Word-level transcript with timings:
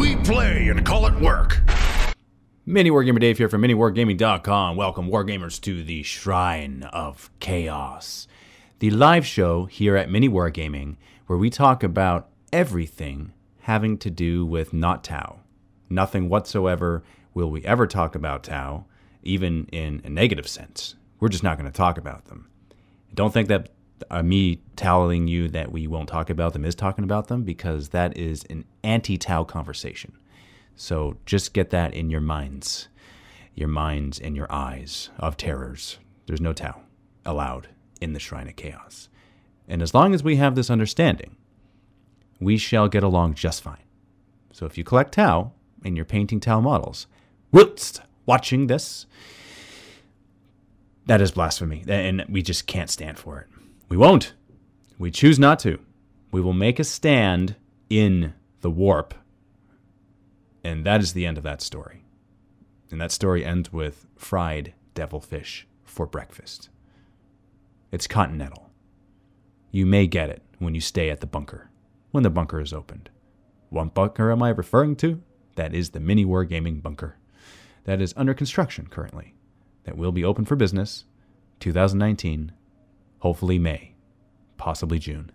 We 0.00 0.16
play 0.16 0.68
and 0.68 0.82
call 0.82 1.04
it 1.04 1.20
work. 1.20 1.60
Mini 2.64 2.90
Wargamer 2.90 3.20
Dave 3.20 3.36
here 3.36 3.50
from 3.50 3.60
MiniWargaming.com. 3.60 4.74
Welcome, 4.74 5.10
Wargamers, 5.10 5.60
to 5.60 5.84
the 5.84 6.02
Shrine 6.04 6.84
of 6.84 7.30
Chaos, 7.38 8.26
the 8.78 8.88
live 8.88 9.26
show 9.26 9.66
here 9.66 9.96
at 9.96 10.10
Mini 10.10 10.26
Wargaming, 10.26 10.96
where 11.26 11.36
we 11.36 11.50
talk 11.50 11.82
about 11.82 12.30
everything 12.50 13.34
having 13.60 13.98
to 13.98 14.08
do 14.08 14.46
with 14.46 14.72
not 14.72 15.04
Tau. 15.04 15.40
Nothing 15.90 16.30
whatsoever 16.30 17.04
will 17.34 17.50
we 17.50 17.62
ever 17.66 17.86
talk 17.86 18.14
about 18.14 18.42
Tau, 18.42 18.86
even 19.22 19.66
in 19.66 20.00
a 20.02 20.08
negative 20.08 20.48
sense. 20.48 20.94
We're 21.18 21.28
just 21.28 21.44
not 21.44 21.58
going 21.58 21.70
to 21.70 21.76
talk 21.76 21.98
about 21.98 22.24
them. 22.24 22.48
Don't 23.12 23.34
think 23.34 23.48
that 23.48 23.68
uh, 24.10 24.22
me 24.22 24.60
telling 24.76 25.28
you 25.28 25.48
that 25.48 25.72
we 25.72 25.86
won't 25.86 26.08
talk 26.08 26.30
about 26.30 26.52
them 26.52 26.64
is 26.64 26.74
talking 26.74 27.04
about 27.04 27.28
them, 27.28 27.42
because 27.42 27.90
that 27.90 28.16
is 28.16 28.44
an 28.50 28.64
anti 28.82 29.16
Tau 29.18 29.44
conversation. 29.44 30.12
So 30.76 31.18
just 31.26 31.52
get 31.52 31.70
that 31.70 31.92
in 31.92 32.10
your 32.10 32.20
minds, 32.20 32.88
your 33.54 33.68
minds 33.68 34.18
and 34.18 34.34
your 34.34 34.50
eyes 34.50 35.10
of 35.18 35.36
terrors. 35.36 35.98
There's 36.26 36.40
no 36.40 36.52
Tau 36.52 36.80
allowed 37.26 37.68
in 38.00 38.12
the 38.14 38.20
Shrine 38.20 38.48
of 38.48 38.56
Chaos. 38.56 39.08
And 39.68 39.82
as 39.82 39.94
long 39.94 40.14
as 40.14 40.24
we 40.24 40.36
have 40.36 40.54
this 40.54 40.70
understanding, 40.70 41.36
we 42.40 42.56
shall 42.56 42.88
get 42.88 43.02
along 43.02 43.34
just 43.34 43.62
fine. 43.62 43.84
So 44.52 44.66
if 44.66 44.78
you 44.78 44.84
collect 44.84 45.12
Tau 45.12 45.52
and 45.84 45.96
you're 45.96 46.06
painting 46.06 46.40
Tau 46.40 46.60
models, 46.60 47.06
whilst 47.52 48.00
watching 48.26 48.66
this, 48.66 49.06
that 51.06 51.20
is 51.20 51.32
blasphemy. 51.32 51.84
And 51.88 52.24
we 52.28 52.40
just 52.40 52.66
can't 52.66 52.88
stand 52.88 53.18
for 53.18 53.40
it. 53.40 53.48
We 53.90 53.98
won't. 53.98 54.32
We 54.98 55.10
choose 55.10 55.38
not 55.38 55.58
to. 55.58 55.78
We 56.32 56.40
will 56.40 56.54
make 56.54 56.78
a 56.78 56.84
stand 56.84 57.56
in 57.90 58.32
the 58.62 58.70
warp 58.70 59.14
and 60.62 60.84
that 60.84 61.00
is 61.00 61.12
the 61.12 61.26
end 61.26 61.38
of 61.38 61.44
that 61.44 61.62
story. 61.62 62.04
And 62.90 63.00
that 63.00 63.12
story 63.12 63.44
ends 63.44 63.72
with 63.72 64.06
fried 64.16 64.74
devilfish 64.94 65.66
for 65.84 66.06
breakfast. 66.06 66.68
It's 67.92 68.06
continental. 68.06 68.70
You 69.70 69.86
may 69.86 70.06
get 70.06 70.30
it 70.30 70.42
when 70.58 70.74
you 70.74 70.80
stay 70.80 71.10
at 71.10 71.20
the 71.20 71.26
bunker, 71.26 71.70
when 72.10 72.22
the 72.22 72.30
bunker 72.30 72.60
is 72.60 72.72
opened. 72.72 73.10
What 73.70 73.94
bunker 73.94 74.30
am 74.30 74.42
I 74.42 74.50
referring 74.50 74.96
to? 74.96 75.22
That 75.54 75.74
is 75.74 75.90
the 75.90 76.00
Mini 76.00 76.24
Wargaming 76.24 76.82
bunker. 76.82 77.16
That 77.84 78.00
is 78.00 78.14
under 78.16 78.34
construction 78.34 78.88
currently. 78.88 79.34
That 79.84 79.96
will 79.96 80.12
be 80.12 80.24
open 80.24 80.44
for 80.44 80.56
business 80.56 81.04
2019, 81.60 82.52
hopefully 83.20 83.58
May, 83.58 83.94
possibly 84.56 84.98
June. 84.98 85.30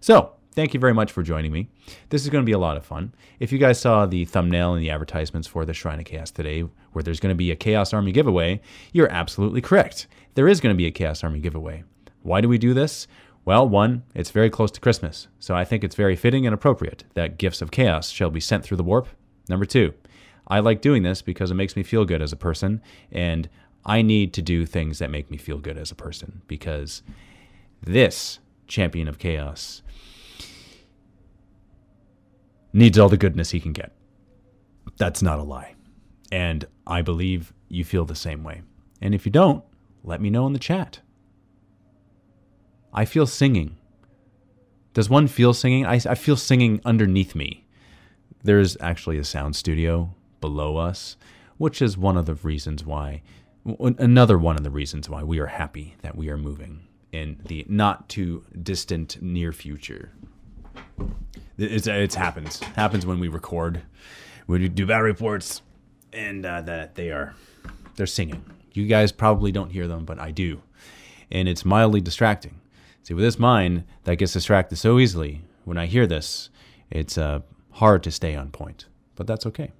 So, 0.00 0.32
thank 0.54 0.72
you 0.72 0.80
very 0.80 0.94
much 0.94 1.12
for 1.12 1.22
joining 1.22 1.52
me. 1.52 1.68
This 2.10 2.22
is 2.22 2.30
going 2.30 2.42
to 2.42 2.46
be 2.46 2.52
a 2.52 2.58
lot 2.58 2.76
of 2.76 2.84
fun. 2.84 3.14
If 3.40 3.52
you 3.52 3.58
guys 3.58 3.80
saw 3.80 4.06
the 4.06 4.24
thumbnail 4.24 4.74
and 4.74 4.82
the 4.82 4.90
advertisements 4.90 5.48
for 5.48 5.64
the 5.64 5.74
Shrine 5.74 5.98
of 5.98 6.04
Chaos 6.04 6.30
today, 6.30 6.60
where 6.92 7.02
there's 7.02 7.20
going 7.20 7.34
to 7.34 7.38
be 7.38 7.50
a 7.50 7.56
Chaos 7.56 7.92
Army 7.92 8.12
giveaway, 8.12 8.60
you're 8.92 9.10
absolutely 9.10 9.60
correct. 9.60 10.06
There 10.34 10.48
is 10.48 10.60
going 10.60 10.74
to 10.74 10.78
be 10.78 10.86
a 10.86 10.92
Chaos 10.92 11.24
Army 11.24 11.40
giveaway. 11.40 11.84
Why 12.22 12.40
do 12.40 12.48
we 12.48 12.58
do 12.58 12.74
this? 12.74 13.06
Well, 13.44 13.68
one, 13.68 14.04
it's 14.14 14.30
very 14.30 14.48
close 14.48 14.70
to 14.70 14.80
Christmas, 14.80 15.28
so 15.38 15.54
I 15.54 15.66
think 15.66 15.84
it's 15.84 15.94
very 15.94 16.16
fitting 16.16 16.46
and 16.46 16.54
appropriate 16.54 17.04
that 17.12 17.36
gifts 17.36 17.60
of 17.60 17.70
chaos 17.70 18.08
shall 18.08 18.30
be 18.30 18.40
sent 18.40 18.64
through 18.64 18.78
the 18.78 18.82
warp. 18.82 19.06
Number 19.50 19.66
two, 19.66 19.92
I 20.48 20.60
like 20.60 20.80
doing 20.80 21.02
this 21.02 21.20
because 21.20 21.50
it 21.50 21.54
makes 21.54 21.76
me 21.76 21.82
feel 21.82 22.06
good 22.06 22.22
as 22.22 22.32
a 22.32 22.36
person, 22.36 22.80
and 23.12 23.48
I 23.86 24.02
need 24.02 24.32
to 24.34 24.42
do 24.42 24.66
things 24.66 24.98
that 24.98 25.10
make 25.10 25.30
me 25.30 25.36
feel 25.36 25.58
good 25.58 25.76
as 25.76 25.90
a 25.90 25.94
person 25.94 26.42
because 26.46 27.02
this 27.82 28.38
champion 28.66 29.08
of 29.08 29.18
chaos 29.18 29.82
needs 32.72 32.98
all 32.98 33.08
the 33.08 33.16
goodness 33.16 33.50
he 33.50 33.60
can 33.60 33.72
get. 33.72 33.92
That's 34.96 35.22
not 35.22 35.38
a 35.38 35.42
lie. 35.42 35.74
And 36.32 36.66
I 36.86 37.02
believe 37.02 37.52
you 37.68 37.84
feel 37.84 38.04
the 38.04 38.14
same 38.14 38.42
way. 38.42 38.62
And 39.00 39.14
if 39.14 39.26
you 39.26 39.32
don't, 39.32 39.62
let 40.02 40.20
me 40.20 40.30
know 40.30 40.46
in 40.46 40.52
the 40.52 40.58
chat. 40.58 41.00
I 42.92 43.04
feel 43.04 43.26
singing. 43.26 43.76
Does 44.92 45.10
one 45.10 45.26
feel 45.28 45.52
singing? 45.52 45.84
I, 45.84 46.00
I 46.08 46.14
feel 46.14 46.36
singing 46.36 46.80
underneath 46.84 47.34
me. 47.34 47.66
There's 48.42 48.76
actually 48.80 49.18
a 49.18 49.24
sound 49.24 49.56
studio 49.56 50.14
below 50.40 50.76
us, 50.76 51.16
which 51.56 51.82
is 51.82 51.98
one 51.98 52.16
of 52.16 52.26
the 52.26 52.34
reasons 52.34 52.84
why, 52.84 53.22
another 53.64 54.38
one 54.38 54.56
of 54.56 54.62
the 54.62 54.70
reasons 54.70 55.08
why 55.08 55.22
we 55.22 55.38
are 55.38 55.46
happy 55.46 55.94
that 56.02 56.16
we 56.16 56.28
are 56.28 56.36
moving 56.36 56.86
in 57.12 57.40
the 57.46 57.64
not 57.68 58.08
too 58.08 58.44
distant 58.62 59.20
near 59.22 59.52
future. 59.52 60.12
It's 61.56 61.86
it's 61.86 62.14
happens 62.14 62.58
happens 62.60 63.06
when 63.06 63.20
we 63.20 63.28
record, 63.28 63.82
when 64.46 64.60
we 64.60 64.68
do 64.68 64.86
battle 64.86 65.04
reports, 65.04 65.62
and 66.12 66.44
uh, 66.44 66.60
that 66.62 66.94
they 66.96 67.10
are 67.10 67.34
they're 67.96 68.06
singing. 68.06 68.44
You 68.72 68.86
guys 68.86 69.12
probably 69.12 69.52
don't 69.52 69.70
hear 69.70 69.86
them, 69.86 70.04
but 70.04 70.18
I 70.18 70.32
do, 70.32 70.62
and 71.30 71.48
it's 71.48 71.64
mildly 71.64 72.00
distracting. 72.00 72.60
See, 73.04 73.14
with 73.14 73.24
this 73.24 73.38
mind 73.38 73.84
that 74.04 74.16
gets 74.16 74.32
distracted 74.32 74.76
so 74.76 74.98
easily, 74.98 75.42
when 75.64 75.78
I 75.78 75.86
hear 75.86 76.06
this, 76.06 76.50
it's 76.90 77.16
uh, 77.16 77.40
hard 77.72 78.02
to 78.02 78.10
stay 78.10 78.34
on 78.34 78.50
point, 78.50 78.86
but 79.14 79.26
that's 79.26 79.46
okay. 79.46 79.72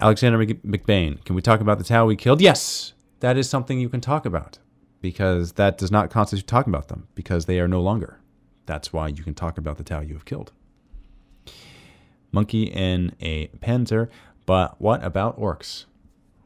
Alexander 0.00 0.38
McBain, 0.38 1.22
can 1.24 1.36
we 1.36 1.42
talk 1.42 1.60
about 1.60 1.78
the 1.78 1.84
Tau 1.84 2.06
we 2.06 2.16
killed? 2.16 2.40
Yes, 2.40 2.94
that 3.20 3.36
is 3.36 3.50
something 3.50 3.78
you 3.78 3.90
can 3.90 4.00
talk 4.00 4.24
about 4.24 4.58
because 5.02 5.52
that 5.52 5.76
does 5.76 5.90
not 5.90 6.10
constitute 6.10 6.46
talking 6.46 6.72
about 6.72 6.88
them 6.88 7.08
because 7.14 7.44
they 7.44 7.60
are 7.60 7.68
no 7.68 7.82
longer. 7.82 8.20
That's 8.64 8.92
why 8.92 9.08
you 9.08 9.22
can 9.22 9.34
talk 9.34 9.58
about 9.58 9.76
the 9.76 9.84
Tau 9.84 10.00
you 10.00 10.14
have 10.14 10.24
killed. 10.24 10.52
Monkey 12.32 12.64
in 12.64 13.14
a 13.20 13.48
panzer, 13.58 14.08
but 14.46 14.80
what 14.80 15.04
about 15.04 15.38
orcs? 15.38 15.84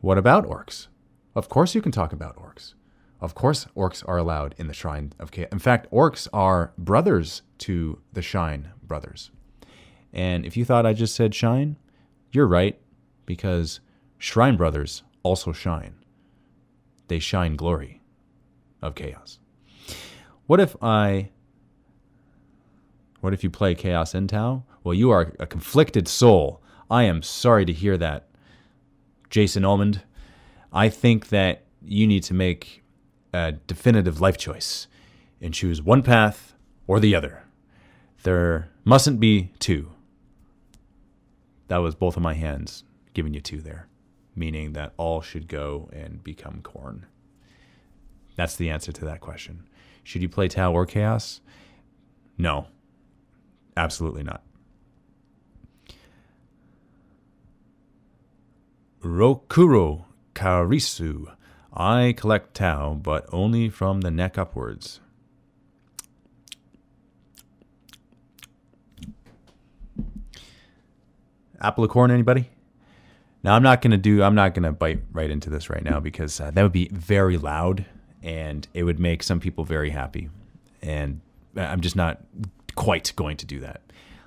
What 0.01 0.19
about 0.19 0.47
orcs? 0.47 0.89
Of 1.37 1.49
course 1.49 1.75
you 1.75 1.83
can 1.83 1.93
talk 1.93 2.13
about 2.13 2.37
orcs. 2.37 2.75
Of 3.21 3.35
course 3.35 3.67
orcs 3.77 4.03
are 4.09 4.19
allowed 4.19 4.55
in 4.59 4.67
the 4.67 4.75
Shrine 4.75 5.13
of 5.21 5.31
Chaos. 5.31 5.49
In 5.53 5.59
fact, 5.61 5.91
orcs 5.93 6.27
are 6.33 6.73
brothers 6.77 7.43
to 7.59 8.01
the 8.13 8.23
Shine 8.23 8.71
brothers. 8.83 9.31
And 10.13 10.45
if 10.45 10.57
you 10.57 10.65
thought 10.65 10.87
I 10.87 10.93
just 10.93 11.15
said 11.15 11.35
shine, 11.35 11.77
you're 12.33 12.47
right, 12.47 12.79
because 13.27 13.81
Shrine 14.19 14.57
brothers 14.57 15.03
also 15.23 15.53
shine. 15.53 15.95
They 17.09 17.19
shine 17.19 17.57
glory 17.57 18.01
of 18.81 18.95
chaos. 18.95 19.39
What 20.47 20.61
if 20.61 20.77
I 20.83 21.31
what 23.21 23.33
if 23.33 23.43
you 23.43 23.49
play 23.49 23.75
Chaos 23.75 24.15
in 24.15 24.29
Tau? 24.29 24.65
Well, 24.83 24.93
you 24.93 25.11
are 25.11 25.33
a 25.41 25.47
conflicted 25.47 26.07
soul. 26.07 26.63
I 26.91 27.05
am 27.05 27.23
sorry 27.23 27.65
to 27.65 27.73
hear 27.73 27.97
that, 27.97 28.29
Jason 29.31 29.65
Almond. 29.65 30.03
I 30.71 30.91
think 30.91 31.29
that 31.31 31.65
you 31.83 32.07
need 32.07 32.23
to 32.25 32.35
make 32.35 32.83
a 33.33 33.53
definitive 33.53 34.21
life 34.21 34.37
choice 34.37 34.89
and 35.41 35.55
choose 35.55 35.81
one 35.81 36.03
path 36.03 36.55
or 36.87 37.01
the 37.01 37.15
other. 37.15 37.45
There 38.25 38.69
mustn't 38.85 39.21
be 39.21 39.53
two. 39.59 39.93
That 41.69 41.79
was 41.79 41.95
both 41.95 42.19
of 42.19 42.23
my 42.23 42.35
hands 42.35 42.85
giving 43.15 43.33
you 43.35 43.41
two 43.41 43.61
there, 43.61 43.89
meaning 44.37 44.73
that 44.75 44.93
all 44.97 45.23
should 45.23 45.49
go 45.49 45.89
and 45.93 46.23
become 46.23 46.61
corn. 46.63 47.07
That's 48.37 48.57
the 48.57 48.71
answer 48.71 48.93
to 48.93 49.05
that 49.07 49.21
question. 49.21 49.69
Should 50.03 50.23
you 50.23 50.29
play 50.29 50.49
Tau 50.49 50.73
or 50.73 50.85
Chaos? 50.87 51.41
No. 52.37 52.67
Absolutely 53.77 54.23
not. 54.23 54.43
Rokuro 59.03 60.05
Karisu. 60.35 61.35
I 61.73 62.15
collect 62.17 62.55
Tau, 62.55 62.95
but 62.95 63.27
only 63.33 63.69
from 63.69 64.01
the 64.01 64.11
neck 64.11 64.39
upwards. 64.39 65.01
Apple 71.61 71.85
of 71.85 71.91
corn, 71.91 72.11
anybody? 72.11 72.51
Now 73.45 73.55
I'm 73.55 73.63
not 73.63 73.83
gonna 73.83 73.99
do. 73.99 74.23
I'm 74.23 74.35
not 74.35 74.55
gonna 74.55 74.73
bite 74.73 75.03
right 75.13 75.31
into 75.31 75.51
this 75.51 75.71
right 75.71 75.85
now 75.85 76.01
because 76.01 76.41
uh, 76.41 76.51
that 76.51 76.63
would 76.63 76.73
be 76.73 76.89
very 76.89 77.37
loud 77.37 77.85
and 78.23 78.67
it 78.73 78.85
would 78.85 78.99
make 78.99 79.23
some 79.23 79.39
people 79.39 79.65
very 79.65 79.91
happy, 79.91 80.31
and 80.83 81.21
I'm 81.55 81.83
just 81.83 81.95
not 81.95 82.23
quite 82.75 83.13
going 83.17 83.37
to 83.37 83.47
do 83.47 83.61
that. 83.61 83.83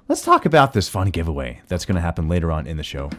Let's 0.08 0.22
talk 0.22 0.46
about 0.46 0.72
this 0.72 0.88
fun 0.88 1.10
giveaway 1.10 1.62
that's 1.68 1.84
going 1.84 1.96
to 1.96 2.02
happen 2.02 2.30
later 2.30 2.52
on 2.52 2.68
in 2.68 2.78
the 2.78 2.84
show. 2.84 3.10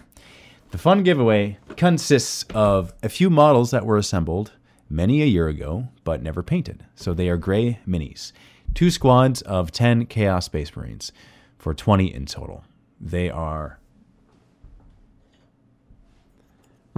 The 0.71 0.79
fun 0.79 1.03
giveaway 1.03 1.59
consists 1.77 2.45
of 2.55 2.95
a 3.03 3.09
few 3.09 3.29
models 3.29 3.71
that 3.73 3.85
were 3.85 3.97
assembled 3.97 4.53
many 4.89 5.23
a 5.23 5.27
year 5.27 5.49
ago 5.49 5.89
but 6.05 6.23
never 6.23 6.43
painted. 6.43 6.87
So 6.95 7.13
they 7.13 7.29
are 7.29 7.37
gray 7.37 7.81
minis. 7.87 8.33
Two 8.75 8.91
squads 8.91 9.43
of 9.43 9.73
10 9.73 10.07
Chaos 10.07 10.47
Space 10.47 10.75
Marines 10.77 11.13
for 11.59 11.75
20 11.75 12.15
in 12.15 12.27
total. 12.27 12.65
They 13.01 13.29
are 13.29 13.78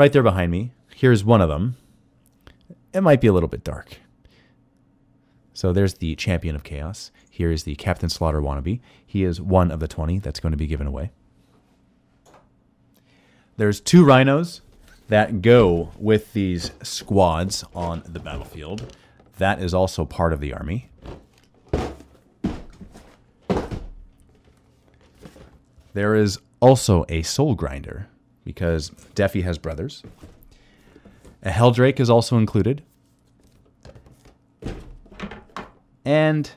right 0.01 0.15
there 0.15 0.23
behind 0.23 0.51
me. 0.51 0.73
Here's 0.97 1.27
one 1.27 1.43
of 1.43 1.51
them. 1.51 1.77
It 2.95 3.03
might 3.03 3.21
be 3.21 3.27
a 3.27 3.35
little 3.35 3.51
bit 3.51 3.63
dark. 3.63 3.99
So 5.53 5.75
there's 5.75 5.93
the 5.93 6.15
champion 6.17 6.57
of 6.57 6.65
chaos. 6.65 7.11
Here 7.29 7.53
is 7.53 7.65
the 7.65 7.75
Captain 7.75 8.09
Slaughter 8.09 8.41
wannabe. 8.41 8.81
He 9.07 9.25
is 9.25 9.43
one 9.43 9.71
of 9.71 9.79
the 9.79 9.87
20 9.87 10.19
that's 10.21 10.41
going 10.41 10.53
to 10.53 10.57
be 10.57 10.67
given 10.67 10.87
away. 10.87 11.11
There's 13.59 13.79
two 13.79 14.03
rhinos 14.03 14.63
that 15.09 15.43
go 15.43 15.91
with 15.99 16.33
these 16.33 16.71
squads 16.83 17.63
on 17.75 18.03
the 18.07 18.21
battlefield. 18.21 18.97
That 19.37 19.61
is 19.61 19.75
also 19.75 20.07
part 20.07 20.33
of 20.33 20.41
the 20.41 20.55
army. 20.55 20.89
There 25.93 26.15
is 26.15 26.39
also 26.61 27.05
a 27.11 27.21
soul 27.21 27.55
grinder 27.55 28.09
because 28.51 28.91
Defi 29.15 29.43
has 29.43 29.59
brothers. 29.59 30.03
A 31.45 31.51
Heldrake 31.51 32.01
is 32.01 32.11
also 32.11 32.37
included. 32.37 32.83
And 36.05 36.51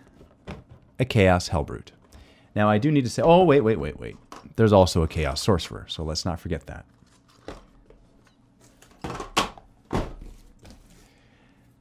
a 0.97 1.05
Chaos 1.05 1.49
Hellbrute. 1.49 1.89
Now, 2.55 2.67
I 2.67 2.79
do 2.79 2.91
need 2.91 3.03
to 3.03 3.11
say, 3.11 3.21
oh, 3.21 3.43
wait, 3.43 3.61
wait, 3.61 3.79
wait, 3.79 3.99
wait. 3.99 4.17
There's 4.55 4.73
also 4.73 5.03
a 5.03 5.07
Chaos 5.07 5.39
Sorcerer, 5.39 5.85
so 5.87 6.03
let's 6.03 6.25
not 6.25 6.39
forget 6.39 6.65
that. 6.65 6.85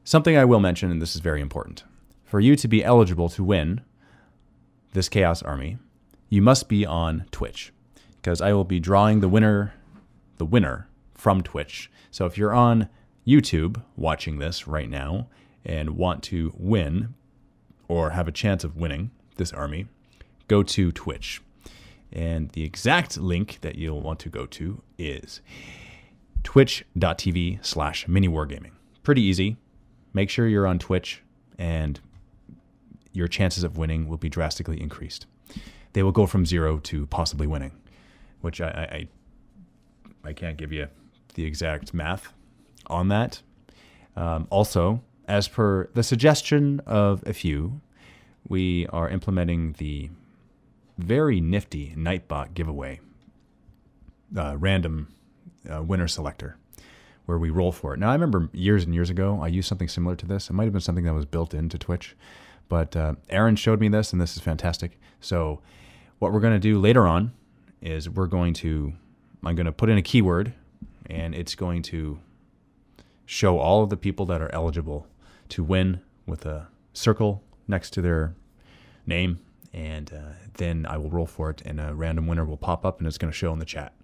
Something 0.05 0.37
I 0.37 0.44
will 0.44 0.61
mention, 0.61 0.91
and 0.91 1.00
this 1.00 1.15
is 1.15 1.23
very 1.23 1.41
important. 1.41 1.85
For 2.25 2.38
you 2.38 2.55
to 2.56 2.69
be 2.69 2.85
eligible 2.85 3.31
to 3.31 3.43
win 3.43 3.81
this 4.93 5.08
Chaos 5.08 5.43
Army, 5.43 5.79
you 6.29 6.43
must 6.43 6.69
be 6.69 6.85
on 6.85 7.25
Twitch 7.31 7.73
because 8.17 8.41
I 8.41 8.53
will 8.53 8.65
be 8.65 8.79
drawing 8.79 9.20
the 9.20 9.29
winner 9.29 9.75
the 10.43 10.47
winner 10.47 10.89
from 11.15 11.41
Twitch. 11.41 11.89
So 12.11 12.27
if 12.27 12.37
you're 12.37 12.53
on 12.53 12.89
YouTube 13.25 13.81
watching 13.94 14.41
this 14.41 14.67
right 14.67 14.91
now 14.91 15.29
and 15.65 15.91
want 15.91 16.25
to 16.25 16.53
win 16.56 17.15
or 17.87 18.11
have 18.11 18.27
a 18.27 18.33
chance 18.33 18.65
of 18.65 18.77
winning 18.77 19.12
this 19.37 19.53
army, 19.53 19.87
go 20.49 20.65
to 20.65 20.91
Twitch. 20.91 21.41
And 22.12 22.50
the 22.50 22.65
exact 22.65 23.19
link 23.19 23.59
that 23.61 23.77
you'll 23.77 24.00
want 24.00 24.19
to 24.19 24.29
go 24.29 24.47
to 24.47 24.83
is 24.99 25.41
twitch.tv 26.43 27.65
slash 27.65 28.06
miniwargaming. 28.06 28.73
Pretty 29.05 29.23
easy. 29.23 29.59
Make 30.12 30.29
sure 30.29 30.49
you're 30.49 30.67
on 30.67 30.81
Twitch 30.81 31.23
and 31.56 32.00
your 33.12 33.29
chances 33.29 33.62
of 33.62 33.79
winning 33.79 34.09
will 34.09 34.17
be 34.17 34.29
drastically 34.29 34.83
increased 34.83 35.27
they 35.93 36.03
will 36.03 36.12
go 36.12 36.27
from 36.27 36.47
zero 36.47 36.79
to 36.79 37.06
possibly 37.06 37.47
winning, 37.47 37.73
which 38.41 38.61
I, 38.61 38.67
I, 38.67 39.09
I 40.25 40.33
can't 40.33 40.57
give 40.57 40.73
you 40.73 40.89
the 41.35 41.45
exact 41.45 41.93
math 41.95 42.33
on 42.87 43.09
that. 43.09 43.43
Um, 44.17 44.47
also, 44.51 45.03
as 45.27 45.49
per 45.49 45.89
the 45.95 46.03
suggestion 46.03 46.81
of 46.87 47.23
a 47.27 47.33
few, 47.33 47.81
we 48.47 48.87
are 48.89 49.09
implementing 49.09 49.75
the 49.79 50.11
very 50.99 51.41
nifty 51.41 51.95
Nightbot 51.97 52.55
giveaway, 52.55 53.01
uh, 54.37 54.57
random 54.59 55.09
uh, 55.73 55.83
winner 55.83 56.09
selector, 56.09 56.57
where 57.27 57.39
we 57.39 57.51
roll 57.51 57.73
for 57.73 57.95
it. 57.95 58.01
Now, 58.01 58.11
I 58.11 58.15
remember 58.15 58.49
years 58.53 58.85
and 58.85 58.95
years 58.95 59.11
ago, 59.11 59.41
I 59.43 59.47
used 59.49 59.69
something 59.69 59.89
similar 59.89 60.17
to 60.17 60.27
this. 60.27 60.51
It 60.51 60.53
might 60.53 60.65
have 60.65 60.73
been 60.73 60.83
something 60.83 61.05
that 61.05 61.15
was 61.15 61.25
built 61.25 61.55
into 61.55 61.79
Twitch, 61.79 62.17
but 62.69 62.97
uh, 62.97 63.15
Aaron 63.31 63.57
showed 63.57 63.81
me 63.81 63.89
this, 63.89 64.13
and 64.13 64.21
this 64.21 64.37
is 64.37 64.43
fantastic. 64.43 64.99
So 65.21 65.61
what 66.19 66.33
we're 66.33 66.41
going 66.41 66.53
to 66.53 66.59
do 66.59 66.79
later 66.79 67.07
on 67.07 67.33
is 67.81 68.09
we're 68.09 68.27
going 68.27 68.55
to, 68.55 68.93
I'm 69.44 69.55
going 69.56 69.67
to 69.67 69.73
put 69.73 69.89
in 69.91 69.99
a 69.99 70.03
keyword 70.03 70.55
and 71.06 71.35
it's 71.35 71.55
going 71.55 71.83
to 71.83 72.21
show 73.27 73.59
all 73.59 73.83
of 73.83 73.91
the 73.91 73.97
people 73.97 74.27
that 74.27 74.41
are 74.41 74.53
eligible 74.53 75.06
to 75.50 75.65
win 75.65 76.00
with 76.27 76.47
a 76.47 76.69
circle 76.93 77.43
next 77.67 77.91
to 77.91 78.03
their 78.03 78.35
name. 79.06 79.41
And 79.73 80.12
uh, 80.12 80.33
then 80.55 80.87
I 80.87 80.99
will 80.99 81.11
roll 81.11 81.27
for 81.27 81.50
it 81.50 81.62
and 81.65 81.81
a 81.81 81.94
random 81.94 82.27
winner 82.27 82.44
will 82.44 82.56
pop 82.56 82.85
up 82.85 82.99
and 82.99 83.06
it's 83.06 83.19
going 83.19 83.33
to 83.33 83.37
show 83.37 83.53
in 83.53 83.59
the 83.59 83.65
chat 83.65 83.94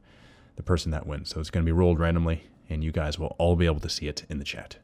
the 0.56 0.62
person 0.62 0.90
that 0.90 1.06
wins. 1.06 1.28
So 1.28 1.40
it's 1.40 1.50
going 1.50 1.64
to 1.64 1.68
be 1.68 1.76
rolled 1.76 2.00
randomly 2.00 2.44
and 2.68 2.82
you 2.82 2.90
guys 2.90 3.18
will 3.18 3.36
all 3.38 3.54
be 3.54 3.66
able 3.66 3.80
to 3.80 3.88
see 3.88 4.08
it 4.08 4.24
in 4.28 4.38
the 4.38 4.44
chat. 4.44 4.76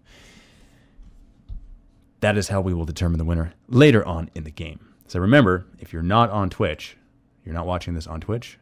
That 2.20 2.38
is 2.38 2.48
how 2.48 2.60
we 2.60 2.72
will 2.72 2.84
determine 2.84 3.18
the 3.18 3.24
winner 3.24 3.54
later 3.68 4.06
on 4.06 4.30
in 4.34 4.44
the 4.44 4.50
game. 4.50 4.94
So 5.08 5.20
remember, 5.20 5.66
if 5.78 5.92
you're 5.92 6.02
not 6.02 6.30
on 6.30 6.48
Twitch, 6.48 6.96
you're 7.44 7.54
not 7.54 7.66
watching 7.66 7.94
this 7.94 8.06
on 8.06 8.20
Twitch, 8.20 8.58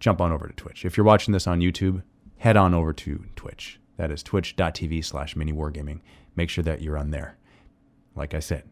jump 0.00 0.20
on 0.20 0.32
over 0.32 0.48
to 0.48 0.54
Twitch. 0.54 0.84
If 0.84 0.96
you're 0.96 1.04
watching 1.04 1.32
this 1.32 1.46
on 1.46 1.60
YouTube, 1.60 2.02
head 2.38 2.56
on 2.56 2.74
over 2.74 2.92
to 2.94 3.24
Twitch. 3.36 3.78
That 3.96 4.10
is 4.10 4.22
twitch.tv 4.22 5.04
slash 5.04 5.34
miniwargaming. 5.34 6.00
Make 6.34 6.48
sure 6.48 6.64
that 6.64 6.80
you're 6.80 6.98
on 6.98 7.10
there. 7.10 7.36
Like 8.16 8.34
I 8.34 8.40
said, 8.40 8.64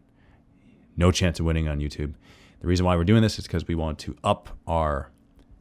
no 0.97 1.11
chance 1.11 1.39
of 1.39 1.45
winning 1.45 1.67
on 1.67 1.79
YouTube. 1.79 2.15
The 2.59 2.67
reason 2.67 2.85
why 2.85 2.95
we're 2.95 3.05
doing 3.05 3.21
this 3.21 3.39
is 3.39 3.45
because 3.45 3.67
we 3.67 3.75
want 3.75 3.99
to 3.99 4.17
up 4.23 4.57
our 4.67 5.11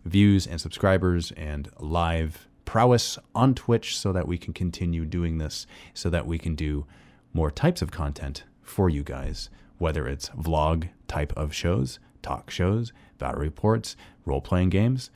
views 0.05 0.47
and 0.47 0.61
subscribers 0.61 1.33
and 1.33 1.71
live 1.79 2.49
prowess 2.65 3.19
on 3.35 3.55
Twitch 3.55 3.97
so 3.97 4.13
that 4.13 4.27
we 4.27 4.37
can 4.37 4.53
continue 4.53 5.05
doing 5.05 5.39
this, 5.39 5.67
so 5.95 6.11
that 6.11 6.27
we 6.27 6.39
can 6.39 6.55
do 6.55 6.87
more 7.33 7.51
types 7.51 7.83
of 7.83 7.91
content 7.91 8.45
for 8.63 8.89
you 8.89 9.03
guys, 9.03 9.49
whether 9.79 10.09
it's 10.09 10.31
vlog 10.31 10.89
type 11.07 11.33
of 11.37 11.55
shows, 11.55 11.99
talk 12.23 12.51
shows, 12.51 12.93
battle 13.19 13.41
reports, 13.41 13.97
role 14.25 14.41
playing 14.41 14.71
games, 14.71 15.11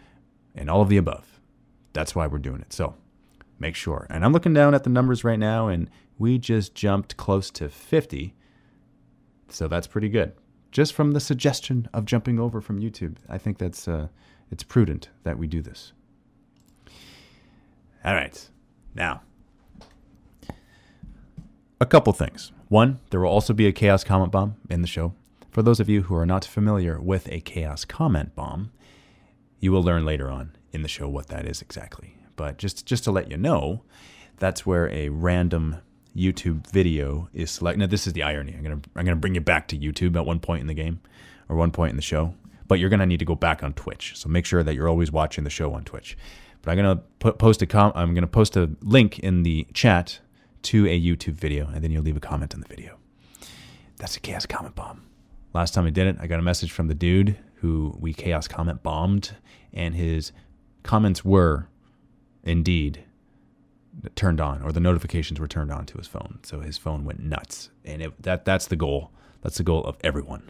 and 0.54 0.70
all 0.70 0.82
of 0.82 0.88
the 0.88 0.96
above. 0.96 1.40
That's 1.92 2.14
why 2.14 2.26
we're 2.26 2.38
doing 2.38 2.60
it. 2.60 2.72
So 2.72 2.94
make 3.58 3.74
sure. 3.74 4.06
And 4.10 4.24
I'm 4.24 4.32
looking 4.32 4.54
down 4.54 4.74
at 4.74 4.84
the 4.84 4.90
numbers 4.90 5.24
right 5.24 5.38
now, 5.38 5.68
and 5.68 5.90
we 6.18 6.38
just 6.38 6.74
jumped 6.74 7.16
close 7.16 7.50
to 7.52 7.68
50. 7.68 8.34
So 9.48 9.68
that's 9.68 9.86
pretty 9.86 10.08
good. 10.08 10.32
Just 10.70 10.94
from 10.94 11.12
the 11.12 11.20
suggestion 11.20 11.88
of 11.92 12.06
jumping 12.06 12.38
over 12.38 12.60
from 12.60 12.80
YouTube, 12.80 13.16
I 13.28 13.36
think 13.36 13.58
that's 13.58 13.86
uh, 13.86 14.08
it's 14.50 14.62
prudent 14.62 15.10
that 15.24 15.38
we 15.38 15.46
do 15.46 15.60
this. 15.60 15.92
All 18.04 18.14
right, 18.14 18.48
now 18.94 19.22
a 21.82 21.84
couple 21.84 22.12
things. 22.12 22.52
One, 22.68 23.00
there 23.10 23.18
will 23.18 23.28
also 23.28 23.52
be 23.52 23.66
a 23.66 23.72
chaos 23.72 24.04
comment 24.04 24.30
bomb 24.30 24.54
in 24.70 24.82
the 24.82 24.86
show. 24.86 25.14
For 25.50 25.62
those 25.62 25.80
of 25.80 25.88
you 25.88 26.02
who 26.02 26.14
are 26.14 26.24
not 26.24 26.44
familiar 26.44 27.00
with 27.00 27.28
a 27.28 27.40
chaos 27.40 27.84
comment 27.84 28.36
bomb, 28.36 28.70
you 29.62 29.72
will 29.72 29.82
learn 29.82 30.04
later 30.04 30.28
on 30.28 30.54
in 30.72 30.82
the 30.82 30.88
show 30.88 31.08
what 31.08 31.28
that 31.28 31.46
is 31.46 31.62
exactly. 31.62 32.18
But 32.36 32.58
just 32.58 32.84
just 32.84 33.04
to 33.04 33.12
let 33.12 33.30
you 33.30 33.38
know, 33.38 33.82
that's 34.38 34.66
where 34.66 34.90
a 34.90 35.08
random 35.08 35.76
YouTube 36.14 36.66
video 36.66 37.30
is 37.32 37.50
selected. 37.50 37.78
Now 37.78 37.86
this 37.86 38.06
is 38.06 38.12
the 38.12 38.24
irony. 38.24 38.54
I'm 38.54 38.62
gonna 38.62 38.80
I'm 38.96 39.06
gonna 39.06 39.16
bring 39.16 39.36
you 39.36 39.40
back 39.40 39.68
to 39.68 39.78
YouTube 39.78 40.16
at 40.16 40.26
one 40.26 40.40
point 40.40 40.60
in 40.60 40.66
the 40.66 40.74
game, 40.74 41.00
or 41.48 41.56
one 41.56 41.70
point 41.70 41.90
in 41.90 41.96
the 41.96 42.02
show. 42.02 42.34
But 42.66 42.80
you're 42.80 42.90
gonna 42.90 43.06
need 43.06 43.20
to 43.20 43.24
go 43.24 43.36
back 43.36 43.62
on 43.62 43.72
Twitch. 43.72 44.12
So 44.16 44.28
make 44.28 44.44
sure 44.44 44.64
that 44.64 44.74
you're 44.74 44.88
always 44.88 45.12
watching 45.12 45.44
the 45.44 45.50
show 45.50 45.72
on 45.72 45.84
Twitch. 45.84 46.18
But 46.62 46.72
I'm 46.72 46.76
gonna 46.76 47.02
put, 47.20 47.38
post 47.38 47.62
a 47.62 47.66
com- 47.66 47.92
I'm 47.94 48.14
gonna 48.14 48.26
post 48.26 48.56
a 48.56 48.70
link 48.82 49.20
in 49.20 49.44
the 49.44 49.68
chat 49.72 50.18
to 50.62 50.86
a 50.88 51.00
YouTube 51.00 51.34
video, 51.34 51.68
and 51.68 51.84
then 51.84 51.92
you'll 51.92 52.02
leave 52.02 52.16
a 52.16 52.20
comment 52.20 52.52
on 52.52 52.60
the 52.60 52.68
video. 52.68 52.98
That's 53.98 54.16
a 54.16 54.20
chaos 54.20 54.44
comment 54.44 54.74
bomb. 54.74 55.04
Last 55.54 55.74
time 55.74 55.86
I 55.86 55.90
did 55.90 56.08
it, 56.08 56.16
I 56.20 56.26
got 56.26 56.40
a 56.40 56.42
message 56.42 56.72
from 56.72 56.88
the 56.88 56.94
dude 56.94 57.36
who 57.62 57.96
we 58.00 58.12
chaos 58.12 58.48
comment 58.48 58.82
bombed, 58.82 59.36
and 59.72 59.94
his 59.94 60.32
comments 60.82 61.24
were 61.24 61.68
indeed 62.42 63.04
turned 64.16 64.40
on, 64.40 64.62
or 64.62 64.72
the 64.72 64.80
notifications 64.80 65.38
were 65.38 65.46
turned 65.46 65.70
on 65.70 65.86
to 65.86 65.96
his 65.96 66.08
phone. 66.08 66.40
So 66.42 66.58
his 66.58 66.76
phone 66.76 67.04
went 67.04 67.20
nuts, 67.20 67.70
and 67.84 68.02
it, 68.02 68.22
that 68.22 68.44
that's 68.44 68.66
the 68.66 68.74
goal. 68.74 69.12
That's 69.42 69.58
the 69.58 69.62
goal 69.62 69.84
of 69.84 69.96
everyone. 70.02 70.42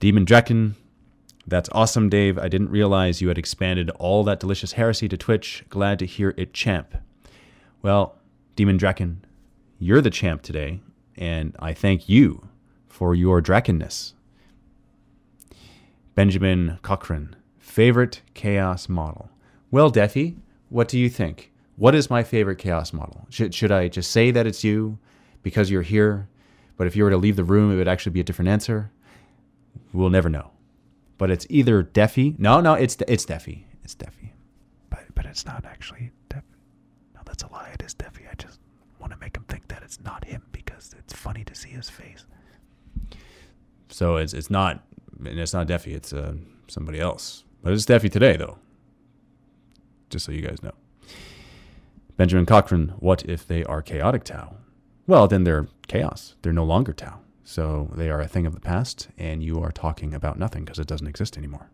Demon 0.00 0.24
Draken, 0.24 0.74
that's 1.46 1.68
awesome, 1.70 2.08
Dave. 2.08 2.36
I 2.36 2.48
didn't 2.48 2.70
realize 2.70 3.22
you 3.22 3.28
had 3.28 3.38
expanded 3.38 3.90
all 3.90 4.24
that 4.24 4.40
delicious 4.40 4.72
heresy 4.72 5.08
to 5.08 5.16
Twitch. 5.16 5.64
Glad 5.70 6.00
to 6.00 6.06
hear 6.06 6.34
it, 6.36 6.52
champ. 6.52 6.96
Well, 7.82 8.16
Demon 8.56 8.78
Draken, 8.78 9.24
you're 9.78 10.00
the 10.00 10.10
champ 10.10 10.42
today, 10.42 10.80
and 11.16 11.54
I 11.60 11.72
thank 11.72 12.08
you 12.08 12.48
for 12.88 13.14
your 13.14 13.40
drakenness. 13.40 14.14
Benjamin 16.16 16.78
Cochran, 16.80 17.36
favorite 17.58 18.22
chaos 18.32 18.88
model. 18.88 19.28
Well, 19.70 19.90
Defi, 19.90 20.38
what 20.70 20.88
do 20.88 20.98
you 20.98 21.10
think? 21.10 21.52
What 21.76 21.94
is 21.94 22.08
my 22.08 22.22
favorite 22.22 22.56
chaos 22.56 22.94
model? 22.94 23.26
Should, 23.28 23.54
should 23.54 23.70
I 23.70 23.88
just 23.88 24.10
say 24.10 24.30
that 24.30 24.46
it's 24.46 24.64
you 24.64 24.98
because 25.42 25.70
you're 25.70 25.82
here? 25.82 26.30
But 26.78 26.86
if 26.86 26.96
you 26.96 27.04
were 27.04 27.10
to 27.10 27.18
leave 27.18 27.36
the 27.36 27.44
room, 27.44 27.70
it 27.70 27.76
would 27.76 27.86
actually 27.86 28.12
be 28.12 28.20
a 28.20 28.24
different 28.24 28.48
answer. 28.48 28.90
We'll 29.92 30.08
never 30.08 30.30
know. 30.30 30.52
But 31.18 31.30
it's 31.30 31.46
either 31.50 31.82
Defi. 31.82 32.34
No, 32.38 32.62
no, 32.62 32.72
it's 32.72 32.96
it's 33.06 33.26
Defi. 33.26 33.66
It's 33.84 33.94
Defi. 33.94 34.32
But 34.88 35.04
but 35.14 35.26
it's 35.26 35.44
not 35.44 35.66
actually 35.66 36.12
Defi. 36.30 36.46
No, 37.14 37.20
that's 37.26 37.42
a 37.42 37.48
lie. 37.48 37.72
It 37.74 37.82
is 37.82 37.92
Defi. 37.92 38.24
I 38.30 38.34
just 38.36 38.58
want 38.98 39.12
to 39.12 39.18
make 39.18 39.36
him 39.36 39.44
think 39.48 39.68
that 39.68 39.82
it's 39.82 40.00
not 40.00 40.24
him 40.24 40.42
because 40.50 40.94
it's 40.98 41.12
funny 41.12 41.44
to 41.44 41.54
see 41.54 41.70
his 41.70 41.90
face. 41.90 42.24
So 43.90 44.16
it's 44.16 44.32
it's 44.32 44.50
not 44.50 44.82
and 45.18 45.38
it's 45.38 45.52
not 45.54 45.66
Defi. 45.66 45.94
It's 45.94 46.12
uh, 46.12 46.34
somebody 46.68 47.00
else. 47.00 47.44
But 47.62 47.72
it's 47.72 47.86
Defi 47.86 48.08
today, 48.08 48.36
though. 48.36 48.58
Just 50.10 50.24
so 50.24 50.32
you 50.32 50.42
guys 50.42 50.62
know. 50.62 50.72
Benjamin 52.16 52.46
Cochran, 52.46 52.94
what 52.98 53.24
if 53.24 53.46
they 53.46 53.64
are 53.64 53.82
chaotic 53.82 54.24
Tau? 54.24 54.56
well, 55.06 55.28
then 55.28 55.44
they're 55.44 55.68
chaos. 55.88 56.34
They're 56.42 56.52
no 56.52 56.64
longer 56.64 56.92
Tau. 56.92 57.20
So 57.44 57.90
they 57.94 58.10
are 58.10 58.20
a 58.20 58.26
thing 58.26 58.46
of 58.46 58.54
the 58.54 58.60
past, 58.60 59.08
and 59.16 59.42
you 59.42 59.60
are 59.60 59.70
talking 59.70 60.12
about 60.12 60.38
nothing 60.38 60.64
because 60.64 60.78
it 60.80 60.88
doesn't 60.88 61.06
exist 61.06 61.38
anymore. 61.38 61.70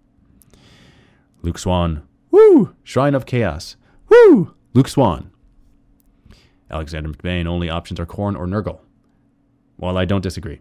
Luke 1.40 1.58
Swan, 1.58 2.02
woo! 2.30 2.75
Shrine 2.84 3.14
of 3.14 3.25
Chaos, 3.25 3.76
woo! 4.08 4.54
Luke 4.75 4.88
Swan. 4.88 5.30
Alexander 6.70 7.08
McBain, 7.08 7.46
only 7.46 7.70
options 7.70 7.99
are 7.99 8.06
Khorne 8.06 8.38
or 8.38 8.46
Nurgle. 8.46 8.80
While 9.76 9.96
I 9.96 10.04
don't 10.04 10.22
disagree. 10.22 10.61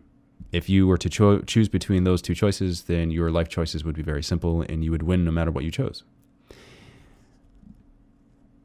If 0.52 0.70
you 0.70 0.88
were 0.88 0.98
to 0.98 1.10
cho- 1.10 1.42
choose 1.42 1.70
between 1.70 2.04
those 2.04 2.22
two 2.22 2.36
choices, 2.36 2.84
then 2.84 3.12
your 3.12 3.32
life 3.32 3.50
choices 3.50 3.84
would 3.84 3.96
be 3.96 4.02
very 4.02 4.24
simple 4.24 4.62
and 4.62 4.84
you 4.84 4.92
would 4.92 5.04
win 5.04 5.24
no 5.24 5.32
matter 5.32 5.52
what 5.52 5.64
you 5.64 5.72
chose. 5.72 6.04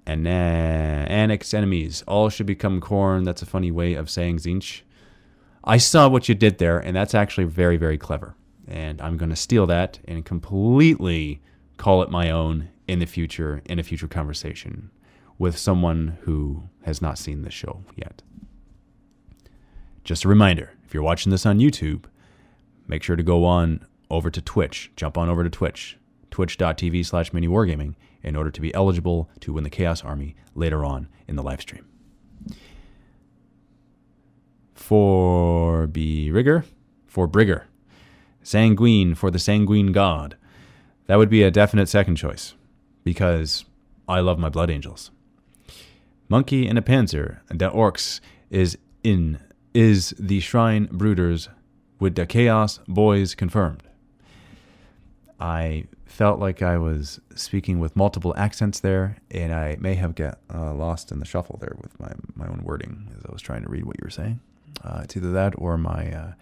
And 0.06 0.26
uh, 0.26 0.30
annex 0.30 1.52
enemies. 1.52 2.02
All 2.06 2.28
should 2.28 2.46
become 2.46 2.80
corn. 2.80 3.24
That's 3.24 3.42
a 3.42 3.46
funny 3.46 3.70
way 3.70 3.94
of 3.94 4.08
saying 4.08 4.38
Tzeentch. 4.38 4.82
I 5.64 5.78
saw 5.78 6.08
what 6.08 6.28
you 6.28 6.34
did 6.34 6.58
there, 6.58 6.78
and 6.78 6.94
that's 6.94 7.14
actually 7.14 7.44
very, 7.44 7.76
very 7.76 7.98
clever. 7.98 8.36
And 8.68 9.00
I'm 9.00 9.16
going 9.16 9.30
to 9.30 9.36
steal 9.36 9.66
that 9.66 9.98
and 10.06 10.24
completely 10.24 11.42
call 11.76 12.02
it 12.02 12.10
my 12.10 12.30
own 12.30 12.68
in 12.86 13.00
the 13.00 13.06
future, 13.06 13.62
in 13.64 13.80
a 13.80 13.82
future 13.82 14.06
conversation 14.06 14.90
with 15.38 15.58
someone 15.58 16.18
who 16.22 16.62
has 16.82 17.02
not 17.02 17.18
seen 17.18 17.42
this 17.42 17.52
show 17.52 17.82
yet. 17.96 18.22
Just 20.04 20.24
a 20.24 20.28
reminder 20.28 20.72
if 20.86 20.94
you're 20.94 21.02
watching 21.02 21.30
this 21.30 21.44
on 21.44 21.58
YouTube, 21.58 22.04
make 22.86 23.02
sure 23.02 23.16
to 23.16 23.22
go 23.22 23.44
on 23.44 23.84
over 24.10 24.30
to 24.30 24.40
Twitch. 24.40 24.92
Jump 24.94 25.18
on 25.18 25.28
over 25.28 25.42
to 25.42 25.50
Twitch, 25.50 25.98
twitch.tv 26.30 27.04
slash 27.04 27.32
miniwargaming, 27.32 27.94
in 28.22 28.36
order 28.36 28.50
to 28.50 28.60
be 28.60 28.72
eligible 28.74 29.28
to 29.40 29.52
win 29.52 29.64
the 29.64 29.70
Chaos 29.70 30.04
Army 30.04 30.36
later 30.54 30.84
on 30.84 31.08
in 31.26 31.36
the 31.36 31.42
live 31.42 31.60
stream. 31.60 31.86
For 34.74 35.86
B. 35.88 36.30
Rigger, 36.30 36.64
for 37.06 37.26
Brigger, 37.26 37.64
Sanguine 38.42 39.16
for 39.16 39.32
the 39.32 39.40
Sanguine 39.40 39.90
God. 39.90 40.36
That 41.06 41.18
would 41.18 41.30
be 41.30 41.42
a 41.42 41.50
definite 41.50 41.88
second 41.88 42.14
choice 42.14 42.54
because 43.02 43.64
I 44.08 44.20
love 44.20 44.38
my 44.38 44.48
Blood 44.48 44.70
Angels. 44.70 45.10
Monkey 46.28 46.68
and 46.68 46.78
a 46.78 46.82
Panzer, 46.82 47.40
the 47.48 47.70
Orcs 47.70 48.20
is 48.50 48.78
in 49.02 49.40
is 49.76 50.14
the 50.18 50.40
Shrine 50.40 50.88
Brooders 50.88 51.48
with 52.00 52.14
the 52.14 52.24
Chaos 52.24 52.80
Boys 52.88 53.34
confirmed. 53.34 53.82
I 55.38 55.84
felt 56.06 56.40
like 56.40 56.62
I 56.62 56.78
was 56.78 57.20
speaking 57.34 57.78
with 57.78 57.94
multiple 57.94 58.32
accents 58.38 58.80
there, 58.80 59.18
and 59.30 59.52
I 59.52 59.76
may 59.78 59.94
have 59.96 60.14
got 60.14 60.38
uh, 60.52 60.72
lost 60.72 61.12
in 61.12 61.18
the 61.18 61.26
shuffle 61.26 61.58
there 61.60 61.76
with 61.82 62.00
my, 62.00 62.10
my 62.34 62.46
own 62.46 62.62
wording 62.64 63.12
as 63.18 63.26
I 63.26 63.30
was 63.30 63.42
trying 63.42 63.64
to 63.64 63.68
read 63.68 63.84
what 63.84 63.98
you 63.98 64.04
were 64.04 64.10
saying. 64.10 64.40
Uh, 64.82 65.02
it's 65.04 65.14
either 65.14 65.32
that 65.32 65.52
or 65.58 65.76
my 65.76 66.10
uh, 66.10 66.32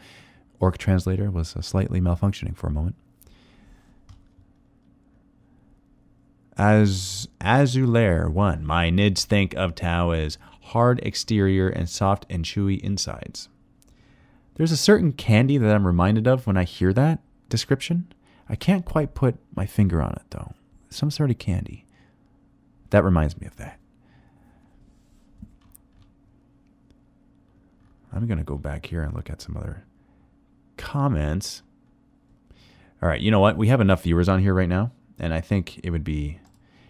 orc 0.61 0.79
translator 0.79 1.29
was 1.29 1.57
uh, 1.57 1.61
slightly 1.61 2.00
malfunctioning 2.00 2.57
for 2.57 2.69
a 2.69 2.71
moment. 2.71 2.95
As 6.57 7.26
Azulair 7.41 8.31
one, 8.31 8.64
my 8.64 8.91
nids 8.93 9.25
think 9.25 9.55
of 9.55 9.75
Tau 9.75 10.11
as 10.12 10.38
hard 10.64 10.99
exterior 11.02 11.68
and 11.68 11.88
soft 11.88 12.26
and 12.30 12.44
chewy 12.44 12.80
insides. 12.80 13.49
There's 14.54 14.73
a 14.73 14.76
certain 14.76 15.12
candy 15.12 15.59
that 15.59 15.75
I'm 15.75 15.87
reminded 15.87 16.26
of 16.26 16.47
when 16.47 16.56
I 16.56 16.64
hear 16.64 16.92
that 16.92 17.21
description. 17.49 18.12
I 18.49 18.56
can't 18.56 18.85
quite 18.85 19.14
put 19.14 19.37
my 19.54 19.66
finger 19.66 20.00
on 20.00 20.12
it 20.12 20.30
though. 20.30 20.52
Some 20.90 21.11
sort 21.11 21.30
of 21.30 21.38
candy. 21.38 21.87
That 22.90 23.04
reminds 23.04 23.38
me 23.40 23.47
of 23.47 23.56
that. 23.56 23.78
I'm 28.12 28.26
going 28.26 28.38
to 28.38 28.44
go 28.44 28.56
back 28.56 28.87
here 28.87 29.02
and 29.02 29.12
look 29.12 29.28
at 29.28 29.42
some 29.42 29.56
other 29.56 29.85
comments. 30.76 31.62
All 33.02 33.09
right, 33.09 33.21
you 33.21 33.30
know 33.30 33.40
what? 33.40 33.56
We 33.56 33.68
have 33.68 33.80
enough 33.80 34.04
viewers 34.04 34.28
on 34.28 34.40
here 34.40 34.54
right 34.54 34.68
now, 34.68 34.92
and 35.18 35.35
I 35.35 35.40
think 35.40 35.80
it 35.83 35.90
would 35.90 36.04
be 36.04 36.38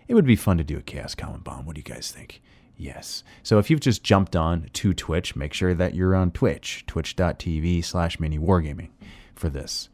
it 0.07 0.15
would 0.15 0.27
be 0.27 0.37
fun 0.37 0.59
to 0.59 0.65
do 0.65 0.77
a 0.77 0.83
Chaos 0.83 1.15
Comment 1.15 1.43
Bomb. 1.43 1.65
What 1.65 1.77
do 1.77 1.81
you 1.81 1.95
guys 1.95 2.11
think? 2.11 2.43
Yes. 2.77 3.23
So 3.43 3.59
if 3.59 3.71
you've 3.71 3.81
just 3.81 4.03
jumped 4.03 4.35
on 4.35 4.69
to 4.73 4.93
Twitch, 4.93 5.37
make 5.37 5.53
sure 5.53 5.75
that 5.75 5.95
you're 5.95 6.15
on 6.15 6.33
Twitch, 6.33 6.85
twitch.tv 6.87 7.85
slash 7.85 8.19
mini 8.19 8.39
wargaming 8.39 8.91
for 9.35 9.49
this. 9.49 9.89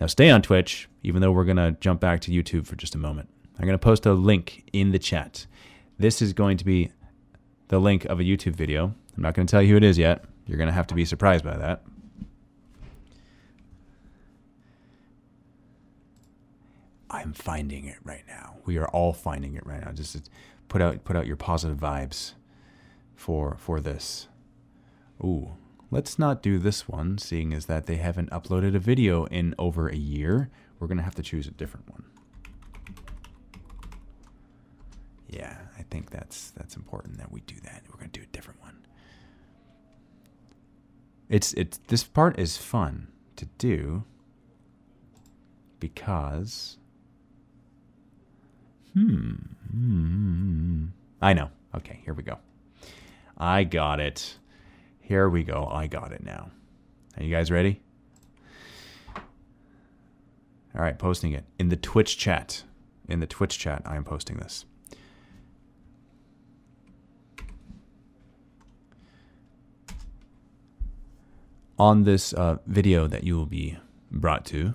Now 0.00 0.06
stay 0.06 0.30
on 0.30 0.40
Twitch, 0.40 0.88
even 1.02 1.20
though 1.20 1.32
we're 1.32 1.44
going 1.44 1.56
to 1.56 1.76
jump 1.80 2.00
back 2.00 2.20
to 2.22 2.30
YouTube 2.30 2.66
for 2.66 2.76
just 2.76 2.94
a 2.94 2.98
moment. 2.98 3.28
I'm 3.58 3.66
going 3.66 3.78
to 3.78 3.78
post 3.78 4.06
a 4.06 4.14
link 4.14 4.64
in 4.72 4.92
the 4.92 4.98
chat. 4.98 5.46
This 5.98 6.22
is 6.22 6.32
going 6.32 6.56
to 6.58 6.64
be 6.64 6.92
the 7.68 7.78
link 7.78 8.06
of 8.06 8.20
a 8.20 8.22
YouTube 8.22 8.56
video. 8.56 8.94
I'm 9.16 9.22
not 9.22 9.34
going 9.34 9.46
to 9.46 9.50
tell 9.50 9.60
you 9.60 9.70
who 9.70 9.76
it 9.76 9.84
is 9.84 9.98
yet. 9.98 10.24
You're 10.46 10.56
going 10.56 10.68
to 10.68 10.72
have 10.72 10.86
to 10.86 10.94
be 10.94 11.04
surprised 11.04 11.44
by 11.44 11.56
that. 11.56 11.82
I'm 17.10 17.32
finding 17.32 17.86
it 17.86 17.98
right 18.04 18.24
now. 18.28 18.56
We 18.64 18.78
are 18.78 18.88
all 18.88 19.12
finding 19.12 19.56
it 19.56 19.66
right 19.66 19.84
now. 19.84 19.90
Just 19.92 20.30
put 20.70 20.80
out 20.80 21.04
put 21.04 21.16
out 21.16 21.26
your 21.26 21.36
positive 21.36 21.76
vibes 21.76 22.32
for 23.14 23.56
for 23.58 23.78
this. 23.80 24.28
Ooh, 25.22 25.50
let's 25.90 26.18
not 26.18 26.42
do 26.42 26.58
this 26.58 26.88
one, 26.88 27.18
seeing 27.18 27.52
as 27.52 27.66
that 27.66 27.84
they 27.84 27.96
haven't 27.96 28.30
uploaded 28.30 28.74
a 28.74 28.78
video 28.78 29.26
in 29.26 29.54
over 29.58 29.88
a 29.88 29.96
year. 29.96 30.48
We're 30.78 30.86
gonna 30.86 31.02
have 31.02 31.16
to 31.16 31.22
choose 31.22 31.46
a 31.46 31.50
different 31.50 31.90
one. 31.90 32.04
Yeah, 35.28 35.58
I 35.78 35.82
think 35.82 36.10
that's 36.10 36.50
that's 36.52 36.76
important 36.76 37.18
that 37.18 37.30
we 37.30 37.40
do 37.42 37.56
that. 37.64 37.82
We're 37.90 37.98
gonna 37.98 38.08
do 38.08 38.22
a 38.22 38.32
different 38.32 38.62
one. 38.62 38.78
It's 41.28 41.52
it's 41.54 41.78
this 41.88 42.04
part 42.04 42.38
is 42.38 42.56
fun 42.56 43.08
to 43.36 43.46
do 43.58 44.04
because 45.80 46.78
Hmm. 48.94 49.36
Hmm. 49.70 50.86
I 51.22 51.32
know. 51.32 51.50
Okay, 51.74 52.00
here 52.04 52.14
we 52.14 52.22
go. 52.22 52.38
I 53.36 53.64
got 53.64 54.00
it. 54.00 54.38
Here 55.00 55.28
we 55.28 55.44
go. 55.44 55.68
I 55.70 55.86
got 55.86 56.12
it 56.12 56.22
now. 56.22 56.50
Are 57.16 57.22
you 57.22 57.34
guys 57.34 57.50
ready? 57.50 57.80
All 60.74 60.82
right, 60.82 60.98
posting 60.98 61.32
it 61.32 61.44
in 61.58 61.68
the 61.68 61.76
Twitch 61.76 62.16
chat. 62.16 62.62
In 63.08 63.18
the 63.20 63.26
Twitch 63.26 63.58
chat, 63.58 63.82
I 63.84 63.96
am 63.96 64.04
posting 64.04 64.36
this. 64.36 64.64
On 71.76 72.04
this 72.04 72.32
uh, 72.34 72.58
video 72.66 73.06
that 73.06 73.24
you 73.24 73.36
will 73.36 73.46
be 73.46 73.78
brought 74.10 74.44
to, 74.46 74.74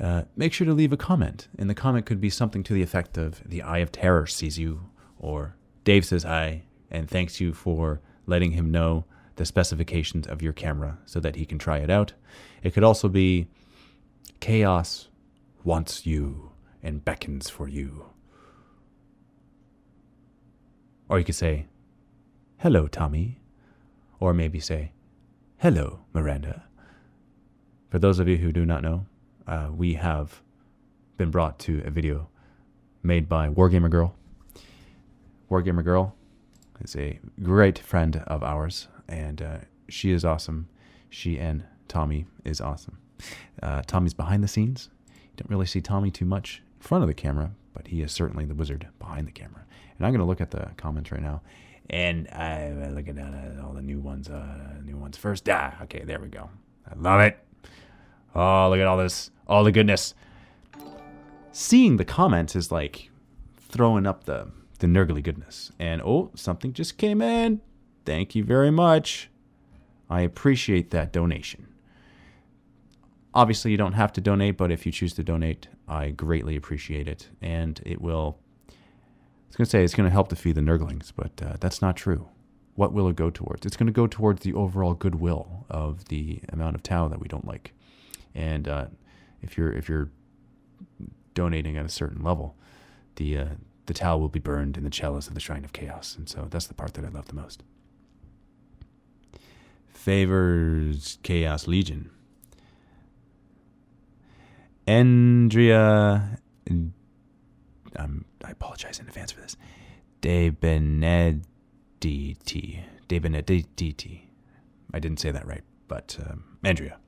uh, 0.00 0.22
make 0.36 0.52
sure 0.52 0.66
to 0.66 0.72
leave 0.72 0.92
a 0.92 0.96
comment. 0.96 1.48
And 1.58 1.70
the 1.70 1.74
comment 1.74 2.06
could 2.06 2.20
be 2.20 2.30
something 2.30 2.62
to 2.64 2.74
the 2.74 2.82
effect 2.82 3.16
of 3.16 3.42
The 3.48 3.62
Eye 3.62 3.78
of 3.78 3.92
Terror 3.92 4.26
sees 4.26 4.58
you, 4.58 4.88
or 5.18 5.56
Dave 5.84 6.04
says 6.04 6.24
hi 6.24 6.62
and 6.90 7.08
thanks 7.08 7.40
you 7.40 7.52
for 7.52 8.00
letting 8.26 8.52
him 8.52 8.70
know 8.70 9.04
the 9.36 9.44
specifications 9.44 10.26
of 10.26 10.42
your 10.42 10.52
camera 10.52 10.98
so 11.06 11.20
that 11.20 11.36
he 11.36 11.44
can 11.44 11.58
try 11.58 11.78
it 11.78 11.90
out. 11.90 12.12
It 12.62 12.72
could 12.72 12.84
also 12.84 13.08
be 13.08 13.48
Chaos 14.40 15.08
wants 15.64 16.06
you 16.06 16.52
and 16.82 17.04
beckons 17.04 17.48
for 17.48 17.68
you. 17.68 18.06
Or 21.08 21.18
you 21.18 21.24
could 21.24 21.34
say, 21.34 21.66
Hello, 22.58 22.86
Tommy. 22.86 23.40
Or 24.20 24.32
maybe 24.32 24.60
say, 24.60 24.92
Hello, 25.58 26.00
Miranda. 26.12 26.64
For 27.90 27.98
those 27.98 28.18
of 28.18 28.28
you 28.28 28.36
who 28.36 28.52
do 28.52 28.64
not 28.64 28.82
know, 28.82 29.06
uh, 29.46 29.68
we 29.74 29.94
have 29.94 30.40
been 31.16 31.30
brought 31.30 31.58
to 31.60 31.82
a 31.84 31.90
video 31.90 32.28
made 33.02 33.28
by 33.28 33.48
Wargamer 33.48 33.90
Girl. 33.90 34.14
Wargamer 35.50 35.84
Girl 35.84 36.14
is 36.80 36.96
a 36.96 37.18
great 37.42 37.78
friend 37.78 38.22
of 38.26 38.42
ours, 38.42 38.88
and 39.08 39.42
uh, 39.42 39.58
she 39.88 40.10
is 40.10 40.24
awesome. 40.24 40.68
She 41.10 41.38
and 41.38 41.64
Tommy 41.88 42.26
is 42.44 42.60
awesome. 42.60 42.98
Uh, 43.62 43.82
Tommy's 43.82 44.14
behind 44.14 44.42
the 44.42 44.48
scenes. 44.48 44.88
You 45.06 45.30
don't 45.36 45.50
really 45.50 45.66
see 45.66 45.80
Tommy 45.80 46.10
too 46.10 46.24
much 46.24 46.62
in 46.76 46.82
front 46.82 47.04
of 47.04 47.08
the 47.08 47.14
camera, 47.14 47.52
but 47.72 47.88
he 47.88 48.02
is 48.02 48.12
certainly 48.12 48.44
the 48.44 48.54
wizard 48.54 48.88
behind 48.98 49.26
the 49.26 49.32
camera. 49.32 49.64
And 49.96 50.06
I'm 50.06 50.12
going 50.12 50.20
to 50.20 50.26
look 50.26 50.40
at 50.40 50.50
the 50.50 50.70
comments 50.76 51.12
right 51.12 51.22
now, 51.22 51.42
and 51.90 52.28
I'm 52.30 52.94
looking 52.94 53.18
at 53.18 53.32
uh, 53.32 53.64
all 53.64 53.74
the 53.74 53.82
new 53.82 54.00
ones. 54.00 54.28
Uh, 54.28 54.80
new 54.84 54.96
ones 54.96 55.16
first. 55.16 55.48
Ah, 55.48 55.74
okay, 55.82 56.02
there 56.04 56.18
we 56.18 56.28
go. 56.28 56.50
I 56.90 56.98
love 56.98 57.20
it. 57.20 57.38
Oh, 58.34 58.68
look 58.70 58.80
at 58.80 58.86
all 58.86 58.96
this, 58.96 59.30
all 59.46 59.64
the 59.64 59.72
goodness. 59.72 60.14
Seeing 61.52 61.96
the 61.98 62.04
comments 62.04 62.56
is 62.56 62.72
like 62.72 63.10
throwing 63.56 64.06
up 64.06 64.24
the 64.24 64.48
the 64.80 64.86
nurgly 64.88 65.22
goodness. 65.22 65.70
And 65.78 66.02
oh, 66.02 66.30
something 66.34 66.72
just 66.72 66.98
came 66.98 67.22
in. 67.22 67.60
Thank 68.04 68.34
you 68.34 68.44
very 68.44 68.70
much. 68.70 69.30
I 70.10 70.20
appreciate 70.22 70.90
that 70.90 71.12
donation. 71.12 71.68
Obviously, 73.32 73.70
you 73.70 73.76
don't 73.76 73.94
have 73.94 74.12
to 74.14 74.20
donate, 74.20 74.56
but 74.56 74.70
if 74.70 74.84
you 74.84 74.92
choose 74.92 75.14
to 75.14 75.24
donate, 75.24 75.68
I 75.88 76.10
greatly 76.10 76.54
appreciate 76.56 77.08
it. 77.08 77.30
And 77.40 77.80
it 77.86 78.00
will, 78.00 78.38
I 78.68 78.72
was 79.48 79.56
going 79.56 79.64
to 79.64 79.70
say 79.70 79.82
it's 79.82 79.94
going 79.94 80.08
to 80.08 80.12
help 80.12 80.28
to 80.28 80.36
feed 80.36 80.56
the 80.56 80.60
nurglings, 80.60 81.12
but 81.16 81.32
uh, 81.42 81.56
that's 81.60 81.80
not 81.80 81.96
true. 81.96 82.28
what 82.74 82.92
will 82.92 83.08
it 83.08 83.16
go 83.16 83.30
towards? 83.30 83.66
It's 83.66 83.76
going 83.76 83.86
to 83.86 83.92
go 83.92 84.06
towards 84.06 84.42
the 84.42 84.52
overall 84.54 84.94
goodwill 84.94 85.66
of 85.70 86.06
the 86.06 86.40
amount 86.52 86.74
of 86.74 86.82
Tau 86.82 87.08
that 87.08 87.20
we 87.20 87.28
don't 87.28 87.46
like. 87.46 87.72
And 88.34 88.68
uh, 88.68 88.86
if 89.42 89.56
you're 89.56 89.72
if 89.72 89.88
you're 89.88 90.10
donating 91.34 91.76
at 91.76 91.84
a 91.84 91.88
certain 91.90 92.22
level, 92.22 92.56
the 93.16 93.38
uh, 93.38 93.46
the 93.86 93.94
Tau 93.94 94.16
will 94.16 94.28
be 94.28 94.40
burned 94.40 94.76
in 94.76 94.84
the 94.84 94.90
chalice 94.90 95.28
of 95.28 95.34
the 95.34 95.40
Shrine 95.40 95.64
of 95.64 95.72
Chaos. 95.72 96.16
And 96.16 96.28
so 96.28 96.46
that's 96.50 96.66
the 96.66 96.74
part 96.74 96.94
that 96.94 97.04
I 97.04 97.08
love 97.08 97.26
the 97.26 97.34
most. 97.34 97.62
Favors 99.88 101.18
Chaos 101.22 101.66
Legion. 101.66 102.10
Andrea. 104.86 106.38
Um, 107.96 108.24
I 108.44 108.50
apologize 108.50 108.98
in 108.98 109.06
advance 109.06 109.32
for 109.32 109.40
this. 109.40 109.56
De 110.20 110.50
Benediti. 110.50 111.40
De 113.08 113.18
Benediti. 113.18 114.20
I 114.92 114.98
didn't 114.98 115.20
say 115.20 115.30
that 115.30 115.46
right, 115.46 115.62
but 115.88 116.18
um, 116.28 116.44
Andrea. 116.62 116.98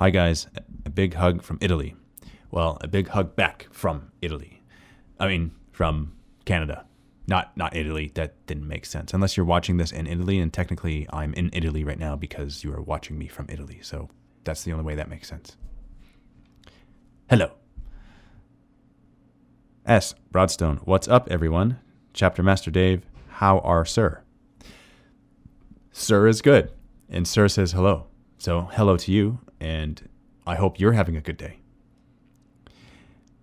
Hi, 0.00 0.10
guys. 0.10 0.46
A 0.86 0.90
big 0.90 1.14
hug 1.14 1.42
from 1.42 1.58
Italy. 1.60 1.96
Well, 2.52 2.78
a 2.80 2.86
big 2.86 3.08
hug 3.08 3.34
back 3.34 3.66
from 3.72 4.12
Italy. 4.22 4.62
I 5.18 5.26
mean, 5.26 5.50
from 5.72 6.12
Canada. 6.44 6.86
Not 7.26 7.56
not 7.56 7.74
Italy. 7.74 8.12
That 8.14 8.46
didn't 8.46 8.68
make 8.68 8.86
sense. 8.86 9.12
Unless 9.12 9.36
you're 9.36 9.44
watching 9.44 9.76
this 9.76 9.90
in 9.90 10.06
Italy, 10.06 10.38
and 10.38 10.52
technically 10.52 11.08
I'm 11.12 11.34
in 11.34 11.50
Italy 11.52 11.82
right 11.82 11.98
now 11.98 12.14
because 12.14 12.62
you 12.62 12.72
are 12.72 12.80
watching 12.80 13.18
me 13.18 13.26
from 13.26 13.46
Italy. 13.48 13.80
So 13.82 14.08
that's 14.44 14.62
the 14.62 14.70
only 14.70 14.84
way 14.84 14.94
that 14.94 15.10
makes 15.10 15.26
sense. 15.26 15.56
Hello. 17.28 17.50
S. 19.84 20.14
Broadstone. 20.30 20.76
What's 20.84 21.08
up, 21.08 21.26
everyone? 21.28 21.80
Chapter 22.14 22.44
Master 22.44 22.70
Dave. 22.70 23.02
How 23.30 23.58
are 23.58 23.84
Sir? 23.84 24.22
Sir 25.90 26.28
is 26.28 26.40
good. 26.40 26.70
And 27.08 27.26
Sir 27.26 27.48
says 27.48 27.72
hello. 27.72 28.06
So 28.38 28.68
hello 28.74 28.96
to 28.96 29.10
you, 29.10 29.40
and 29.60 30.08
I 30.46 30.56
hope 30.56 30.80
you're 30.80 30.92
having 30.92 31.16
a 31.16 31.20
good 31.20 31.36
day. 31.36 31.58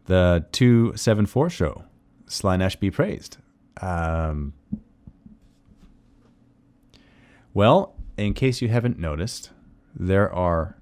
The 0.05 0.45
274 0.51 1.49
show. 1.49 1.83
Slaanesh 2.27 2.79
be 2.79 2.91
praised. 2.91 3.37
Um, 3.81 4.53
well, 7.53 7.95
in 8.17 8.33
case 8.33 8.61
you 8.61 8.69
haven't 8.69 8.97
noticed, 8.99 9.51
there 9.95 10.31
are 10.33 10.77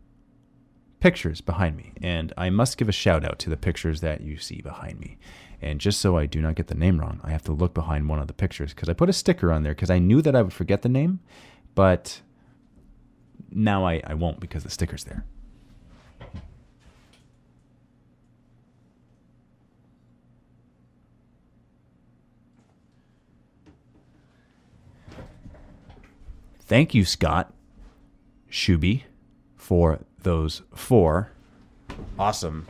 pictures 0.99 1.41
behind 1.41 1.75
me, 1.75 1.91
and 2.01 2.31
I 2.37 2.49
must 2.49 2.77
give 2.77 2.87
a 2.87 2.93
shout 2.93 3.25
out 3.25 3.39
to 3.39 3.49
the 3.49 3.57
pictures 3.57 4.01
that 4.01 4.21
you 4.21 4.37
see 4.37 4.61
behind 4.61 4.99
me. 4.99 5.17
And 5.61 5.79
just 5.79 6.01
so 6.01 6.17
I 6.17 6.25
do 6.25 6.41
not 6.41 6.55
get 6.55 6.67
the 6.67 6.75
name 6.75 6.99
wrong, 6.99 7.19
I 7.23 7.31
have 7.31 7.43
to 7.43 7.51
look 7.53 7.73
behind 7.73 8.09
one 8.09 8.19
of 8.19 8.27
the 8.27 8.33
pictures 8.33 8.73
because 8.73 8.89
I 8.89 8.93
put 8.93 9.09
a 9.09 9.13
sticker 9.13 9.51
on 9.51 9.63
there 9.63 9.73
because 9.73 9.89
I 9.89 9.99
knew 9.99 10.21
that 10.21 10.35
I 10.35 10.41
would 10.41 10.53
forget 10.53 10.81
the 10.81 10.89
name, 10.89 11.19
but 11.75 12.21
now 13.55 13.85
I, 13.85 14.01
I 14.05 14.13
won't 14.13 14.39
because 14.39 14.63
the 14.63 14.69
sticker's 14.69 15.03
there. 15.03 15.25
Thank 26.65 26.95
you, 26.95 27.05
Scott 27.05 27.53
Shuby, 28.49 29.03
for 29.55 29.99
those 30.23 30.61
four 30.73 31.31
awesome 32.17 32.67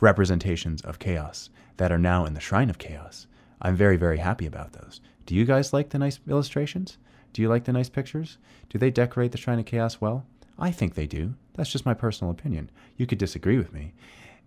representations 0.00 0.80
of 0.82 0.98
chaos 0.98 1.50
that 1.76 1.90
are 1.90 1.98
now 1.98 2.24
in 2.24 2.34
the 2.34 2.40
Shrine 2.40 2.70
of 2.70 2.78
Chaos. 2.78 3.26
I'm 3.60 3.76
very, 3.76 3.96
very 3.96 4.18
happy 4.18 4.46
about 4.46 4.72
those. 4.72 5.00
Do 5.26 5.34
you 5.34 5.44
guys 5.44 5.72
like 5.72 5.90
the 5.90 5.98
nice 5.98 6.20
illustrations? 6.28 6.96
Do 7.32 7.42
you 7.42 7.48
like 7.48 7.64
the 7.64 7.72
nice 7.72 7.88
pictures? 7.88 8.38
Do 8.68 8.78
they 8.78 8.90
decorate 8.90 9.32
the 9.32 9.38
Shrine 9.38 9.58
of 9.58 9.66
Chaos 9.66 10.00
well? 10.00 10.26
I 10.58 10.70
think 10.70 10.94
they 10.94 11.06
do. 11.06 11.34
That's 11.54 11.70
just 11.70 11.86
my 11.86 11.94
personal 11.94 12.30
opinion. 12.30 12.70
You 12.96 13.06
could 13.06 13.18
disagree 13.18 13.58
with 13.58 13.72
me. 13.72 13.94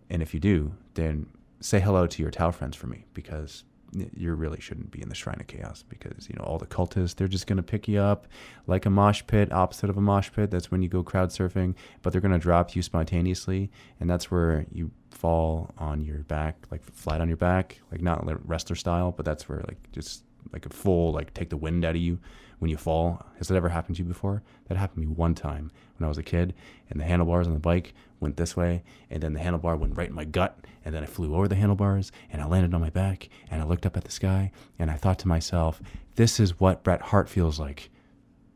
And 0.10 0.22
if 0.22 0.34
you 0.34 0.40
do, 0.40 0.74
then 0.96 1.28
say 1.62 1.80
hello 1.80 2.08
to 2.08 2.22
your 2.22 2.32
Tau 2.32 2.52
friends 2.52 2.76
for 2.76 2.88
me 2.88 3.06
because 3.14 3.64
you 3.94 4.34
really 4.34 4.60
shouldn't 4.60 4.92
be 4.92 5.02
in 5.02 5.10
the 5.10 5.16
Shrine 5.16 5.40
of 5.40 5.48
Chaos 5.48 5.84
because 5.88 6.30
you 6.30 6.36
know 6.38 6.44
all 6.44 6.58
the 6.58 6.66
cultists 6.66 7.16
they're 7.16 7.28
just 7.28 7.48
gonna 7.48 7.64
pick 7.64 7.88
you 7.88 8.00
up 8.00 8.28
like 8.68 8.86
a 8.86 8.90
mosh 8.90 9.22
pit, 9.28 9.52
opposite 9.52 9.90
of 9.90 9.98
a 9.98 10.02
mosh 10.02 10.32
pit. 10.32 10.52
That's 10.52 10.72
when 10.72 10.82
you 10.82 10.90
go 10.90 11.04
crowd 11.04 11.30
surfing, 11.30 11.76
but 12.02 12.12
they're 12.12 12.22
gonna 12.22 12.40
drop 12.40 12.76
you 12.76 12.82
spontaneously, 12.82 13.70
and 14.00 14.10
that's 14.10 14.32
where 14.32 14.66
you 14.72 14.92
fall 15.10 15.72
on 15.78 16.02
your 16.02 16.20
back, 16.20 16.56
like 16.72 16.84
flat 16.84 17.22
on 17.22 17.28
your 17.28 17.38
back, 17.38 17.82
like 17.92 18.02
not 18.02 18.24
wrestler 18.48 18.76
style, 18.76 19.12
but 19.12 19.26
that's 19.26 19.50
where 19.50 19.60
like 19.68 19.92
just 19.92 20.24
like 20.52 20.66
a 20.66 20.70
full 20.70 21.12
like 21.12 21.34
take 21.34 21.50
the 21.50 21.58
wind 21.58 21.86
out 21.86 21.96
of 21.96 22.02
you 22.02 22.20
when 22.60 22.70
you 22.70 22.78
fall. 22.78 23.26
Has 23.38 23.48
that 23.48 23.56
ever 23.56 23.70
happened 23.70 23.98
to 23.98 24.04
you 24.04 24.08
before? 24.08 24.44
That 24.68 24.78
happened 24.78 25.04
to 25.04 25.10
me 25.10 25.16
one 25.16 25.36
time 25.36 25.72
when 25.98 26.06
I 26.06 26.10
was 26.10 26.18
a 26.18 26.24
kid, 26.24 26.54
and 26.90 27.00
the 27.00 27.06
handlebars 27.06 27.48
on 27.48 27.54
the 27.54 27.60
bike 27.60 27.94
went 28.20 28.38
this 28.38 28.56
way, 28.56 28.84
and 29.10 29.22
then 29.22 29.34
the 29.34 29.40
handlebar 29.40 29.78
went 29.80 29.98
right 29.98 30.10
in 30.10 30.16
my 30.16 30.26
gut, 30.26 30.58
and 30.86 30.94
then 30.94 31.04
I 31.04 31.08
flew 31.08 31.36
over 31.36 31.48
the 31.48 31.56
handlebars, 31.56 32.12
and 32.32 32.42
I 32.42 32.46
landed 32.46 32.74
on 32.74 32.82
my 32.82 32.92
back, 32.92 33.30
and 33.50 33.62
I 33.62 33.66
looked 33.66 33.86
up 33.86 33.98
at 33.98 34.04
the 34.04 34.12
sky, 34.12 34.52
and 34.78 34.92
I 34.92 34.96
thought 34.96 35.18
to 35.20 35.28
myself, 35.28 35.82
this 36.16 36.40
is 36.40 36.60
what 36.60 36.84
Bret 36.84 37.02
Hart 37.02 37.30
feels 37.30 37.60
like. 37.60 37.90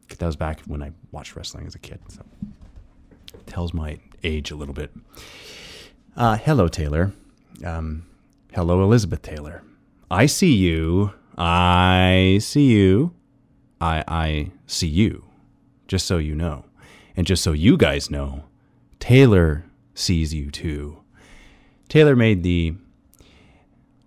That 0.10 0.26
was 0.26 0.36
back 0.36 0.62
when 0.68 0.84
I 0.84 0.92
watched 1.12 1.36
wrestling 1.36 1.66
as 1.66 1.74
a 1.74 1.80
kid. 1.80 2.00
So 2.10 2.22
tells 3.48 3.74
my 3.74 3.98
age 4.24 4.52
a 4.52 4.56
little 4.56 4.74
bit. 4.74 4.92
Uh, 6.16 6.38
hello, 6.38 6.68
Taylor. 6.68 7.12
Um, 7.64 8.06
hello, 8.54 8.84
Elizabeth 8.84 9.22
Taylor. 9.22 9.64
I 10.10 10.26
see 10.28 10.54
you. 10.54 11.14
I 11.38 12.40
see 12.42 12.72
you. 12.72 13.14
I 13.82 14.04
I 14.08 14.52
see 14.68 14.88
you. 14.88 15.26
Just 15.88 16.06
so 16.06 16.18
you 16.18 16.36
know. 16.36 16.66
And 17.18 17.28
just 17.28 17.44
so 17.44 17.52
you 17.52 17.78
guys 17.78 18.10
know, 18.10 18.46
Taylor 19.00 19.66
sees 19.94 20.34
you 20.34 20.52
too. 20.52 21.02
Taylor 21.88 22.16
made 22.16 22.44
the 22.44 22.76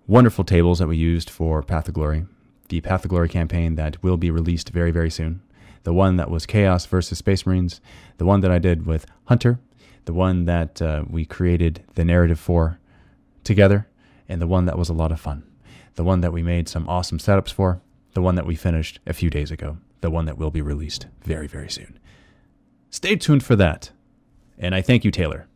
wonderful 0.06 0.44
tables 0.44 0.78
that 0.78 0.88
we 0.88 0.96
used 0.96 1.30
for 1.30 1.62
Path 1.62 1.88
of 1.88 1.94
Glory, 1.94 2.26
the 2.68 2.80
Path 2.80 3.04
of 3.04 3.10
Glory 3.10 3.28
campaign 3.28 3.76
that 3.76 4.02
will 4.02 4.16
be 4.16 4.30
released 4.30 4.70
very, 4.70 4.90
very 4.90 5.10
soon. 5.10 5.42
The 5.84 5.92
one 5.92 6.16
that 6.16 6.30
was 6.30 6.44
Chaos 6.44 6.86
versus 6.86 7.18
Space 7.18 7.46
Marines, 7.46 7.80
the 8.18 8.26
one 8.26 8.40
that 8.40 8.50
I 8.50 8.58
did 8.58 8.84
with 8.84 9.06
Hunter, 9.26 9.58
the 10.06 10.12
one 10.12 10.44
that 10.46 10.82
uh, 10.82 11.04
we 11.08 11.24
created 11.24 11.84
the 11.94 12.04
narrative 12.04 12.40
for 12.40 12.78
together, 13.44 13.86
and 14.28 14.40
the 14.42 14.46
one 14.46 14.64
that 14.64 14.76
was 14.76 14.88
a 14.88 14.94
lot 14.94 15.12
of 15.12 15.20
fun. 15.20 15.47
The 15.98 16.04
one 16.04 16.20
that 16.20 16.32
we 16.32 16.44
made 16.44 16.68
some 16.68 16.88
awesome 16.88 17.18
setups 17.18 17.52
for, 17.52 17.82
the 18.14 18.22
one 18.22 18.36
that 18.36 18.46
we 18.46 18.54
finished 18.54 19.00
a 19.04 19.12
few 19.12 19.30
days 19.30 19.50
ago, 19.50 19.78
the 20.00 20.10
one 20.10 20.26
that 20.26 20.38
will 20.38 20.52
be 20.52 20.62
released 20.62 21.08
very, 21.24 21.48
very 21.48 21.68
soon. 21.68 21.98
Stay 22.88 23.16
tuned 23.16 23.42
for 23.42 23.56
that. 23.56 23.90
And 24.56 24.76
I 24.76 24.80
thank 24.80 25.04
you, 25.04 25.10
Taylor. 25.10 25.48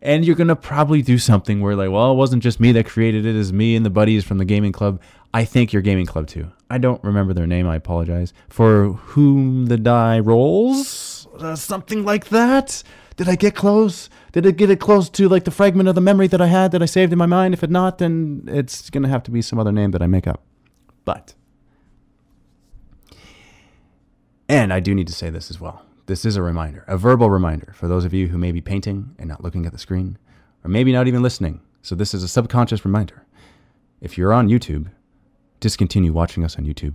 And 0.00 0.24
you're 0.24 0.36
going 0.36 0.48
to 0.48 0.56
probably 0.56 1.02
do 1.02 1.18
something 1.18 1.60
where, 1.60 1.76
like, 1.76 1.90
well, 1.90 2.12
it 2.12 2.14
wasn't 2.14 2.42
just 2.42 2.60
me 2.60 2.72
that 2.72 2.86
created 2.86 3.26
it, 3.26 3.36
it's 3.36 3.52
me 3.52 3.76
and 3.76 3.84
the 3.84 3.90
buddies 3.90 4.24
from 4.24 4.38
the 4.38 4.46
gaming 4.46 4.72
club. 4.72 5.02
I 5.34 5.44
thank 5.44 5.70
your 5.70 5.82
gaming 5.82 6.06
club 6.06 6.28
too. 6.28 6.50
I 6.70 6.78
don't 6.78 7.04
remember 7.04 7.34
their 7.34 7.46
name, 7.46 7.68
I 7.68 7.76
apologize. 7.76 8.32
For 8.48 8.94
whom 8.94 9.66
the 9.66 9.76
die 9.76 10.18
rolls? 10.18 11.28
Uh, 11.38 11.56
something 11.56 12.06
like 12.06 12.30
that? 12.30 12.82
Did 13.16 13.28
I 13.28 13.36
get 13.36 13.54
close? 13.54 14.08
Did 14.32 14.46
it 14.46 14.56
get 14.56 14.70
it 14.70 14.80
close 14.80 15.10
to 15.10 15.28
like 15.28 15.44
the 15.44 15.50
fragment 15.50 15.88
of 15.88 15.94
the 15.94 16.00
memory 16.00 16.26
that 16.28 16.40
I 16.40 16.46
had 16.46 16.72
that 16.72 16.82
I 16.82 16.86
saved 16.86 17.12
in 17.12 17.18
my 17.18 17.26
mind? 17.26 17.54
If 17.54 17.62
it 17.62 17.70
not, 17.70 17.98
then 17.98 18.44
it's 18.48 18.90
to 18.90 19.08
have 19.08 19.22
to 19.24 19.30
be 19.30 19.42
some 19.42 19.58
other 19.58 19.72
name 19.72 19.90
that 19.90 20.02
I 20.02 20.06
make 20.06 20.26
up. 20.26 20.42
But, 21.04 21.34
and 24.48 24.72
I 24.72 24.80
do 24.80 24.94
need 24.94 25.08
to 25.08 25.12
say 25.12 25.30
this 25.30 25.50
as 25.50 25.60
well 25.60 25.82
this 26.06 26.24
is 26.24 26.36
a 26.36 26.42
reminder, 26.42 26.84
a 26.88 26.96
verbal 26.96 27.30
reminder 27.30 27.72
for 27.74 27.88
those 27.88 28.04
of 28.04 28.12
you 28.12 28.28
who 28.28 28.38
may 28.38 28.52
be 28.52 28.60
painting 28.60 29.14
and 29.18 29.28
not 29.28 29.42
looking 29.42 29.66
at 29.66 29.72
the 29.72 29.78
screen, 29.78 30.18
or 30.64 30.68
maybe 30.68 30.92
not 30.92 31.06
even 31.06 31.22
listening. 31.22 31.60
So, 31.82 31.94
this 31.94 32.14
is 32.14 32.22
a 32.22 32.28
subconscious 32.28 32.84
reminder. 32.84 33.24
If 34.00 34.18
you're 34.18 34.32
on 34.32 34.48
YouTube, 34.48 34.90
discontinue 35.60 36.12
watching 36.12 36.44
us 36.44 36.56
on 36.56 36.64
YouTube 36.64 36.94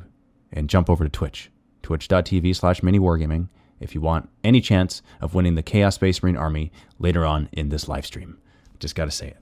and 0.51 0.69
jump 0.69 0.89
over 0.89 1.03
to 1.03 1.09
Twitch, 1.09 1.49
twitch.tv 1.83 2.55
slash 2.55 2.81
miniwargaming, 2.81 3.49
if 3.79 3.95
you 3.95 4.01
want 4.01 4.29
any 4.43 4.61
chance 4.61 5.01
of 5.21 5.33
winning 5.33 5.55
the 5.55 5.63
Chaos 5.63 5.95
Space 5.95 6.21
Marine 6.21 6.37
Army 6.37 6.71
later 6.99 7.25
on 7.25 7.49
in 7.51 7.69
this 7.69 7.87
live 7.87 8.05
stream. 8.05 8.37
Just 8.79 8.95
got 8.95 9.05
to 9.05 9.11
say 9.11 9.27
it. 9.27 9.37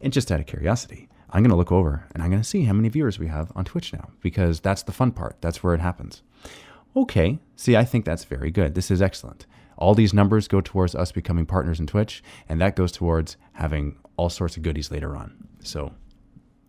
And 0.00 0.12
just 0.12 0.30
out 0.30 0.40
of 0.40 0.46
curiosity, 0.46 1.08
I'm 1.30 1.42
going 1.42 1.50
to 1.50 1.56
look 1.56 1.72
over 1.72 2.06
and 2.14 2.22
I'm 2.22 2.30
going 2.30 2.42
to 2.42 2.48
see 2.48 2.64
how 2.64 2.72
many 2.72 2.88
viewers 2.88 3.18
we 3.18 3.26
have 3.28 3.50
on 3.56 3.64
Twitch 3.64 3.92
now 3.92 4.10
because 4.20 4.60
that's 4.60 4.82
the 4.82 4.92
fun 4.92 5.12
part. 5.12 5.36
That's 5.40 5.62
where 5.62 5.74
it 5.74 5.80
happens. 5.80 6.22
Okay, 6.96 7.40
see, 7.56 7.76
I 7.76 7.84
think 7.84 8.04
that's 8.04 8.24
very 8.24 8.50
good. 8.50 8.74
This 8.74 8.90
is 8.90 9.02
excellent. 9.02 9.46
All 9.76 9.94
these 9.94 10.14
numbers 10.14 10.46
go 10.46 10.60
towards 10.60 10.94
us 10.94 11.10
becoming 11.10 11.46
partners 11.46 11.80
in 11.80 11.88
Twitch, 11.88 12.22
and 12.48 12.60
that 12.60 12.76
goes 12.76 12.92
towards 12.92 13.36
having 13.54 13.96
all 14.16 14.30
sorts 14.30 14.56
of 14.56 14.62
goodies 14.62 14.92
later 14.92 15.16
on. 15.16 15.48
So 15.60 15.92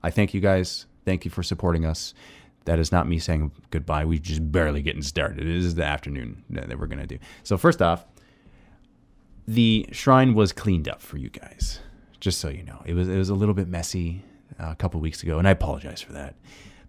I 0.02 0.10
thank 0.10 0.34
you 0.34 0.42
guys. 0.42 0.88
Thank 1.06 1.26
you 1.26 1.32
for 1.32 1.44
supporting 1.44 1.86
us. 1.86 2.16
That 2.66 2.80
is 2.80 2.92
not 2.92 3.08
me 3.08 3.20
saying 3.20 3.52
goodbye. 3.70 4.06
We're 4.06 4.20
just 4.20 4.52
barely 4.52 4.82
getting 4.82 5.04
started. 5.04 5.46
This 5.46 5.64
is 5.64 5.76
the 5.76 5.86
afternoon 5.86 6.44
that 6.50 6.78
we're 6.78 6.88
going 6.88 7.00
to 7.00 7.08
do. 7.08 7.20
So, 7.44 7.58
first 7.58 7.82
off, 7.82 8.06
the 9.48 9.88
shrine 9.92 10.34
was 10.34 10.52
cleaned 10.52 10.90
up 10.90 11.02
for 11.02 11.18
you 11.18 11.30
guys, 11.30 11.80
just 12.20 12.40
so 12.40 12.50
you 12.50 12.64
know. 12.64 12.82
It 12.86 12.96
was, 12.96 13.08
it 13.08 13.18
was 13.18 13.30
a 13.30 13.36
little 13.36 13.54
bit 13.54 13.68
messy 13.68 14.24
uh, 14.60 14.72
a 14.72 14.76
couple 14.76 15.00
weeks 15.00 15.22
ago, 15.22 15.38
and 15.38 15.48
I 15.48 15.52
apologize 15.52 16.02
for 16.02 16.14
that. 16.14 16.36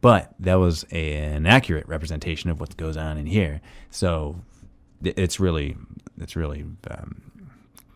but 0.01 0.35
that 0.41 0.55
was 0.55 0.87
a, 0.93 1.15
an 1.15 1.47
accurate 1.47 1.87
representation 1.87 2.49
of 2.51 2.59
what 2.59 2.77
goes 2.77 2.97
on 2.97 3.19
in 3.19 3.27
here. 3.27 3.61
So 3.91 4.41
it's 5.05 5.39
really 5.39 5.77
it's 6.19 6.37
really 6.37 6.65
um, 6.91 7.51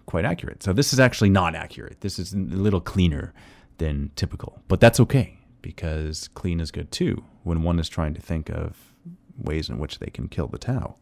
quite 0.04 0.26
accurate. 0.26 0.62
So 0.62 0.74
this 0.74 0.92
is 0.92 1.00
actually 1.00 1.30
not 1.30 1.54
accurate. 1.54 2.02
This 2.02 2.18
is 2.18 2.34
a 2.34 2.36
little 2.36 2.80
cleaner 2.80 3.32
than 3.78 4.10
typical, 4.16 4.60
but 4.68 4.80
that's 4.80 5.00
okay 5.00 5.39
because 5.62 6.28
clean 6.28 6.60
is 6.60 6.70
good 6.70 6.90
too 6.90 7.24
when 7.42 7.62
one 7.62 7.78
is 7.78 7.88
trying 7.88 8.14
to 8.14 8.20
think 8.20 8.48
of 8.48 8.92
ways 9.36 9.68
in 9.68 9.78
which 9.78 9.98
they 9.98 10.10
can 10.10 10.28
kill 10.28 10.46
the 10.46 10.58
Tau. 10.58 10.96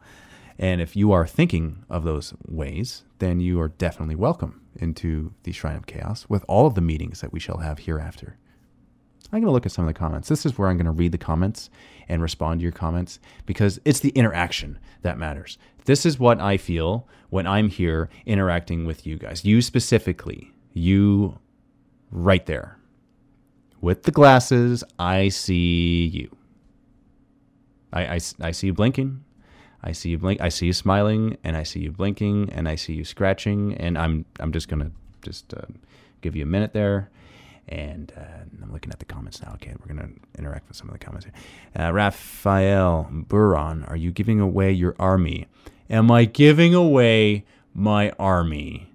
And 0.58 0.80
if 0.80 0.96
you 0.96 1.12
are 1.12 1.26
thinking 1.26 1.84
of 1.88 2.04
those 2.04 2.34
ways, 2.46 3.04
then 3.18 3.40
you 3.40 3.60
are 3.60 3.68
definitely 3.68 4.16
welcome 4.16 4.62
into 4.76 5.32
the 5.44 5.52
Shrine 5.52 5.76
of 5.76 5.86
Chaos 5.86 6.26
with 6.28 6.44
all 6.48 6.66
of 6.66 6.74
the 6.74 6.80
meetings 6.80 7.20
that 7.20 7.32
we 7.32 7.40
shall 7.40 7.58
have 7.58 7.80
hereafter. 7.80 8.36
I'm 9.30 9.40
going 9.40 9.48
to 9.48 9.52
look 9.52 9.66
at 9.66 9.72
some 9.72 9.86
of 9.86 9.92
the 9.92 9.98
comments. 9.98 10.28
This 10.28 10.46
is 10.46 10.56
where 10.56 10.68
I'm 10.68 10.78
going 10.78 10.86
to 10.86 10.90
read 10.90 11.12
the 11.12 11.18
comments 11.18 11.68
and 12.08 12.22
respond 12.22 12.60
to 12.60 12.62
your 12.62 12.72
comments 12.72 13.20
because 13.44 13.78
it's 13.84 14.00
the 14.00 14.10
interaction 14.10 14.78
that 15.02 15.18
matters. 15.18 15.58
This 15.84 16.06
is 16.06 16.18
what 16.18 16.40
I 16.40 16.56
feel 16.56 17.06
when 17.28 17.46
I'm 17.46 17.68
here 17.68 18.08
interacting 18.24 18.86
with 18.86 19.06
you 19.06 19.18
guys. 19.18 19.44
You 19.44 19.60
specifically, 19.60 20.52
you 20.72 21.38
right 22.10 22.46
there. 22.46 22.77
With 23.80 24.02
the 24.04 24.10
glasses, 24.10 24.82
I 24.98 25.28
see 25.28 26.06
you. 26.06 26.36
I, 27.92 28.16
I, 28.16 28.18
I 28.40 28.50
see 28.50 28.68
you 28.68 28.74
blinking. 28.74 29.24
I 29.82 29.92
see 29.92 30.10
you 30.10 30.18
blink. 30.18 30.40
I 30.40 30.48
see 30.48 30.66
you 30.66 30.72
smiling, 30.72 31.38
and 31.44 31.56
I 31.56 31.62
see 31.62 31.80
you 31.80 31.92
blinking, 31.92 32.50
and 32.52 32.68
I 32.68 32.74
see 32.74 32.94
you 32.94 33.04
scratching. 33.04 33.74
And 33.74 33.96
I'm 33.96 34.24
I'm 34.40 34.50
just 34.52 34.68
gonna 34.68 34.90
just 35.22 35.54
uh, 35.54 35.62
give 36.20 36.34
you 36.34 36.42
a 36.42 36.46
minute 36.46 36.72
there 36.72 37.10
and 37.68 38.12
uh, 38.16 38.44
I'm 38.62 38.72
looking 38.72 38.90
at 38.90 38.98
the 38.98 39.04
comments 39.04 39.42
now. 39.42 39.52
Okay, 39.54 39.74
we're 39.80 39.94
to 39.94 40.08
interact 40.38 40.68
with 40.68 40.76
some 40.76 40.88
of 40.88 40.94
the 40.94 40.98
comments 40.98 41.26
here. 41.26 41.34
Uh, 41.78 41.92
Raphael 41.92 43.08
Buron, 43.12 43.88
are 43.90 43.96
you 43.96 44.10
giving 44.10 44.40
away 44.40 44.72
your 44.72 44.96
army? 44.98 45.46
Am 45.90 46.10
I 46.10 46.24
giving 46.24 46.74
away 46.74 47.44
my 47.74 48.10
army? 48.18 48.87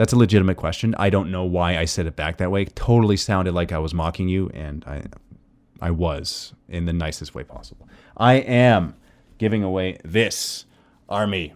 That's 0.00 0.14
a 0.14 0.16
legitimate 0.16 0.56
question. 0.56 0.94
I 0.98 1.10
don't 1.10 1.30
know 1.30 1.44
why 1.44 1.76
I 1.76 1.84
said 1.84 2.06
it 2.06 2.16
back 2.16 2.38
that 2.38 2.50
way. 2.50 2.62
It 2.62 2.74
totally 2.74 3.18
sounded 3.18 3.52
like 3.52 3.70
I 3.70 3.76
was 3.76 3.92
mocking 3.92 4.30
you, 4.30 4.48
and 4.54 4.82
I, 4.86 5.02
I 5.78 5.90
was 5.90 6.54
in 6.70 6.86
the 6.86 6.94
nicest 6.94 7.34
way 7.34 7.44
possible. 7.44 7.86
I 8.16 8.36
am 8.36 8.94
giving 9.36 9.62
away 9.62 9.98
this 10.02 10.64
army 11.06 11.52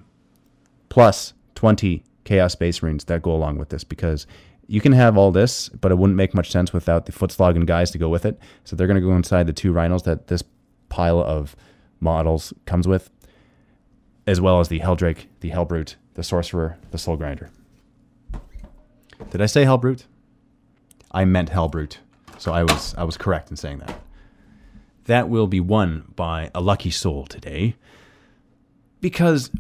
plus 0.90 1.32
20 1.54 2.04
Chaos 2.24 2.52
Space 2.52 2.82
Marines 2.82 3.04
that 3.04 3.22
go 3.22 3.32
along 3.32 3.56
with 3.56 3.70
this 3.70 3.82
because 3.82 4.26
you 4.66 4.82
can 4.82 4.92
have 4.92 5.16
all 5.16 5.32
this, 5.32 5.70
but 5.70 5.90
it 5.90 5.94
wouldn't 5.94 6.18
make 6.18 6.34
much 6.34 6.50
sense 6.50 6.70
without 6.70 7.06
the 7.06 7.12
Footslog 7.12 7.64
guys 7.64 7.92
to 7.92 7.98
go 7.98 8.10
with 8.10 8.26
it. 8.26 8.38
So 8.64 8.76
they're 8.76 8.86
going 8.86 9.00
to 9.00 9.08
go 9.08 9.16
inside 9.16 9.46
the 9.46 9.54
two 9.54 9.72
rhinos 9.72 10.02
that 10.02 10.26
this 10.26 10.44
pile 10.90 11.18
of 11.18 11.56
models 11.98 12.52
comes 12.66 12.86
with, 12.86 13.08
as 14.26 14.38
well 14.38 14.60
as 14.60 14.68
the 14.68 14.80
Heldrake, 14.80 15.28
the 15.40 15.48
Hellbrute, 15.48 15.94
the 16.12 16.22
Sorcerer, 16.22 16.76
the 16.90 16.98
Soul 16.98 17.16
Grinder. 17.16 17.48
Did 19.30 19.40
I 19.40 19.46
say 19.46 19.64
Hellbrute? 19.64 20.04
I 21.10 21.24
meant 21.24 21.50
Hellbrute, 21.50 21.98
so 22.38 22.52
I 22.52 22.62
was 22.62 22.94
I 22.96 23.04
was 23.04 23.16
correct 23.16 23.50
in 23.50 23.56
saying 23.56 23.78
that. 23.78 24.00
That 25.04 25.28
will 25.28 25.46
be 25.46 25.60
won 25.60 26.12
by 26.16 26.50
a 26.54 26.60
lucky 26.60 26.90
soul 26.90 27.26
today, 27.26 27.76
because 29.00 29.50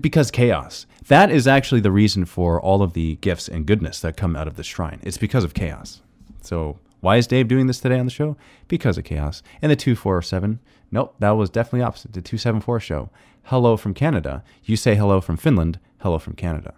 because 0.00 0.30
chaos. 0.30 0.86
That 1.08 1.30
is 1.30 1.46
actually 1.48 1.80
the 1.80 1.90
reason 1.90 2.24
for 2.24 2.60
all 2.60 2.82
of 2.82 2.92
the 2.92 3.16
gifts 3.16 3.48
and 3.48 3.66
goodness 3.66 4.00
that 4.00 4.16
come 4.16 4.36
out 4.36 4.46
of 4.46 4.56
the 4.56 4.62
shrine. 4.62 5.00
It's 5.02 5.18
because 5.18 5.44
of 5.44 5.54
chaos. 5.54 6.02
So 6.42 6.78
why 7.00 7.16
is 7.16 7.26
Dave 7.26 7.48
doing 7.48 7.66
this 7.66 7.80
today 7.80 7.98
on 7.98 8.04
the 8.04 8.12
show? 8.12 8.36
Because 8.68 8.98
of 8.98 9.04
chaos. 9.04 9.42
And 9.62 9.72
the 9.72 9.76
247, 9.76 10.60
nope, 10.90 11.14
that 11.18 11.30
was 11.30 11.50
definitely 11.50 11.82
opposite. 11.82 12.12
The 12.12 12.20
274 12.20 12.80
show, 12.80 13.10
hello 13.44 13.76
from 13.76 13.94
Canada. 13.94 14.44
You 14.64 14.76
say 14.76 14.94
hello 14.94 15.20
from 15.20 15.36
Finland, 15.36 15.78
hello 16.00 16.18
from 16.18 16.34
Canada. 16.34 16.74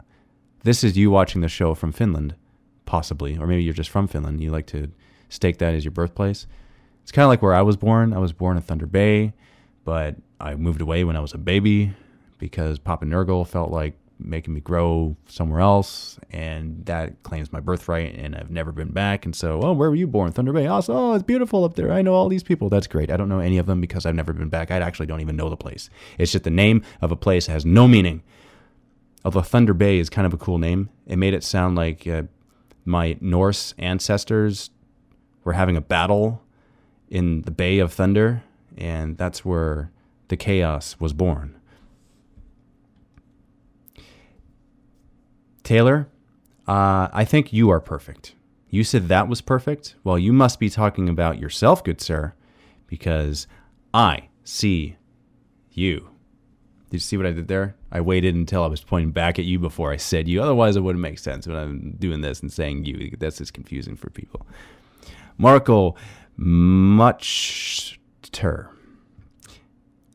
This 0.65 0.85
is 0.85 0.97
you 0.97 1.11
watching 1.11 1.41
the 1.41 1.49
show 1.49 1.75
from 1.75 1.91
Finland, 1.91 2.37
possibly, 2.87 3.37
or 3.37 3.47
maybe 3.47 3.65
you're 3.65 3.75
just 3.75 3.91
from 3.91 4.07
Finland. 4.07 4.41
You 4.41 4.51
like 4.51 4.67
to 4.69 4.91
stake 5.29 5.59
that 5.59 5.75
as 5.75 5.85
your 5.85 5.91
birthplace. 5.93 6.47
It's 7.03 7.11
kind 7.11 7.25
of 7.25 7.31
like 7.31 7.43
where 7.43 7.55
I 7.55 7.63
was 7.63 7.77
born. 7.77 8.13
I 8.13 8.19
was 8.19 8.33
born 8.33 8.57
in 8.57 8.63
Thunder 8.63 8.87
Bay, 8.87 9.33
but 9.85 10.15
I 10.41 10.55
moved 10.55 10.81
away 10.81 11.03
when 11.03 11.17
I 11.17 11.21
was 11.21 11.35
a 11.35 11.39
baby 11.39 11.95
because 12.39 12.79
Papa 12.79 13.05
Nurgle 13.05 13.47
felt 13.47 13.73
like 13.73 13.95
making 14.21 14.55
me 14.55 14.61
grow 14.61 15.17
somewhere 15.27 15.59
else, 15.59 16.19
and 16.31 16.87
that 16.87 17.21
claims 17.25 17.53
my 17.53 17.59
birthright, 17.59 18.15
and 18.15 18.37
I've 18.37 18.51
never 18.51 18.71
been 18.71 18.93
back. 18.93 19.25
And 19.25 19.35
so, 19.35 19.61
oh, 19.63 19.73
where 19.73 19.91
were 19.91 19.97
you 19.97 20.07
born? 20.07 20.31
Thunder 20.31 20.53
Bay. 20.53 20.69
Oh, 20.69 20.81
oh, 20.89 21.15
it's 21.15 21.25
beautiful 21.25 21.65
up 21.65 21.75
there. 21.75 21.91
I 21.91 22.03
know 22.03 22.15
all 22.15 22.29
these 22.29 22.45
people. 22.45 22.69
That's 22.69 22.87
great. 22.87 23.11
I 23.11 23.17
don't 23.17 23.29
know 23.29 23.41
any 23.41 23.59
of 23.59 23.67
them 23.67 23.81
because 23.81 24.07
I've 24.07 24.15
never 24.15 24.33
been 24.33 24.49
back. 24.49 24.71
I 24.71 24.77
actually 24.77 25.07
don't 25.07 25.21
even 25.21 25.35
know 25.35 25.49
the 25.49 25.57
place. 25.57 25.91
It's 26.19 26.31
just 26.31 26.45
the 26.45 26.51
name 26.51 26.85
of 27.01 27.11
a 27.11 27.17
place 27.17 27.47
that 27.47 27.53
has 27.53 27.67
no 27.67 27.89
meaning. 27.89 28.23
Although 29.25 29.43
Thunder 29.43 29.75
Bay 29.75 29.99
is 29.99 30.11
kind 30.11 30.27
of 30.27 30.33
a 30.33 30.37
cool 30.37 30.59
name, 30.59 30.89
it 31.07 31.17
made 31.17 31.35
it 31.35 31.45
sound 31.45 31.77
like 31.77 32.07
uh, 32.07 32.25
my 32.85 33.17
Norse 33.21 33.75
ancestors 33.79 34.71
were 35.45 35.53
having 35.53 35.77
a 35.77 35.81
battle 35.81 36.43
in 37.09 37.43
the 37.43 37.51
Bay 37.51 37.79
of 37.79 37.93
Thunder, 37.93 38.43
and 38.77 39.17
that's 39.17 39.45
where 39.45 39.91
the 40.29 40.37
chaos 40.37 40.97
was 40.99 41.13
born. 41.13 41.55
Taylor, 45.63 46.09
uh, 46.67 47.09
I 47.13 47.25
think 47.25 47.53
you 47.53 47.71
are 47.71 47.81
perfect. 47.81 48.35
You 48.71 48.83
said 48.83 49.09
that 49.09 49.29
was 49.29 49.41
perfect. 49.41 49.95
Well, 50.03 50.19
you 50.19 50.33
must 50.33 50.59
be 50.59 50.71
talking 50.71 51.09
about 51.09 51.39
yourself, 51.39 51.85
good 51.85 52.01
sir, 52.01 52.33
because 52.87 53.47
I 53.93 54.29
see 54.43 54.97
you. 55.71 56.12
Did 56.93 56.99
you 56.99 57.01
see 57.01 57.17
what 57.17 57.25
I 57.25 57.31
did 57.33 57.49
there? 57.49 57.75
I 57.91 58.03
waited 58.03 58.35
until 58.35 58.63
I 58.63 58.67
was 58.67 58.85
pointing 58.85 59.13
back 59.13 59.39
at 59.39 59.47
you 59.47 59.59
before 59.59 59.95
I 59.95 59.97
said 59.97 60.29
you. 60.29 60.43
Otherwise, 60.43 60.77
it 60.77 60.83
wouldn't 60.83 61.01
make 61.01 61.19
sense 61.19 61.47
when 61.47 61.57
I'm 61.57 61.93
doing 61.93 62.21
this 62.21 62.43
and 62.43 62.53
saying 62.53 62.85
you. 62.85 63.17
That's 63.19 63.39
just 63.39 63.55
confusing 63.55 63.97
for 63.97 64.11
people. 64.11 64.47
Marco 65.39 65.95
Muchter. 66.39 67.49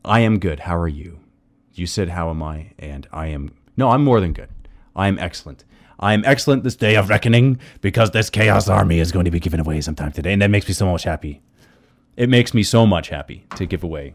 I 0.04 0.20
am 0.20 0.38
good. 0.38 0.60
How 0.60 0.78
are 0.78 0.86
you? 0.86 1.18
You 1.74 1.88
said, 1.88 2.10
How 2.10 2.30
am 2.30 2.44
I? 2.44 2.70
And 2.78 3.08
I 3.12 3.26
am. 3.26 3.56
No, 3.76 3.90
I'm 3.90 4.04
more 4.04 4.20
than 4.20 4.32
good. 4.32 4.50
I 4.94 5.08
am 5.08 5.18
excellent. 5.18 5.64
I 5.98 6.12
am 6.12 6.22
excellent 6.24 6.62
this 6.62 6.76
day 6.76 6.94
of 6.94 7.08
reckoning 7.08 7.58
because 7.80 8.12
this 8.12 8.30
Chaos 8.30 8.68
Army 8.68 9.00
is 9.00 9.10
going 9.10 9.24
to 9.24 9.32
be 9.32 9.40
given 9.40 9.58
away 9.58 9.80
sometime 9.80 10.12
today, 10.12 10.32
and 10.32 10.42
that 10.42 10.50
makes 10.52 10.68
me 10.68 10.74
so 10.74 10.86
much 10.86 11.02
happy. 11.02 11.42
It 12.16 12.28
makes 12.28 12.54
me 12.54 12.62
so 12.62 12.86
much 12.86 13.08
happy 13.08 13.46
to 13.56 13.66
give 13.66 13.82
away 13.82 14.14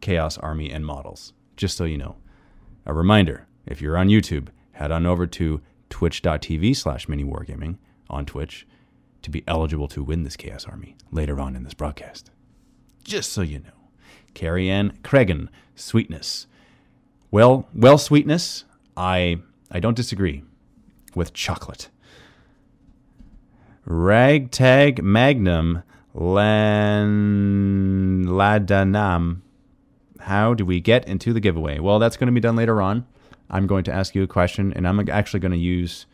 Chaos 0.00 0.38
Army 0.38 0.72
and 0.72 0.84
models, 0.84 1.32
just 1.56 1.76
so 1.76 1.84
you 1.84 1.98
know. 1.98 2.16
A 2.86 2.92
reminder 2.92 3.46
if 3.66 3.80
you're 3.80 3.96
on 3.96 4.08
YouTube, 4.08 4.48
head 4.72 4.92
on 4.92 5.06
over 5.06 5.26
to 5.26 5.60
twitch.tv 5.90 6.76
slash 6.76 7.06
miniwargaming 7.06 7.78
on 8.10 8.26
Twitch 8.26 8.66
to 9.22 9.30
be 9.30 9.42
eligible 9.46 9.88
to 9.88 10.02
win 10.02 10.22
this 10.22 10.36
Chaos 10.36 10.66
Army 10.66 10.96
later 11.10 11.40
on 11.40 11.56
in 11.56 11.64
this 11.64 11.74
broadcast. 11.74 12.30
Just 13.04 13.32
so 13.32 13.42
you 13.42 13.60
know. 13.60 13.70
Carrie 14.34 14.68
Ann 14.68 14.98
Cregan, 15.02 15.48
Sweetness. 15.74 16.46
Well, 17.30 17.68
well, 17.74 17.98
Sweetness, 17.98 18.64
I 18.96 19.38
I 19.70 19.80
don't 19.80 19.96
disagree 19.96 20.42
with 21.14 21.32
chocolate. 21.32 21.88
Ragtag 23.84 25.02
Magnum 25.02 25.82
Lan 26.14 27.04
Ladanam. 28.26 29.40
How 30.24 30.54
do 30.54 30.64
we 30.64 30.80
get 30.80 31.06
into 31.06 31.32
the 31.32 31.40
giveaway? 31.40 31.78
Well, 31.78 31.98
that's 31.98 32.16
going 32.16 32.26
to 32.26 32.32
be 32.32 32.40
done 32.40 32.56
later 32.56 32.80
on. 32.82 33.06
I'm 33.50 33.66
going 33.66 33.84
to 33.84 33.92
ask 33.92 34.14
you 34.14 34.22
a 34.22 34.26
question, 34.26 34.72
and 34.74 34.88
I'm 34.88 35.08
actually 35.08 35.40
going 35.40 35.52
to 35.52 35.58
use 35.58 36.06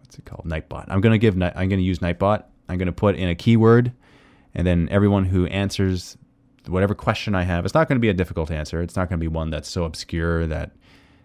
what's 0.00 0.18
it 0.18 0.24
called? 0.24 0.46
Nightbot. 0.46 0.86
I'm 0.88 1.00
going 1.00 1.12
to 1.12 1.18
give. 1.18 1.34
I'm 1.34 1.68
going 1.68 1.70
to 1.70 1.82
use 1.82 2.00
Nightbot. 2.00 2.44
I'm 2.68 2.78
going 2.78 2.86
to 2.86 2.92
put 2.92 3.16
in 3.16 3.28
a 3.28 3.34
keyword, 3.34 3.92
and 4.54 4.66
then 4.66 4.88
everyone 4.90 5.24
who 5.24 5.46
answers 5.46 6.16
whatever 6.66 6.94
question 6.94 7.34
I 7.34 7.42
have, 7.42 7.64
it's 7.64 7.74
not 7.74 7.88
going 7.88 7.96
to 7.96 8.00
be 8.00 8.10
a 8.10 8.14
difficult 8.14 8.50
answer. 8.50 8.82
It's 8.82 8.94
not 8.94 9.08
going 9.08 9.18
to 9.18 9.22
be 9.22 9.28
one 9.28 9.50
that's 9.50 9.68
so 9.68 9.84
obscure 9.84 10.46
that 10.46 10.72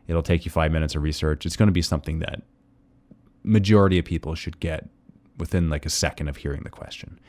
It'll 0.08 0.24
take 0.24 0.46
you 0.46 0.52
five 0.52 0.72
minutes 0.72 0.96
of 0.96 1.02
research. 1.02 1.46
It's 1.46 1.56
going 1.56 1.68
to 1.68 1.74
be 1.74 1.82
something 1.82 2.20
that 2.20 2.42
majority 3.44 3.98
of 4.00 4.06
people 4.06 4.36
should 4.36 4.60
get 4.60 4.88
within 5.38 5.70
like 5.70 5.86
a 5.86 5.90
second 5.90 6.28
of 6.28 6.38
hearing 6.38 6.64
the 6.64 6.70
question. 6.70 7.20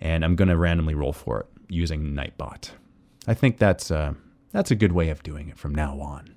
And 0.00 0.24
I'm 0.24 0.36
going 0.36 0.48
to 0.48 0.56
randomly 0.56 0.94
roll 0.94 1.12
for 1.12 1.40
it 1.40 1.46
using 1.68 2.14
Nightbot. 2.14 2.70
I 3.26 3.34
think 3.34 3.58
that's 3.58 3.90
a, 3.90 3.98
uh, 3.98 4.14
that's 4.52 4.70
a 4.70 4.76
good 4.76 4.92
way 4.92 5.10
of 5.10 5.22
doing 5.22 5.48
it 5.48 5.58
from 5.58 5.74
now 5.74 6.00
on. 6.00 6.34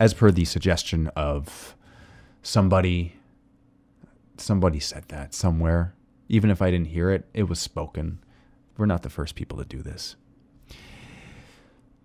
As 0.00 0.14
per 0.14 0.30
the 0.30 0.44
suggestion 0.44 1.08
of 1.14 1.76
somebody, 2.42 3.14
somebody 4.36 4.80
said 4.80 5.04
that 5.08 5.34
somewhere. 5.34 5.94
Even 6.28 6.50
if 6.50 6.62
I 6.62 6.70
didn't 6.70 6.88
hear 6.88 7.10
it, 7.10 7.28
it 7.34 7.44
was 7.44 7.60
spoken. 7.60 8.18
We're 8.76 8.86
not 8.86 9.02
the 9.02 9.10
first 9.10 9.34
people 9.34 9.58
to 9.58 9.64
do 9.64 9.82
this. 9.82 10.16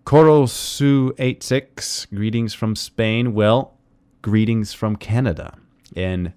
Korosu86, 0.06 2.14
greetings 2.14 2.54
from 2.54 2.76
Spain. 2.76 3.34
Well, 3.34 3.78
greetings 4.22 4.74
from 4.74 4.98
Canada. 4.98 5.58
And 5.96 6.34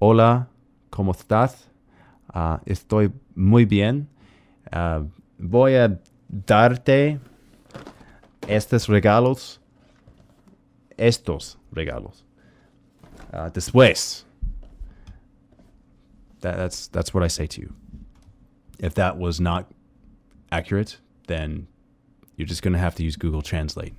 hola, 0.00 0.48
¿cómo 0.92 1.14
estás? 1.14 1.64
Uh, 2.32 2.58
estoy 2.66 3.12
muy 3.34 3.64
bien. 3.64 4.08
Uh, 4.72 5.02
voy 5.38 5.74
a 5.74 5.98
darte 6.30 7.20
estos 8.42 8.88
regalos. 8.88 9.58
Estos 10.98 11.56
regalos. 11.74 12.22
Uh, 13.32 13.50
después. 13.50 14.24
That, 16.40 16.56
that's 16.56 16.88
that's 16.88 17.12
what 17.12 17.22
I 17.22 17.28
say 17.28 17.46
to 17.46 17.60
you. 17.60 17.74
If 18.78 18.94
that 18.94 19.18
was 19.18 19.40
not 19.40 19.70
accurate, 20.50 20.98
then 21.26 21.66
you're 22.36 22.46
just 22.46 22.62
going 22.62 22.72
to 22.72 22.78
have 22.78 22.94
to 22.94 23.04
use 23.04 23.16
Google 23.16 23.42
Translate. 23.42 23.94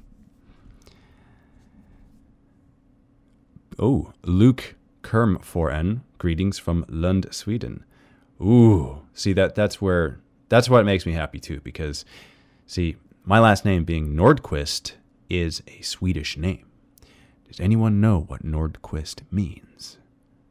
Oh, 3.78 4.13
Luke 4.24 4.76
Kermforen, 5.04 6.02
greetings 6.17 6.60
from 6.60 6.86
Lund, 6.88 7.28
Sweden. 7.32 7.84
Ooh, 8.41 9.04
see 9.13 9.34
that 9.34 9.56
that's 9.56 9.82
where 9.82 10.20
that's 10.52 10.70
what 10.70 10.86
makes 10.86 11.06
me 11.06 11.14
happy 11.14 11.40
too 11.40 11.62
because 11.64 12.04
see, 12.68 12.98
my 13.24 13.40
last 13.40 13.64
name 13.64 13.86
being 13.86 14.14
Nordquist 14.14 14.96
is 15.30 15.64
a 15.66 15.80
Swedish 15.82 16.36
name. 16.36 16.66
Does 17.48 17.62
anyone 17.62 18.02
know 18.02 18.26
what 18.28 18.44
Nordquist 18.44 19.22
means? 19.32 19.98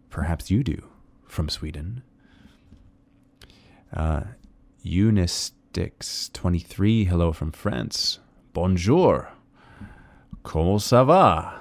Perhaps 0.08 0.50
you 0.50 0.64
do 0.64 0.88
from 1.26 1.50
Sweden. 1.50 2.02
Uh, 3.94 4.22
Unistix23, 4.86 7.06
hello 7.06 7.32
from 7.32 7.52
France. 7.52 8.20
Bonjour. 8.54 9.28
Comment 10.42 10.80
ça 10.80 11.04
va? 11.04 11.60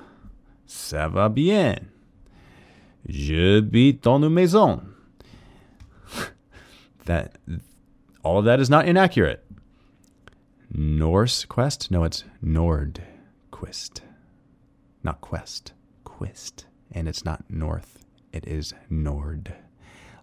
Ça 0.66 1.12
va 1.12 1.28
bien. 1.28 1.90
Je 3.06 3.58
habite 3.58 4.02
dans 4.02 4.24
une 4.24 4.34
maison. 4.34 4.82
that 7.06 7.38
all 8.24 8.40
of 8.40 8.46
that 8.46 8.60
is 8.60 8.70
not 8.70 8.88
inaccurate. 8.88 9.46
Norse 10.72 11.46
quest? 11.46 11.90
No, 11.90 12.04
it's 12.04 12.24
Nord 12.42 13.02
quest. 13.52 14.02
Not 15.04 15.22
quest. 15.22 15.74
Quist. 16.04 16.66
And 16.92 17.08
it's 17.08 17.26
not 17.26 17.44
north. 17.50 18.06
It 18.32 18.48
is 18.48 18.74
Nord. 18.90 19.56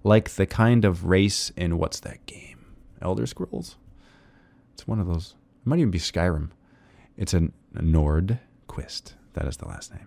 Like 0.04 0.30
the 0.30 0.46
kind 0.46 0.84
of 0.84 1.06
race 1.06 1.50
in 1.56 1.78
what's 1.78 2.00
that 2.00 2.26
game? 2.26 2.64
Elder 3.02 3.26
Scrolls? 3.26 3.76
It's 4.74 4.86
one 4.86 5.00
of 5.00 5.06
those. 5.06 5.34
It 5.60 5.66
might 5.66 5.78
even 5.78 5.90
be 5.90 5.98
Skyrim. 5.98 6.50
It's 7.16 7.34
a, 7.34 7.48
Nord 7.74 8.38
Quist. 8.68 9.14
That 9.34 9.46
is 9.46 9.56
the 9.56 9.68
last 9.68 9.92
name. 9.92 10.06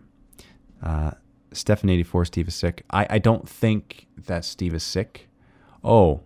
Uh, 0.82 1.12
Stefan84, 1.52 2.28
Steve 2.28 2.48
is 2.48 2.56
sick. 2.56 2.84
I, 2.90 3.08
I 3.10 3.20
don't 3.20 3.48
think 3.48 4.08
that 4.26 4.46
Steve 4.46 4.74
is 4.74 4.84
sick. 4.84 5.28
Oh, 5.84 6.22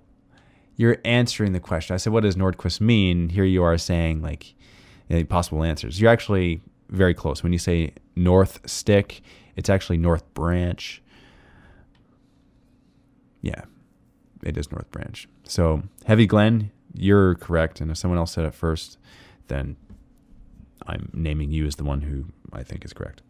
you're 0.75 0.97
answering 1.05 1.53
the 1.53 1.59
question. 1.59 1.93
I 1.93 1.97
said, 1.97 2.13
what 2.13 2.23
does 2.23 2.35
Nordquist 2.35 2.81
mean? 2.81 3.29
Here 3.29 3.43
you 3.43 3.63
are 3.63 3.77
saying, 3.77 4.21
like, 4.21 4.55
you 5.09 5.25
possible 5.25 5.63
answers. 5.63 6.01
You're 6.01 6.11
actually 6.11 6.61
very 6.89 7.13
close. 7.13 7.43
When 7.43 7.53
you 7.53 7.59
say 7.59 7.93
North 8.15 8.59
Stick, 8.69 9.21
it's 9.55 9.69
actually 9.69 9.97
North 9.97 10.31
Branch. 10.33 11.01
Yeah, 13.41 13.63
it 14.41 14.57
is 14.57 14.71
North 14.71 14.89
Branch. 14.91 15.27
So, 15.43 15.83
Heavy 16.05 16.25
Glen, 16.25 16.71
you're 16.93 17.35
correct. 17.35 17.81
And 17.81 17.91
if 17.91 17.97
someone 17.97 18.17
else 18.17 18.31
said 18.31 18.45
it 18.45 18.53
first, 18.53 18.97
then 19.47 19.75
I'm 20.87 21.09
naming 21.13 21.51
you 21.51 21.65
as 21.65 21.75
the 21.75 21.83
one 21.83 22.01
who 22.01 22.25
I 22.51 22.63
think 22.63 22.85
is 22.85 22.93
correct. 22.93 23.21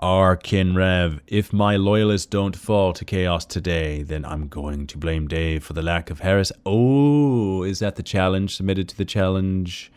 Arkinrev, 0.00 1.18
if 1.26 1.52
my 1.52 1.76
loyalists 1.76 2.26
don't 2.26 2.54
fall 2.54 2.92
to 2.92 3.04
chaos 3.04 3.44
today, 3.44 4.04
then 4.04 4.24
I'm 4.24 4.46
going 4.46 4.86
to 4.86 4.98
blame 4.98 5.26
Dave 5.26 5.64
for 5.64 5.72
the 5.72 5.82
lack 5.82 6.08
of 6.08 6.20
Harris. 6.20 6.52
Oh, 6.64 7.64
is 7.64 7.80
that 7.80 7.96
the 7.96 8.04
challenge 8.04 8.54
submitted 8.54 8.88
to 8.90 8.96
the 8.96 9.04
challenge 9.04 9.90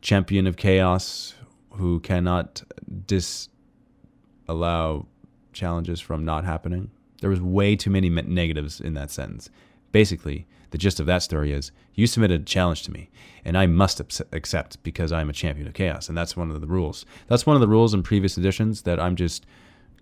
champion 0.00 0.46
of 0.46 0.56
chaos 0.56 1.34
who 1.72 1.98
cannot 1.98 2.62
disallow 3.06 3.48
challenges 5.52 6.00
from 6.00 6.24
not 6.24 6.44
happening? 6.44 6.92
There 7.20 7.30
was 7.30 7.40
way 7.40 7.74
too 7.74 7.90
many 7.90 8.08
negatives 8.10 8.80
in 8.80 8.94
that 8.94 9.10
sentence. 9.10 9.50
Basically, 9.90 10.46
the 10.70 10.78
gist 10.78 11.00
of 11.00 11.06
that 11.06 11.22
story 11.22 11.52
is 11.52 11.72
you 11.94 12.06
submitted 12.06 12.42
a 12.42 12.44
challenge 12.44 12.82
to 12.84 12.90
me, 12.90 13.10
and 13.44 13.56
I 13.56 13.66
must 13.66 14.00
accept 14.00 14.82
because 14.82 15.12
I'm 15.12 15.30
a 15.30 15.32
champion 15.32 15.66
of 15.66 15.74
chaos, 15.74 16.08
and 16.08 16.16
that's 16.16 16.36
one 16.36 16.50
of 16.50 16.60
the 16.60 16.66
rules. 16.66 17.06
That's 17.26 17.46
one 17.46 17.56
of 17.56 17.60
the 17.60 17.68
rules 17.68 17.94
in 17.94 18.02
previous 18.02 18.36
editions 18.36 18.82
that 18.82 19.00
I'm 19.00 19.16
just 19.16 19.46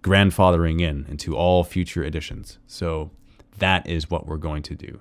grandfathering 0.02 0.80
in 0.80 1.06
into 1.08 1.36
all 1.36 1.64
future 1.64 2.04
editions. 2.04 2.58
So 2.66 3.10
that 3.58 3.86
is 3.88 4.10
what 4.10 4.26
we're 4.26 4.36
going 4.36 4.62
to 4.64 4.74
do. 4.74 5.00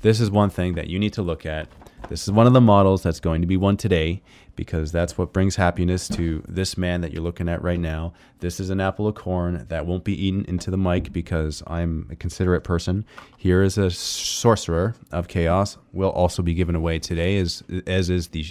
This 0.00 0.20
is 0.20 0.30
one 0.30 0.50
thing 0.50 0.74
that 0.74 0.88
you 0.88 0.98
need 0.98 1.12
to 1.14 1.22
look 1.22 1.44
at. 1.44 1.68
This 2.08 2.22
is 2.22 2.32
one 2.32 2.46
of 2.46 2.52
the 2.52 2.60
models 2.60 3.02
that's 3.02 3.20
going 3.20 3.42
to 3.42 3.46
be 3.46 3.56
won 3.56 3.76
today 3.76 4.22
because 4.56 4.90
that's 4.90 5.18
what 5.18 5.32
brings 5.32 5.56
happiness 5.56 6.08
to 6.08 6.42
this 6.48 6.78
man 6.78 7.00
that 7.02 7.12
you're 7.12 7.22
looking 7.22 7.48
at 7.48 7.62
right 7.62 7.78
now. 7.78 8.12
This 8.40 8.60
is 8.60 8.70
an 8.70 8.80
apple 8.80 9.06
of 9.06 9.14
corn 9.14 9.66
that 9.68 9.86
won't 9.86 10.04
be 10.04 10.26
eaten 10.26 10.44
into 10.46 10.70
the 10.70 10.78
mic 10.78 11.12
because 11.12 11.62
I'm 11.66 12.08
a 12.10 12.16
considerate 12.16 12.64
person. 12.64 13.04
Here 13.36 13.62
is 13.62 13.76
a 13.78 13.90
sorcerer 13.90 14.94
of 15.12 15.28
chaos. 15.28 15.76
Will 15.92 16.10
also 16.10 16.42
be 16.42 16.54
given 16.54 16.74
away 16.74 16.98
today, 16.98 17.36
as 17.38 17.62
as 17.86 18.10
is 18.10 18.28
the 18.28 18.46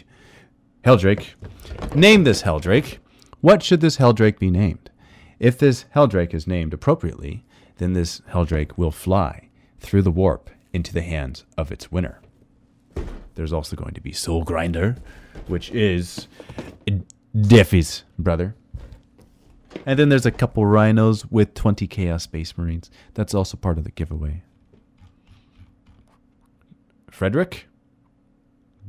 Heldrake. 0.84 1.34
Name 1.96 2.24
this 2.24 2.44
Heldrake. 2.44 3.00
What 3.42 3.64
should 3.64 3.82
this 3.82 3.98
Heldrake 3.98 4.40
be 4.40 4.52
named? 4.52 4.90
If 5.40 5.58
this 5.58 5.86
Heldrake 5.94 6.34
is 6.34 6.48
named 6.48 6.74
appropriately, 6.74 7.44
then 7.78 7.94
this 7.94 8.22
Heldrake 8.32 8.78
will 8.78 8.92
fly 8.92 9.50
through 9.80 10.04
the 10.04 10.12
warp 10.12 10.50
into 10.74 10.94
the 10.94 11.02
hands 11.02 11.46
of 11.58 11.72
its 11.72 11.92
winner. 11.92 12.22
There's 13.38 13.54
also 13.54 13.76
going 13.76 13.94
to 13.94 14.02
be 14.02 14.14
Soul 14.14 14.44
Grinder, 14.44 14.96
which 15.46 15.70
is 15.70 16.28
Deffy's 17.36 18.04
brother. 18.18 18.56
And 19.86 20.00
then 20.00 20.10
there's 20.10 20.26
a 20.26 20.32
couple 20.32 20.66
rhinos 20.66 21.24
with 21.30 21.54
20 21.54 21.86
Chaos 21.86 22.24
Space 22.24 22.58
Marines. 22.58 22.90
That's 23.14 23.36
also 23.36 23.56
part 23.56 23.78
of 23.78 23.84
the 23.84 23.92
giveaway. 23.92 24.42
Frederick? 27.12 27.68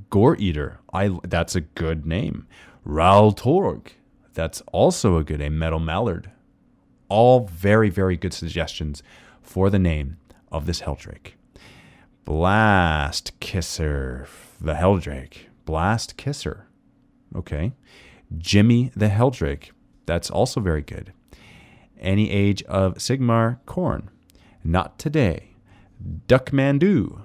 Gore 0.09 0.37
Eater. 0.39 0.81
I 0.95 1.19
that's 1.25 1.55
a 1.55 1.61
good 1.61 2.07
name. 2.07 2.47
Raul 2.87 3.37
Torg. 3.37 3.93
That's 4.33 4.63
also 4.73 5.19
a 5.19 5.25
good 5.25 5.41
name. 5.41 5.59
Metal 5.59 5.79
Mallard. 5.79 6.31
All 7.11 7.47
very, 7.47 7.91
very 7.91 8.17
good 8.17 8.33
suggestions 8.33 9.03
for 9.43 9.69
the 9.69 9.79
name 9.79 10.17
of 10.51 10.65
this 10.65 10.81
Heldrake. 10.81 11.38
Blast 12.29 13.33
Kisser, 13.41 14.29
the 14.61 14.75
Heldrake. 14.75 15.49
Blast 15.65 16.19
Kisser. 16.19 16.67
Okay. 17.35 17.73
Jimmy 18.37 18.93
the 18.95 19.09
Heldrake. 19.09 19.71
That's 20.05 20.31
also 20.31 20.61
very 20.61 20.83
good. 20.83 21.15
Any 21.99 22.31
Age 22.31 22.63
of 22.65 22.97
Sigmar 22.97 23.61
Khorne. 23.65 24.09
Not 24.63 24.99
Today. 24.99 25.55
Duckmandu. 26.27 27.23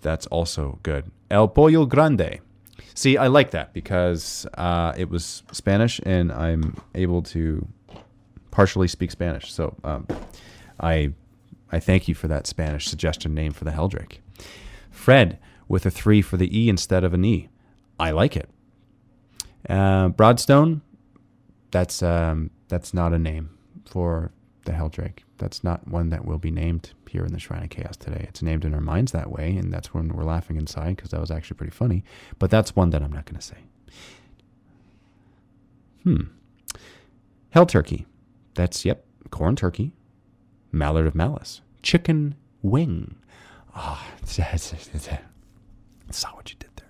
That's 0.00 0.26
also 0.28 0.78
good. 0.82 1.10
El 1.30 1.48
Pollo 1.48 1.84
Grande. 1.84 2.38
See, 2.94 3.18
I 3.18 3.26
like 3.26 3.50
that 3.50 3.74
because 3.74 4.46
uh, 4.54 4.94
it 4.96 5.10
was 5.10 5.42
Spanish 5.52 6.00
and 6.06 6.32
I'm 6.32 6.74
able 6.94 7.20
to 7.24 7.68
partially 8.50 8.88
speak 8.88 9.10
Spanish. 9.10 9.52
So 9.52 9.76
um, 9.84 10.06
I 10.80 11.12
I 11.72 11.80
thank 11.80 12.08
you 12.08 12.14
for 12.14 12.28
that 12.28 12.46
Spanish 12.46 12.86
suggestion 12.86 13.34
name 13.34 13.52
for 13.52 13.64
the 13.64 13.72
Heldrake. 13.72 14.20
Fred 14.90 15.38
with 15.68 15.86
a 15.86 15.90
three 15.90 16.22
for 16.22 16.36
the 16.36 16.56
E 16.56 16.68
instead 16.68 17.04
of 17.04 17.14
an 17.14 17.24
E. 17.24 17.48
I 17.98 18.10
like 18.10 18.36
it. 18.36 18.48
Uh, 19.68 20.08
Broadstone, 20.08 20.82
that's 21.70 22.02
um, 22.02 22.50
that's 22.68 22.92
not 22.92 23.12
a 23.12 23.18
name 23.18 23.50
for 23.84 24.30
the 24.64 24.72
Heldrake. 24.72 25.24
That's 25.38 25.64
not 25.64 25.88
one 25.88 26.10
that 26.10 26.24
will 26.24 26.38
be 26.38 26.50
named 26.50 26.92
here 27.08 27.24
in 27.24 27.32
the 27.32 27.38
Shrine 27.38 27.62
of 27.62 27.70
Chaos 27.70 27.96
today. 27.96 28.26
It's 28.28 28.42
named 28.42 28.64
in 28.64 28.74
our 28.74 28.80
minds 28.80 29.12
that 29.12 29.30
way, 29.30 29.56
and 29.56 29.72
that's 29.72 29.94
when 29.94 30.08
we're 30.08 30.24
laughing 30.24 30.56
inside 30.56 30.96
because 30.96 31.10
that 31.10 31.20
was 31.20 31.30
actually 31.30 31.56
pretty 31.56 31.72
funny. 31.72 32.04
But 32.38 32.50
that's 32.50 32.74
one 32.76 32.90
that 32.90 33.02
I'm 33.02 33.12
not 33.12 33.24
going 33.24 33.38
to 33.38 33.46
say. 33.46 33.58
Hmm. 36.02 36.22
Hell 37.50 37.66
Turkey. 37.66 38.06
That's, 38.54 38.84
yep, 38.84 39.04
Khorne 39.30 39.56
turkey. 39.56 39.92
Mallard 40.74 41.06
of 41.06 41.14
Malice 41.14 41.60
chicken 41.82 42.34
wing. 42.62 43.16
Ah, 43.74 44.04
oh, 44.22 44.56
saw 46.10 46.28
what 46.34 46.50
you 46.50 46.56
did 46.58 46.70
there. 46.76 46.88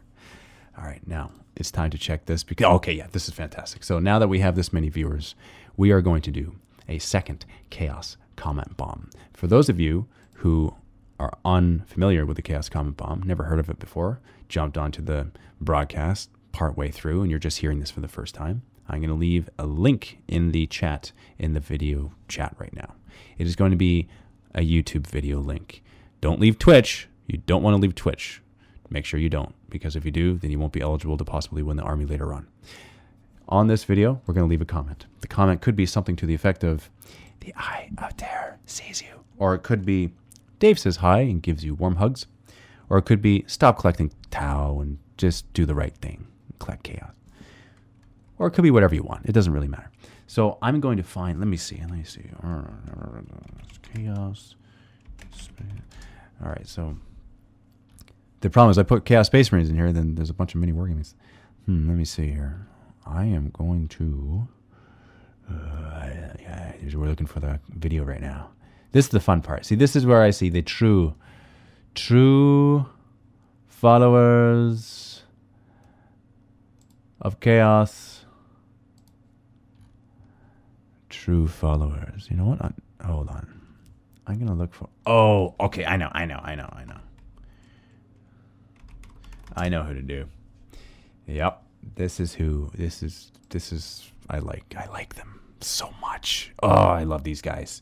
All 0.79 0.85
right, 0.85 1.07
now 1.07 1.31
it's 1.57 1.70
time 1.70 1.90
to 1.90 1.99
check 1.99 2.27
this 2.27 2.42
because 2.42 2.66
okay, 2.66 2.92
yeah, 2.92 3.07
this 3.12 3.29
is 3.29 3.35
fantastic. 3.35 3.85
So 3.85 3.99
now 3.99 4.18
that 4.18 4.29
we 4.29 4.40
have 4.40 4.57
this 4.57 4.73
many 4.73 4.88
viewers, 4.88 5.35
we 5.77 5.90
are 5.90 6.01
going 6.01 6.23
to 6.23 6.31
do 6.31 6.57
a 6.88 6.99
second 6.99 7.44
chaos 7.70 8.16
comment 8.37 8.77
bomb. 8.77 9.11
For 9.33 9.47
those 9.47 9.68
of 9.68 9.81
you 9.81 10.07
who 10.35 10.75
are 11.18 11.37
unfamiliar 11.44 12.27
with 12.27 12.37
the 12.37 12.42
chaos 12.42 12.68
comment 12.68 12.97
bomb, 12.97 13.23
never 13.23 13.44
heard 13.44 13.59
of 13.59 13.68
it 13.68 13.79
before, 13.79 14.20
jumped 14.49 14.77
onto 14.77 15.03
the 15.03 15.29
broadcast 15.61 16.31
partway 16.53 16.90
through, 16.90 17.23
and 17.23 17.31
you're 17.31 17.38
just 17.38 17.59
hearing 17.59 17.81
this 17.81 17.90
for 17.90 18.01
the 18.01 18.09
first 18.09 18.35
time, 18.35 18.62
I'm 18.88 19.01
going 19.01 19.09
to 19.09 19.14
leave 19.14 19.49
a 19.59 19.66
link 19.66 20.18
in 20.29 20.53
the 20.53 20.66
chat 20.66 21.12
in 21.38 21.55
the 21.55 21.61
video 21.61 22.12
chat 22.29 22.55
right 22.59 22.75
now. 22.75 22.94
It 23.38 23.46
is 23.46 23.57
going 23.57 23.70
to 23.70 23.77
be 23.77 24.09
a 24.55 24.61
YouTube 24.61 25.07
video 25.07 25.40
link. 25.40 25.83
Don't 26.20 26.40
leave 26.40 26.59
Twitch. 26.59 27.09
You 27.27 27.38
don't 27.38 27.62
want 27.62 27.74
to 27.74 27.81
leave 27.81 27.94
Twitch. 27.94 28.40
Make 28.90 29.05
sure 29.05 29.18
you 29.18 29.31
don't, 29.31 29.55
because 29.70 29.96
if 29.96 30.05
you 30.05 30.11
do, 30.11 30.38
then 30.38 30.50
you 30.50 30.59
won't 30.59 30.72
be 30.72 30.81
eligible 30.81 31.16
to 31.16 31.24
possibly 31.24 31.62
win 31.62 31.77
the 31.77 31.83
army 31.83 32.05
later 32.05 32.33
on. 32.33 32.46
On 33.48 33.66
this 33.66 33.85
video, 33.85 34.20
we're 34.27 34.35
going 34.35 34.46
to 34.46 34.50
leave 34.50 34.62
a 34.62 34.66
comment. 34.66 35.07
The 35.20 35.27
comment 35.27 35.61
could 35.61 35.77
be 35.77 35.87
something 35.87 36.16
to 36.16 36.27
the 36.27 36.35
effect 36.35 36.64
of, 36.64 36.90
The 37.40 37.55
eye 37.57 37.90
of 37.98 38.16
terror 38.16 38.59
sees 38.66 39.03
you. 39.03 39.24
Or 39.37 39.55
it 39.55 39.62
could 39.62 39.85
be, 39.85 40.12
Dave 40.59 40.79
says 40.79 40.96
hi 40.96 41.20
and 41.20 41.42
gives 41.42 41.64
you 41.64 41.74
warm 41.74 41.96
hugs. 41.96 42.27
Or 42.88 42.98
it 42.98 43.05
could 43.05 43.20
be, 43.20 43.44
Stop 43.46 43.79
collecting 43.79 44.12
Tau 44.31 44.81
and 44.81 44.98
just 45.16 45.50
do 45.53 45.66
the 45.66 45.74
right 45.74 45.94
thing, 45.96 46.27
collect 46.59 46.85
chaos. 46.85 47.12
Or 48.38 48.46
it 48.46 48.53
could 48.53 48.62
be 48.62 48.70
whatever 48.70 48.94
you 48.94 49.03
want. 49.03 49.27
It 49.27 49.33
doesn't 49.33 49.53
really 49.53 49.68
matter. 49.68 49.90
So 50.26 50.58
I'm 50.62 50.80
going 50.80 50.96
to 50.96 51.02
find, 51.02 51.38
let 51.38 51.48
me 51.48 51.56
see, 51.56 51.76
let 51.80 51.90
me 51.90 52.04
see. 52.04 52.24
Chaos. 53.94 54.56
All 56.42 56.48
right, 56.48 56.66
so 56.66 56.96
the 58.40 58.50
problem 58.50 58.70
is 58.70 58.78
I 58.78 58.82
put 58.82 59.04
Chaos 59.04 59.26
Space 59.26 59.52
Marines 59.52 59.70
in 59.70 59.76
here, 59.76 59.92
then 59.92 60.14
there's 60.14 60.30
a 60.30 60.34
bunch 60.34 60.54
of 60.54 60.60
mini 60.60 60.72
wargames. 60.72 61.14
Hmm, 61.66 61.88
let 61.88 61.96
me 61.96 62.04
see 62.04 62.30
here. 62.30 62.66
I 63.06 63.24
am 63.24 63.50
going 63.50 63.88
to. 63.88 64.48
Uh, 65.50 66.08
yeah, 66.40 66.72
we're 66.94 67.06
looking 67.06 67.26
for 67.26 67.40
the 67.40 67.60
video 67.68 68.04
right 68.04 68.20
now. 68.20 68.50
This 68.92 69.06
is 69.06 69.10
the 69.10 69.20
fun 69.20 69.42
part. 69.42 69.66
See, 69.66 69.74
this 69.74 69.96
is 69.96 70.06
where 70.06 70.22
I 70.22 70.30
see 70.30 70.48
the 70.48 70.62
true, 70.62 71.14
true 71.94 72.87
followers 73.66 75.22
of 77.20 77.40
chaos. 77.40 78.13
True 81.24 81.48
followers. 81.48 82.28
You 82.30 82.37
know 82.37 82.44
what? 82.44 82.60
I, 82.60 82.70
hold 83.06 83.30
on. 83.30 83.48
I'm 84.26 84.38
gonna 84.38 84.52
look 84.52 84.74
for. 84.74 84.90
Oh, 85.06 85.54
okay. 85.58 85.87
I 85.87 85.96
know. 85.96 86.10
I 86.12 86.26
know. 86.26 86.38
I 86.42 86.54
know. 86.54 86.68
I 86.70 86.84
know. 86.84 86.98
I 89.56 89.70
know 89.70 89.84
who 89.84 89.94
to 89.94 90.02
do. 90.02 90.26
Yep. 91.26 91.62
This 91.94 92.20
is 92.20 92.34
who. 92.34 92.70
This 92.74 93.02
is. 93.02 93.32
This 93.48 93.72
is. 93.72 94.12
I 94.28 94.40
like. 94.40 94.74
I 94.76 94.84
like 94.90 95.14
them 95.14 95.40
so 95.62 95.94
much. 95.98 96.52
Oh, 96.62 96.68
I 96.68 97.04
love 97.04 97.24
these 97.24 97.40
guys. 97.40 97.80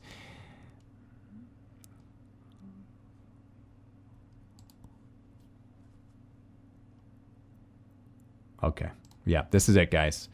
Okay. 8.62 8.90
Yeah, 9.24 9.46
this 9.50 9.68
is 9.68 9.74
it, 9.74 9.90
guys. 9.90 10.28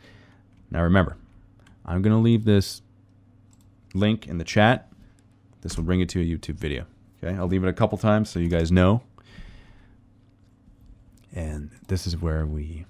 Now 0.70 0.82
remember, 0.82 1.16
I'm 1.86 2.02
going 2.02 2.14
to 2.14 2.20
leave 2.20 2.44
this 2.44 2.82
link 3.94 4.26
in 4.26 4.38
the 4.38 4.44
chat. 4.44 4.90
This 5.62 5.76
will 5.76 5.84
bring 5.84 6.00
it 6.00 6.08
to 6.10 6.20
a 6.20 6.24
YouTube 6.24 6.56
video. 6.56 6.86
Okay, 7.22 7.36
I'll 7.36 7.46
leave 7.46 7.64
it 7.64 7.68
a 7.68 7.72
couple 7.72 7.98
times 7.98 8.30
so 8.30 8.38
you 8.38 8.48
guys 8.48 8.70
know. 8.70 9.02
And 11.34 11.70
this 11.88 12.06
is 12.06 12.16
where 12.16 12.46
we, 12.46 12.86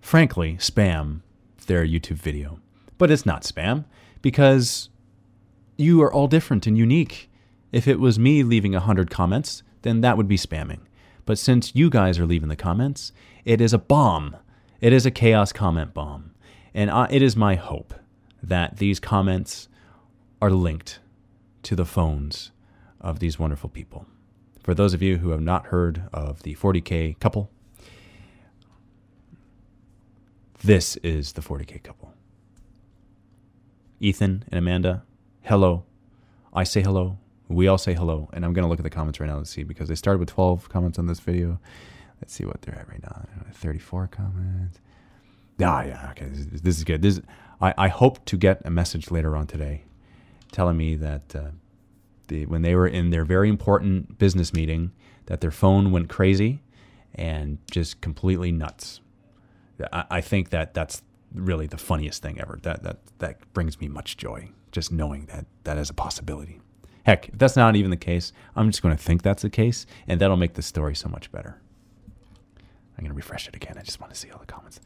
frankly, 0.00 0.56
spam 0.58 1.20
their 1.66 1.84
YouTube 1.84 2.16
video. 2.16 2.58
But 2.98 3.10
it's 3.10 3.26
not 3.26 3.42
spam 3.42 3.84
because 4.20 4.88
you 5.76 6.00
are 6.02 6.12
all 6.12 6.28
different 6.28 6.66
and 6.66 6.78
unique. 6.78 7.28
If 7.72 7.88
it 7.88 7.98
was 7.98 8.18
me 8.18 8.42
leaving 8.42 8.72
100 8.72 9.10
comments, 9.10 9.62
then 9.82 10.00
that 10.02 10.16
would 10.16 10.28
be 10.28 10.36
spamming. 10.36 10.80
But 11.24 11.38
since 11.38 11.74
you 11.74 11.90
guys 11.90 12.18
are 12.18 12.26
leaving 12.26 12.48
the 12.48 12.56
comments, 12.56 13.12
it 13.44 13.60
is 13.60 13.72
a 13.72 13.78
bomb. 13.78 14.36
It 14.80 14.92
is 14.92 15.06
a 15.06 15.10
chaos 15.10 15.52
comment 15.52 15.94
bomb. 15.94 16.32
And 16.74 16.90
I, 16.90 17.08
it 17.10 17.22
is 17.22 17.36
my 17.36 17.54
hope 17.54 17.94
that 18.42 18.78
these 18.78 18.98
comments 18.98 19.68
are 20.42 20.50
linked 20.50 20.98
to 21.62 21.76
the 21.76 21.84
phones 21.84 22.50
of 23.00 23.20
these 23.20 23.38
wonderful 23.38 23.70
people. 23.70 24.06
For 24.60 24.74
those 24.74 24.92
of 24.92 25.00
you 25.00 25.18
who 25.18 25.30
have 25.30 25.40
not 25.40 25.66
heard 25.66 26.02
of 26.12 26.42
the 26.42 26.56
40K 26.56 27.16
couple, 27.20 27.48
this 30.64 30.96
is 30.96 31.34
the 31.34 31.42
40K 31.42 31.84
couple. 31.84 32.12
Ethan 34.00 34.42
and 34.48 34.58
Amanda, 34.58 35.04
hello. 35.42 35.84
I 36.52 36.64
say 36.64 36.82
hello. 36.82 37.18
We 37.46 37.68
all 37.68 37.78
say 37.78 37.94
hello. 37.94 38.28
And 38.32 38.44
I'm 38.44 38.52
going 38.52 38.64
to 38.64 38.68
look 38.68 38.80
at 38.80 38.84
the 38.84 38.90
comments 38.90 39.20
right 39.20 39.28
now 39.28 39.38
to 39.38 39.46
see 39.46 39.62
because 39.62 39.88
they 39.88 39.94
started 39.94 40.18
with 40.18 40.30
12 40.30 40.68
comments 40.68 40.98
on 40.98 41.06
this 41.06 41.20
video. 41.20 41.60
Let's 42.20 42.34
see 42.34 42.44
what 42.44 42.62
they're 42.62 42.74
at 42.74 42.88
right 42.88 43.02
now. 43.02 43.28
34 43.52 44.08
comments. 44.08 44.80
Ah, 45.60 45.84
yeah. 45.84 46.08
Okay. 46.10 46.26
This, 46.26 46.78
is 46.78 46.82
good. 46.82 47.00
This, 47.00 47.20
I, 47.60 47.74
I 47.78 47.88
hope 47.88 48.24
to 48.24 48.36
get 48.36 48.60
a 48.64 48.70
message 48.70 49.12
later 49.12 49.36
on 49.36 49.46
today 49.46 49.84
telling 50.52 50.76
me 50.76 50.94
that 50.96 51.34
uh, 51.34 51.50
the, 52.28 52.46
when 52.46 52.62
they 52.62 52.74
were 52.74 52.86
in 52.86 53.10
their 53.10 53.24
very 53.24 53.48
important 53.48 54.18
business 54.18 54.52
meeting, 54.52 54.92
that 55.26 55.40
their 55.40 55.50
phone 55.50 55.90
went 55.90 56.08
crazy 56.08 56.62
and 57.14 57.58
just 57.70 58.00
completely 58.00 58.52
nuts. 58.52 59.00
I, 59.92 60.04
I 60.10 60.20
think 60.20 60.50
that 60.50 60.74
that's 60.74 61.02
really 61.34 61.66
the 61.66 61.78
funniest 61.78 62.22
thing 62.22 62.40
ever. 62.40 62.58
That 62.62 62.82
that 62.82 62.98
that 63.18 63.52
brings 63.52 63.80
me 63.80 63.88
much 63.88 64.16
joy 64.16 64.50
just 64.70 64.90
knowing 64.90 65.26
that 65.26 65.46
that 65.64 65.78
is 65.78 65.90
a 65.90 65.94
possibility. 65.94 66.60
Heck, 67.04 67.28
if 67.28 67.38
that's 67.38 67.56
not 67.56 67.76
even 67.76 67.90
the 67.90 67.96
case, 67.96 68.32
I'm 68.56 68.70
just 68.70 68.82
going 68.82 68.96
to 68.96 69.02
think 69.02 69.22
that's 69.22 69.42
the 69.42 69.50
case, 69.50 69.86
and 70.06 70.20
that'll 70.20 70.36
make 70.36 70.54
the 70.54 70.62
story 70.62 70.94
so 70.94 71.08
much 71.08 71.30
better. 71.32 71.60
I'm 72.96 73.04
going 73.04 73.10
to 73.10 73.16
refresh 73.16 73.48
it 73.48 73.56
again. 73.56 73.76
I 73.76 73.82
just 73.82 74.00
want 74.00 74.12
to 74.12 74.18
see 74.18 74.30
all 74.30 74.38
the 74.38 74.46
comments. 74.46 74.80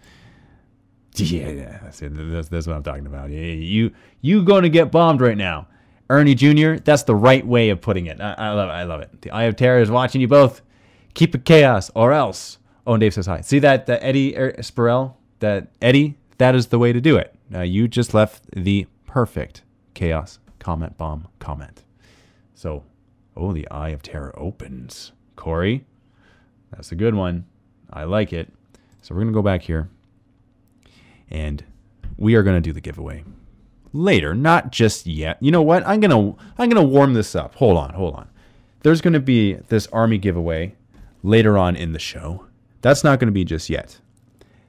Yeah, 1.26 1.48
yeah, 1.48 1.78
that's, 1.82 2.48
that's, 2.48 2.66
what 2.66 2.76
I'm 2.76 2.82
talking 2.82 3.06
about. 3.06 3.30
You 3.30 3.90
you 4.20 4.42
going 4.42 4.64
to 4.64 4.68
get 4.68 4.90
bombed 4.90 5.22
right 5.22 5.36
now, 5.36 5.66
Ernie 6.10 6.34
Jr. 6.34 6.74
That's 6.74 7.04
the 7.04 7.14
right 7.14 7.46
way 7.46 7.70
of 7.70 7.80
putting 7.80 8.06
it. 8.06 8.20
I, 8.20 8.34
I 8.34 8.50
love 8.52 8.68
it. 8.68 8.72
I 8.72 8.82
love 8.82 9.00
it. 9.00 9.22
The 9.22 9.30
Eye 9.30 9.44
of 9.44 9.56
Terror 9.56 9.80
is 9.80 9.90
watching 9.90 10.20
you 10.20 10.28
both. 10.28 10.60
Keep 11.14 11.34
it 11.34 11.44
chaos, 11.46 11.90
or 11.94 12.12
else. 12.12 12.58
Oh, 12.86 12.92
and 12.92 13.00
Dave 13.00 13.14
says 13.14 13.26
hi. 13.26 13.40
See 13.40 13.58
that 13.60 13.86
that 13.86 14.02
Eddie 14.02 14.36
er, 14.36 14.52
Spirell, 14.58 15.14
that 15.38 15.68
Eddie. 15.80 16.18
That 16.38 16.54
is 16.54 16.66
the 16.66 16.78
way 16.78 16.92
to 16.92 17.00
do 17.00 17.16
it. 17.16 17.34
Now 17.48 17.62
you 17.62 17.88
just 17.88 18.12
left 18.12 18.44
the 18.50 18.86
perfect 19.06 19.62
chaos 19.94 20.38
comment 20.58 20.98
bomb 20.98 21.28
comment. 21.38 21.82
So, 22.54 22.84
oh, 23.34 23.54
the 23.54 23.66
Eye 23.70 23.90
of 23.90 24.02
Terror 24.02 24.34
opens. 24.38 25.12
Corey, 25.34 25.84
that's 26.70 26.92
a 26.92 26.94
good 26.94 27.14
one. 27.14 27.46
I 27.90 28.04
like 28.04 28.32
it. 28.32 28.52
So 29.00 29.14
we're 29.14 29.22
gonna 29.22 29.32
go 29.32 29.42
back 29.42 29.62
here 29.62 29.88
and 31.30 31.64
we 32.16 32.34
are 32.34 32.42
going 32.42 32.56
to 32.56 32.60
do 32.60 32.72
the 32.72 32.80
giveaway 32.80 33.24
later, 33.92 34.34
not 34.34 34.70
just 34.70 35.06
yet. 35.06 35.38
You 35.40 35.50
know 35.50 35.62
what? 35.62 35.86
I'm 35.86 36.00
going 36.00 36.10
to 36.10 36.38
I'm 36.58 36.68
going 36.68 36.82
to 36.82 36.88
warm 36.88 37.14
this 37.14 37.34
up. 37.34 37.54
Hold 37.56 37.76
on, 37.76 37.94
hold 37.94 38.14
on. 38.14 38.28
There's 38.82 39.00
going 39.00 39.14
to 39.14 39.20
be 39.20 39.54
this 39.54 39.86
army 39.88 40.18
giveaway 40.18 40.74
later 41.22 41.58
on 41.58 41.76
in 41.76 41.92
the 41.92 41.98
show. 41.98 42.46
That's 42.82 43.02
not 43.02 43.18
going 43.18 43.28
to 43.28 43.32
be 43.32 43.44
just 43.44 43.68
yet. 43.68 44.00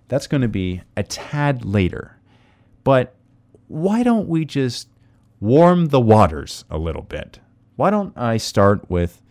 That's 0.08 0.28
going 0.28 0.41
to 0.41 0.48
be 0.48 0.82
a 0.96 1.04
tad 1.04 1.65
later. 1.65 2.17
But 2.84 3.15
why 3.67 4.04
don't 4.04 4.28
we 4.28 4.46
just 4.46 4.88
warm 5.39 5.88
the 5.88 6.00
waters 6.00 6.65
a 6.70 6.78
little 6.78 7.02
bit? 7.02 7.39
Why 7.76 7.89
don't 7.89 8.17
I 8.17 8.38
start 8.38 8.89
with 8.89 9.22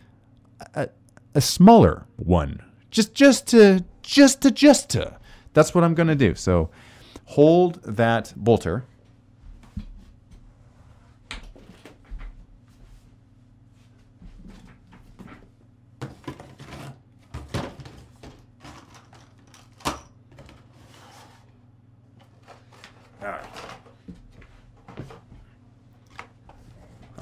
a, 0.75 0.91
a 1.35 1.41
smaller 1.41 2.07
one? 2.17 2.63
Just 2.91 3.15
just 3.15 3.47
to 3.49 3.85
just 4.03 4.43
to 4.43 4.51
just 4.51 4.91
to. 4.91 5.19
That's 5.53 5.75
what 5.75 5.85
I'm 5.85 5.95
going 5.95 6.09
to 6.09 6.15
do. 6.15 6.35
So 6.35 6.71
hold 7.27 7.83
that 7.83 8.33
bolter. 8.37 8.85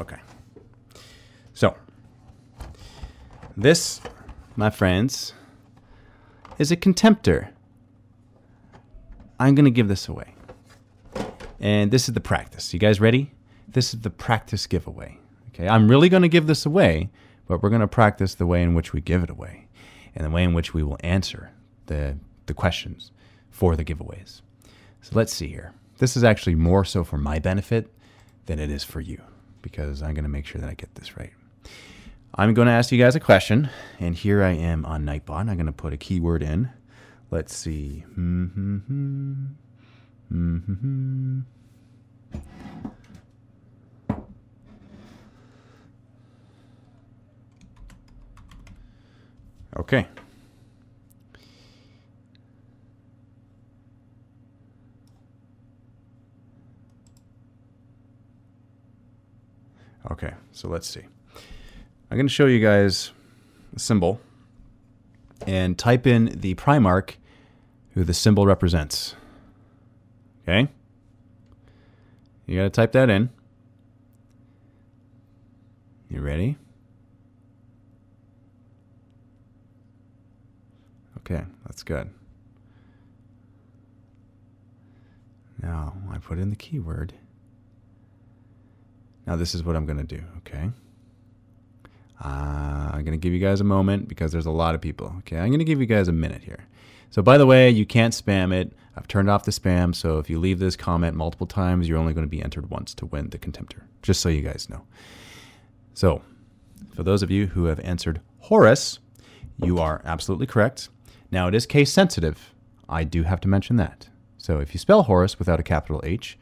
Okay. 0.01 0.17
So, 1.55 1.77
this, 3.57 4.00
my 4.57 4.71
friends, 4.71 5.33
is 6.59 6.71
a 6.71 6.77
contemptor. 6.77 7.54
I'm 9.39 9.55
going 9.55 9.65
to 9.65 9.71
give 9.71 9.89
this 9.89 10.09
away. 10.09 10.35
And 11.61 11.91
this 11.91 12.09
is 12.09 12.15
the 12.15 12.21
practice. 12.21 12.73
You 12.73 12.81
guys 12.81 13.01
ready? 13.01 13.33
This 13.69 13.95
is 13.95 14.01
the 14.01 14.11
practice 14.11 14.67
giveaway. 14.67 15.19
Okay, 15.49 15.69
I'm 15.69 15.89
really 15.89 16.09
going 16.09 16.23
to 16.23 16.29
give 16.29 16.47
this 16.47 16.67
away, 16.67 17.11
but 17.47 17.63
we're 17.63 17.71
going 17.71 17.81
to 17.81 17.87
practice 17.89 18.35
the 18.35 18.47
way 18.47 18.63
in 18.63 18.75
which 18.75 18.93
we 18.93 19.01
give 19.01 19.23
it 19.23 19.31
away 19.31 19.69
and 20.15 20.25
the 20.25 20.31
way 20.31 20.45
in 20.45 20.53
which 20.53 20.75
we 20.75 20.83
will 20.83 20.99
answer 21.01 21.53
the, 21.87 22.17
the 22.47 22.55
questions 22.55 23.13
for 23.51 23.77
the 23.77 23.85
giveaways. 23.85 24.43
So 25.01 25.13
let's 25.13 25.33
see 25.33 25.49
here. 25.49 25.73
This 25.99 26.17
is 26.17 26.25
actually 26.25 26.55
more 26.55 26.85
so 26.85 27.05
for 27.05 27.19
my 27.19 27.39
benefit 27.39 27.93
than 28.47 28.59
it 28.59 28.71
is 28.71 28.85
for 28.85 29.01
you 29.01 29.23
because 29.63 30.03
I'm 30.03 30.15
going 30.15 30.25
to 30.25 30.31
make 30.31 30.47
sure 30.47 30.61
that 30.61 30.69
I 30.69 30.75
get 30.75 30.95
this 30.97 31.17
right. 31.17 31.33
I'm 32.35 32.53
going 32.53 32.67
to 32.67 32.73
ask 32.73 32.91
you 32.91 32.99
guys 32.99 33.15
a 33.15 33.21
question, 33.21 33.71
and 34.01 34.15
here 34.15 34.43
I 34.43 34.51
am 34.51 34.85
on 34.85 35.05
Nightbot. 35.05 35.49
I'm 35.49 35.55
going 35.55 35.67
to 35.67 35.73
put 35.73 35.93
a 35.93 35.97
keyword 35.97 36.43
in 36.43 36.71
Let's 37.35 37.57
see. 37.57 38.05
Mm-hmm. 38.17 39.47
Mm-hmm. 40.33 41.41
Okay. 49.77 50.07
Okay, 60.09 60.33
so 60.53 60.69
let's 60.69 60.87
see. 60.87 61.01
I'm 61.01 62.17
going 62.17 62.29
to 62.29 62.33
show 62.33 62.47
you 62.47 62.61
guys 62.61 63.11
a 63.75 63.81
symbol 63.81 64.21
and 65.49 65.77
type 65.77 66.07
in 66.07 66.27
the 66.27 66.55
Primarch 66.55 67.17
who 67.95 68.05
the 68.05 68.15
symbol 68.15 68.47
represents. 68.47 69.15
Okay? 70.42 70.69
You 72.47 72.57
got 72.57 72.65
to 72.65 72.71
type 72.71 72.92
that 72.92 73.09
in. 73.09 73.31
You 76.11 76.21
ready? 76.21 76.57
Okay, 81.19 81.42
that's 81.65 81.83
good. 81.83 82.11
Now 85.63 85.95
I 86.11 86.19
put 86.19 86.38
in 86.38 86.51
the 86.51 86.57
keyword. 86.57 87.15
Now 89.27 89.37
this 89.37 89.55
is 89.55 89.63
what 89.63 89.75
I'm 89.75 89.87
going 89.87 89.97
to 89.97 90.05
do, 90.05 90.23
okay? 90.38 90.71
Uh, 92.23 92.90
I'm 92.92 93.05
going 93.05 93.13
to 93.13 93.17
give 93.17 93.33
you 93.33 93.38
guys 93.38 93.63
a 93.63 93.65
moment 93.65 94.07
because 94.07 94.33
there's 94.33 94.47
a 94.47 94.51
lot 94.51 94.75
of 94.75 94.83
people, 94.83 95.15
okay? 95.21 95.38
I'm 95.38 95.49
going 95.49 95.61
to 95.61 95.65
give 95.65 95.81
you 95.81 95.87
guys 95.87 96.09
a 96.09 96.13
minute 96.13 96.42
here. 96.45 96.67
So 97.15 97.23
by 97.23 97.38
the 97.38 97.46
way, 97.46 97.71
you 97.71 97.87
can't 97.87 98.12
spam 98.12 98.52
it. 98.52 98.73
I've 98.96 99.06
turned 99.06 99.31
off 99.31 99.44
the 99.44 99.52
spam, 99.52 99.94
so 99.94 100.19
if 100.19 100.29
you 100.29 100.40
leave 100.40 100.58
this 100.58 100.75
comment 100.75 101.15
multiple 101.15 101.46
times, 101.46 101.88
you're 101.88 101.96
only 101.96 102.12
going 102.12 102.27
to 102.27 102.29
be 102.29 102.42
entered 102.42 102.71
once 102.71 102.92
to 102.94 103.06
win 103.06 103.31
the 103.31 103.38
contemptor. 103.38 103.83
Just 104.02 104.21
so 104.21 104.29
you 104.29 104.42
guys 104.42 104.69
know. 104.69 104.83
So, 105.92 106.23
for 106.92 107.04
those 107.04 107.23
of 107.23 107.31
you 107.31 107.46
who 107.46 107.67
have 107.67 107.79
answered 107.85 108.21
Horus, 108.40 108.98
you 109.62 109.79
are 109.79 110.02
absolutely 110.04 110.48
correct. 110.48 110.88
Now, 111.31 111.46
it 111.46 111.54
is 111.54 111.67
case 111.67 111.92
sensitive. 111.92 112.52
I 112.88 113.04
do 113.04 113.23
have 113.23 113.40
to 113.42 113.48
mention 113.48 113.77
that. 113.77 114.08
So, 114.37 114.58
if 114.58 114.75
you 114.75 114.81
spell 114.81 115.04
Horus 115.04 115.38
without 115.38 115.60
a 115.60 115.62
capital 115.62 116.02
H, 116.02 116.37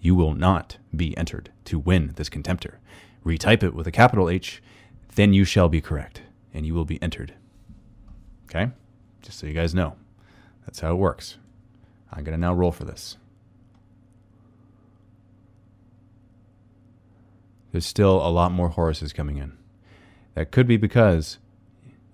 you 0.00 0.16
will 0.16 0.34
not 0.34 0.78
be 0.96 1.16
entered 1.16 1.52
to 1.66 1.78
win 1.78 2.14
this 2.16 2.28
contemptor. 2.28 2.78
Retype 3.24 3.62
it 3.62 3.72
with 3.72 3.86
a 3.86 3.92
capital 3.92 4.28
H, 4.28 4.64
then 5.14 5.32
you 5.32 5.44
shall 5.44 5.68
be 5.68 5.80
correct, 5.80 6.22
and 6.52 6.66
you 6.66 6.74
will 6.74 6.84
be 6.84 7.00
entered. 7.00 7.34
Okay? 8.46 8.72
Just 9.22 9.38
so 9.38 9.46
you 9.46 9.54
guys 9.54 9.74
know. 9.74 9.96
That's 10.66 10.80
how 10.80 10.92
it 10.92 10.96
works. 10.98 11.38
I'm 12.12 12.24
going 12.24 12.36
to 12.36 12.40
now 12.40 12.52
roll 12.52 12.72
for 12.72 12.84
this. 12.84 13.16
There's 17.70 17.86
still 17.86 18.24
a 18.24 18.28
lot 18.28 18.52
more 18.52 18.70
Horuses 18.70 19.14
coming 19.14 19.38
in. 19.38 19.56
That 20.34 20.50
could 20.50 20.66
be 20.66 20.76
because 20.76 21.38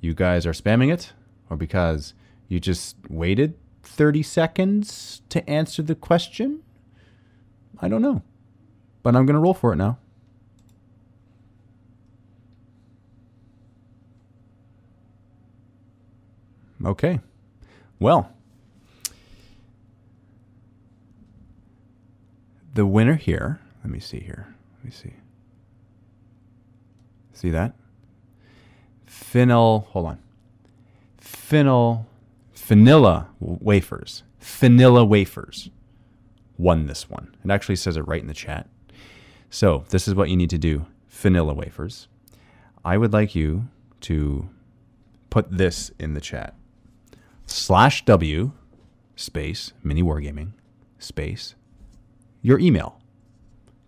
you 0.01 0.15
guys 0.15 0.47
are 0.47 0.53
spamming 0.53 0.93
it, 0.93 1.13
or 1.51 1.57
because 1.57 2.15
you 2.47 2.61
just 2.61 2.97
waited 3.09 3.55
30 3.83 4.23
seconds 4.23 5.23
to 5.31 5.49
answer 5.51 5.83
the 5.83 5.97
question. 5.97 6.63
I 7.81 7.89
don't 7.89 8.03
know. 8.03 8.23
But 9.03 9.17
I'm 9.17 9.27
going 9.27 9.35
to 9.35 9.41
roll 9.41 9.55
for 9.55 9.73
it 9.73 9.77
now. 9.77 9.99
Okay. 16.85 17.20
Well, 17.99 18.33
the 22.74 22.87
winner 22.87 23.16
here, 23.16 23.61
let 23.83 23.91
me 23.91 24.01
see 24.01 24.20
here. 24.20 24.55
Let 24.79 24.85
me 24.85 24.91
see. 24.91 25.14
See 27.33 27.51
that? 27.51 27.74
Phenyl, 29.07 29.87
hold 29.87 30.07
on. 30.07 30.18
Phenyl, 31.20 32.07
vanilla 32.55 33.29
wafers. 33.41 34.22
Vanilla 34.41 35.05
wafers 35.05 35.70
won 36.57 36.87
this 36.87 37.09
one. 37.11 37.35
It 37.45 37.51
actually 37.51 37.76
says 37.76 37.97
it 37.97 38.07
right 38.07 38.20
in 38.20 38.29
the 38.29 38.35
chat. 38.35 38.68
So, 39.51 39.85
this 39.89 40.07
is 40.07 40.14
what 40.14 40.31
you 40.31 40.37
need 40.37 40.51
to 40.51 40.59
do 40.59 40.87
vanilla 41.09 41.55
wafers. 41.55 42.07
I 42.85 42.97
would 42.97 43.12
like 43.12 43.35
you 43.35 43.68
to 44.03 44.49
put 45.31 45.51
this 45.51 45.91
in 45.99 46.14
the 46.14 46.20
chat 46.20 46.55
slash 47.51 48.05
W 48.05 48.53
space 49.16 49.72
mini 49.82 50.03
wargaming 50.03 50.53
space 50.99 51.55
your 52.42 52.59
email. 52.59 53.01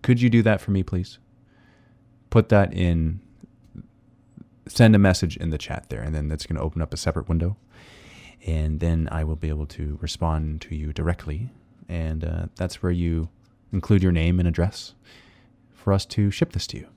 Could 0.03 0.21
you 0.21 0.31
do 0.31 0.43
that 0.43 0.61
for 0.61 0.71
me, 0.71 0.83
please? 0.83 1.19
Put 2.31 2.49
that 2.49 2.73
in, 2.73 3.21
send 4.67 4.95
a 4.95 4.99
message 4.99 5.37
in 5.37 5.51
the 5.51 5.59
chat 5.59 5.87
there, 5.89 6.01
and 6.01 6.15
then 6.15 6.29
that's 6.29 6.47
going 6.47 6.57
to 6.57 6.63
open 6.63 6.83
up 6.83 6.95
a 6.95 6.97
separate 6.97 7.29
window. 7.29 7.57
And 8.47 8.81
then 8.81 9.09
I 9.13 9.25
will 9.25 9.37
be 9.37 9.49
able 9.49 9.67
to 9.67 9.99
respond 10.01 10.63
to 10.63 10.75
you 10.75 10.93
directly. 10.93 11.51
And 11.89 12.25
uh, 12.25 12.47
that's 12.57 12.83
where 12.83 12.93
you 12.93 13.29
include 13.73 14.03
your 14.03 14.13
name 14.13 14.39
and 14.39 14.49
address 14.49 14.95
for 15.73 15.93
us 15.93 16.07
to 16.07 16.31
ship 16.31 16.53
this 16.53 16.67
to 16.69 16.79
you. 16.79 16.89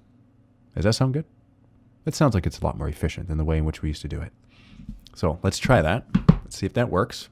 Does 0.76 0.86
that 0.86 0.94
sound 0.94 1.14
good? 1.14 1.26
It 2.06 2.16
sounds 2.16 2.34
like 2.34 2.46
it's 2.46 2.60
a 2.60 2.64
lot 2.64 2.78
more 2.78 2.88
efficient 2.88 3.28
than 3.28 3.38
the 3.38 3.46
way 3.46 3.58
in 3.58 3.66
which 3.66 3.82
we 3.82 3.90
used 3.90 4.02
to 4.02 4.08
do 4.08 4.22
it. 4.22 4.32
So 5.16 5.40
let's 5.44 5.60
try 5.60 5.82
that. 5.82 6.06
Let's 6.54 6.60
see 6.60 6.68
if 6.68 6.74
that 6.74 6.92
works. 6.92 7.30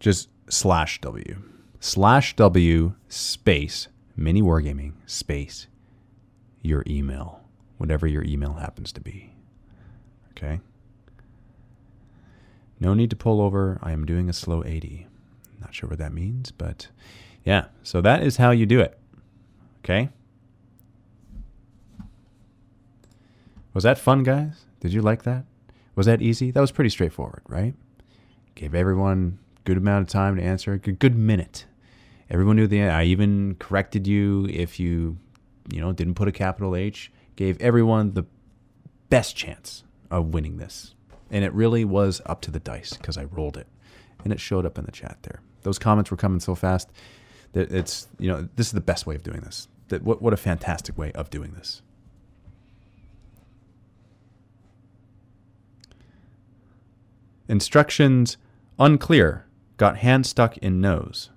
Just 0.00 0.28
slash 0.48 1.00
W. 1.02 1.40
Slash 1.78 2.34
W 2.34 2.94
space 3.08 3.86
mini 4.16 4.42
wargaming 4.42 4.94
space 5.06 5.68
your 6.62 6.82
email, 6.88 7.44
whatever 7.78 8.08
your 8.08 8.24
email 8.24 8.54
happens 8.54 8.90
to 8.90 9.00
be. 9.00 9.32
Okay? 10.32 10.58
No 12.80 12.92
need 12.94 13.10
to 13.10 13.16
pull 13.16 13.40
over. 13.40 13.78
I 13.80 13.92
am 13.92 14.04
doing 14.04 14.28
a 14.28 14.32
slow 14.32 14.64
80. 14.64 15.06
Not 15.60 15.72
sure 15.72 15.88
what 15.88 16.00
that 16.00 16.12
means, 16.12 16.50
but 16.50 16.88
yeah. 17.44 17.66
So 17.82 18.00
that 18.00 18.22
is 18.22 18.36
how 18.36 18.50
you 18.50 18.66
do 18.66 18.80
it. 18.80 18.98
Okay? 19.84 20.10
Was 23.72 23.84
that 23.84 23.98
fun, 23.98 24.22
guys? 24.22 24.66
Did 24.80 24.92
you 24.92 25.02
like 25.02 25.22
that? 25.24 25.44
Was 25.94 26.06
that 26.06 26.22
easy? 26.22 26.50
That 26.50 26.60
was 26.60 26.72
pretty 26.72 26.90
straightforward, 26.90 27.42
right? 27.46 27.74
Gave 28.54 28.74
everyone 28.74 29.38
good 29.64 29.76
amount 29.76 30.02
of 30.02 30.12
time 30.12 30.36
to 30.36 30.42
answer. 30.42 30.76
Good, 30.76 30.98
good 30.98 31.16
minute. 31.16 31.66
Everyone 32.28 32.56
knew 32.56 32.66
the. 32.66 32.82
I 32.82 33.04
even 33.04 33.56
corrected 33.58 34.06
you 34.06 34.46
if 34.50 34.78
you, 34.80 35.18
you 35.72 35.80
know, 35.80 35.92
didn't 35.92 36.14
put 36.14 36.28
a 36.28 36.32
capital 36.32 36.76
H. 36.76 37.12
Gave 37.36 37.60
everyone 37.60 38.14
the 38.14 38.24
best 39.08 39.36
chance 39.36 39.84
of 40.10 40.32
winning 40.34 40.58
this, 40.58 40.94
and 41.30 41.44
it 41.44 41.52
really 41.52 41.84
was 41.84 42.20
up 42.26 42.40
to 42.42 42.50
the 42.50 42.60
dice 42.60 42.94
because 42.94 43.16
I 43.16 43.24
rolled 43.24 43.56
it, 43.56 43.66
and 44.22 44.32
it 44.32 44.40
showed 44.40 44.66
up 44.66 44.78
in 44.78 44.84
the 44.84 44.92
chat 44.92 45.18
there. 45.22 45.40
Those 45.62 45.78
comments 45.78 46.10
were 46.10 46.16
coming 46.16 46.40
so 46.40 46.54
fast 46.54 46.90
that 47.52 47.72
it's 47.72 48.08
you 48.18 48.28
know 48.28 48.48
this 48.56 48.66
is 48.66 48.72
the 48.72 48.80
best 48.80 49.06
way 49.06 49.14
of 49.14 49.22
doing 49.22 49.40
this. 49.40 49.68
That 49.88 50.02
what 50.02 50.22
what 50.22 50.32
a 50.32 50.36
fantastic 50.36 50.96
way 50.96 51.12
of 51.12 51.30
doing 51.30 51.52
this. 51.52 51.82
Instructions 57.48 58.36
unclear. 58.78 59.46
Got 59.76 59.98
hand 59.98 60.26
stuck 60.26 60.58
in 60.58 60.80
nose. 60.80 61.30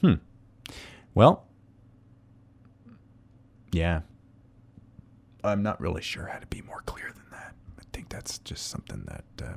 Hmm. 0.00 0.14
Well, 1.14 1.46
yeah. 3.72 4.02
I'm 5.42 5.62
not 5.62 5.80
really 5.80 6.02
sure 6.02 6.26
how 6.26 6.38
to 6.38 6.46
be 6.46 6.62
more 6.62 6.82
clear 6.86 7.10
than 7.12 7.24
that. 7.32 7.54
I 7.78 7.82
think 7.92 8.08
that's 8.08 8.38
just 8.38 8.68
something 8.68 9.04
that 9.06 9.24
uh, 9.46 9.56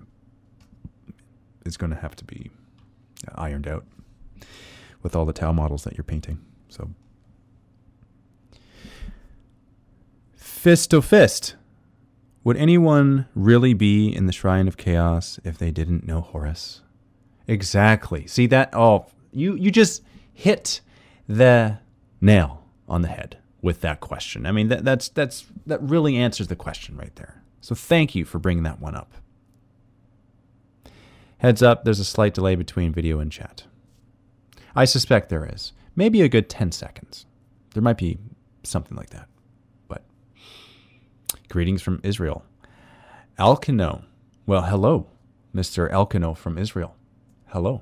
is 1.65 1.77
going 1.77 1.91
to 1.91 1.97
have 1.97 2.15
to 2.15 2.25
be 2.25 2.49
ironed 3.35 3.67
out 3.67 3.85
with 5.03 5.15
all 5.15 5.25
the 5.25 5.33
Tau 5.33 5.51
models 5.51 5.83
that 5.83 5.95
you're 5.95 6.03
painting. 6.03 6.39
So, 6.69 6.89
fist 10.35 10.91
to 10.91 11.01
fist. 11.01 11.55
Would 12.43 12.57
anyone 12.57 13.27
really 13.35 13.73
be 13.73 14.13
in 14.13 14.25
the 14.25 14.31
Shrine 14.31 14.67
of 14.67 14.77
Chaos 14.77 15.39
if 15.43 15.57
they 15.57 15.71
didn't 15.71 16.07
know 16.07 16.21
Horus? 16.21 16.81
Exactly. 17.47 18.27
See 18.27 18.47
that? 18.47 18.69
Oh, 18.73 19.07
you 19.31 19.55
you 19.55 19.71
just 19.71 20.01
hit 20.33 20.81
the 21.27 21.79
nail 22.21 22.63
on 22.87 23.01
the 23.01 23.07
head 23.09 23.37
with 23.61 23.81
that 23.81 23.99
question. 23.99 24.45
I 24.45 24.51
mean, 24.51 24.69
that 24.69 24.85
that's 24.85 25.09
that's 25.09 25.45
that 25.65 25.81
really 25.81 26.15
answers 26.15 26.47
the 26.47 26.55
question 26.55 26.97
right 26.97 27.15
there. 27.15 27.41
So 27.61 27.75
thank 27.75 28.15
you 28.15 28.23
for 28.23 28.39
bringing 28.39 28.63
that 28.63 28.79
one 28.79 28.95
up. 28.95 29.13
Heads 31.39 31.61
up, 31.61 31.83
there's 31.83 31.99
a 31.99 32.05
slight 32.05 32.33
delay 32.33 32.55
between 32.55 32.91
video 32.91 33.19
and 33.19 33.31
chat. 33.31 33.65
I 34.77 34.85
suspect 34.85 35.29
there 35.29 35.49
is. 35.51 35.73
Maybe 35.95 36.21
a 36.21 36.29
good 36.29 36.49
10 36.49 36.71
seconds. 36.71 37.25
There 37.73 37.81
might 37.81 37.97
be 37.97 38.19
something 38.61 38.95
like 38.95 39.09
that. 39.09 39.27
But 39.87 40.03
greetings 41.49 41.81
from 41.81 41.99
Israel. 42.03 42.45
Elkano. 43.39 44.03
Well, 44.45 44.61
hello, 44.61 45.07
Mr. 45.53 45.91
Elkano 45.91 46.37
from 46.37 46.59
Israel. 46.59 46.95
Hello. 47.47 47.81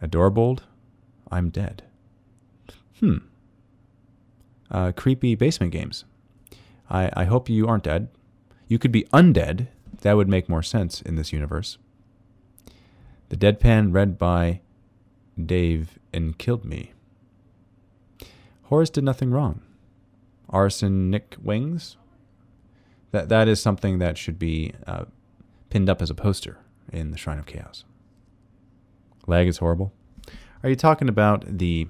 Adorbold, 0.00 0.60
I'm 1.28 1.50
dead. 1.50 1.82
Hmm. 3.00 3.16
Uh, 4.70 4.92
creepy 4.92 5.34
basement 5.34 5.72
games. 5.72 6.04
I, 6.88 7.10
I 7.14 7.24
hope 7.24 7.48
you 7.48 7.66
aren't 7.66 7.82
dead. 7.82 8.10
You 8.68 8.78
could 8.78 8.92
be 8.92 9.08
undead. 9.12 9.66
That 10.02 10.16
would 10.16 10.28
make 10.28 10.48
more 10.48 10.62
sense 10.62 11.02
in 11.02 11.16
this 11.16 11.32
universe. 11.32 11.78
The 13.30 13.36
deadpan 13.36 13.92
read 13.92 14.18
by 14.18 14.60
Dave 15.42 15.98
and 16.12 16.38
killed 16.38 16.64
me. 16.64 16.92
Horus 18.64 18.90
did 18.90 19.04
nothing 19.04 19.30
wrong. 19.30 19.60
Arson 20.48 21.10
Nick 21.10 21.36
wings. 21.42 21.96
That 23.10 23.28
that 23.28 23.48
is 23.48 23.60
something 23.60 23.98
that 23.98 24.18
should 24.18 24.38
be 24.38 24.72
uh, 24.86 25.04
pinned 25.70 25.88
up 25.88 26.02
as 26.02 26.10
a 26.10 26.14
poster 26.14 26.58
in 26.92 27.10
the 27.10 27.16
Shrine 27.16 27.38
of 27.38 27.46
Chaos. 27.46 27.84
Lag 29.26 29.46
is 29.48 29.58
horrible. 29.58 29.92
Are 30.62 30.68
you 30.68 30.76
talking 30.76 31.08
about 31.08 31.58
the 31.58 31.88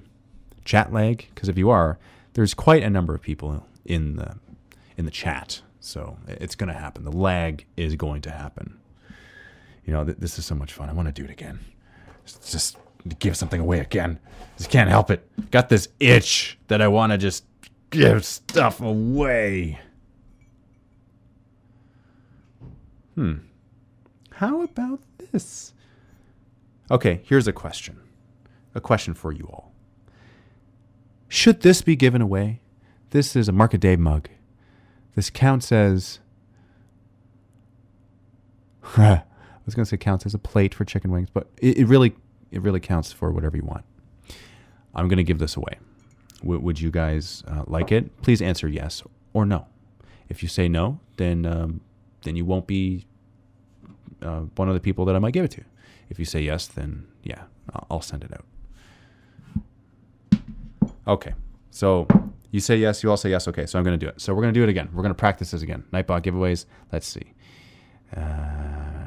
chat 0.65 0.91
lag? 0.91 1.27
Because 1.33 1.49
if 1.49 1.57
you 1.57 1.69
are, 1.69 1.97
there's 2.33 2.53
quite 2.53 2.83
a 2.83 2.89
number 2.89 3.15
of 3.15 3.21
people 3.21 3.65
in 3.85 4.15
the 4.17 4.37
in 4.97 5.05
the 5.05 5.11
chat, 5.11 5.61
so 5.79 6.17
it's 6.27 6.55
going 6.55 6.71
to 6.71 6.79
happen. 6.79 7.03
The 7.03 7.11
lag 7.11 7.65
is 7.75 7.95
going 7.95 8.21
to 8.21 8.31
happen. 8.31 8.79
You 9.85 9.93
know, 9.93 10.03
th- 10.03 10.17
this 10.17 10.39
is 10.39 10.45
so 10.45 10.55
much 10.55 10.73
fun. 10.73 10.89
I 10.89 10.93
want 10.93 11.07
to 11.07 11.11
do 11.11 11.23
it 11.23 11.29
again. 11.29 11.59
Just, 12.25 12.51
just 12.51 12.77
give 13.19 13.37
something 13.37 13.61
away 13.61 13.79
again. 13.79 14.19
I 14.25 14.57
just 14.57 14.69
can't 14.69 14.89
help 14.89 15.11
it. 15.11 15.27
Got 15.51 15.69
this 15.69 15.87
itch 15.99 16.57
that 16.67 16.81
I 16.81 16.87
want 16.87 17.11
to 17.11 17.17
just 17.17 17.45
give 17.89 18.25
stuff 18.25 18.81
away. 18.81 19.79
Hmm. 23.15 23.35
How 24.31 24.61
about 24.63 24.99
this? 25.31 25.73
Okay, 26.91 27.21
here's 27.25 27.47
a 27.47 27.53
question. 27.53 27.99
A 28.73 28.81
question 28.81 29.13
for 29.13 29.31
you 29.31 29.45
all. 29.45 29.71
Should 31.27 31.61
this 31.61 31.81
be 31.81 31.95
given 31.95 32.21
away? 32.21 32.61
This 33.11 33.35
is 33.35 33.47
a 33.47 33.51
Market 33.51 33.79
Day 33.79 33.95
mug. 33.95 34.29
This 35.15 35.29
counts 35.29 35.71
as. 35.71 36.19
I 38.97 39.23
was 39.65 39.73
going 39.73 39.85
to 39.85 39.89
say 39.89 39.97
counts 39.97 40.25
as 40.25 40.33
a 40.33 40.39
plate 40.39 40.75
for 40.75 40.85
chicken 40.85 41.11
wings, 41.11 41.29
but 41.33 41.49
it, 41.57 41.77
it 41.77 41.85
really 41.85 42.15
it 42.55 42.61
really 42.61 42.79
counts 42.79 43.11
for 43.11 43.31
whatever 43.31 43.57
you 43.57 43.63
want. 43.63 43.83
I'm 44.95 45.07
going 45.09 45.17
to 45.17 45.23
give 45.23 45.39
this 45.39 45.55
away. 45.57 45.77
W- 46.39 46.59
would 46.59 46.79
you 46.79 46.89
guys 46.89 47.43
uh, 47.47 47.63
like 47.67 47.91
it? 47.91 48.21
Please 48.21 48.41
answer 48.41 48.67
yes 48.67 49.03
or 49.33 49.45
no. 49.45 49.67
If 50.29 50.41
you 50.41 50.49
say 50.49 50.67
no, 50.67 50.99
then 51.17 51.45
um, 51.45 51.81
then 52.23 52.35
you 52.35 52.45
won't 52.45 52.65
be 52.65 53.05
uh, 54.21 54.41
one 54.55 54.69
of 54.69 54.73
the 54.73 54.79
people 54.79 55.05
that 55.05 55.15
I 55.15 55.19
might 55.19 55.33
give 55.33 55.45
it 55.45 55.51
to. 55.51 55.63
If 56.09 56.17
you 56.17 56.25
say 56.25 56.41
yes, 56.41 56.65
then 56.65 57.07
yeah, 57.23 57.43
I'll 57.91 58.01
send 58.01 58.23
it 58.23 58.31
out. 58.33 58.45
Okay, 61.07 61.33
so 61.69 62.07
you 62.51 62.59
say 62.59 62.77
yes, 62.77 63.03
you 63.03 63.09
all 63.11 63.17
say 63.17 63.29
yes. 63.29 63.47
Okay, 63.47 63.65
so 63.65 63.77
I'm 63.77 63.83
going 63.85 63.99
to 63.99 64.03
do 64.03 64.09
it. 64.09 64.19
So 64.19 64.33
we're 64.33 64.41
going 64.41 64.53
to 64.53 64.59
do 64.59 64.63
it 64.63 64.69
again. 64.69 64.89
We're 64.93 65.03
going 65.03 65.13
to 65.13 65.19
practice 65.19 65.51
this 65.51 65.61
again. 65.61 65.83
Nightbot 65.91 66.23
giveaways. 66.23 66.65
Let's 66.91 67.05
see. 67.07 67.33
Uh, 68.15 68.21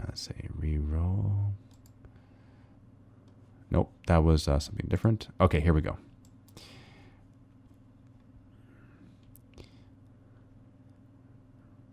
let's 0.06 0.20
say 0.20 0.48
reroll. 0.60 1.52
Nope, 3.70 3.92
that 4.06 4.24
was 4.24 4.48
uh, 4.48 4.58
something 4.58 4.86
different. 4.88 5.28
Okay, 5.40 5.60
here 5.60 5.74
we 5.74 5.80
go. 5.80 5.96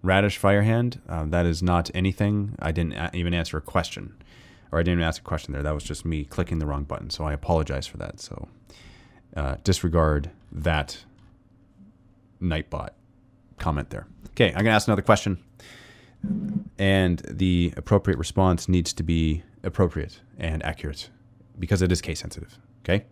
Radish 0.01 0.37
Firehand, 0.37 1.01
uh, 1.09 1.25
that 1.25 1.47
is 1.47 1.63
not 1.63 1.89
anything. 1.95 2.55
I 2.59 2.71
didn't 2.71 3.15
even 3.15 3.33
answer 3.33 3.57
a 3.57 3.61
question, 3.61 4.15
or 4.71 4.79
I 4.79 4.83
didn't 4.83 4.99
even 4.99 5.07
ask 5.07 5.19
a 5.19 5.25
question 5.25 5.51
there. 5.51 5.63
That 5.63 5.73
was 5.73 5.83
just 5.83 6.05
me 6.05 6.25
clicking 6.25 6.59
the 6.59 6.67
wrong 6.67 6.83
button. 6.83 7.09
So 7.09 7.23
I 7.23 7.33
apologize 7.33 7.87
for 7.87 7.97
that. 7.97 8.19
So 8.19 8.47
uh, 9.35 9.55
disregard 9.63 10.29
that 10.51 11.03
Nightbot 12.39 12.89
comment 13.57 13.89
there. 13.89 14.05
Okay, 14.29 14.49
I'm 14.49 14.53
going 14.53 14.65
to 14.65 14.71
ask 14.71 14.87
another 14.87 15.01
question. 15.01 15.43
And 16.77 17.19
the 17.29 17.73
appropriate 17.75 18.17
response 18.17 18.69
needs 18.69 18.93
to 18.93 19.03
be 19.03 19.43
appropriate 19.63 20.21
and 20.37 20.63
accurate 20.63 21.09
because 21.59 21.81
it 21.81 21.91
is 21.91 22.01
case 22.01 22.19
sensitive. 22.19 22.57
Okay. 22.83 23.05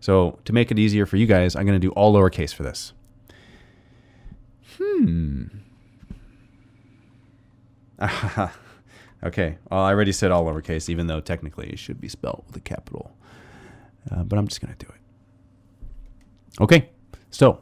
So 0.00 0.38
to 0.44 0.52
make 0.52 0.70
it 0.70 0.78
easier 0.78 1.06
for 1.06 1.16
you 1.16 1.26
guys, 1.26 1.56
I'm 1.56 1.66
going 1.66 1.78
to 1.80 1.86
do 1.86 1.92
all 1.92 2.14
lowercase 2.14 2.54
for 2.54 2.62
this. 2.62 2.92
Hmm. 4.76 5.44
okay. 9.24 9.58
Well, 9.70 9.80
I 9.80 9.90
already 9.90 10.12
said 10.12 10.30
all 10.30 10.44
lowercase, 10.44 10.88
even 10.88 11.06
though 11.08 11.20
technically 11.20 11.68
it 11.70 11.78
should 11.78 12.00
be 12.00 12.08
spelled 12.08 12.44
with 12.46 12.56
a 12.56 12.60
capital. 12.60 13.12
Uh, 14.10 14.22
but 14.22 14.38
I'm 14.38 14.46
just 14.48 14.60
going 14.60 14.74
to 14.74 14.86
do 14.86 14.90
it. 14.92 16.62
Okay. 16.62 16.90
So 17.30 17.60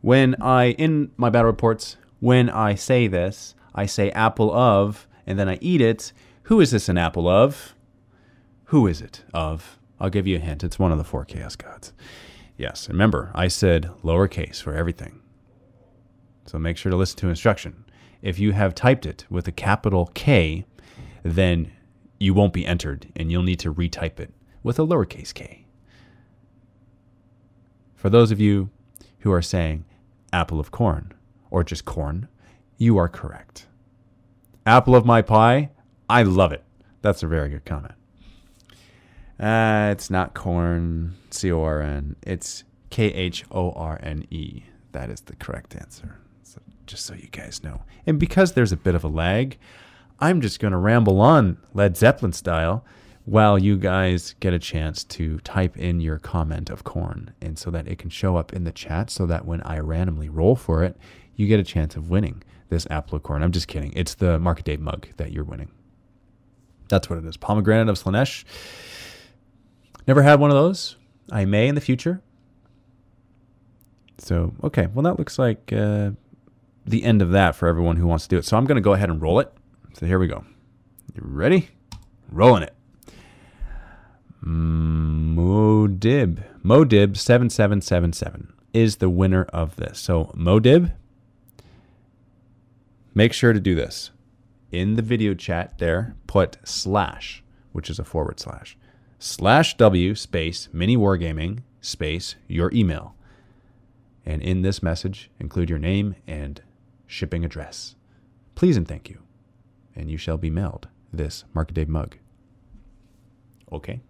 when 0.00 0.36
I, 0.40 0.70
in 0.72 1.10
my 1.16 1.30
battle 1.30 1.50
reports, 1.50 1.96
when 2.20 2.48
I 2.48 2.74
say 2.74 3.06
this, 3.06 3.54
I 3.74 3.86
say 3.86 4.10
apple 4.10 4.52
of, 4.52 5.06
and 5.26 5.38
then 5.38 5.48
I 5.48 5.58
eat 5.60 5.80
it. 5.80 6.12
Who 6.44 6.60
is 6.60 6.70
this 6.70 6.88
an 6.88 6.98
apple 6.98 7.28
of? 7.28 7.74
Who 8.68 8.86
is 8.86 9.00
it 9.00 9.24
of? 9.32 9.78
I'll 9.98 10.10
give 10.10 10.26
you 10.26 10.36
a 10.36 10.40
hint. 10.40 10.62
It's 10.62 10.78
one 10.78 10.92
of 10.92 10.98
the 10.98 11.04
four 11.04 11.24
chaos 11.24 11.56
gods. 11.56 11.94
Yes, 12.58 12.86
remember, 12.88 13.30
I 13.34 13.48
said 13.48 13.90
lowercase 14.04 14.62
for 14.62 14.74
everything. 14.74 15.20
So 16.44 16.58
make 16.58 16.76
sure 16.76 16.90
to 16.90 16.96
listen 16.96 17.18
to 17.20 17.28
instruction. 17.28 17.86
If 18.20 18.38
you 18.38 18.52
have 18.52 18.74
typed 18.74 19.06
it 19.06 19.24
with 19.30 19.48
a 19.48 19.52
capital 19.52 20.10
K, 20.12 20.66
then 21.22 21.72
you 22.18 22.34
won't 22.34 22.52
be 22.52 22.66
entered 22.66 23.06
and 23.16 23.32
you'll 23.32 23.42
need 23.42 23.60
to 23.60 23.72
retype 23.72 24.20
it 24.20 24.34
with 24.62 24.78
a 24.78 24.86
lowercase 24.86 25.32
k. 25.32 25.66
For 27.94 28.10
those 28.10 28.30
of 28.30 28.40
you 28.40 28.70
who 29.20 29.32
are 29.32 29.42
saying 29.42 29.86
apple 30.32 30.60
of 30.60 30.70
corn 30.70 31.14
or 31.50 31.64
just 31.64 31.84
corn, 31.84 32.28
you 32.76 32.98
are 32.98 33.08
correct. 33.08 33.66
Apple 34.66 34.94
of 34.94 35.06
my 35.06 35.22
pie, 35.22 35.70
I 36.08 36.22
love 36.22 36.52
it. 36.52 36.64
That's 37.00 37.22
a 37.22 37.26
very 37.26 37.48
good 37.48 37.64
comment. 37.64 37.94
Uh, 39.38 39.90
it's 39.92 40.10
not 40.10 40.34
corn, 40.34 41.14
C 41.30 41.52
O 41.52 41.62
R 41.62 41.80
N. 41.80 42.16
It's 42.22 42.64
K 42.90 43.06
H 43.06 43.44
O 43.50 43.72
R 43.72 43.98
N 44.02 44.26
E. 44.30 44.64
That 44.92 45.10
is 45.10 45.20
the 45.22 45.36
correct 45.36 45.76
answer. 45.76 46.18
So 46.42 46.60
just 46.86 47.06
so 47.06 47.14
you 47.14 47.28
guys 47.28 47.62
know. 47.62 47.82
And 48.06 48.18
because 48.18 48.52
there's 48.52 48.72
a 48.72 48.76
bit 48.76 48.94
of 48.94 49.04
a 49.04 49.08
lag, 49.08 49.58
I'm 50.18 50.40
just 50.40 50.58
going 50.58 50.72
to 50.72 50.78
ramble 50.78 51.20
on 51.20 51.58
Led 51.74 51.96
Zeppelin 51.96 52.32
style 52.32 52.84
while 53.24 53.58
you 53.58 53.76
guys 53.76 54.34
get 54.40 54.54
a 54.54 54.58
chance 54.58 55.04
to 55.04 55.38
type 55.40 55.76
in 55.76 56.00
your 56.00 56.18
comment 56.18 56.70
of 56.70 56.82
corn 56.82 57.30
and 57.42 57.58
so 57.58 57.70
that 57.70 57.86
it 57.86 57.98
can 57.98 58.08
show 58.08 58.36
up 58.36 58.54
in 58.54 58.64
the 58.64 58.72
chat 58.72 59.10
so 59.10 59.26
that 59.26 59.44
when 59.44 59.60
I 59.62 59.78
randomly 59.80 60.30
roll 60.30 60.56
for 60.56 60.82
it, 60.82 60.96
you 61.36 61.46
get 61.46 61.60
a 61.60 61.64
chance 61.64 61.94
of 61.94 62.08
winning 62.08 62.42
this 62.70 62.86
apple 62.90 63.20
corn. 63.20 63.42
I'm 63.42 63.52
just 63.52 63.68
kidding. 63.68 63.92
It's 63.94 64.14
the 64.14 64.38
Market 64.38 64.64
Day 64.64 64.76
mug 64.78 65.08
that 65.18 65.30
you're 65.30 65.44
winning. 65.44 65.70
That's 66.88 67.10
what 67.10 67.18
it 67.18 67.24
is. 67.26 67.36
Pomegranate 67.36 67.88
of 67.88 68.02
Slaanesh. 68.02 68.44
Never 70.08 70.22
had 70.22 70.40
one 70.40 70.50
of 70.50 70.56
those. 70.56 70.96
I 71.30 71.44
may 71.44 71.68
in 71.68 71.74
the 71.74 71.82
future. 71.82 72.22
So, 74.16 74.54
okay. 74.64 74.86
Well, 74.86 75.02
that 75.02 75.18
looks 75.18 75.38
like 75.38 75.70
uh, 75.70 76.12
the 76.86 77.04
end 77.04 77.20
of 77.20 77.32
that 77.32 77.54
for 77.54 77.68
everyone 77.68 77.96
who 77.96 78.06
wants 78.06 78.24
to 78.24 78.30
do 78.30 78.38
it. 78.38 78.46
So 78.46 78.56
I'm 78.56 78.64
going 78.64 78.76
to 78.76 78.82
go 78.82 78.94
ahead 78.94 79.10
and 79.10 79.20
roll 79.20 79.38
it. 79.38 79.52
So 79.92 80.06
here 80.06 80.18
we 80.18 80.26
go. 80.26 80.46
You 81.14 81.20
ready? 81.24 81.68
Rolling 82.32 82.62
it. 82.62 82.74
Modib. 84.42 86.42
Modib 86.64 87.18
7777 87.18 88.54
is 88.72 88.96
the 88.96 89.10
winner 89.10 89.44
of 89.52 89.76
this. 89.76 89.98
So 89.98 90.32
Modib, 90.34 90.94
make 93.14 93.34
sure 93.34 93.52
to 93.52 93.60
do 93.60 93.74
this. 93.74 94.10
In 94.72 94.96
the 94.96 95.02
video 95.02 95.34
chat 95.34 95.76
there, 95.76 96.16
put 96.26 96.56
slash, 96.64 97.42
which 97.72 97.90
is 97.90 97.98
a 97.98 98.04
forward 98.04 98.40
slash, 98.40 98.78
slash 99.18 99.76
W 99.76 100.14
space 100.14 100.68
mini 100.72 100.96
wargaming 100.96 101.60
space 101.80 102.36
your 102.46 102.72
email. 102.72 103.14
And 104.24 104.42
in 104.42 104.62
this 104.62 104.82
message, 104.82 105.30
include 105.40 105.70
your 105.70 105.78
name 105.78 106.14
and 106.26 106.60
shipping 107.06 107.44
address. 107.44 107.94
Please 108.54 108.76
and 108.76 108.86
thank 108.86 109.08
you. 109.08 109.20
And 109.96 110.10
you 110.10 110.18
shall 110.18 110.36
be 110.36 110.50
mailed 110.50 110.88
this 111.12 111.44
Market 111.54 111.74
Day 111.74 111.84
mug. 111.86 112.16
Okay. 113.72 114.00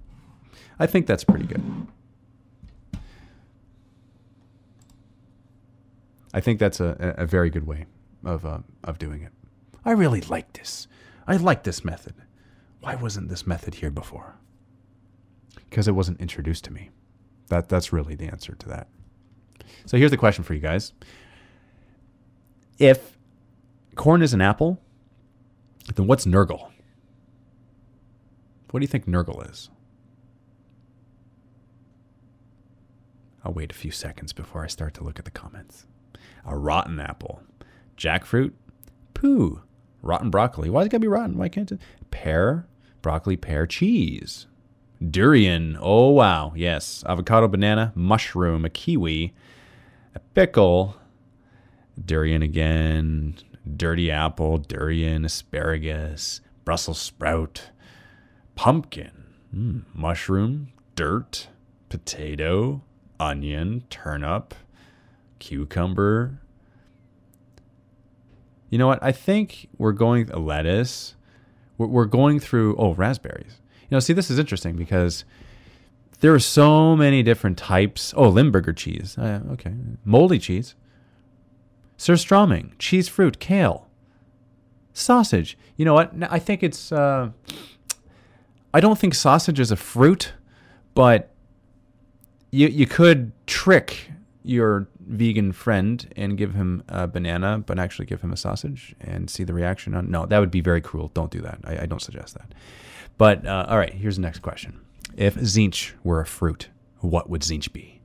I 0.79 0.87
think 0.87 1.07
that's 1.07 1.25
pretty 1.25 1.47
good. 1.47 1.63
I 6.35 6.41
think 6.41 6.59
that's 6.59 6.81
a, 6.81 7.15
a 7.17 7.27
very 7.27 7.49
good 7.49 7.67
way 7.67 7.87
of, 8.25 8.45
uh, 8.45 8.59
of 8.85 8.99
doing 8.99 9.23
it. 9.23 9.33
I 9.85 9.93
really 9.93 10.21
like 10.21 10.53
this. 10.53 10.87
I 11.27 11.37
like 11.37 11.63
this 11.63 11.85
method. 11.85 12.15
Why 12.81 12.95
wasn't 12.95 13.29
this 13.29 13.47
method 13.47 13.77
here 13.77 13.91
before? 13.91 14.37
Because 15.69 15.89
it 15.89 15.93
wasn't 15.93 16.21
introduced 16.21 16.65
to 16.65 16.73
me. 16.73 16.91
That, 17.49 17.69
that's 17.69 17.93
really 17.93 18.15
the 18.15 18.27
answer 18.27 18.55
to 18.55 18.69
that. 18.69 18.89
So 19.87 19.97
here's 19.97 20.11
the 20.11 20.17
question 20.17 20.45
for 20.45 20.55
you 20.55 20.61
guys. 20.61 20.93
If 22.79 23.19
corn 23.95 24.23
is 24.23 24.33
an 24.33 24.41
apple, 24.41 24.81
then 25.95 26.07
what's 26.07 26.27
Nurgle? 26.27 26.71
What 28.71 28.81
do 28.81 28.85
you 28.85 28.89
think 28.89 29.07
Nurgle 29.07 29.51
is? 29.51 29.71
I'll 33.45 33.53
wait 33.53 33.73
a 33.73 33.75
few 33.75 33.91
seconds 33.91 34.33
before 34.33 34.63
I 34.63 34.67
start 34.67 34.95
to 34.95 35.05
look 35.05 35.19
at 35.19 35.25
the 35.25 35.31
comments. 35.31 35.87
A 36.45 36.57
rotten 36.57 37.01
apple. 37.01 37.43
Jackfruit. 37.97 38.53
Poo. 39.15 39.63
Rotten 40.03 40.31
broccoli. 40.31 40.69
Why's 40.71 40.87
it 40.87 40.91
gotta 40.91 41.01
be 41.01 41.09
rotten? 41.09 41.39
Why 41.39 41.49
can't 41.49 41.73
it? 41.73 41.81
Pear. 42.11 42.67
Broccoli, 43.01 43.37
pear, 43.37 43.67
cheese. 43.67 44.47
Durian. 45.07 45.79
Oh, 45.81 46.11
wow. 46.11 46.53
Yes. 46.57 47.05
Avocado, 47.07 47.49
banana, 47.49 47.93
mushroom, 47.95 48.65
a 48.65 48.71
kiwi, 48.71 49.35
a 50.15 50.19
pickle. 50.19 50.97
Durian 52.05 52.43
again. 52.43 53.37
Dirty 53.77 54.11
apple, 54.11 54.59
durian, 54.59 55.25
asparagus, 55.27 56.41
Brussels 56.65 56.99
sprout, 56.99 57.71
pumpkin, 58.55 59.25
mm, 59.55 59.85
mushroom, 59.93 60.73
dirt, 60.95 61.49
potato, 61.89 62.83
onion, 63.21 63.85
turnip, 63.91 64.55
cucumber. 65.39 66.41
You 68.71 68.79
know 68.79 68.87
what? 68.87 69.03
I 69.03 69.13
think 69.13 69.69
we're 69.77 69.93
going 69.93 70.27
lettuce. 70.29 71.15
We're, 71.77 71.89
we're 71.89 72.05
going 72.07 72.41
through 72.41 72.77
oh 72.77 72.95
raspberries. 72.95 73.61
You 73.89 73.97
know, 73.97 74.01
see, 74.01 74.13
this 74.13 74.31
is 74.31 74.39
interesting 74.39 74.77
because 74.77 75.25
there 76.21 76.35
are 76.35 76.41
so 76.41 76.97
many 76.97 77.23
different 77.23 77.57
types. 77.57 78.13
Oh, 78.17 78.29
Limburger 78.29 78.73
cheese. 78.73 79.17
Uh, 79.17 79.41
okay, 79.53 79.75
moldy 80.05 80.39
cheese. 80.39 80.75
Surströmming, 81.97 82.73
cheese 82.79 83.09
fruit, 83.09 83.41
kale, 83.41 83.89
sausage. 84.93 85.59
You 85.77 85.85
know 85.85 85.95
what? 85.95 86.13
I 86.31 86.39
think 86.39 86.63
it's. 86.63 86.93
Uh, 86.93 87.31
I 88.75 88.81
don't 88.81 88.99
think 88.99 89.15
sausage 89.15 89.59
is 89.59 89.71
a 89.73 89.77
fruit, 89.77 90.33
but 90.95 91.31
you 92.51 92.69
you 92.69 92.87
could 92.87 93.33
trick 93.47 94.11
your 94.43 94.89
vegan 95.01 95.53
friend 95.53 96.13
and 96.17 96.37
give 96.37 96.55
him 96.55 96.83
a 96.89 97.07
banana, 97.07 97.63
but 97.65 97.79
actually 97.79 98.07
give 98.07 98.21
him 98.21 98.33
a 98.33 98.37
sausage 98.37 98.95
and 99.01 99.31
see 99.31 99.45
the 99.45 99.55
reaction 99.55 99.95
on. 99.95 100.11
No, 100.11 100.27
that 100.27 100.39
would 100.39 100.51
be 100.51 100.61
very 100.61 100.81
cruel. 100.81 101.11
Don't 101.15 101.31
do 101.31 101.41
that. 101.41 101.59
I, 101.65 101.83
I 101.83 101.87
don't 101.87 102.03
suggest 102.03 102.35
that. 102.35 102.53
But 103.19 103.45
uh, 103.45 103.67
all 103.69 103.77
right, 103.77 103.93
here's 103.93 104.17
the 104.17 104.23
next 104.23 104.41
question: 104.41 104.81
If 105.17 105.35
Tzeentch 105.35 105.93
were 106.05 106.21
a 106.21 106.27
fruit, 106.27 106.71
what 107.01 107.29
would 107.29 107.43
Tzeentch 107.43 107.73
be? 107.73 108.01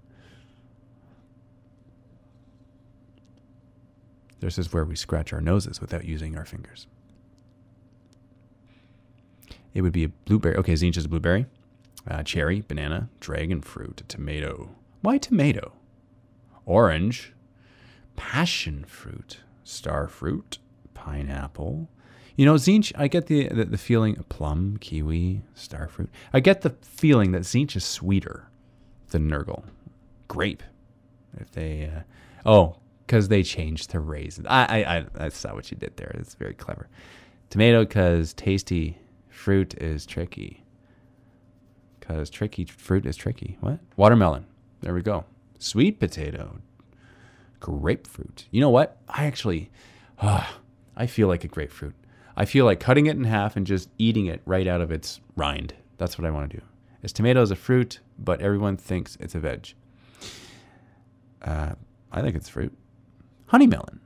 This 4.40 4.58
is 4.58 4.74
where 4.74 4.84
we 4.84 4.98
scratch 4.98 5.32
our 5.32 5.40
noses 5.40 5.80
without 5.80 6.04
using 6.04 6.38
our 6.38 6.44
fingers. 6.44 6.88
It 9.74 9.82
would 9.82 9.94
be 9.94 10.04
a 10.04 10.10
blueberry. 10.10 10.58
Okay, 10.58 10.74
Tzeentch 10.74 10.98
is 10.98 11.06
a 11.06 11.10
blueberry, 11.10 11.46
uh, 12.08 12.24
cherry, 12.24 12.62
banana, 12.62 13.10
dragon 13.20 13.62
fruit, 13.62 14.04
tomato. 14.08 14.72
Why 15.02 15.18
tomato? 15.18 15.74
Orange, 16.66 17.34
passion 18.16 18.84
fruit, 18.86 19.40
star 19.64 20.08
fruit, 20.08 20.58
pineapple. 20.94 21.90
You 22.36 22.46
know, 22.46 22.56
Tzeentch. 22.56 22.92
I 22.96 23.08
get 23.08 23.28
the, 23.28 23.48
the 23.50 23.66
the 23.66 23.78
feeling 23.78 24.16
plum, 24.30 24.78
kiwi, 24.80 25.42
starfruit. 25.56 26.10
I 26.34 26.40
get 26.40 26.62
the 26.62 26.72
feeling 26.82 27.32
that 27.34 27.44
Tzeentch 27.44 27.76
is 27.76 27.84
sweeter 27.84 28.48
than 29.10 29.30
Nurgle. 29.30 29.64
Grape, 30.28 30.64
if 31.40 31.52
they. 31.52 31.92
Uh, 31.96 32.02
oh, 32.46 32.78
because 33.06 33.28
they 33.28 33.44
changed 33.44 33.92
to 33.92 34.00
raisin. 34.00 34.48
I, 34.48 34.84
I, 34.84 34.98
I 35.20 35.30
not 35.44 35.56
what 35.56 35.70
you 35.70 35.78
did 35.78 35.98
there. 35.98 36.16
It's 36.20 36.36
very 36.36 36.54
clever. 36.54 36.88
Tomato, 37.50 37.84
because 37.84 38.34
tasty 38.34 38.98
fruit 39.30 39.76
is 39.76 40.06
tricky. 40.06 40.64
Because 42.00 42.30
tricky 42.30 42.66
fruit 42.66 43.06
is 43.06 43.16
tricky. 43.16 43.58
What? 43.60 43.80
Watermelon. 43.96 44.46
There 44.82 44.94
we 44.94 45.02
go. 45.02 45.26
Sweet 45.60 46.00
potato. 46.00 46.58
Grapefruit. 47.60 48.48
You 48.52 48.62
know 48.62 48.70
what? 48.70 48.98
I 49.08 49.26
actually, 49.26 49.70
uh, 50.20 50.48
I 50.98 51.06
feel 51.06 51.28
like 51.28 51.44
a 51.44 51.48
grapefruit. 51.48 51.94
I 52.36 52.46
feel 52.46 52.66
like 52.66 52.80
cutting 52.80 53.06
it 53.06 53.16
in 53.16 53.26
half 53.26 53.56
and 53.56 53.66
just 53.66 53.90
eating 53.98 54.26
it 54.26 54.42
right 54.46 54.68
out 54.68 54.82
of 54.82 54.92
its 54.92 55.20
rind. 55.36 55.74
That's 55.98 56.18
what 56.18 56.26
I 56.26 56.32
want 56.32 56.50
to 56.52 56.58
do. 56.58 56.64
Is 57.04 57.14
tomato 57.14 57.42
is 57.42 57.52
a 57.52 57.56
fruit, 57.56 58.00
but 58.18 58.42
everyone 58.42 58.78
thinks 58.78 59.18
it's 59.20 59.36
a 59.36 59.40
veg. 59.40 59.74
Uh, 61.42 61.74
I 62.12 62.22
think 62.22 62.36
it's 62.36 62.50
fruit. 62.50 62.76
Honeymelon. 63.52 64.00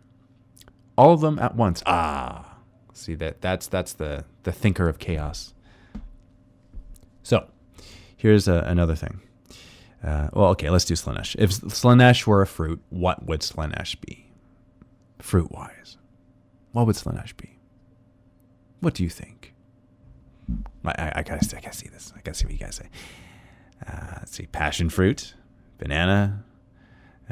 All 0.98 1.14
of 1.14 1.22
them 1.22 1.38
at 1.40 1.56
once. 1.56 1.84
Ah, 1.86 2.58
see 2.94 3.14
that 3.16 3.40
that's 3.42 3.68
that's 3.68 3.94
the 3.94 4.26
the 4.44 4.52
thinker 4.52 4.90
of 4.90 4.98
chaos. 4.98 5.54
So, 7.22 7.48
here's 8.16 8.48
a, 8.48 8.64
another 8.66 8.96
thing. 8.96 9.22
Uh, 10.04 10.30
well, 10.34 10.50
okay, 10.50 10.70
let's 10.70 10.86
do 10.86 10.94
Slaanesh. 10.94 11.36
If 11.38 11.52
Slaanesh 11.52 12.26
were 12.26 12.42
a 12.42 12.48
fruit, 12.48 12.82
what 12.90 13.26
would 13.26 13.42
Slaanesh 13.42 14.00
be? 14.02 14.32
Fruit 15.20 15.52
wise. 15.52 15.98
What 16.72 16.88
would 16.88 16.96
Slaanesh 16.96 17.36
be? 17.38 17.57
What 18.80 18.94
do 18.94 19.04
you 19.04 19.10
think? 19.10 19.54
I, 20.86 20.92
I, 20.92 21.12
I, 21.18 21.24
gotta, 21.24 21.58
I 21.58 21.60
gotta 21.60 21.76
see 21.76 21.90
this. 21.90 22.14
I 22.16 22.22
gotta 22.22 22.38
see 22.38 22.46
what 22.46 22.54
you 22.54 22.60
guys 22.60 22.76
say. 22.76 22.90
Uh, 23.86 24.16
let's 24.20 24.32
see. 24.32 24.46
Passion 24.48 24.90
fruit, 24.90 25.36
banana, 25.78 26.44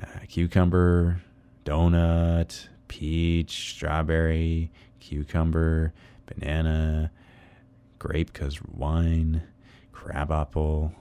uh, 0.02 0.20
cucumber, 0.28 1.22
donut, 1.64 2.68
peach, 2.88 3.72
strawberry, 3.76 4.72
cucumber, 5.00 5.94
banana, 6.26 7.12
grape 8.00 8.32
because 8.32 8.62
wine, 8.64 9.44
crab 9.92 10.32
apple, 10.32 10.94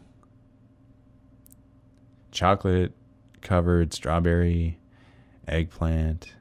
chocolate 2.31 2.93
covered 3.41 3.93
strawberry, 3.93 4.79
eggplant, 5.47 6.35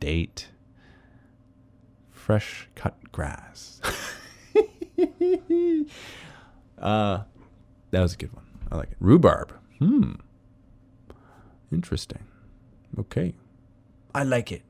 date, 0.00 0.48
fresh 2.26 2.68
cut 2.74 2.96
grass. 3.12 3.80
uh, 6.76 7.22
that 7.92 8.00
was 8.00 8.14
a 8.14 8.16
good 8.16 8.32
one. 8.32 8.44
I 8.72 8.74
like 8.74 8.90
it. 8.90 8.96
Rhubarb. 8.98 9.54
Hmm. 9.78 10.14
Interesting. 11.70 12.24
Okay. 12.98 13.36
I 14.12 14.24
like 14.24 14.50
it. 14.50 14.62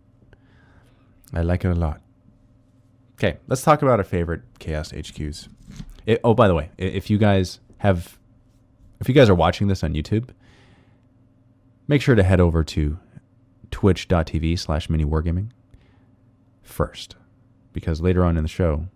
I 1.33 1.41
like 1.41 1.65
it 1.65 1.71
a 1.71 1.75
lot. 1.75 2.03
Okay, 3.15 3.39
let's 3.47 3.63
talk 3.63 3.81
about 3.81 4.01
our 4.01 4.05
favorite 4.05 4.43
Chaos 4.59 4.93
HQs. 4.93 5.49
It, 6.05 6.21
oh, 6.23 6.35
by 6.35 6.49
the 6.49 6.55
way, 6.55 6.69
if 6.77 7.09
you 7.09 7.17
guys 7.17 7.61
have, 7.79 8.19
if 9.01 9.09
you 9.09 9.15
guys 9.15 9.31
are 9.31 9.35
watching 9.35 9.69
this 9.69 9.83
on 9.83 9.95
YouTube, 9.95 10.29
make 11.89 12.03
sure 12.03 12.17
to 12.17 12.23
head 12.23 12.39
over 12.39 12.63
to 12.65 12.99
twitch.tv 13.71 14.59
slash 14.59 14.91
mini 14.91 15.07
wargaming 15.07 15.53
first, 16.63 17.17
because 17.77 18.01
later 18.01 18.25
on 18.25 18.39
in 18.39 18.43
the 18.43 18.49
show, 18.49 18.87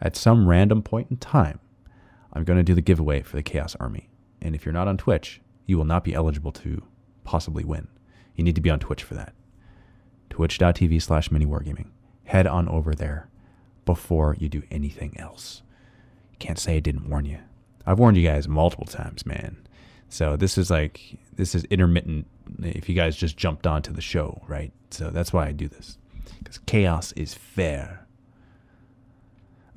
at 0.00 0.14
some 0.14 0.48
random 0.48 0.80
point 0.80 1.10
in 1.10 1.16
time, 1.16 1.58
I'm 2.32 2.44
going 2.44 2.56
to 2.56 2.62
do 2.62 2.72
the 2.72 2.80
giveaway 2.80 3.20
for 3.22 3.34
the 3.34 3.42
Chaos 3.42 3.74
Army. 3.80 4.10
And 4.40 4.54
if 4.54 4.64
you're 4.64 4.72
not 4.72 4.86
on 4.86 4.96
Twitch, 4.96 5.40
you 5.66 5.76
will 5.76 5.84
not 5.84 6.04
be 6.04 6.14
eligible 6.14 6.52
to 6.52 6.84
possibly 7.24 7.64
win. 7.64 7.88
You 8.36 8.44
need 8.44 8.54
to 8.54 8.60
be 8.60 8.70
on 8.70 8.78
Twitch 8.78 9.02
for 9.02 9.14
that. 9.14 9.34
Twitch.tv 10.30 11.02
slash 11.02 11.32
mini 11.32 11.46
wargaming. 11.46 11.88
Head 12.26 12.46
on 12.46 12.68
over 12.68 12.94
there 12.94 13.28
before 13.84 14.36
you 14.38 14.48
do 14.48 14.62
anything 14.70 15.18
else. 15.18 15.62
Can't 16.38 16.60
say 16.60 16.76
I 16.76 16.80
didn't 16.80 17.10
warn 17.10 17.24
you. 17.24 17.40
I've 17.84 17.98
warned 17.98 18.18
you 18.18 18.24
guys 18.24 18.46
multiple 18.46 18.86
times, 18.86 19.26
man. 19.26 19.56
So 20.08 20.36
this 20.36 20.56
is 20.56 20.70
like 20.70 21.18
this 21.34 21.56
is 21.56 21.64
intermittent 21.64 22.28
if 22.62 22.88
you 22.88 22.94
guys 22.94 23.16
just 23.16 23.36
jumped 23.36 23.66
onto 23.66 23.92
the 23.92 24.00
show, 24.00 24.42
right? 24.46 24.70
So 24.90 25.10
that's 25.10 25.32
why 25.32 25.48
I 25.48 25.50
do 25.50 25.66
this. 25.66 25.98
Because 26.38 26.58
chaos 26.58 27.10
is 27.12 27.34
fair. 27.34 28.06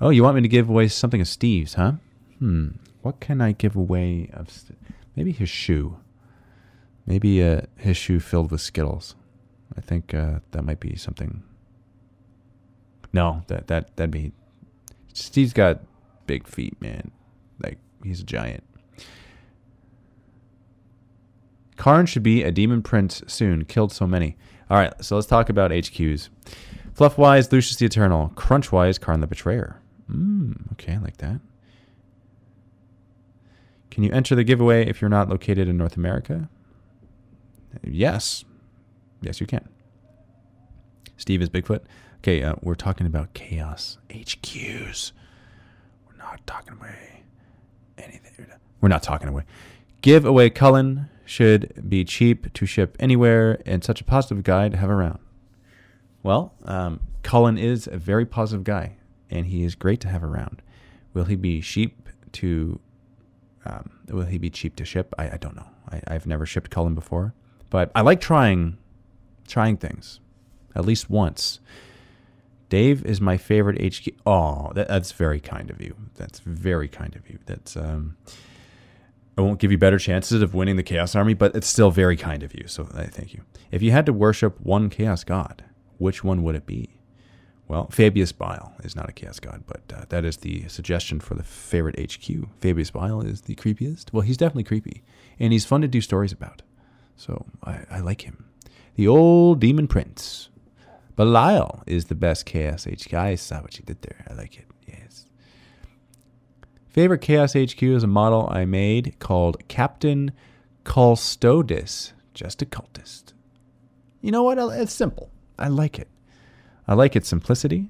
Oh, 0.01 0.09
you 0.09 0.23
want 0.23 0.35
me 0.35 0.41
to 0.41 0.47
give 0.47 0.67
away 0.67 0.87
something 0.87 1.21
of 1.21 1.27
Steve's, 1.27 1.75
huh? 1.75 1.93
Hmm. 2.39 2.69
What 3.03 3.19
can 3.19 3.39
I 3.39 3.51
give 3.51 3.75
away 3.75 4.29
of 4.33 4.49
St- 4.49 4.77
maybe 5.15 5.31
his 5.31 5.49
shoe. 5.49 5.97
Maybe 7.05 7.43
uh, 7.43 7.61
his 7.77 7.97
shoe 7.97 8.19
filled 8.19 8.51
with 8.51 8.61
Skittles. 8.61 9.15
I 9.77 9.81
think 9.81 10.13
uh, 10.13 10.39
that 10.51 10.63
might 10.63 10.79
be 10.79 10.95
something. 10.95 11.43
No, 13.13 13.43
that 13.47 13.67
that 13.67 13.95
that'd 13.95 14.11
be. 14.11 14.31
Steve's 15.13 15.53
got 15.53 15.81
big 16.25 16.47
feet, 16.47 16.79
man. 16.81 17.11
Like 17.61 17.77
he's 18.03 18.21
a 18.21 18.23
giant. 18.23 18.63
Kharn 21.77 22.07
should 22.07 22.23
be 22.23 22.43
a 22.43 22.51
demon 22.51 22.81
prince 22.81 23.23
soon. 23.27 23.65
Killed 23.65 23.91
so 23.91 24.05
many. 24.05 24.37
All 24.69 24.77
right, 24.77 24.93
so 25.03 25.15
let's 25.15 25.27
talk 25.27 25.49
about 25.49 25.71
HQs. 25.71 26.29
Fluff 26.93 27.17
wise, 27.17 27.51
Lucius 27.51 27.77
the 27.77 27.85
Eternal. 27.85 28.31
Crunch 28.35 28.71
wise, 28.71 28.99
Kharn 28.99 29.19
the 29.19 29.27
Betrayer. 29.27 29.80
Mm, 30.11 30.71
okay, 30.73 30.93
I 30.93 30.97
like 30.97 31.17
that. 31.17 31.39
Can 33.89 34.03
you 34.03 34.11
enter 34.11 34.35
the 34.35 34.43
giveaway 34.43 34.87
if 34.87 35.01
you're 35.01 35.09
not 35.09 35.29
located 35.29 35.67
in 35.67 35.77
North 35.77 35.97
America? 35.97 36.49
Yes. 37.83 38.43
Yes, 39.21 39.39
you 39.39 39.47
can. 39.47 39.67
Steve 41.17 41.41
is 41.41 41.49
Bigfoot. 41.49 41.81
Okay, 42.19 42.43
uh, 42.43 42.55
we're 42.61 42.75
talking 42.75 43.05
about 43.07 43.33
chaos 43.33 43.97
HQs. 44.09 45.11
We're 46.07 46.17
not 46.17 46.45
talking 46.45 46.73
away 46.73 47.23
anything. 47.97 48.47
We're 48.79 48.89
not 48.89 49.03
talking 49.03 49.27
away. 49.27 49.43
Give 50.01 50.25
away 50.25 50.49
Cullen, 50.49 51.09
should 51.31 51.87
be 51.87 52.03
cheap 52.03 52.51
to 52.53 52.65
ship 52.65 52.97
anywhere 52.99 53.61
and 53.65 53.83
such 53.83 54.01
a 54.01 54.03
positive 54.03 54.43
guy 54.43 54.67
to 54.67 54.77
have 54.77 54.89
around. 54.89 55.19
Well, 56.23 56.53
um, 56.65 56.99
Cullen 57.23 57.57
is 57.57 57.87
a 57.87 57.97
very 57.97 58.25
positive 58.25 58.63
guy, 58.63 58.97
and 59.31 59.47
he 59.47 59.63
is 59.63 59.75
great 59.75 59.99
to 60.01 60.09
have 60.09 60.23
around. 60.23 60.61
Will 61.13 61.25
he 61.25 61.35
be 61.35 61.61
cheap 61.61 62.09
to? 62.33 62.79
Um, 63.65 63.91
will 64.07 64.25
he 64.25 64.37
be 64.37 64.49
cheap 64.49 64.75
to 64.77 64.85
ship? 64.85 65.13
I, 65.17 65.31
I 65.31 65.37
don't 65.37 65.55
know. 65.55 65.67
I, 65.89 66.01
I've 66.07 66.25
never 66.27 66.45
shipped 66.45 66.71
Cullen 66.71 66.95
before, 66.95 67.33
but 67.69 67.91
I 67.93 68.01
like 68.01 68.19
trying, 68.19 68.77
trying 69.47 69.77
things, 69.77 70.19
at 70.75 70.85
least 70.85 71.09
once. 71.09 71.59
Dave 72.69 73.05
is 73.05 73.19
my 73.19 73.37
favorite 73.37 73.81
HQ. 73.81 74.13
Oh, 74.25 74.71
that, 74.75 74.87
that's 74.87 75.11
very 75.11 75.39
kind 75.39 75.69
of 75.69 75.81
you. 75.81 75.95
That's 76.15 76.39
very 76.39 76.87
kind 76.87 77.15
of 77.15 77.29
you. 77.29 77.37
That's 77.45 77.75
um, 77.75 78.15
I 79.37 79.41
won't 79.41 79.59
give 79.59 79.71
you 79.71 79.77
better 79.77 79.99
chances 79.99 80.41
of 80.41 80.53
winning 80.53 80.77
the 80.77 80.83
Chaos 80.83 81.15
Army, 81.15 81.33
but 81.33 81.55
it's 81.55 81.67
still 81.67 81.91
very 81.91 82.17
kind 82.17 82.43
of 82.43 82.53
you. 82.53 82.67
So 82.67 82.87
I 82.93 83.03
thank 83.03 83.33
you. 83.33 83.41
If 83.71 83.81
you 83.81 83.91
had 83.91 84.05
to 84.05 84.13
worship 84.13 84.59
one 84.61 84.89
Chaos 84.89 85.23
God, 85.23 85.63
which 85.97 86.23
one 86.23 86.43
would 86.43 86.55
it 86.55 86.65
be? 86.65 86.89
Well, 87.71 87.87
Fabius 87.87 88.33
Bile 88.33 88.73
is 88.83 88.97
not 88.97 89.07
a 89.07 89.13
Chaos 89.13 89.39
God, 89.39 89.63
but 89.65 89.81
uh, 89.95 90.03
that 90.09 90.25
is 90.25 90.35
the 90.35 90.67
suggestion 90.67 91.21
for 91.21 91.35
the 91.35 91.43
favorite 91.43 91.97
HQ. 91.97 92.49
Fabius 92.59 92.91
Bile 92.91 93.21
is 93.21 93.43
the 93.43 93.55
creepiest. 93.55 94.11
Well, 94.11 94.23
he's 94.23 94.35
definitely 94.35 94.65
creepy, 94.65 95.03
and 95.39 95.53
he's 95.53 95.63
fun 95.63 95.79
to 95.79 95.87
do 95.87 96.01
stories 96.01 96.33
about. 96.33 96.63
So 97.15 97.45
I, 97.63 97.85
I 97.89 97.99
like 98.01 98.23
him. 98.23 98.43
The 98.95 99.07
old 99.07 99.61
Demon 99.61 99.87
Prince. 99.87 100.49
Belial 101.15 101.81
is 101.87 102.07
the 102.07 102.15
best 102.15 102.45
Chaos 102.45 102.83
HQ. 102.83 103.13
I 103.13 103.35
saw 103.35 103.61
what 103.61 103.79
you 103.79 103.85
did 103.85 104.01
there. 104.01 104.25
I 104.29 104.33
like 104.33 104.57
it. 104.57 104.65
Yes. 104.85 105.27
Favorite 106.89 107.21
Chaos 107.21 107.53
HQ 107.53 107.81
is 107.81 108.03
a 108.03 108.07
model 108.07 108.49
I 108.51 108.65
made 108.65 109.15
called 109.19 109.65
Captain 109.69 110.33
Culstodis. 110.83 112.11
Just 112.33 112.61
a 112.61 112.65
cultist. 112.65 113.31
You 114.19 114.31
know 114.31 114.43
what? 114.43 114.57
It's 114.57 114.91
simple. 114.91 115.31
I 115.57 115.69
like 115.69 115.99
it. 115.99 116.09
I 116.87 116.93
like 116.93 117.15
its 117.15 117.29
simplicity, 117.29 117.89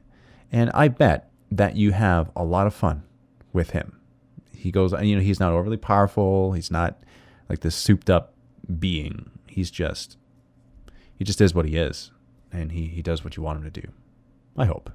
and 0.51 0.69
I 0.73 0.87
bet 0.87 1.29
that 1.51 1.75
you 1.75 1.91
have 1.91 2.31
a 2.35 2.43
lot 2.43 2.67
of 2.67 2.73
fun 2.73 3.03
with 3.53 3.71
him. 3.71 3.97
He 4.55 4.71
goes, 4.71 4.93
you 5.01 5.15
know, 5.15 5.21
he's 5.21 5.39
not 5.39 5.53
overly 5.53 5.77
powerful. 5.77 6.53
He's 6.53 6.71
not 6.71 7.03
like 7.49 7.61
this 7.61 7.75
souped 7.75 8.09
up 8.09 8.33
being. 8.79 9.31
He's 9.47 9.71
just, 9.71 10.17
he 11.15 11.23
just 11.23 11.41
is 11.41 11.53
what 11.53 11.65
he 11.65 11.77
is, 11.77 12.11
and 12.51 12.71
he 12.71 12.87
he 12.87 13.01
does 13.01 13.23
what 13.23 13.35
you 13.35 13.43
want 13.43 13.59
him 13.59 13.71
to 13.71 13.81
do. 13.81 13.87
I 14.57 14.65
hope. 14.65 14.91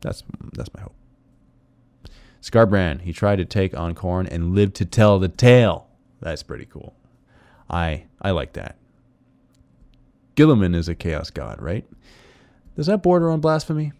That's 0.00 0.22
that's 0.52 0.72
my 0.74 0.80
hope. 0.80 0.94
Scarbrand, 2.40 3.02
he 3.02 3.12
tried 3.12 3.36
to 3.36 3.44
take 3.44 3.76
on 3.76 3.94
Khorne 3.94 4.26
and 4.30 4.54
lived 4.54 4.74
to 4.76 4.86
tell 4.86 5.18
the 5.18 5.28
tale. 5.28 5.88
That's 6.20 6.42
pretty 6.42 6.64
cool. 6.64 6.94
I 7.68 8.04
I 8.20 8.30
like 8.30 8.54
that. 8.54 8.76
Guilliman 10.36 10.74
is 10.74 10.88
a 10.88 10.94
chaos 10.94 11.30
god, 11.30 11.60
right? 11.60 11.86
Does 12.76 12.86
that 12.86 13.02
border 13.02 13.30
on 13.30 13.40
blasphemy? 13.40 13.92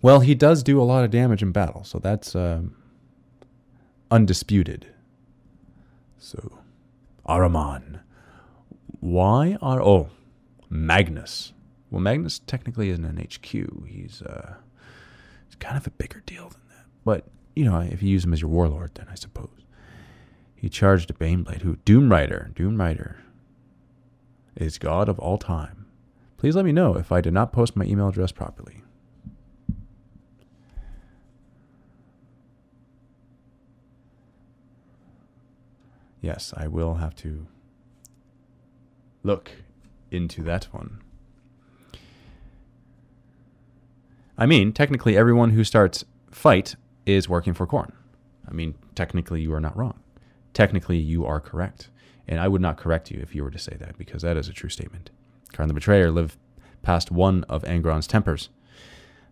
Well, 0.00 0.20
he 0.20 0.34
does 0.34 0.62
do 0.62 0.80
a 0.80 0.84
lot 0.84 1.04
of 1.04 1.10
damage 1.10 1.42
in 1.42 1.52
battle, 1.52 1.84
so 1.84 1.98
that's 1.98 2.34
um, 2.36 2.76
undisputed. 4.10 4.86
So, 6.18 6.58
Ahriman. 7.26 8.00
Why 9.00 9.56
are 9.62 9.80
oh 9.80 10.10
Magnus? 10.68 11.52
Well, 11.90 12.00
Magnus 12.00 12.40
technically 12.40 12.90
isn't 12.90 13.04
an 13.04 13.16
HQ. 13.16 13.86
He's 13.86 14.22
uh, 14.22 14.54
he's 15.46 15.56
kind 15.56 15.76
of 15.76 15.86
a 15.86 15.90
bigger 15.90 16.22
deal 16.26 16.48
than 16.48 16.60
that. 16.68 16.86
But 17.04 17.26
you 17.54 17.64
know, 17.64 17.80
if 17.80 18.02
you 18.02 18.08
use 18.08 18.24
him 18.24 18.32
as 18.32 18.40
your 18.40 18.50
warlord, 18.50 18.92
then 18.94 19.06
I 19.10 19.14
suppose 19.14 19.66
he 20.54 20.68
charged 20.68 21.10
a 21.10 21.14
Baneblade. 21.14 21.62
Who 21.62 21.76
Doomrider? 21.76 22.52
Doomrider 22.54 23.16
is 24.56 24.78
God 24.78 25.08
of 25.08 25.18
all 25.18 25.38
time. 25.38 25.86
Please 26.38 26.54
let 26.54 26.64
me 26.64 26.72
know 26.72 26.96
if 26.96 27.10
I 27.10 27.20
did 27.20 27.34
not 27.34 27.52
post 27.52 27.76
my 27.76 27.84
email 27.84 28.08
address 28.08 28.30
properly. 28.30 28.82
Yes, 36.20 36.54
I 36.56 36.68
will 36.68 36.94
have 36.94 37.14
to 37.16 37.46
look 39.22 39.50
into 40.10 40.42
that 40.44 40.64
one. 40.72 41.00
I 44.36 44.46
mean, 44.46 44.72
technically, 44.72 45.16
everyone 45.16 45.50
who 45.50 45.64
starts 45.64 46.04
fight 46.30 46.76
is 47.04 47.28
working 47.28 47.54
for 47.54 47.66
Khorne. 47.66 47.92
I 48.48 48.52
mean, 48.52 48.74
technically, 48.94 49.42
you 49.42 49.52
are 49.52 49.60
not 49.60 49.76
wrong. 49.76 49.98
Technically, 50.54 50.98
you 50.98 51.26
are 51.26 51.40
correct. 51.40 51.90
And 52.28 52.38
I 52.38 52.46
would 52.46 52.60
not 52.60 52.76
correct 52.76 53.10
you 53.10 53.20
if 53.20 53.34
you 53.34 53.42
were 53.42 53.50
to 53.50 53.58
say 53.58 53.76
that, 53.80 53.98
because 53.98 54.22
that 54.22 54.36
is 54.36 54.48
a 54.48 54.52
true 54.52 54.70
statement. 54.70 55.10
Kharn 55.52 55.68
the 55.68 55.74
Betrayer 55.74 56.10
lived 56.10 56.36
past 56.82 57.10
one 57.10 57.44
of 57.44 57.62
Angron's 57.64 58.06
tempers. 58.06 58.48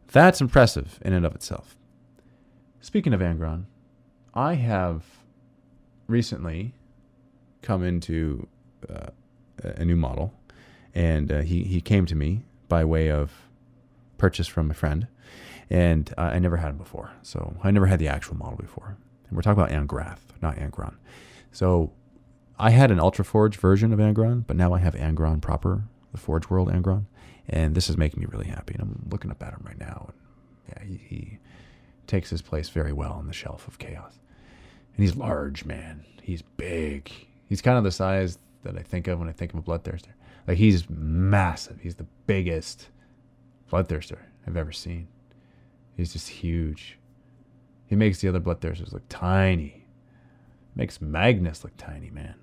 That's 0.08 0.40
impressive 0.40 0.98
in 1.02 1.12
and 1.12 1.26
of 1.26 1.34
itself. 1.34 1.76
Speaking 2.80 3.12
of 3.12 3.20
Angron, 3.20 3.64
I 4.34 4.54
have 4.54 5.04
recently 6.06 6.74
come 7.62 7.82
into 7.82 8.46
uh, 8.88 9.08
a 9.62 9.84
new 9.84 9.96
model, 9.96 10.32
and 10.94 11.32
uh, 11.32 11.40
he, 11.40 11.64
he 11.64 11.80
came 11.80 12.06
to 12.06 12.14
me 12.14 12.44
by 12.68 12.84
way 12.84 13.10
of 13.10 13.32
purchase 14.18 14.46
from 14.46 14.70
a 14.70 14.74
friend, 14.74 15.08
and 15.68 16.12
uh, 16.16 16.22
I 16.22 16.38
never 16.38 16.58
had 16.58 16.70
him 16.70 16.78
before. 16.78 17.10
So 17.22 17.56
I 17.62 17.70
never 17.70 17.86
had 17.86 17.98
the 17.98 18.08
actual 18.08 18.36
model 18.36 18.56
before. 18.56 18.96
And 19.28 19.36
we're 19.36 19.42
talking 19.42 19.62
about 19.62 19.74
Angrath, 19.74 20.20
not 20.40 20.56
Angron. 20.56 20.94
So 21.50 21.92
I 22.58 22.70
had 22.70 22.90
an 22.90 23.00
Ultra 23.00 23.24
Forge 23.24 23.56
version 23.56 23.92
of 23.92 23.98
Angron, 23.98 24.44
but 24.46 24.56
now 24.56 24.72
I 24.72 24.78
have 24.78 24.94
Angron 24.94 25.40
proper, 25.40 25.84
the 26.16 26.22
Forge 26.22 26.48
World 26.48 26.68
Angron, 26.68 27.04
and 27.48 27.74
this 27.74 27.88
is 27.88 27.96
making 27.96 28.20
me 28.20 28.26
really 28.26 28.46
happy. 28.46 28.74
And 28.74 28.82
I'm 28.82 29.08
looking 29.10 29.30
up 29.30 29.42
at 29.42 29.52
him 29.52 29.62
right 29.64 29.78
now, 29.78 30.08
and 30.08 30.18
yeah, 30.68 30.84
he, 30.84 31.16
he 31.16 31.38
takes 32.06 32.30
his 32.30 32.42
place 32.42 32.68
very 32.68 32.92
well 32.92 33.12
on 33.12 33.26
the 33.26 33.32
shelf 33.32 33.68
of 33.68 33.78
chaos. 33.78 34.18
And 34.96 35.04
he's 35.04 35.16
large, 35.16 35.64
man. 35.64 36.04
He's 36.22 36.42
big. 36.42 37.10
He's 37.48 37.62
kind 37.62 37.78
of 37.78 37.84
the 37.84 37.90
size 37.90 38.38
that 38.62 38.76
I 38.76 38.82
think 38.82 39.06
of 39.08 39.18
when 39.18 39.28
I 39.28 39.32
think 39.32 39.52
of 39.52 39.60
a 39.60 39.62
bloodthirster. 39.62 40.12
Like 40.48 40.58
he's 40.58 40.88
massive. 40.88 41.80
He's 41.80 41.96
the 41.96 42.06
biggest 42.26 42.88
bloodthirster 43.70 44.18
I've 44.46 44.56
ever 44.56 44.72
seen. 44.72 45.08
He's 45.96 46.12
just 46.12 46.28
huge. 46.28 46.98
He 47.86 47.96
makes 47.96 48.20
the 48.20 48.28
other 48.28 48.40
bloodthirsters 48.40 48.92
look 48.92 49.08
tiny. 49.08 49.86
Makes 50.74 51.00
Magnus 51.00 51.64
look 51.64 51.76
tiny, 51.76 52.10
man. 52.10 52.34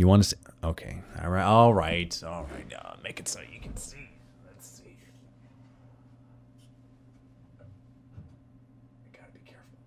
You 0.00 0.06
want 0.06 0.22
to 0.22 0.28
see? 0.30 0.36
Okay. 0.64 1.02
All 1.22 1.28
right. 1.28 1.44
All 1.44 1.74
right. 1.74 2.22
All 2.24 2.46
right. 2.50 2.72
Uh, 2.72 2.94
make 3.04 3.20
it 3.20 3.28
so 3.28 3.40
you 3.52 3.60
can 3.60 3.76
see. 3.76 4.08
Let's 4.46 4.66
see. 4.66 4.96
I 7.60 7.64
gotta 9.12 9.30
be 9.34 9.40
careful. 9.44 9.78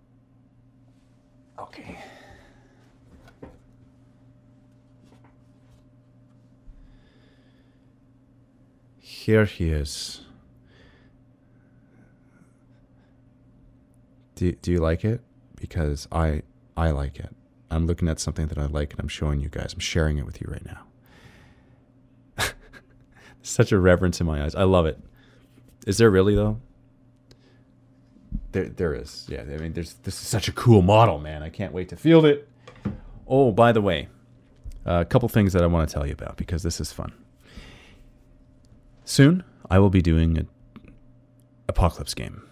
Okay. 1.64 1.98
Here 9.00 9.46
he 9.46 9.72
is. 9.72 10.22
Do, 14.36 14.52
do 14.52 14.72
you 14.72 14.78
like 14.78 15.04
it? 15.04 15.22
Because 15.56 16.08
I 16.12 16.44
I 16.78 16.92
like 16.92 17.20
it. 17.20 17.36
I'm 17.74 17.86
looking 17.86 18.08
at 18.08 18.20
something 18.20 18.48
that 18.48 18.58
I 18.58 18.66
like 18.66 18.92
and 18.92 19.00
I'm 19.00 19.08
showing 19.08 19.40
you 19.40 19.50
guys. 19.50 19.74
I'm 19.74 19.80
sharing 19.80 20.18
it 20.18 20.26
with 20.26 20.42
you 20.42 20.48
right 20.50 20.66
now. 20.66 22.48
Such 23.42 23.72
a 23.72 23.80
reverence 23.80 24.20
in 24.22 24.28
my 24.28 24.44
eyes. 24.44 24.56
I 24.56 24.64
love 24.64 24.86
it. 24.86 25.00
Is 25.86 25.98
there 25.98 26.10
really 26.10 26.36
though? 26.36 26.60
There 28.52 28.66
there 28.70 28.94
is. 28.94 29.26
Yeah, 29.30 29.42
I 29.42 29.58
mean 29.58 29.74
there's 29.74 29.96
this 29.96 30.22
is 30.22 30.28
such 30.28 30.48
a 30.48 30.52
cool 30.52 30.82
model, 30.82 31.20
man. 31.20 31.44
I 31.44 31.50
can't 31.50 31.74
wait 31.74 31.90
to 31.90 31.96
field 31.96 32.26
it. 32.26 32.48
Oh, 33.28 33.52
by 33.52 33.72
the 33.72 33.82
way, 33.82 34.08
a 34.86 35.06
couple 35.06 35.28
things 35.28 35.54
that 35.54 35.64
I 35.64 35.68
want 35.68 35.90
to 35.90 35.94
tell 35.94 36.06
you 36.06 36.14
about 36.14 36.38
because 36.38 36.64
this 36.64 36.80
is 36.80 36.92
fun. 36.92 37.14
Soon, 39.06 39.44
I 39.70 39.80
will 39.80 39.90
be 39.90 40.02
doing 40.02 40.38
an 40.38 40.48
apocalypse 41.68 42.14
game. 42.14 42.44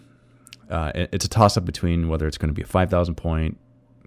Uh, 0.68 0.90
it's 0.94 1.24
a 1.24 1.28
toss 1.28 1.56
up 1.56 1.64
between 1.64 2.08
whether 2.08 2.26
it's 2.26 2.38
going 2.38 2.48
to 2.48 2.54
be 2.54 2.62
a 2.62 2.66
5,000 2.66 3.14
point, 3.14 3.58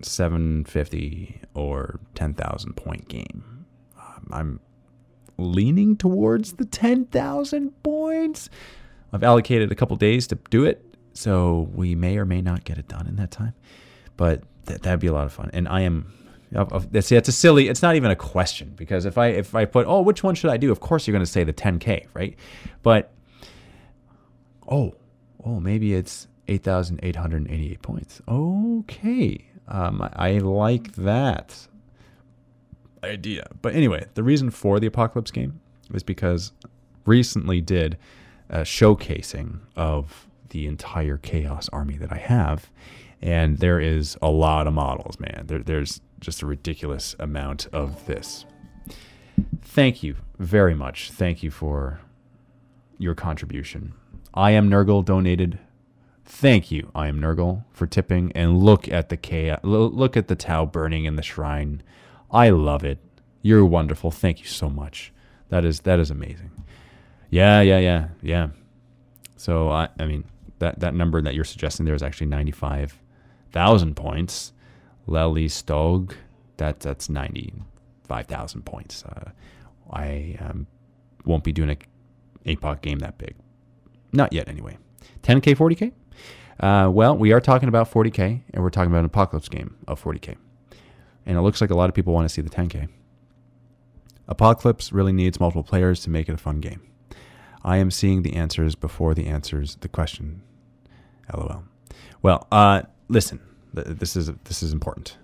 750, 0.02 1.42
or 1.54 2.00
10,000 2.16 2.74
point 2.74 3.08
game. 3.08 3.66
Um, 3.98 4.28
I'm 4.32 4.60
leaning 5.38 5.96
towards 5.98 6.54
the 6.54 6.66
10,000 6.66 7.84
points. 7.84 8.50
I've 9.14 9.24
allocated 9.24 9.72
a 9.72 9.76
couple 9.76 9.96
days 9.98 10.28
to 10.28 10.38
do 10.50 10.66
it, 10.66 10.84
so 11.14 11.70
we 11.74 11.96
may 11.96 12.18
or 12.18 12.26
may 12.26 12.42
not 12.42 12.64
get 12.64 12.78
it 12.78 12.88
done 12.88 13.08
in 13.08 13.16
that 13.18 13.32
time. 13.32 13.54
But 14.18 14.44
th- 14.66 14.82
that'd 14.82 15.00
be 15.00 15.08
a 15.08 15.14
lot 15.14 15.26
of 15.26 15.34
fun. 15.34 15.50
And 15.54 15.68
I 15.68 15.82
am 15.82 16.12
that's 16.52 17.12
it's 17.12 17.30
a 17.30 17.32
silly. 17.32 17.68
It's 17.68 17.82
not 17.82 17.96
even 17.96 18.12
a 18.12 18.16
question 18.16 18.74
because 18.76 19.06
if 19.06 19.18
I 19.18 19.28
if 19.28 19.56
I 19.56 19.66
put 19.66 19.88
oh 19.88 20.02
which 20.02 20.24
one 20.24 20.36
should 20.36 20.52
I 20.52 20.58
do? 20.58 20.72
Of 20.72 20.80
course 20.80 21.06
you're 21.08 21.14
going 21.14 21.26
to 21.26 21.32
say 21.32 21.44
the 21.44 21.54
10k, 21.54 22.06
right? 22.14 22.38
But 22.84 23.12
oh 24.70 24.96
oh 25.44 25.60
maybe 25.60 25.94
it's 25.94 26.28
8,888 26.48 27.82
points. 27.82 28.22
Okay, 28.28 29.46
Um, 29.68 30.08
I, 30.14 30.38
like 30.40 30.94
that 30.94 31.68
idea. 33.04 33.48
But 33.62 33.74
anyway, 33.74 34.06
the 34.14 34.24
reason 34.24 34.52
for 34.52 34.80
the 34.80 34.88
Apocalypse 34.88 35.32
game 35.32 35.60
is 35.94 36.04
because 36.04 36.52
recently 37.06 37.62
did 37.62 37.98
a 38.50 38.62
showcasing 38.62 39.60
of 39.76 40.28
the 40.50 40.68
entire 40.68 41.18
Chaos 41.18 41.70
army 41.70 41.98
that 41.98 42.12
I 42.12 42.18
have. 42.18 42.70
And 43.22 43.58
there 43.58 43.80
is 43.80 44.18
a 44.22 44.30
lot 44.30 44.68
of 44.68 44.74
models, 44.74 45.20
man. 45.20 45.44
There, 45.48 45.60
there's 45.60 46.02
just 46.20 46.42
a 46.42 46.46
ridiculous 46.46 47.16
amount 47.20 47.68
of 47.74 48.06
this. 48.06 48.46
Thank 49.62 50.04
you 50.04 50.16
very 50.40 50.76
much. 50.76 51.12
Thank 51.12 51.44
you 51.44 51.52
for 51.52 52.00
your 52.98 53.16
contribution. 53.16 53.94
I 54.34 54.52
am 54.52 54.70
Nurgle 54.70 55.04
donated. 55.04 55.60
Thank 56.26 56.72
you, 56.72 56.90
I 56.96 57.08
am 57.08 57.20
Nurgle, 57.22 57.64
for 57.72 57.86
tipping. 57.86 58.32
And 58.34 58.58
look 58.58 58.90
at 58.90 59.10
the 59.10 59.18
chaos. 59.18 59.60
Look 59.64 60.18
at 60.18 60.28
the 60.28 60.36
Tau 60.36 60.66
burning 60.66 61.06
in 61.06 61.16
the 61.16 61.22
shrine. 61.22 61.84
I 62.32 62.50
love 62.50 62.84
it. 62.84 62.98
You're 63.42 63.64
wonderful. 63.64 64.10
Thank 64.10 64.40
you 64.40 64.48
so 64.48 64.70
much. 64.70 65.14
That 65.50 65.66
is 65.66 65.82
that 65.82 66.00
is 66.00 66.10
amazing. 66.10 66.52
Yeah, 67.30 67.62
yeah, 67.62 67.78
yeah, 67.78 68.08
yeah. 68.24 68.48
So 69.38 69.70
I, 69.70 69.90
I 70.00 70.06
mean, 70.06 70.26
that 70.60 70.80
that 70.80 70.96
number 70.96 71.22
that 71.22 71.36
you're 71.36 71.44
suggesting 71.44 71.86
there 71.86 71.94
is 71.94 72.02
actually 72.02 72.28
ninety 72.28 72.52
five 72.52 73.00
thousand 73.52 73.96
points. 73.96 74.52
Lely 75.06 75.48
Stog, 75.48 76.14
that 76.58 76.80
that's 76.80 77.08
ninety 77.08 77.54
five 78.04 78.26
thousand 78.26 78.66
points. 78.66 79.04
Uh, 79.06 79.30
I 79.92 80.38
um, 80.40 80.66
won't 81.24 81.44
be 81.44 81.52
doing 81.52 81.70
a 81.70 81.78
APOC 82.50 82.82
game 82.82 83.00
that 83.00 83.20
big, 83.20 83.36
not 84.12 84.34
yet 84.34 84.50
anyway. 84.50 84.78
10k, 85.22 85.56
40k. 85.56 85.92
Uh, 86.60 86.90
well, 86.92 87.18
we 87.18 87.34
are 87.34 87.42
talking 87.42 87.68
about 87.68 87.92
40k, 87.92 88.42
and 88.54 88.64
we're 88.64 88.70
talking 88.70 88.92
about 88.92 89.00
an 89.00 89.06
apocalypse 89.06 89.50
game 89.50 89.76
of 89.88 90.02
40k, 90.02 90.36
and 91.26 91.38
it 91.38 91.42
looks 91.42 91.60
like 91.62 91.70
a 91.70 91.76
lot 91.76 91.90
of 91.90 91.96
people 91.96 92.14
want 92.14 92.28
to 92.28 92.34
see 92.34 92.42
the 92.42 92.50
10k. 92.50 92.88
Apocalypse 94.28 94.92
really 94.92 95.14
needs 95.14 95.40
multiple 95.40 95.64
players 95.64 96.02
to 96.02 96.10
make 96.10 96.30
it 96.30 96.34
a 96.34 96.38
fun 96.38 96.60
game. 96.60 96.82
I 97.64 97.78
am 97.78 97.92
seeing 97.92 98.24
the 98.24 98.36
answers 98.36 98.76
before 98.76 99.14
the 99.14 99.28
answers 99.28 99.76
the 99.82 99.88
question. 99.88 100.42
LOL. 101.34 101.64
Well, 102.22 102.48
uh, 102.52 102.84
listen, 103.08 103.40
this 103.74 104.16
is 104.16 104.32
this 104.46 104.64
is 104.64 104.72
important. 104.72 105.18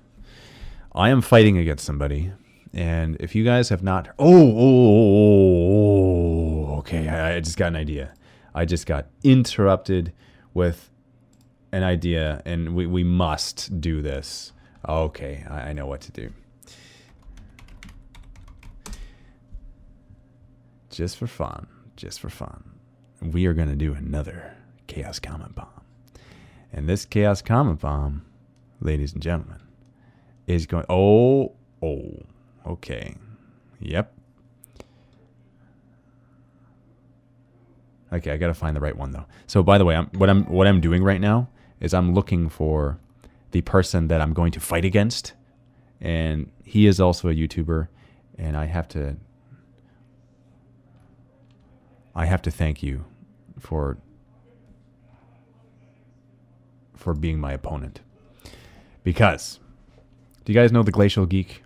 I 0.93 1.09
am 1.09 1.21
fighting 1.21 1.57
against 1.57 1.85
somebody, 1.85 2.33
and 2.73 3.15
if 3.19 3.33
you 3.33 3.43
guys 3.43 3.69
have 3.69 3.81
not, 3.81 4.09
oh, 4.19 4.53
oh, 4.57 5.75
oh 6.75 6.77
okay, 6.79 7.07
I, 7.07 7.37
I 7.37 7.39
just 7.39 7.57
got 7.57 7.67
an 7.67 7.75
idea. 7.75 8.13
I 8.53 8.65
just 8.65 8.85
got 8.85 9.07
interrupted 9.23 10.11
with 10.53 10.90
an 11.71 11.83
idea, 11.83 12.41
and 12.45 12.75
we, 12.75 12.85
we 12.85 13.03
must 13.03 13.79
do 13.79 14.01
this. 14.01 14.51
Okay, 14.87 15.45
I, 15.49 15.69
I 15.69 15.73
know 15.73 15.85
what 15.85 16.01
to 16.01 16.11
do. 16.11 16.31
Just 20.89 21.17
for 21.17 21.27
fun, 21.27 21.67
just 21.95 22.19
for 22.19 22.29
fun, 22.29 22.71
we 23.21 23.45
are 23.45 23.53
going 23.53 23.69
to 23.69 23.75
do 23.75 23.93
another 23.93 24.55
Chaos 24.87 25.19
Comment 25.19 25.55
Bomb. 25.55 25.67
And 26.73 26.89
this 26.89 27.05
Chaos 27.05 27.41
Comment 27.41 27.79
Bomb, 27.79 28.25
ladies 28.81 29.13
and 29.13 29.21
gentlemen, 29.21 29.59
is 30.47 30.65
going. 30.65 30.85
Oh, 30.89 31.53
oh, 31.81 32.23
okay. 32.65 33.15
Yep. 33.79 34.13
Okay, 38.13 38.31
I 38.31 38.37
gotta 38.37 38.53
find 38.53 38.75
the 38.75 38.81
right 38.81 38.95
one 38.95 39.11
though. 39.11 39.25
So, 39.47 39.63
by 39.63 39.77
the 39.77 39.85
way, 39.85 39.95
I'm, 39.95 40.07
what 40.07 40.29
I'm 40.29 40.43
what 40.45 40.67
I'm 40.67 40.81
doing 40.81 41.01
right 41.01 41.21
now 41.21 41.47
is 41.81 41.93
I'm 41.93 42.13
looking 42.13 42.47
for 42.47 42.99
the 43.51 43.61
person 43.61 44.07
that 44.07 44.21
I'm 44.21 44.33
going 44.33 44.51
to 44.53 44.59
fight 44.59 44.85
against, 44.85 45.33
and 45.99 46.49
he 46.63 46.87
is 46.87 47.01
also 47.01 47.27
a 47.27 47.33
YouTuber, 47.33 47.89
and 48.37 48.55
I 48.55 48.65
have 48.65 48.87
to 48.89 49.17
I 52.15 52.25
have 52.25 52.41
to 52.43 52.51
thank 52.51 52.83
you 52.83 53.05
for 53.59 53.97
for 56.95 57.13
being 57.13 57.39
my 57.39 57.51
opponent. 57.51 58.01
Because 59.03 59.59
do 60.45 60.53
you 60.53 60.59
guys 60.59 60.71
know 60.71 60.83
the 60.83 60.91
Glacial 60.91 61.25
Geek? 61.25 61.63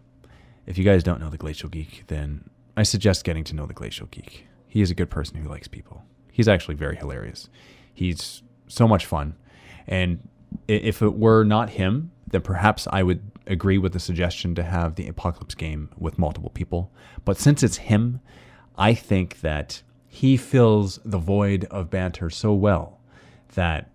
If 0.66 0.78
you 0.78 0.84
guys 0.84 1.04
don't 1.04 1.20
know 1.20 1.30
the 1.30 1.38
Glacial 1.38 1.70
Geek, 1.70 2.06
then 2.08 2.50
I 2.78 2.84
suggest 2.84 3.24
getting 3.24 3.44
to 3.46 3.56
know 3.56 3.66
the 3.66 3.74
Glacial 3.74 4.08
Geek. 4.08 4.48
He 4.68 4.82
is 4.82 4.90
a 4.92 4.96
good 4.96 5.10
person 5.10 5.38
who 5.38 5.50
likes 5.50 5.68
people. 5.68 6.04
He's 6.32 6.48
actually 6.48 6.76
very 6.76 6.96
hilarious. 6.96 7.50
He's 7.94 8.44
so 8.68 8.88
much 8.88 9.06
fun. 9.06 9.36
And 9.88 10.28
if 10.68 11.02
it 11.02 11.16
were 11.16 11.44
not 11.44 11.72
him, 11.72 12.12
then 12.28 12.42
perhaps 12.42 12.88
I 12.92 13.04
would 13.04 13.22
agree 13.48 13.78
with 13.78 13.94
the 13.94 14.00
suggestion 14.00 14.56
to 14.56 14.64
have 14.64 14.96
the 14.96 15.08
Apocalypse 15.08 15.56
game 15.56 15.90
with 15.98 16.18
multiple 16.18 16.50
people. 16.50 16.92
But 17.24 17.38
since 17.38 17.64
it's 17.64 17.78
him, 17.78 18.20
I 18.78 18.94
think 18.94 19.42
that 19.42 19.84
he 20.08 20.38
fills 20.38 21.00
the 21.06 21.18
void 21.18 21.66
of 21.66 21.90
banter 21.90 22.30
so 22.30 22.54
well 22.54 23.00
that 23.54 23.92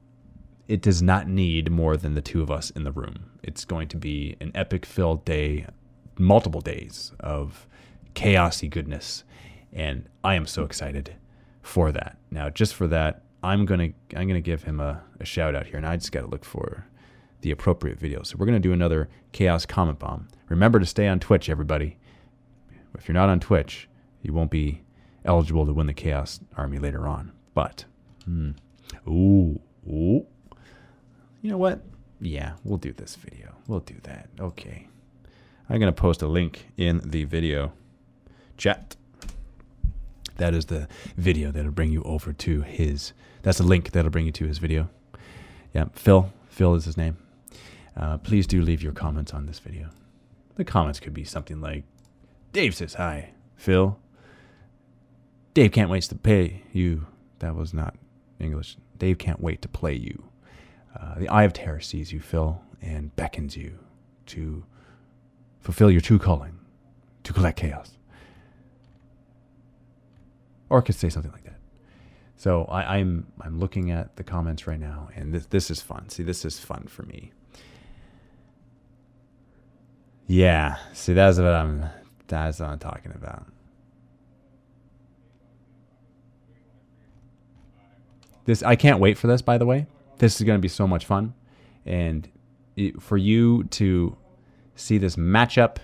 it 0.69 0.83
does 0.83 1.03
not 1.03 1.27
need 1.27 1.71
more 1.71 1.97
than 1.97 2.15
the 2.15 2.23
two 2.23 2.43
of 2.43 2.51
us 2.51 2.71
in 2.71 2.85
the 2.85 2.93
room. 2.93 3.31
It's 3.43 3.65
going 3.65 3.89
to 3.89 3.97
be 3.97 4.37
an 4.41 4.53
epic 4.55 4.87
filled 4.87 5.25
day, 5.25 5.67
multiple 6.19 6.61
days 6.61 7.13
of 7.19 7.67
chaosy 8.15 8.71
goodness. 8.71 9.25
And 9.73 10.09
I 10.23 10.35
am 10.35 10.47
so 10.47 10.63
excited 10.63 11.17
for 11.63 11.91
that. 11.93 12.19
Now, 12.31 12.51
just 12.51 12.75
for 12.75 12.87
that, 12.87 13.23
I'm 13.43 13.65
gonna 13.65 13.91
I'm 14.15 14.29
gonna 14.29 14.41
give 14.41 14.65
him 14.65 14.81
a, 14.81 15.03
a 15.19 15.25
shout 15.25 15.55
out 15.55 15.67
here, 15.67 15.77
and 15.77 15.87
I 15.87 15.97
just 15.97 16.13
gotta 16.13 16.27
look 16.27 16.45
for 16.45 16.87
the 17.41 17.51
appropriate 17.51 17.99
video. 17.99 18.23
So 18.23 18.37
we're 18.39 18.47
gonna 18.47 18.61
do 18.61 18.73
another 18.73 19.09
chaos 19.33 19.67
comment 19.67 19.99
bomb. 19.99 20.29
Remember 20.49 20.79
to 20.79 20.87
stay 20.87 21.09
on 21.09 21.21
Twitch, 21.21 21.49
everybody. 21.49 21.97
If 22.99 23.09
you're 23.09 23.15
not 23.15 23.29
on 23.29 23.41
Twitch, 23.41 23.89
you 24.23 24.33
won't 24.33 24.51
be 24.51 24.83
eligible 25.25 25.67
to 25.67 25.73
win 25.73 25.87
the 25.87 25.95
Chaos 25.95 26.41
Army 26.57 26.79
later 26.79 27.07
on. 27.07 27.33
But, 27.55 27.85
hmm, 28.25 28.51
ooh, 29.09 29.61
ooh. 29.89 30.27
You 31.43 31.51
know 31.51 31.59
what? 31.59 31.81
Yeah, 32.21 32.55
we'll 32.65 32.79
do 32.79 32.93
this 32.93 33.17
video. 33.17 33.55
We'll 33.67 33.81
do 33.81 33.97
that. 34.03 34.29
Okay. 34.39 34.89
I'm 35.69 35.81
to 35.81 35.93
post 35.93 36.21
a 36.23 36.27
link 36.27 36.67
in 36.77 37.01
the 37.05 37.25
video 37.25 37.73
chat. 38.57 38.97
That 40.41 40.55
is 40.55 40.65
the 40.65 40.89
video 41.19 41.51
that'll 41.51 41.71
bring 41.71 41.93
you 41.93 42.03
over 42.03 42.33
to 42.33 42.63
his. 42.63 43.13
That's 43.43 43.59
the 43.59 43.65
link 43.65 43.91
that'll 43.91 44.11
bring 44.11 44.25
you 44.25 44.33
to 44.33 44.47
his 44.47 44.57
video. 44.57 44.89
Yeah, 45.75 45.85
Phil. 45.93 46.33
Phil 46.49 46.75
is 46.75 46.87
his 46.87 46.97
name. 46.97 47.19
Uh, 47.95 48.17
please 48.17 48.47
do 48.47 48.63
leave 48.63 48.83
your 48.83 48.95
comments 48.95 49.35
on 49.35 49.45
this 49.45 49.59
video. 49.59 49.91
The 50.55 50.65
comments 50.65 50.99
could 50.99 51.13
be 51.13 51.25
something 51.25 51.61
like 51.61 51.85
Dave 52.55 52.75
says 52.75 52.95
hi. 52.95 53.33
Phil, 53.55 53.99
Dave 55.53 55.73
can't 55.73 55.91
wait 55.91 56.05
to 56.05 56.15
pay 56.15 56.63
you. 56.73 57.07
That 57.41 57.55
was 57.55 57.75
not 57.75 57.95
English. 58.39 58.79
Dave 58.97 59.19
can't 59.19 59.43
wait 59.43 59.61
to 59.61 59.69
play 59.69 59.95
you. 59.95 60.25
Uh, 60.99 61.19
the 61.19 61.29
Eye 61.29 61.45
of 61.45 61.53
Terror 61.53 61.81
sees 61.81 62.15
you, 62.15 62.21
Phil, 62.21 62.63
and 62.81 63.15
beckons 63.15 63.59
you 63.59 63.79
to 64.27 64.65
fulfill 65.61 65.91
your 65.91 66.01
true 66.01 66.19
calling, 66.19 66.59
to 67.25 67.35
collect 67.35 67.59
chaos. 67.59 67.93
Or 70.71 70.81
could 70.81 70.95
say 70.95 71.11
something 71.11 71.33
like 71.33 71.45
that. 71.45 71.59
So 72.37 72.65
I, 72.71 72.97
am 72.97 73.27
I'm, 73.39 73.49
I'm 73.49 73.59
looking 73.59 73.91
at 73.91 74.17
the 74.17 74.25
comments 74.25 74.67
right 74.67 74.81
now, 74.81 75.11
and 75.15 75.35
this 75.35 75.45
this 75.45 75.71
is 75.71 75.83
fun. 75.83 76.09
See, 76.09 76.23
this 76.23 76.43
is 76.47 76.59
fun 76.59 76.87
for 76.87 77.03
me. 77.03 77.33
Yeah, 80.27 80.77
see, 80.95 81.13
that's 81.13 81.37
what 81.37 81.49
I'm 81.49 81.91
that's 82.29 82.61
what 82.61 82.71
I'm 82.71 82.79
talking 82.79 83.13
about. 83.15 83.45
This 88.47 88.63
I 88.63 88.75
can't 88.75 89.01
wait 89.01 89.19
for 89.19 89.27
this. 89.27 89.43
By 89.43 89.59
the 89.59 89.67
way, 89.67 89.87
this 90.17 90.41
is 90.41 90.47
going 90.47 90.57
to 90.57 90.63
be 90.63 90.69
so 90.69 90.87
much 90.87 91.05
fun, 91.05 91.35
and 91.85 92.27
it, 92.77 93.03
for 93.03 93.19
you 93.19 93.65
to 93.65 94.17
see 94.77 94.97
this 94.97 95.17
matchup 95.17 95.77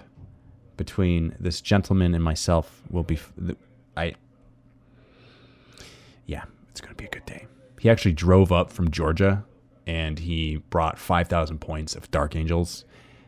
between 0.79 1.35
this 1.39 1.61
gentleman 1.61 2.15
and 2.15 2.25
myself 2.25 2.83
will 2.89 3.05
be. 3.05 3.19
I. 3.95 4.15
Yeah, 6.27 6.45
it's 6.71 6.81
going 6.81 6.95
to 6.95 7.01
be 7.01 7.07
a 7.07 7.11
good 7.11 7.27
day. 7.27 7.47
He 7.81 7.89
actually 7.89 8.13
drove 8.13 8.53
up 8.53 8.73
from 8.73 8.91
Georgia, 8.91 9.45
and 9.87 10.19
he 10.19 10.57
brought 10.71 10.99
five 10.99 11.29
thousand 11.29 11.61
points 11.61 11.95
of 11.95 12.11
Dark 12.11 12.37
Angels. 12.37 12.85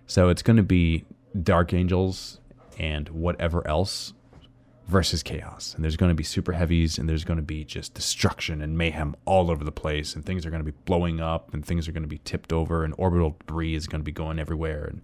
So 0.06 0.28
it's 0.28 0.42
going 0.42 0.56
to 0.56 0.62
be 0.62 1.04
Dark 1.42 1.72
Angels 1.72 2.40
and 2.78 3.08
whatever 3.10 3.66
else 3.66 4.14
versus 4.86 5.22
chaos. 5.22 5.74
And 5.74 5.84
there's 5.84 5.96
going 5.96 6.08
to 6.08 6.14
be 6.14 6.24
super 6.24 6.52
heavies 6.52 6.98
and 6.98 7.08
there's 7.08 7.24
going 7.24 7.36
to 7.36 7.42
be 7.42 7.62
just 7.64 7.92
destruction 7.94 8.62
and 8.62 8.78
mayhem 8.78 9.14
all 9.26 9.50
over 9.50 9.62
the 9.62 9.70
place 9.70 10.14
and 10.14 10.24
things 10.24 10.46
are 10.46 10.50
going 10.50 10.64
to 10.64 10.72
be 10.72 10.76
blowing 10.86 11.20
up 11.20 11.52
and 11.52 11.64
things 11.64 11.86
are 11.86 11.92
going 11.92 12.02
to 12.02 12.08
be 12.08 12.20
tipped 12.24 12.52
over 12.52 12.84
and 12.84 12.94
orbital 12.96 13.36
debris 13.38 13.74
is 13.74 13.86
going 13.86 14.00
to 14.00 14.04
be 14.04 14.12
going 14.12 14.38
everywhere 14.38 14.84
and 14.84 15.02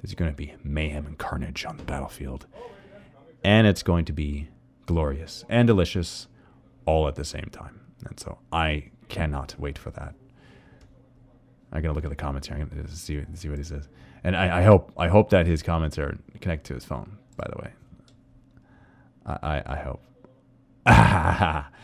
there's 0.00 0.14
going 0.14 0.30
to 0.30 0.36
be 0.36 0.54
mayhem 0.64 1.06
and 1.06 1.18
carnage 1.18 1.66
on 1.66 1.76
the 1.76 1.84
battlefield. 1.84 2.46
And 3.44 3.66
it's 3.66 3.82
going 3.82 4.06
to 4.06 4.12
be 4.12 4.48
glorious 4.86 5.44
and 5.48 5.66
delicious 5.66 6.28
all 6.86 7.08
at 7.08 7.14
the 7.14 7.24
same 7.24 7.48
time. 7.52 7.80
And 8.06 8.18
so 8.18 8.38
I 8.52 8.90
cannot 9.08 9.54
wait 9.58 9.78
for 9.78 9.90
that. 9.90 10.14
I 11.72 11.80
gotta 11.80 11.94
look 11.94 12.04
at 12.04 12.10
the 12.10 12.16
comments 12.16 12.48
here. 12.48 12.56
I'm 12.56 12.68
gonna 12.68 12.88
see 12.88 13.22
see 13.34 13.48
what 13.48 13.58
he 13.58 13.64
says. 13.64 13.88
And 14.24 14.36
I, 14.36 14.60
I 14.60 14.62
hope 14.62 14.92
I 14.96 15.08
hope 15.08 15.30
that 15.30 15.46
his 15.46 15.62
comments 15.62 15.98
are 15.98 16.16
connected 16.40 16.68
to 16.68 16.74
his 16.74 16.84
phone. 16.84 17.18
By 17.36 17.48
the 17.52 17.62
way, 17.62 17.72
I 19.26 19.38
I, 19.42 19.62
I 19.66 19.76
hope. 19.76 20.02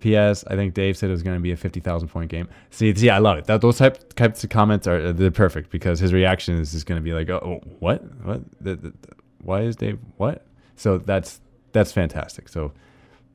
P.S. 0.00 0.44
I 0.46 0.54
think 0.54 0.74
Dave 0.74 0.96
said 0.96 1.08
it 1.08 1.12
was 1.12 1.24
going 1.24 1.36
to 1.36 1.42
be 1.42 1.50
a 1.52 1.56
fifty 1.56 1.80
thousand 1.80 2.08
point 2.08 2.30
game. 2.30 2.48
See, 2.70 2.94
see, 2.94 3.10
I 3.10 3.18
love 3.18 3.38
it. 3.38 3.46
That 3.46 3.60
those 3.60 3.78
type, 3.78 4.14
types 4.14 4.44
of 4.44 4.50
comments 4.50 4.86
are 4.86 5.06
uh, 5.06 5.12
they're 5.12 5.30
perfect 5.30 5.70
because 5.70 5.98
his 5.98 6.12
reaction 6.12 6.56
is 6.58 6.72
just 6.72 6.86
going 6.86 7.00
to 7.00 7.02
be 7.02 7.12
like, 7.12 7.28
"Oh, 7.28 7.60
what? 7.80 8.04
What? 8.22 8.42
The, 8.60 8.76
the, 8.76 8.90
the, 8.90 9.14
why 9.42 9.62
is 9.62 9.76
Dave? 9.76 9.98
What?" 10.16 10.46
So 10.76 10.98
that's 10.98 11.40
that's 11.72 11.90
fantastic. 11.90 12.48
So 12.48 12.72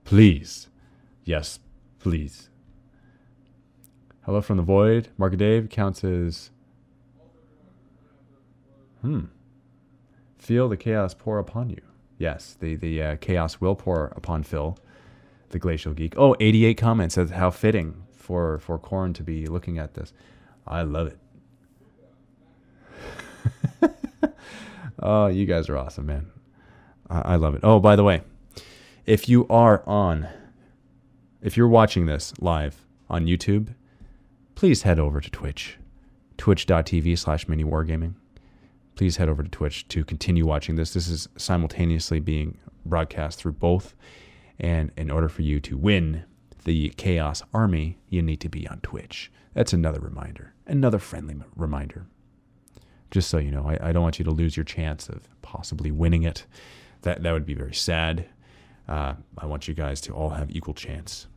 please, 0.04 0.68
yes, 1.24 1.60
please. 2.00 2.50
Hello 4.26 4.42
from 4.42 4.58
the 4.58 4.64
void. 4.64 5.10
Mark 5.18 5.36
Dave 5.36 5.70
counts 5.70 6.04
as. 6.04 6.50
Hmm. 9.02 9.26
Feel 10.38 10.70
the 10.70 10.78
chaos 10.78 11.14
pour 11.14 11.40
upon 11.40 11.70
you. 11.70 11.82
Yes, 12.18 12.56
the 12.60 12.76
the 12.76 13.02
uh, 13.02 13.16
chaos 13.18 13.60
will 13.60 13.76
pour 13.76 14.14
upon 14.16 14.44
Phil 14.44 14.78
the 15.50 15.60
glacial 15.60 15.94
geek. 15.94 16.16
Oh, 16.18 16.36
88 16.40 16.78
comments. 16.78 17.16
That's 17.16 17.32
how 17.32 17.50
fitting 17.50 18.04
for 18.12 18.60
for 18.60 18.80
Khorne 18.80 19.14
to 19.16 19.24
be 19.24 19.46
looking 19.48 19.78
at 19.78 19.94
this. 19.94 20.14
I 20.66 20.84
love 20.84 21.08
it. 23.82 23.92
oh, 25.00 25.28
you 25.28 25.46
guys 25.46 25.68
are 25.70 25.78
awesome, 25.78 26.06
man. 26.06 26.32
I, 27.10 27.34
I 27.34 27.36
love 27.36 27.56
it. 27.56 27.62
Oh, 27.64 27.80
by 27.80 27.96
the 27.96 28.04
way, 28.04 28.22
if 29.06 29.28
you 29.28 29.48
are 29.48 29.84
on, 29.88 30.28
if 31.42 31.58
you're 31.58 31.68
watching 31.68 32.06
this 32.06 32.34
live 32.40 32.86
on 33.10 33.26
YouTube, 33.26 33.76
please 34.56 34.84
head 34.84 35.00
over 35.00 35.20
to 35.20 35.30
Twitch, 35.30 35.78
twitch.tv 36.38 37.18
slash 37.18 37.48
mini 37.48 37.64
wargaming. 37.64 38.16
Please 38.96 39.18
head 39.18 39.30
over 39.30 39.44
to 39.44 39.50
Twitch 39.50 39.88
to 39.88 40.06
continue 40.06 40.46
watching 40.46 40.76
this. 40.76 40.94
This 40.94 41.08
is 41.08 41.28
simultaneously 41.36 42.20
being 42.20 42.58
broadcast 42.86 43.40
through 43.40 43.54
both 43.54 43.96
and 44.60 44.92
in 44.98 45.10
order 45.10 45.30
for 45.30 45.42
you 45.42 45.60
to 45.62 45.78
win 45.78 46.24
the 46.64 46.90
Chaos 46.90 47.44
Army, 47.54 47.98
you 48.10 48.22
need 48.22 48.40
to 48.42 48.50
be 48.50 48.68
on 48.68 48.80
Twitch. 48.82 49.32
That's 49.54 49.74
another 49.74 50.00
reminder, 50.00 50.54
another 50.66 51.00
friendly 51.00 51.36
reminder. 51.56 52.06
Just 53.12 53.30
so 53.30 53.38
you 53.38 53.52
know, 53.52 53.68
I, 53.68 53.90
I 53.90 53.92
don't 53.92 54.04
want 54.04 54.20
you 54.20 54.26
to 54.26 54.32
lose 54.32 54.56
your 54.56 54.64
chance 54.64 55.10
of 55.10 55.28
possibly 55.42 55.92
winning 55.92 56.24
it. 56.24 56.46
That 57.02 57.22
that 57.24 57.32
would 57.34 57.46
be 57.46 57.54
very 57.54 57.74
sad. 57.74 58.26
Uh, 58.88 59.14
I 59.38 59.46
want 59.46 59.68
you 59.68 59.74
guys 59.74 60.02
to 60.02 60.14
all 60.14 60.30
have 60.30 60.52
equal 60.52 60.74
chance 60.74 61.28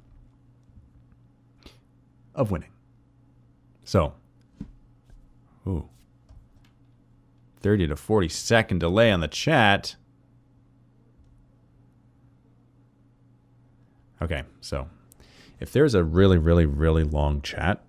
of 2.34 2.50
winning. 2.50 2.70
So, 3.84 4.14
ooh, 5.66 5.88
30 7.60 7.88
to 7.88 7.96
40 7.96 8.28
second 8.28 8.78
delay 8.80 9.10
on 9.10 9.20
the 9.20 9.28
chat. 9.28 9.96
Okay, 14.20 14.42
so 14.60 14.88
if 15.60 15.72
there's 15.72 15.94
a 15.94 16.02
really, 16.02 16.38
really, 16.38 16.66
really 16.66 17.04
long 17.04 17.42
chat, 17.42 17.82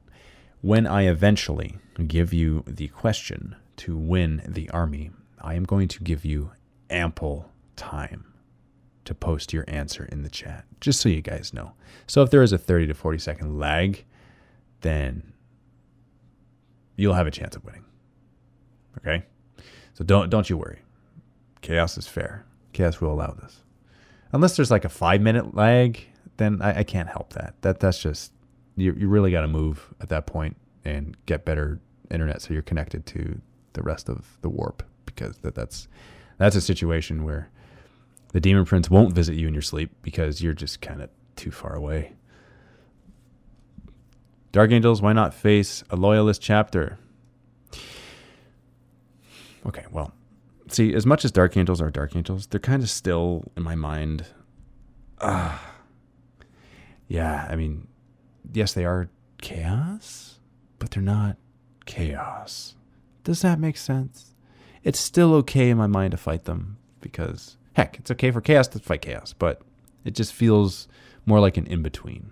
when 0.62 0.86
I 0.86 1.04
eventually 1.04 1.78
give 2.08 2.34
you 2.34 2.64
the 2.68 2.90
question 2.90 3.56
to 3.78 3.98
win 3.98 4.44
the 4.48 4.70
army, 4.70 5.12
I 5.42 5.56
am 5.56 5.64
going 5.64 5.88
to 5.90 6.04
give 6.04 6.26
you 6.26 6.52
ample 6.90 7.50
time 7.76 8.26
to 9.08 9.16
post 9.16 9.54
your 9.54 9.64
answer 9.70 10.06
in 10.12 10.22
the 10.22 10.30
chat, 10.30 10.66
just 10.82 11.00
so 11.00 11.08
you 11.08 11.22
guys 11.22 11.54
know. 11.54 11.72
So 12.08 12.24
if 12.24 12.30
there 12.30 12.44
is 12.44 12.52
a 12.52 12.58
30 12.58 12.88
to 12.88 12.94
40 12.94 13.18
second 13.18 13.58
lag, 13.58 14.04
then 14.82 15.32
you'll 16.98 17.14
have 17.14 17.26
a 17.26 17.32
chance 17.32 17.56
of 17.56 17.64
winning. 17.64 17.86
Okay? 18.98 19.24
So 19.94 20.04
don't 20.04 20.30
don't 20.30 20.50
you 20.50 20.58
worry. 20.58 20.80
Chaos 21.62 21.98
is 21.98 22.06
fair. 22.06 22.46
Chaos 22.74 23.00
will 23.00 23.14
allow 23.14 23.32
this. 23.32 23.64
Unless 24.34 24.58
there's 24.58 24.72
like 24.72 24.84
a 24.84 24.90
five 24.90 25.22
minute 25.22 25.56
lag, 25.56 26.00
then 26.36 26.62
I, 26.62 26.80
I 26.80 26.84
can't 26.84 27.08
help 27.08 27.34
that. 27.34 27.56
That 27.62 27.80
that's 27.80 28.00
just 28.00 28.34
you. 28.76 28.94
You 28.94 29.08
really 29.08 29.32
got 29.32 29.42
to 29.42 29.48
move 29.48 29.94
at 30.02 30.10
that 30.10 30.28
point 30.28 30.58
and 30.84 31.16
get 31.26 31.46
better 31.46 31.80
internet 32.12 32.42
so 32.42 32.54
you're 32.54 32.62
connected 32.62 33.06
to 33.06 33.42
the 33.74 33.82
rest 33.82 34.10
of 34.10 34.38
the 34.42 34.50
warp 34.50 34.84
because 35.06 35.38
that 35.40 35.56
that's 35.56 35.88
that's 36.38 36.56
a 36.56 36.62
situation 36.62 37.24
where 37.24 37.50
the 38.34 38.40
demon 38.40 38.66
prince 38.66 38.90
won't 38.90 39.14
visit 39.14 39.36
you 39.36 39.48
in 39.48 39.54
your 39.54 39.62
sleep 39.62 39.92
because 40.02 40.42
you're 40.42 40.54
just 40.54 40.82
kind 40.82 41.02
of 41.02 41.10
too 41.36 41.52
far 41.52 41.76
away. 41.76 42.14
Dark 44.52 44.72
Angels, 44.72 45.02
why 45.02 45.14
not 45.14 45.34
face 45.34 45.84
a 45.90 45.96
loyalist 45.96 46.42
chapter? 46.42 46.98
Okay, 49.66 49.86
well, 49.92 50.14
see, 50.70 50.94
as 50.94 51.06
much 51.06 51.26
as 51.26 51.32
Dark 51.32 51.58
Angels 51.58 51.82
are 51.82 51.92
Dark 51.92 52.16
Angels, 52.16 52.48
they're 52.48 52.60
kind 52.60 52.82
of 52.82 52.90
still 52.90 53.52
in 53.58 53.64
my 53.64 53.76
mind. 53.76 54.26
Uh, 55.20 55.58
yeah, 57.08 57.48
I 57.50 57.56
mean, 57.56 57.88
yes, 58.54 58.74
they 58.74 58.86
are 58.86 59.10
chaos, 59.42 60.40
but 60.80 60.92
they're 60.92 61.04
not 61.04 61.38
chaos. 61.86 62.76
Does 63.24 63.42
that 63.42 63.60
make 63.60 63.78
sense? 63.78 64.34
It's 64.84 65.00
still 65.00 65.34
okay 65.36 65.70
in 65.70 65.78
my 65.78 65.88
mind 65.88 66.12
to 66.12 66.18
fight 66.18 66.46
them 66.46 66.78
because, 67.02 67.57
heck, 67.78 68.00
it's 68.00 68.10
okay 68.10 68.32
for 68.32 68.42
chaos 68.42 68.68
to 68.68 68.80
fight 68.80 69.04
chaos, 69.04 69.34
but 69.34 69.62
it 70.04 70.16
just 70.16 70.34
feels 70.34 70.88
more 71.28 71.40
like 71.40 71.58
an 71.58 71.68
in 71.68 71.84
between. 71.84 72.32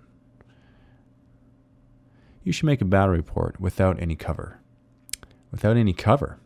You 2.42 2.50
should 2.50 2.66
make 2.66 2.80
a 2.80 2.84
battle 2.84 3.14
report 3.14 3.60
without 3.60 4.02
any 4.02 4.16
cover. 4.16 4.58
Without 5.52 5.76
any 5.76 5.92
cover. 5.92 6.40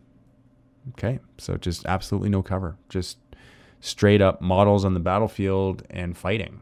Okay, 0.90 1.18
so 1.38 1.56
just 1.56 1.86
absolutely 1.86 2.28
no 2.28 2.42
cover. 2.42 2.76
Just 2.90 3.16
straight 3.80 4.20
up 4.20 4.42
models 4.42 4.84
on 4.84 4.92
the 4.92 5.00
battlefield 5.00 5.82
and 5.88 6.16
fighting. 6.16 6.60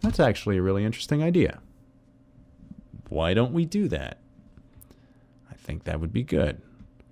That's 0.00 0.18
actually 0.18 0.56
a 0.56 0.62
really 0.62 0.84
interesting 0.84 1.22
idea. 1.22 1.60
Why 3.08 3.32
don't 3.32 3.52
we 3.52 3.64
do 3.64 3.86
that? 3.88 4.18
I 5.48 5.54
think 5.54 5.84
that 5.84 6.00
would 6.00 6.12
be 6.12 6.24
good. 6.24 6.62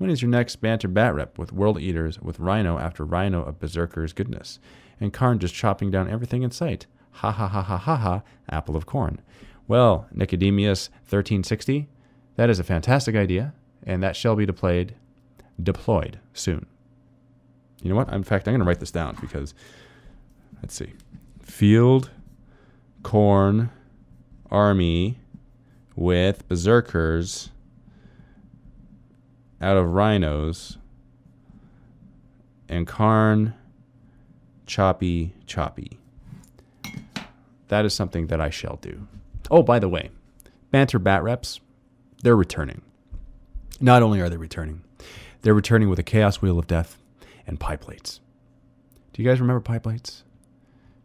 When 0.04 0.10
is 0.10 0.20
your 0.20 0.30
next 0.30 0.56
banter 0.56 0.86
bat 0.86 1.14
rep 1.14 1.38
with 1.38 1.50
World 1.50 1.80
Eaters 1.80 2.20
with 2.20 2.38
Rhino 2.38 2.78
after 2.78 3.06
Rhino 3.06 3.42
of 3.42 3.58
Berserker's 3.58 4.12
goodness? 4.12 4.58
And 5.00 5.14
Kharn 5.14 5.38
just 5.38 5.54
chopping 5.54 5.90
down 5.90 6.10
everything 6.10 6.42
in 6.42 6.50
sight. 6.50 6.84
Ha 7.12 7.30
ha 7.30 7.48
ha 7.48 7.62
ha 7.62 7.78
ha 7.78 7.96
ha, 7.96 8.22
apple 8.50 8.76
of 8.76 8.84
corn. 8.84 9.22
Well, 9.66 10.06
Nicodemus 10.12 10.90
1360, 11.04 11.88
that 12.36 12.50
is 12.50 12.58
a 12.58 12.64
fantastic 12.64 13.16
idea, 13.16 13.54
and 13.82 14.02
that 14.02 14.14
shall 14.14 14.36
be 14.36 14.44
deployed, 14.44 14.94
deployed 15.62 16.20
soon. 16.34 16.66
You 17.82 17.88
know 17.88 17.96
what? 17.96 18.12
In 18.12 18.24
fact, 18.24 18.46
I'm 18.46 18.52
going 18.52 18.60
to 18.60 18.66
write 18.66 18.80
this 18.80 18.90
down 18.90 19.16
because, 19.22 19.54
let's 20.60 20.74
see. 20.74 20.92
Field 21.40 22.10
Khorne 23.00 23.70
army 24.50 25.18
with 25.96 26.46
berserkers 26.46 27.48
out 29.64 29.78
of 29.78 29.94
rhinos 29.94 30.76
and 32.68 32.86
Kharn 32.86 33.54
choppy 34.66 35.34
choppy. 35.46 35.98
That 37.68 37.86
is 37.86 37.94
something 37.94 38.26
that 38.26 38.42
I 38.42 38.50
shall 38.50 38.76
do. 38.76 39.08
Oh, 39.50 39.62
by 39.62 39.78
the 39.78 39.88
way, 39.88 40.10
banter 40.70 40.98
bat 40.98 41.22
reps, 41.22 41.60
they're 42.22 42.36
returning. 42.36 42.82
Not 43.80 44.02
only 44.02 44.20
are 44.20 44.28
they 44.28 44.36
returning, 44.36 44.82
they're 45.40 45.54
returning 45.54 45.88
with 45.88 45.98
a 45.98 46.02
chaos 46.04 46.42
wheel 46.42 46.58
of 46.58 46.66
death 46.66 46.98
and 47.46 47.58
pie 47.58 47.76
plates. 47.76 48.20
Do 49.14 49.22
you 49.22 49.28
guys 49.28 49.40
remember 49.40 49.60
pie 49.60 49.78
plates? 49.78 50.24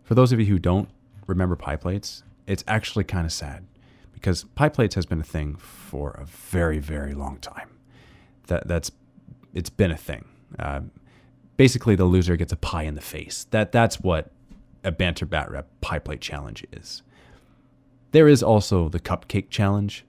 For 0.04 0.16
those 0.16 0.34
of 0.34 0.40
you 0.40 0.46
who 0.48 0.60
don't, 0.60 0.90
remember 1.28 1.56
pie 1.56 1.78
plates, 1.78 2.24
it's 2.46 2.64
actually 2.68 3.06
kind 3.06 3.26
of 3.26 3.32
sad 3.32 3.66
because 4.12 4.44
pie 4.56 4.70
plates 4.70 4.96
has 4.96 5.06
been 5.06 5.22
a 5.22 5.24
thing 5.24 5.56
for 5.56 6.12
a 6.12 6.26
very, 6.26 6.80
very 6.80 7.14
long 7.14 7.38
time. 7.38 7.79
That 8.50 8.68
that's 8.68 8.92
it's 9.54 9.72
been 9.72 9.90
a 9.90 9.98
thing. 9.98 10.26
Uh, 10.60 10.82
basically, 11.58 11.96
the 11.96 12.06
loser 12.06 12.36
gets 12.36 12.54
a 12.54 12.58
pie 12.58 12.84
in 12.84 12.94
the 12.94 13.02
face. 13.02 13.46
That 13.50 13.72
that's 13.72 14.00
what 14.00 14.30
a 14.84 14.92
banter 14.92 15.26
bat 15.26 15.50
rep 15.50 15.68
pie 15.82 16.00
plate 16.00 16.22
challenge 16.22 16.66
is. 16.72 17.02
There 18.12 18.28
is 18.28 18.44
also 18.44 18.90
the 18.90 19.00
cupcake 19.00 19.50
challenge, 19.50 20.06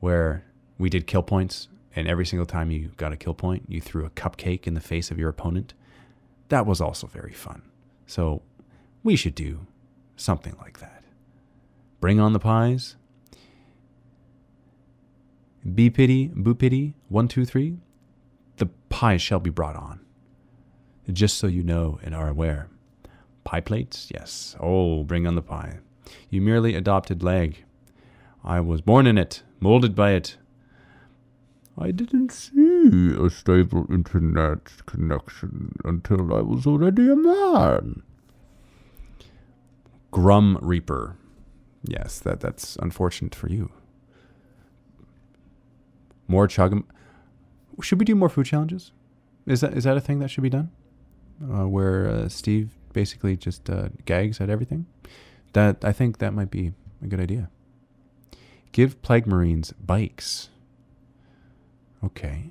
where 0.00 0.44
we 0.78 0.88
did 0.88 1.06
kill 1.06 1.22
points, 1.22 1.68
and 1.96 2.08
every 2.08 2.26
single 2.26 2.46
time 2.46 2.70
you 2.70 2.92
got 2.96 3.12
a 3.12 3.16
kill 3.16 3.34
point, 3.34 3.64
you 3.68 3.80
threw 3.80 4.06
a 4.06 4.10
cupcake 4.10 4.66
in 4.66 4.74
the 4.74 4.80
face 4.80 5.10
of 5.10 5.18
your 5.18 5.28
opponent. 5.28 5.74
That 6.48 6.66
was 6.66 6.80
also 6.80 7.06
very 7.06 7.32
fun. 7.32 7.62
So 8.06 8.42
we 9.02 9.16
should 9.16 9.34
do 9.34 9.66
Something 10.22 10.54
like 10.60 10.78
that. 10.78 11.02
Bring 12.00 12.20
on 12.20 12.32
the 12.32 12.38
pies. 12.38 12.94
Be 15.74 15.90
pity, 15.90 16.28
boo 16.34 16.54
pity, 16.54 16.94
one, 17.08 17.28
two, 17.28 17.44
three. 17.44 17.78
The 18.56 18.66
pie 18.88 19.16
shall 19.16 19.40
be 19.40 19.50
brought 19.50 19.76
on. 19.76 20.00
Just 21.10 21.38
so 21.38 21.46
you 21.46 21.62
know 21.62 21.98
and 22.02 22.14
are 22.14 22.28
aware. 22.28 22.68
Pie 23.44 23.60
plates? 23.60 24.08
Yes. 24.12 24.56
Oh, 24.60 25.04
bring 25.04 25.26
on 25.26 25.34
the 25.34 25.42
pie. 25.42 25.78
You 26.30 26.40
merely 26.40 26.74
adopted 26.74 27.22
leg. 27.22 27.64
I 28.44 28.60
was 28.60 28.80
born 28.80 29.06
in 29.06 29.18
it, 29.18 29.42
molded 29.60 29.94
by 29.94 30.12
it. 30.12 30.36
I 31.78 31.90
didn't 31.90 32.30
see 32.32 33.14
a 33.18 33.30
stable 33.30 33.86
internet 33.90 34.84
connection 34.84 35.74
until 35.84 36.34
I 36.34 36.42
was 36.42 36.66
already 36.66 37.10
a 37.10 37.16
man. 37.16 38.02
Grum 40.10 40.58
Reaper. 40.60 41.16
Yes, 41.84 42.18
that 42.20 42.40
that's 42.40 42.76
unfortunate 42.76 43.34
for 43.34 43.48
you. 43.48 43.70
More 46.28 46.46
chug. 46.46 46.84
Should 47.80 47.98
we 47.98 48.04
do 48.04 48.14
more 48.14 48.28
food 48.28 48.46
challenges? 48.46 48.92
Is 49.46 49.60
that 49.60 49.74
is 49.74 49.84
that 49.84 49.96
a 49.96 50.00
thing 50.00 50.18
that 50.20 50.28
should 50.28 50.42
be 50.42 50.50
done? 50.50 50.70
Uh, 51.42 51.66
where 51.66 52.08
uh, 52.08 52.28
Steve 52.28 52.70
basically 52.92 53.36
just 53.36 53.68
uh, 53.68 53.88
gags 54.04 54.40
at 54.40 54.48
everything. 54.48 54.86
That 55.52 55.84
I 55.84 55.92
think 55.92 56.18
that 56.18 56.32
might 56.32 56.50
be 56.50 56.72
a 57.02 57.06
good 57.06 57.20
idea. 57.20 57.50
Give 58.72 59.00
plague 59.02 59.26
marines 59.26 59.72
bikes. 59.84 60.48
Okay. 62.04 62.50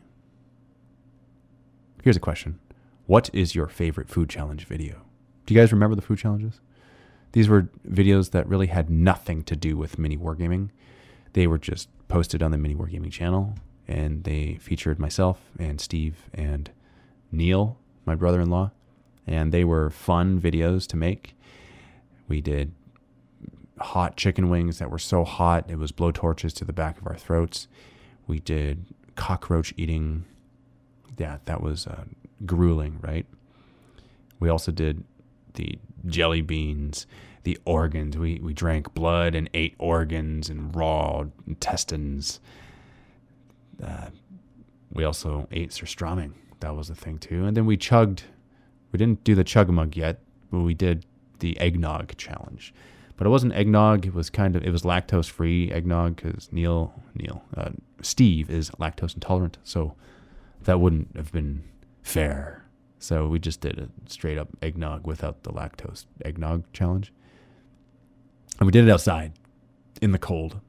Here's 2.03 2.17
a 2.17 2.21
question. 2.21 2.59
What 3.05 3.29
is 3.33 3.55
your 3.55 3.67
favorite 3.67 4.09
food 4.09 4.29
challenge 4.29 4.65
video? 4.65 5.01
Do 5.45 5.53
you 5.53 5.59
guys 5.59 5.71
remember 5.71 5.95
the 5.95 6.01
food 6.01 6.19
challenges? 6.19 6.59
These 7.33 7.49
were 7.49 7.69
videos 7.89 8.31
that 8.31 8.47
really 8.47 8.67
had 8.67 8.89
nothing 8.89 9.43
to 9.43 9.55
do 9.55 9.77
with 9.77 9.97
mini 9.97 10.17
wargaming. 10.17 10.69
They 11.33 11.47
were 11.47 11.57
just 11.57 11.89
posted 12.07 12.43
on 12.43 12.51
the 12.51 12.57
mini 12.57 12.75
wargaming 12.75 13.11
channel 13.11 13.55
and 13.87 14.23
they 14.23 14.57
featured 14.61 14.99
myself 14.99 15.39
and 15.57 15.79
Steve 15.79 16.29
and 16.33 16.69
Neil, 17.31 17.77
my 18.05 18.15
brother-in-law, 18.15 18.71
and 19.27 19.51
they 19.51 19.63
were 19.63 19.89
fun 19.89 20.39
videos 20.39 20.87
to 20.87 20.97
make. 20.97 21.35
We 22.27 22.41
did 22.41 22.73
hot 23.79 24.15
chicken 24.15 24.49
wings 24.49 24.79
that 24.79 24.91
were 24.91 24.99
so 24.99 25.23
hot 25.23 25.69
it 25.69 25.77
was 25.77 25.91
blowtorches 25.91 26.53
to 26.53 26.65
the 26.65 26.73
back 26.73 26.99
of 26.99 27.07
our 27.07 27.15
throats. 27.17 27.67
We 28.27 28.39
did 28.39 28.85
cockroach 29.15 29.73
eating. 29.77 30.25
Yeah, 31.17 31.37
that 31.45 31.61
was 31.61 31.85
uh, 31.85 32.05
grueling, 32.45 32.99
right? 33.01 33.25
We 34.39 34.49
also 34.49 34.71
did 34.71 35.03
the 35.53 35.77
jelly 36.07 36.41
beans, 36.41 37.05
the 37.43 37.57
organs. 37.65 38.17
We 38.17 38.39
we 38.41 38.53
drank 38.53 38.93
blood 38.93 39.35
and 39.35 39.49
ate 39.53 39.75
organs 39.77 40.49
and 40.49 40.75
raw 40.75 41.25
intestines. 41.47 42.39
Uh, 43.83 44.07
we 44.91 45.03
also 45.03 45.47
ate 45.51 45.71
surströmming. 45.71 46.33
That 46.59 46.75
was 46.75 46.89
a 46.89 46.95
thing 46.95 47.17
too. 47.17 47.45
And 47.45 47.57
then 47.57 47.65
we 47.65 47.77
chugged. 47.77 48.23
We 48.91 48.97
didn't 48.97 49.23
do 49.23 49.35
the 49.35 49.43
chug 49.43 49.69
mug 49.69 49.95
yet, 49.95 50.19
but 50.51 50.59
we 50.59 50.73
did 50.73 51.05
the 51.39 51.59
eggnog 51.59 52.15
challenge. 52.17 52.73
But 53.17 53.27
it 53.27 53.29
wasn't 53.29 53.53
eggnog. 53.53 54.05
It 54.05 54.13
was 54.13 54.29
kind 54.29 54.55
of 54.55 54.63
it 54.63 54.71
was 54.71 54.83
lactose 54.83 55.29
free 55.29 55.71
eggnog 55.71 56.15
because 56.17 56.51
Neil 56.51 56.93
Neil 57.15 57.43
uh, 57.55 57.69
Steve 58.01 58.49
is 58.49 58.69
lactose 58.71 59.13
intolerant, 59.13 59.57
so 59.63 59.95
that 60.63 60.79
wouldn't 60.79 61.15
have 61.15 61.31
been 61.31 61.63
fair. 62.01 62.65
So 62.99 63.27
we 63.27 63.39
just 63.39 63.61
did 63.61 63.79
a 63.79 63.89
straight 64.09 64.37
up 64.37 64.49
eggnog 64.61 65.07
without 65.07 65.43
the 65.43 65.51
lactose 65.51 66.05
eggnog 66.23 66.63
challenge. 66.73 67.11
And 68.61 68.67
we 68.67 68.71
did 68.71 68.87
it 68.87 68.91
outside 68.91 69.33
in 70.03 70.11
the 70.11 70.19
cold. 70.19 70.59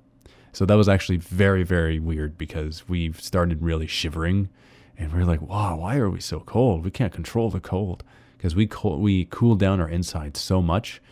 So 0.54 0.64
that 0.64 0.76
was 0.76 0.88
actually 0.88 1.18
very, 1.18 1.62
very 1.62 1.98
weird 1.98 2.38
because 2.38 2.88
we 2.88 3.12
started 3.12 3.60
really 3.60 3.86
shivering 3.86 4.48
and 4.96 5.12
we 5.12 5.20
are 5.20 5.26
like, 5.26 5.42
wow, 5.42 5.76
why 5.76 5.98
are 5.98 6.08
we 6.08 6.18
so 6.18 6.40
cold? 6.40 6.86
We 6.86 6.90
can't 6.90 7.12
control 7.12 7.50
the 7.50 7.60
cold 7.60 8.02
because 8.38 8.56
we, 8.56 8.66
co- 8.66 8.96
we 8.96 9.26
cooled 9.26 9.58
down 9.58 9.78
our 9.78 9.90
insides 9.90 10.40
so 10.40 10.62
much 10.62 11.02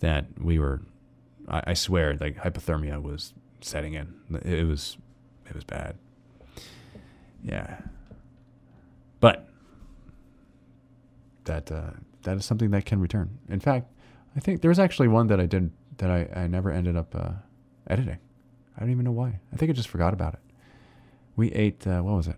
that 0.00 0.24
we 0.40 0.58
were, 0.58 0.80
I, 1.46 1.62
I 1.66 1.74
swear, 1.74 2.16
like 2.18 2.38
hypothermia 2.38 3.02
was 3.02 3.34
setting 3.60 3.92
in. 3.92 4.14
It 4.46 4.66
was, 4.66 4.96
it 5.46 5.54
was 5.54 5.64
bad. 5.64 5.98
Yeah. 7.42 7.82
But 9.20 9.46
that 11.44 11.70
uh, 11.70 11.90
that 12.22 12.38
is 12.38 12.46
something 12.46 12.70
that 12.70 12.86
can 12.86 12.98
return. 12.98 13.38
In 13.50 13.60
fact, 13.60 13.92
I 14.34 14.40
think 14.40 14.62
there 14.62 14.70
was 14.70 14.78
actually 14.78 15.08
one 15.08 15.26
that 15.26 15.38
I 15.38 15.44
did 15.44 15.70
that 15.98 16.10
I, 16.10 16.28
I 16.34 16.46
never 16.46 16.70
ended 16.70 16.96
up 16.96 17.14
uh, 17.14 17.32
editing. 17.88 18.18
I 18.76 18.80
don't 18.80 18.90
even 18.90 19.04
know 19.04 19.12
why. 19.12 19.40
I 19.52 19.56
think 19.56 19.70
I 19.70 19.72
just 19.72 19.88
forgot 19.88 20.12
about 20.12 20.34
it. 20.34 20.40
We 21.36 21.52
ate 21.52 21.86
uh, 21.86 22.00
what 22.00 22.16
was 22.16 22.28
it? 22.28 22.36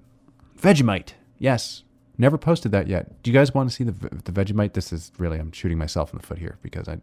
Vegemite. 0.59 1.13
Yes, 1.39 1.85
never 2.19 2.39
posted 2.39 2.73
that 2.73 2.87
yet. 2.89 3.23
Do 3.23 3.31
you 3.31 3.35
guys 3.37 3.55
want 3.55 3.69
to 3.69 3.75
see 3.75 3.85
the 3.85 3.93
the 3.93 4.33
Vegemite? 4.33 4.73
This 4.73 4.93
is 4.93 5.13
really 5.19 5.39
I'm 5.39 5.53
shooting 5.53 5.79
myself 5.79 6.13
in 6.13 6.19
the 6.19 6.27
foot 6.27 6.39
here 6.39 6.59
because 6.63 6.89
I 6.89 6.99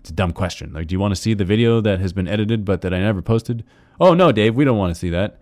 it's 0.00 0.10
a 0.10 0.14
dumb 0.14 0.32
question. 0.32 0.72
Like, 0.72 0.86
do 0.86 0.94
you 0.94 1.00
want 1.00 1.14
to 1.14 1.20
see 1.20 1.34
the 1.34 1.44
video 1.44 1.80
that 1.82 2.00
has 2.00 2.12
been 2.12 2.26
edited 2.26 2.64
but 2.64 2.80
that 2.80 2.94
I 2.94 2.98
never 2.98 3.20
posted? 3.22 3.64
Oh 4.00 4.14
no, 4.14 4.32
Dave, 4.32 4.54
we 4.54 4.64
don't 4.64 4.78
want 4.78 4.94
to 4.94 4.98
see 4.98 5.10
that. 5.10 5.40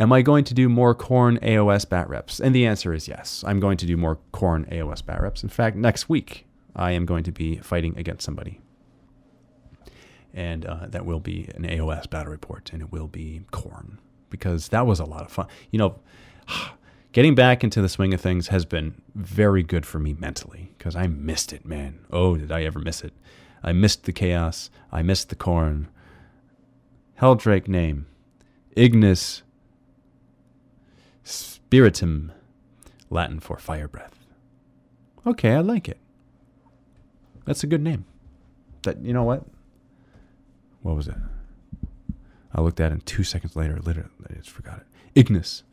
Am 0.00 0.12
I 0.12 0.22
going 0.22 0.44
to 0.44 0.54
do 0.54 0.68
more 0.68 0.94
Khorne 0.94 1.38
AOS 1.40 1.88
bat 1.88 2.08
reps? 2.08 2.40
And 2.40 2.54
the 2.54 2.66
answer 2.66 2.92
is 2.92 3.06
yes. 3.06 3.44
I'm 3.46 3.60
going 3.60 3.76
to 3.76 3.86
do 3.86 3.96
more 3.96 4.18
Khorne 4.32 4.68
AOS 4.72 5.04
bat 5.04 5.22
reps. 5.22 5.42
In 5.42 5.48
fact, 5.48 5.76
next 5.76 6.08
week 6.08 6.46
I 6.74 6.90
am 6.92 7.06
going 7.06 7.22
to 7.24 7.32
be 7.32 7.58
fighting 7.58 7.96
against 7.96 8.24
somebody. 8.24 8.60
And 10.32 10.66
uh, 10.66 10.86
that 10.88 11.06
will 11.06 11.20
be 11.20 11.48
an 11.54 11.62
AOS 11.62 12.10
battle 12.10 12.32
report, 12.32 12.70
and 12.72 12.82
it 12.82 12.90
will 12.90 13.06
be 13.06 13.42
Khorne 13.52 13.98
because 14.30 14.68
that 14.70 14.84
was 14.84 14.98
a 14.98 15.04
lot 15.04 15.22
of 15.22 15.30
fun. 15.30 15.46
You 15.70 15.78
know, 15.78 16.00
getting 17.12 17.36
back 17.36 17.62
into 17.62 17.80
the 17.80 17.88
swing 17.88 18.12
of 18.12 18.20
things 18.20 18.48
has 18.48 18.64
been 18.64 19.00
very 19.14 19.62
good 19.62 19.86
for 19.86 20.00
me 20.00 20.12
mentally 20.12 20.74
because 20.76 20.96
I 20.96 21.06
missed 21.06 21.52
it, 21.52 21.64
man. 21.64 22.00
Oh, 22.10 22.36
did 22.36 22.50
I 22.50 22.64
ever 22.64 22.80
miss 22.80 23.02
it? 23.02 23.12
I 23.62 23.72
missed 23.72 24.04
the 24.04 24.12
chaos. 24.12 24.70
I 24.90 25.02
missed 25.02 25.28
the 25.28 25.36
Khorne. 25.36 25.86
Heldrake 27.20 27.68
name 27.68 28.06
Ignis 28.74 29.43
Spiritum, 31.24 32.30
Latin 33.10 33.40
for 33.40 33.58
fire 33.58 33.88
breath. 33.88 34.24
Okay, 35.26 35.52
I 35.52 35.60
like 35.60 35.88
it. 35.88 35.98
That's 37.46 37.64
a 37.64 37.66
good 37.66 37.82
name. 37.82 38.04
That 38.82 39.02
you 39.02 39.12
know 39.12 39.24
what? 39.24 39.44
What 40.82 40.96
was 40.96 41.08
it? 41.08 41.16
I 42.54 42.60
looked 42.60 42.78
at 42.78 42.90
it 42.90 42.94
and 42.94 43.06
two 43.06 43.24
seconds 43.24 43.56
later, 43.56 43.80
literally, 43.82 44.10
I 44.30 44.34
just 44.34 44.50
forgot 44.50 44.78
it. 44.78 44.86
Ignis. 45.14 45.64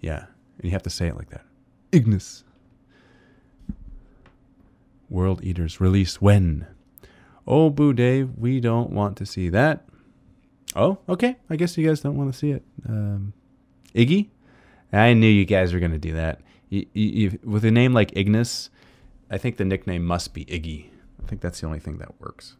Yeah. 0.00 0.26
And 0.58 0.64
you 0.64 0.70
have 0.72 0.82
to 0.82 0.90
say 0.90 1.06
it 1.06 1.16
like 1.16 1.30
that. 1.30 1.44
Ignis. 1.92 2.44
World 5.08 5.42
Eaters 5.44 5.80
release 5.80 6.20
when? 6.20 6.66
Oh, 7.46 7.70
Boo 7.70 7.92
Dave, 7.92 8.30
we 8.36 8.60
don't 8.60 8.90
want 8.90 9.16
to 9.18 9.26
see 9.26 9.48
that. 9.50 9.86
Oh, 10.74 10.98
okay. 11.08 11.36
I 11.48 11.56
guess 11.56 11.78
you 11.78 11.86
guys 11.86 12.00
don't 12.00 12.16
want 12.16 12.32
to 12.32 12.38
see 12.38 12.50
it. 12.50 12.62
Um, 12.88 13.32
Iggy? 13.94 14.28
I 14.92 15.14
knew 15.14 15.28
you 15.28 15.44
guys 15.44 15.72
were 15.72 15.80
going 15.80 15.92
to 15.92 15.98
do 15.98 16.14
that. 16.14 16.40
You, 16.68 16.86
you, 16.92 17.38
with 17.44 17.64
a 17.64 17.70
name 17.70 17.92
like 17.92 18.16
Ignis, 18.16 18.70
I 19.30 19.38
think 19.38 19.56
the 19.56 19.64
nickname 19.64 20.04
must 20.04 20.34
be 20.34 20.44
Iggy. 20.46 20.90
I 21.22 21.26
think 21.26 21.40
that's 21.40 21.60
the 21.60 21.66
only 21.66 21.80
thing 21.80 21.98
that 21.98 22.20
works. 22.20 22.56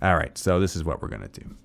All 0.00 0.16
right, 0.16 0.36
so 0.38 0.60
this 0.60 0.76
is 0.76 0.84
what 0.84 1.02
we're 1.02 1.08
going 1.08 1.28
to 1.28 1.40
do. 1.40 1.56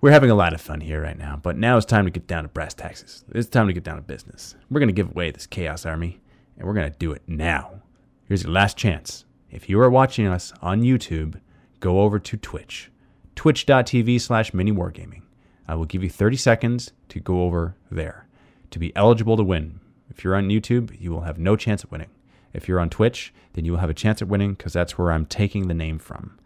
We're 0.00 0.10
having 0.10 0.30
a 0.30 0.34
lot 0.34 0.52
of 0.52 0.60
fun 0.60 0.80
here 0.80 1.02
right 1.02 1.16
now, 1.16 1.38
but 1.42 1.56
now 1.56 1.76
it's 1.76 1.86
time 1.86 2.04
to 2.04 2.10
get 2.10 2.26
down 2.26 2.42
to 2.42 2.48
brass 2.48 2.74
taxes. 2.74 3.24
It's 3.32 3.48
time 3.48 3.68
to 3.68 3.72
get 3.72 3.84
down 3.84 3.96
to 3.96 4.02
business. 4.02 4.54
We're 4.70 4.80
going 4.80 4.88
to 4.88 4.94
give 4.94 5.10
away 5.10 5.30
this 5.30 5.46
Chaos 5.46 5.86
Army, 5.86 6.20
and 6.58 6.66
we're 6.66 6.74
going 6.74 6.90
to 6.90 6.98
do 6.98 7.12
it 7.12 7.22
now. 7.26 7.80
Here's 8.26 8.42
your 8.42 8.52
last 8.52 8.76
chance. 8.76 9.24
If 9.50 9.68
you 9.68 9.80
are 9.80 9.88
watching 9.88 10.26
us 10.26 10.52
on 10.60 10.82
YouTube, 10.82 11.40
go 11.80 12.00
over 12.00 12.18
to 12.18 12.36
Twitch, 12.36 12.90
twitch.tv 13.34 14.20
slash 14.20 14.52
mini 14.52 14.72
miniwargaming. 14.72 15.22
I 15.66 15.74
will 15.74 15.84
give 15.84 16.02
you 16.02 16.10
30 16.10 16.36
seconds 16.36 16.92
to 17.08 17.20
go 17.20 17.42
over 17.42 17.76
there 17.90 18.26
to 18.70 18.78
be 18.78 18.94
eligible 18.96 19.36
to 19.36 19.42
win. 19.42 19.80
If 20.10 20.24
you're 20.24 20.36
on 20.36 20.48
YouTube, 20.48 21.00
you 21.00 21.10
will 21.10 21.22
have 21.22 21.38
no 21.38 21.56
chance 21.56 21.84
of 21.84 21.92
winning. 21.92 22.10
If 22.52 22.68
you're 22.68 22.80
on 22.80 22.90
Twitch, 22.90 23.32
then 23.54 23.64
you 23.64 23.72
will 23.72 23.78
have 23.78 23.90
a 23.90 23.94
chance 23.94 24.20
at 24.22 24.28
winning 24.28 24.54
because 24.54 24.72
that's 24.72 24.98
where 24.98 25.10
I'm 25.10 25.26
taking 25.26 25.68
the 25.68 25.74
name 25.74 25.98
from. 25.98 26.38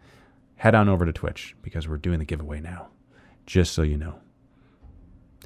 Head 0.57 0.75
on 0.75 0.89
over 0.89 1.05
to 1.05 1.13
Twitch 1.13 1.55
because 1.61 1.87
we're 1.87 1.97
doing 1.97 2.19
the 2.19 2.25
giveaway 2.25 2.59
now, 2.59 2.87
just 3.45 3.73
so 3.73 3.81
you 3.81 3.97
know. 3.97 4.19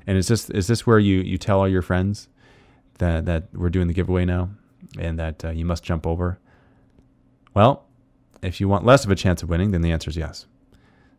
And 0.08 0.18
is 0.18 0.28
this 0.28 0.50
is 0.50 0.68
this 0.68 0.86
where 0.86 1.00
you 1.00 1.20
you 1.20 1.38
tell 1.38 1.60
all 1.60 1.68
your 1.68 1.82
friends 1.82 2.28
that 2.98 3.26
that 3.26 3.48
we're 3.54 3.70
doing 3.70 3.88
the 3.88 3.94
giveaway 3.94 4.26
now 4.26 4.50
and 4.98 5.20
that 5.20 5.46
uh, 5.46 5.50
you 5.50 5.66
must 5.66 5.84
jump 5.84 6.08
over? 6.08 6.40
Well, 7.54 7.86
if 8.42 8.60
you 8.60 8.68
want 8.68 8.86
less 8.86 9.06
of 9.06 9.12
a 9.12 9.16
chance 9.16 9.44
of 9.44 9.50
winning, 9.50 9.72
then 9.72 9.82
the 9.82 9.92
answer 9.92 10.10
is 10.10 10.18
yes. 10.18 10.46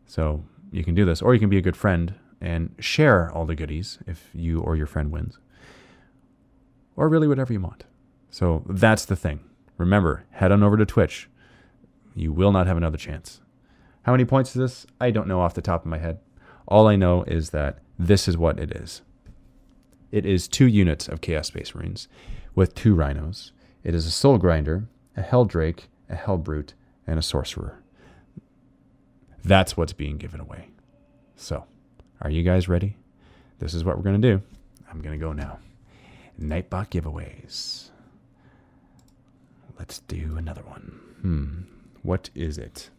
So 0.05 0.43
you 0.71 0.83
can 0.83 0.93
do 0.93 1.05
this, 1.05 1.21
or 1.21 1.33
you 1.33 1.39
can 1.39 1.49
be 1.49 1.57
a 1.57 1.61
good 1.61 1.77
friend 1.77 2.13
and 2.41 2.75
share 2.79 3.31
all 3.31 3.45
the 3.45 3.55
goodies 3.55 3.99
if 4.07 4.29
you 4.33 4.59
or 4.59 4.75
your 4.75 4.87
friend 4.87 5.11
wins, 5.11 5.39
or 6.95 7.09
really 7.09 7.27
whatever 7.27 7.53
you 7.53 7.59
want. 7.59 7.85
So 8.29 8.63
that's 8.67 9.05
the 9.05 9.15
thing. 9.15 9.39
Remember, 9.77 10.25
head 10.31 10.51
on 10.51 10.63
over 10.63 10.77
to 10.77 10.85
Twitch. 10.85 11.29
You 12.15 12.31
will 12.31 12.51
not 12.51 12.67
have 12.67 12.77
another 12.77 12.97
chance. 12.97 13.41
How 14.03 14.11
many 14.11 14.25
points 14.25 14.51
is 14.51 14.55
this? 14.55 14.87
I 15.01 15.11
don't 15.11 15.27
know 15.27 15.41
off 15.41 15.53
the 15.53 15.61
top 15.61 15.81
of 15.81 15.89
my 15.89 15.97
head. 15.97 16.19
All 16.67 16.87
I 16.87 16.95
know 16.95 17.23
is 17.23 17.49
that 17.51 17.79
this 17.97 18.27
is 18.27 18.37
what 18.37 18.59
it 18.59 18.71
is. 18.71 19.01
It 20.11 20.25
is 20.25 20.47
two 20.47 20.67
units 20.67 21.07
of 21.07 21.21
Chaos 21.21 21.47
Space 21.47 21.73
Marines 21.75 22.07
with 22.55 22.73
two 22.73 22.95
rhinos, 22.95 23.51
It 23.83 23.93
is 23.93 24.05
a 24.05 24.11
soul 24.11 24.37
grinder, 24.37 24.87
a 25.15 25.21
Heldrake, 25.21 25.87
a 26.09 26.15
Helbrute, 26.15 26.73
and 27.05 27.19
a 27.19 27.21
sorcerer. 27.21 27.83
That's 29.43 29.77
what's 29.77 29.93
being 29.93 30.17
given 30.17 30.39
away. 30.39 30.69
So, 31.35 31.65
are 32.21 32.29
you 32.29 32.43
guys 32.43 32.67
ready? 32.67 32.95
This 33.59 33.73
is 33.73 33.83
what 33.83 33.97
we're 33.97 34.03
going 34.03 34.21
to 34.21 34.37
do. 34.37 34.41
I'm 34.89 35.01
going 35.01 35.17
to 35.17 35.23
go 35.23 35.33
now. 35.33 35.59
Nightbot 36.39 36.89
giveaways. 36.89 37.89
Let's 39.77 39.99
do 39.99 40.35
another 40.37 40.63
one. 40.63 40.99
Hmm. 41.21 41.61
What 42.01 42.29
is 42.35 42.57
it? 42.57 42.89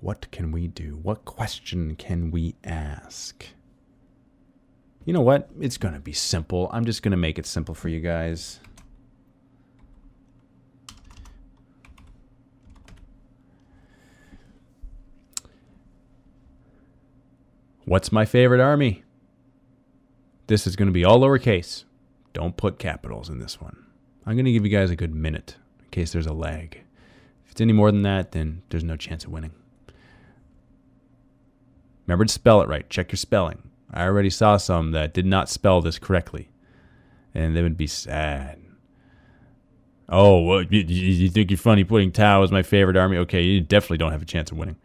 What 0.00 0.30
can 0.30 0.52
we 0.52 0.68
do? 0.68 0.98
What 1.02 1.24
question 1.24 1.96
can 1.96 2.30
we 2.30 2.54
ask? 2.64 3.46
You 5.04 5.12
know 5.12 5.20
what? 5.20 5.48
It's 5.60 5.78
going 5.78 5.94
to 5.94 6.00
be 6.00 6.12
simple. 6.12 6.70
I'm 6.72 6.84
just 6.84 7.02
going 7.02 7.12
to 7.12 7.16
make 7.16 7.38
it 7.38 7.46
simple 7.46 7.74
for 7.74 7.88
you 7.88 8.00
guys. 8.00 8.60
What's 17.88 18.12
my 18.12 18.26
favorite 18.26 18.60
army? 18.60 19.02
This 20.46 20.66
is 20.66 20.76
going 20.76 20.88
to 20.88 20.92
be 20.92 21.06
all 21.06 21.20
lowercase. 21.20 21.84
Don't 22.34 22.54
put 22.54 22.78
capitals 22.78 23.30
in 23.30 23.38
this 23.38 23.62
one. 23.62 23.82
I'm 24.26 24.34
going 24.34 24.44
to 24.44 24.52
give 24.52 24.66
you 24.66 24.70
guys 24.70 24.90
a 24.90 24.96
good 24.96 25.14
minute 25.14 25.56
in 25.80 25.86
case 25.90 26.12
there's 26.12 26.26
a 26.26 26.34
lag. 26.34 26.82
If 27.46 27.52
it's 27.52 27.62
any 27.62 27.72
more 27.72 27.90
than 27.90 28.02
that, 28.02 28.32
then 28.32 28.60
there's 28.68 28.84
no 28.84 28.96
chance 28.96 29.24
of 29.24 29.30
winning. 29.30 29.52
Remember 32.06 32.26
to 32.26 32.32
spell 32.32 32.60
it 32.60 32.68
right. 32.68 32.86
Check 32.90 33.10
your 33.10 33.16
spelling. 33.16 33.70
I 33.90 34.04
already 34.04 34.28
saw 34.28 34.58
some 34.58 34.90
that 34.90 35.14
did 35.14 35.24
not 35.24 35.48
spell 35.48 35.80
this 35.80 35.98
correctly, 35.98 36.50
and 37.34 37.56
they 37.56 37.62
would 37.62 37.78
be 37.78 37.86
sad. 37.86 38.60
Oh, 40.10 40.42
well, 40.42 40.62
you, 40.62 40.80
you 40.80 41.30
think 41.30 41.50
you're 41.50 41.56
funny 41.56 41.84
putting 41.84 42.12
Tau 42.12 42.42
as 42.42 42.52
my 42.52 42.62
favorite 42.62 42.98
army? 42.98 43.16
Okay, 43.16 43.42
you 43.42 43.62
definitely 43.62 43.96
don't 43.96 44.12
have 44.12 44.20
a 44.20 44.26
chance 44.26 44.50
of 44.50 44.58
winning. 44.58 44.76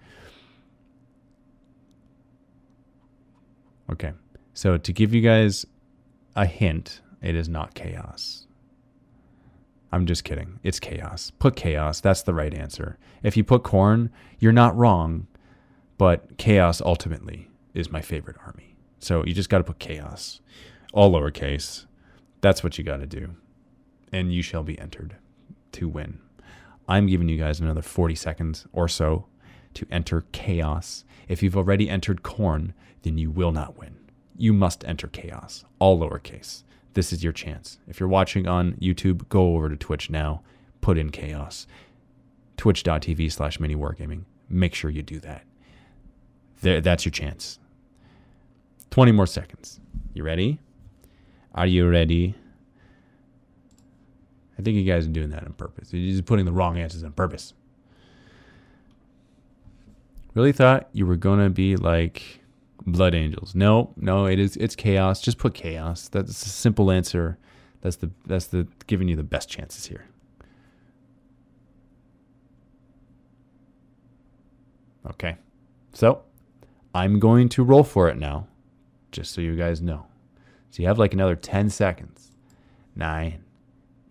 Okay. 3.93 4.11
So 4.53 4.77
to 4.77 4.91
give 4.91 5.13
you 5.13 5.21
guys 5.21 5.65
a 6.35 6.47
hint, 6.47 7.01
it 7.21 7.35
is 7.35 7.47
not 7.47 7.75
chaos. 7.75 8.47
I'm 9.91 10.07
just 10.07 10.23
kidding. 10.23 10.59
It's 10.63 10.79
chaos. 10.79 11.31
Put 11.37 11.55
chaos. 11.55 12.01
That's 12.01 12.23
the 12.23 12.33
right 12.33 12.53
answer. 12.53 12.97
If 13.21 13.37
you 13.37 13.43
put 13.43 13.61
Khorne, 13.61 14.09
you're 14.39 14.51
not 14.51 14.75
wrong, 14.75 15.27
but 15.99 16.37
chaos 16.39 16.81
ultimately 16.81 17.49
is 17.75 17.91
my 17.91 18.01
favorite 18.01 18.37
army. 18.43 18.75
So 18.97 19.23
you 19.25 19.33
just 19.33 19.49
got 19.49 19.59
to 19.59 19.63
put 19.63 19.77
chaos, 19.77 20.41
all 20.91 21.11
lowercase. 21.11 21.85
That's 22.41 22.63
what 22.63 22.79
you 22.79 22.83
got 22.83 22.97
to 22.97 23.05
do. 23.05 23.35
And 24.11 24.33
you 24.33 24.41
shall 24.41 24.63
be 24.63 24.79
entered 24.79 25.17
to 25.73 25.87
win. 25.87 26.19
I'm 26.87 27.05
giving 27.05 27.29
you 27.29 27.37
guys 27.37 27.59
another 27.59 27.83
40 27.83 28.15
seconds 28.15 28.65
or 28.73 28.87
so 28.87 29.27
to 29.75 29.87
enter 29.91 30.25
chaos. 30.31 31.03
If 31.27 31.41
you've 31.41 31.57
already 31.57 31.89
entered 31.89 32.23
Khorne, 32.23 32.73
then 33.03 33.17
you 33.17 33.31
will 33.31 33.51
not 33.51 33.77
win. 33.77 33.95
You 34.37 34.53
must 34.53 34.83
enter 34.85 35.07
chaos, 35.07 35.63
all 35.79 35.99
lowercase. 35.99 36.63
This 36.93 37.11
is 37.11 37.23
your 37.23 37.33
chance. 37.33 37.79
If 37.87 37.99
you're 37.99 38.09
watching 38.09 38.47
on 38.47 38.73
YouTube, 38.73 39.27
go 39.29 39.55
over 39.55 39.69
to 39.69 39.75
Twitch 39.75 40.09
now, 40.09 40.41
put 40.81 40.97
in 40.97 41.09
chaos. 41.09 41.67
Twitch.tv 42.57 43.31
slash 43.31 43.59
mini 43.59 43.75
wargaming. 43.75 44.25
Make 44.49 44.75
sure 44.75 44.89
you 44.89 45.01
do 45.01 45.19
that. 45.21 45.45
There, 46.61 46.81
that's 46.81 47.05
your 47.05 47.11
chance. 47.11 47.59
20 48.91 49.11
more 49.11 49.25
seconds. 49.25 49.79
You 50.13 50.23
ready? 50.23 50.59
Are 51.55 51.65
you 51.65 51.89
ready? 51.89 52.35
I 54.57 54.61
think 54.61 54.77
you 54.77 54.83
guys 54.83 55.07
are 55.07 55.11
doing 55.11 55.31
that 55.31 55.43
on 55.43 55.53
purpose. 55.53 55.91
You're 55.91 56.11
just 56.11 56.25
putting 56.25 56.45
the 56.45 56.51
wrong 56.51 56.77
answers 56.77 57.03
on 57.03 57.11
purpose. 57.11 57.53
Really 60.33 60.51
thought 60.51 60.89
you 60.93 61.05
were 61.05 61.15
gonna 61.15 61.49
be 61.49 61.75
like 61.75 62.41
Blood 62.85 63.13
Angels. 63.13 63.55
No, 63.55 63.93
no, 63.97 64.25
it 64.25 64.39
is 64.39 64.55
it's 64.57 64.75
chaos. 64.75 65.21
Just 65.21 65.37
put 65.37 65.53
chaos. 65.53 66.07
That's 66.09 66.45
a 66.45 66.49
simple 66.49 66.91
answer. 66.91 67.37
That's 67.81 67.97
the 67.97 68.11
that's 68.25 68.47
the 68.47 68.67
giving 68.87 69.07
you 69.07 69.15
the 69.15 69.23
best 69.23 69.49
chances 69.49 69.85
here. 69.85 70.05
Okay. 75.09 75.37
So 75.93 76.23
I'm 76.95 77.19
going 77.19 77.49
to 77.49 77.63
roll 77.63 77.83
for 77.83 78.09
it 78.09 78.17
now, 78.17 78.47
just 79.11 79.33
so 79.33 79.41
you 79.41 79.55
guys 79.55 79.81
know. 79.81 80.07
So 80.69 80.81
you 80.81 80.87
have 80.87 80.97
like 80.97 81.13
another 81.13 81.35
10 81.35 81.69
seconds. 81.69 82.31
Nine, 82.95 83.43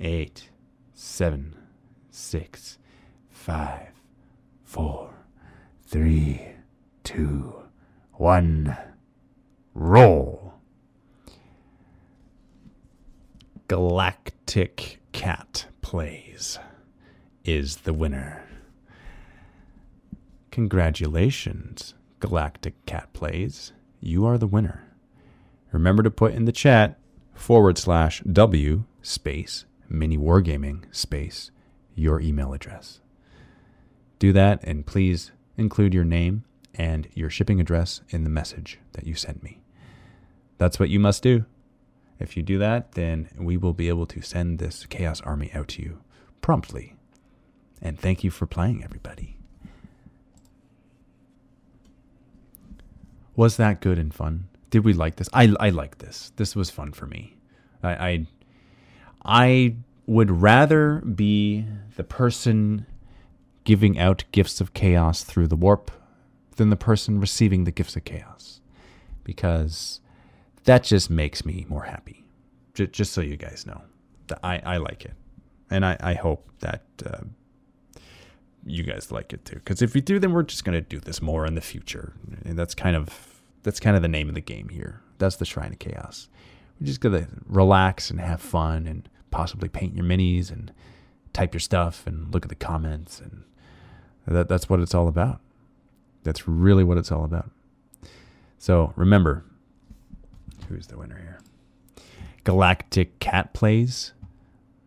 eight, 0.01 0.51
seven, 0.94 1.57
six, 2.11 2.78
five, 3.31 3.90
four, 4.65 5.11
three, 5.93 6.40
two, 7.05 7.55
one. 8.14 8.74
Roll. 9.74 10.55
Galactic 13.69 15.01
Cat 15.12 15.66
Plays 15.82 16.59
is 17.44 17.77
the 17.78 17.93
winner. 17.93 18.43
Congratulations, 20.51 21.93
Galactic 22.20 22.86
Cat 22.86 23.12
Plays. 23.12 23.74
You 24.01 24.24
are 24.24 24.39
the 24.39 24.47
winner. 24.47 24.94
Remember 25.73 26.02
to 26.02 26.10
put 26.10 26.32
in 26.32 26.47
the 26.47 26.52
chat 26.52 26.98
forward 27.35 27.77
slash 27.77 28.23
W 28.23 28.85
space 29.02 29.66
mini 29.90 30.16
wargaming 30.16 30.85
space 30.90 31.51
your 31.94 32.19
email 32.19 32.55
address. 32.55 33.01
Do 34.19 34.32
that 34.32 34.60
and 34.64 34.86
please 34.86 35.32
include 35.57 35.95
your 35.95 36.05
name 36.05 36.45
and 36.74 37.09
your 37.15 37.31
shipping 37.31 37.61
address 37.61 38.01
in 38.11 38.24
the 38.24 38.31
message 38.31 38.79
that 38.93 39.07
you 39.07 39.15
sent 39.15 39.43
me. 39.43 39.61
That's 40.59 40.79
what 40.79 40.89
you 40.89 41.01
must 41.01 41.23
do. 41.23 41.45
If 42.19 42.37
you 42.37 42.43
do 42.43 42.59
that, 42.59 42.93
then 42.93 43.29
we 43.39 43.57
will 43.57 43.73
be 43.73 43.89
able 43.89 44.07
to 44.07 44.23
send 44.23 44.59
this 44.59 44.87
Chaos 44.87 45.20
Army 45.23 45.51
out 45.53 45.69
to 45.69 45.83
you 45.83 45.99
promptly. 46.41 46.95
And 47.81 47.99
thank 47.99 48.23
you 48.23 48.31
for 48.31 48.47
playing, 48.47 48.85
everybody. 48.85 49.37
Was 53.35 53.57
that 53.57 53.81
good 53.81 53.99
and 53.99 54.15
fun? 54.15 54.49
Did 54.70 54.85
we 54.85 54.93
like 54.93 55.16
this? 55.16 55.29
I 55.33 55.55
I 55.59 55.70
like 55.70 55.99
this. 55.99 56.33
This 56.37 56.55
was 56.55 56.70
fun 56.70 56.93
for 56.93 57.07
me. 57.07 57.37
I 57.83 57.93
I, 57.93 58.27
I 59.24 59.77
would 60.07 60.31
rather 60.31 61.01
be 61.01 61.66
the 61.97 62.05
person 62.05 62.87
giving 63.64 63.98
out 63.98 64.24
gifts 64.32 64.60
of 64.60 64.74
chaos 64.74 65.22
through 65.22 65.47
the 65.47 65.56
warp 65.56 65.90
than 66.56 66.70
the 66.70 66.76
person 66.76 67.20
receiving 67.20 67.64
the 67.64 67.70
gifts 67.70 67.97
of 67.97 68.05
chaos 68.05 68.60
because 69.24 70.01
that 70.64 70.82
just 70.82 71.10
makes 71.10 71.44
me 71.44 71.66
more 71.68 71.84
happy. 71.84 72.24
J- 72.74 72.86
just 72.86 73.12
so 73.12 73.20
you 73.20 73.36
guys 73.36 73.66
know, 73.66 73.82
I, 74.43 74.59
I 74.64 74.76
like 74.78 75.05
it. 75.05 75.14
And 75.70 75.84
I, 75.84 75.97
I 76.01 76.14
hope 76.14 76.48
that 76.60 76.82
uh, 77.05 77.22
you 78.64 78.82
guys 78.82 79.10
like 79.10 79.32
it 79.32 79.44
too. 79.44 79.56
Because 79.56 79.82
if 79.82 79.94
we 79.94 80.01
do, 80.01 80.18
then 80.18 80.32
we're 80.32 80.43
just 80.43 80.64
going 80.64 80.74
to 80.74 80.80
do 80.80 81.01
this 81.01 81.22
more 81.22 81.47
in 81.47 81.55
the 81.55 81.60
future. 81.60 82.12
And 82.44 82.59
that's 82.59 82.74
kind 82.74 82.97
of 82.97 83.40
that's 83.62 83.80
kind 83.80 83.97
of 83.97 84.02
the 84.02 84.09
name 84.09 84.28
of 84.28 84.34
the 84.34 84.40
game 84.40 84.68
here. 84.68 85.01
That's 85.18 85.36
the 85.36 85.44
Shrine 85.44 85.72
of 85.72 85.78
Chaos. 85.78 86.28
We're 86.80 86.86
just 86.86 87.01
going 87.01 87.24
to 87.24 87.28
relax 87.47 88.10
and 88.10 88.20
have 88.20 88.40
fun 88.40 88.86
and 88.86 89.09
possibly 89.30 89.68
paint 89.68 89.94
your 89.94 90.05
minis 90.05 90.51
and 90.51 90.72
type 91.32 91.55
your 91.55 91.60
stuff 91.60 92.06
and 92.06 92.32
look 92.34 92.44
at 92.44 92.48
the 92.48 92.55
comments. 92.55 93.20
And 93.20 93.44
that, 94.27 94.49
that's 94.49 94.69
what 94.69 94.81
it's 94.81 94.94
all 94.94 95.09
about. 95.09 95.40
That's 96.23 96.47
really 96.47 96.85
what 96.85 96.99
it's 96.99 97.11
all 97.11 97.24
about. 97.24 97.51
So 98.59 98.93
remember, 98.97 99.44
who's 100.69 100.86
the 100.86 100.97
winner 100.97 101.19
here? 101.19 101.40
Galactic 102.44 103.19
Cat 103.19 103.53
Plays. 103.53 104.12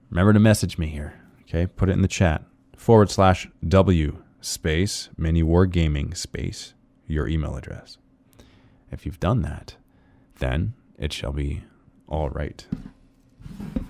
Remember 0.09 0.33
to 0.33 0.39
message 0.39 0.77
me 0.77 0.87
here. 0.87 1.15
Okay, 1.43 1.67
put 1.67 1.89
it 1.89 1.93
in 1.93 2.01
the 2.01 2.07
chat. 2.07 2.43
Forward 2.77 3.09
slash 3.09 3.47
W 3.67 4.17
space 4.41 5.09
mini 5.17 5.41
war 5.41 5.65
gaming 5.65 6.13
space 6.13 6.73
your 7.07 7.27
email 7.27 7.55
address. 7.55 7.97
If 8.91 9.05
you've 9.05 9.19
done 9.19 9.41
that, 9.41 9.75
then 10.39 10.73
it 10.97 11.11
shall 11.11 11.33
be 11.33 11.63
all 12.07 12.29
right. 12.29 12.65
I'm 13.75 13.87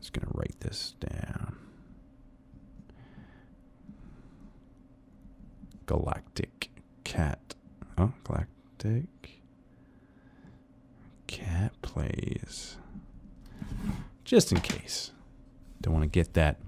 just 0.00 0.12
gonna 0.12 0.30
write 0.32 0.60
this 0.60 0.94
down. 1.00 1.56
Galactic 5.86 6.70
Cat. 7.04 7.54
Oh, 7.98 8.12
Galactic 8.24 9.42
Cat 11.26 11.72
plays. 11.82 12.76
Just 14.24 14.52
in 14.52 14.60
case. 14.60 15.12
Don't 15.80 15.94
want 15.94 16.04
to 16.04 16.08
get 16.08 16.34
that 16.34 16.60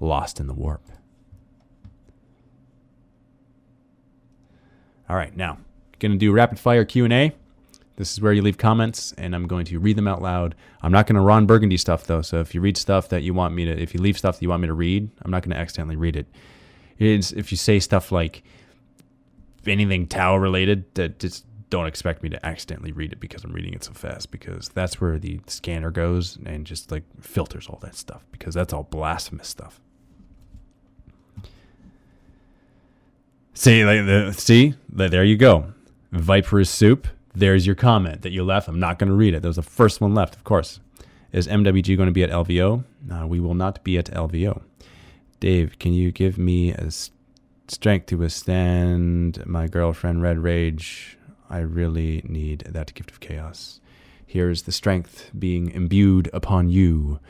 lost 0.00 0.40
in 0.40 0.46
the 0.46 0.54
warp. 0.54 0.82
All 5.08 5.16
right, 5.16 5.36
now 5.36 5.58
going 6.04 6.12
to 6.12 6.18
do 6.18 6.32
rapid 6.32 6.58
fire 6.58 6.84
Q&A. 6.84 7.32
This 7.96 8.12
is 8.12 8.20
where 8.20 8.32
you 8.32 8.42
leave 8.42 8.58
comments, 8.58 9.14
and 9.16 9.34
I'm 9.34 9.46
going 9.46 9.64
to 9.66 9.78
read 9.78 9.96
them 9.96 10.08
out 10.08 10.20
loud. 10.20 10.54
I'm 10.82 10.92
not 10.92 11.06
going 11.06 11.14
to 11.14 11.22
Ron 11.22 11.46
Burgundy 11.46 11.76
stuff 11.76 12.06
though. 12.06 12.22
So 12.22 12.40
if 12.40 12.54
you 12.54 12.60
read 12.60 12.76
stuff 12.76 13.08
that 13.08 13.22
you 13.22 13.32
want 13.32 13.54
me 13.54 13.64
to, 13.64 13.70
if 13.70 13.94
you 13.94 14.00
leave 14.00 14.18
stuff 14.18 14.36
that 14.36 14.42
you 14.42 14.48
want 14.48 14.62
me 14.62 14.68
to 14.68 14.74
read, 14.74 15.08
I'm 15.22 15.30
not 15.30 15.42
going 15.42 15.54
to 15.54 15.60
accidentally 15.60 15.96
read 15.96 16.16
it. 16.16 16.26
If 16.98 17.50
you 17.50 17.56
say 17.56 17.80
stuff 17.80 18.12
like 18.12 18.42
anything 19.66 20.06
Tau 20.06 20.36
related, 20.36 20.94
that 20.94 21.18
just 21.18 21.44
don't 21.70 21.86
expect 21.86 22.22
me 22.22 22.28
to 22.28 22.46
accidentally 22.46 22.92
read 22.92 23.12
it 23.12 23.20
because 23.20 23.42
I'm 23.44 23.52
reading 23.52 23.74
it 23.74 23.84
so 23.84 23.92
fast. 23.92 24.30
Because 24.30 24.68
that's 24.68 25.00
where 25.00 25.18
the 25.18 25.40
scanner 25.46 25.90
goes 25.90 26.38
and 26.44 26.66
just 26.66 26.90
like 26.90 27.04
filters 27.20 27.68
all 27.68 27.78
that 27.82 27.96
stuff. 27.96 28.24
Because 28.32 28.54
that's 28.54 28.72
all 28.72 28.84
blasphemous 28.84 29.48
stuff. 29.48 29.80
See, 33.54 33.84
like 33.84 34.04
the, 34.06 34.32
see, 34.32 34.74
there 34.88 35.24
you 35.24 35.36
go. 35.36 35.72
Viper's 36.12 36.70
soup 36.70 37.08
there's 37.34 37.66
your 37.66 37.74
comment 37.74 38.22
that 38.22 38.30
you 38.30 38.44
left. 38.44 38.68
I'm 38.68 38.78
not 38.78 38.98
going 38.98 39.08
to 39.08 39.14
read 39.14 39.34
it. 39.34 39.42
That 39.42 39.48
was 39.48 39.56
the 39.56 39.62
first 39.62 40.00
one 40.00 40.14
left, 40.14 40.36
of 40.36 40.44
course. 40.44 40.80
Is 41.32 41.48
MWG 41.48 41.96
going 41.96 42.06
to 42.06 42.12
be 42.12 42.22
at 42.22 42.30
LVO? 42.30 42.84
No, 43.06 43.14
uh, 43.14 43.26
we 43.26 43.40
will 43.40 43.54
not 43.54 43.82
be 43.82 43.98
at 43.98 44.06
LVO. 44.06 44.62
Dave, 45.40 45.78
can 45.78 45.92
you 45.92 46.10
give 46.10 46.38
me 46.38 46.72
a 46.72 46.90
strength 47.68 48.06
to 48.06 48.16
withstand 48.16 49.44
my 49.46 49.68
girlfriend 49.68 50.22
Red 50.22 50.38
Rage? 50.38 51.18
I 51.50 51.58
really 51.58 52.22
need 52.24 52.60
that 52.60 52.94
gift 52.94 53.10
of 53.10 53.20
chaos. 53.20 53.80
Here's 54.26 54.62
the 54.62 54.72
strength 54.72 55.30
being 55.38 55.70
imbued 55.70 56.30
upon 56.32 56.68
you. 56.68 57.20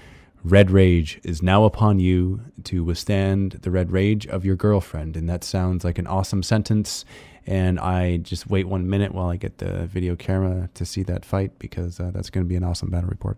Red 0.42 0.70
rage 0.70 1.20
is 1.24 1.42
now 1.42 1.64
upon 1.64 1.98
you 1.98 2.40
to 2.64 2.84
withstand 2.84 3.52
the 3.62 3.70
red 3.70 3.90
rage 3.90 4.26
of 4.26 4.44
your 4.44 4.56
girlfriend. 4.56 5.16
And 5.16 5.28
that 5.28 5.42
sounds 5.42 5.84
like 5.84 5.98
an 5.98 6.06
awesome 6.06 6.42
sentence 6.42 7.04
and 7.46 7.78
I 7.78 8.18
just 8.18 8.48
wait 8.48 8.66
one 8.66 8.88
minute 8.88 9.12
while 9.12 9.28
I 9.28 9.36
get 9.36 9.58
the 9.58 9.86
video 9.86 10.16
camera 10.16 10.70
to 10.74 10.86
see 10.86 11.02
that 11.04 11.24
fight 11.24 11.58
because 11.58 12.00
uh, 12.00 12.10
that's 12.12 12.30
going 12.30 12.44
to 12.44 12.48
be 12.48 12.56
an 12.56 12.64
awesome 12.64 12.90
battle 12.90 13.10
report. 13.10 13.36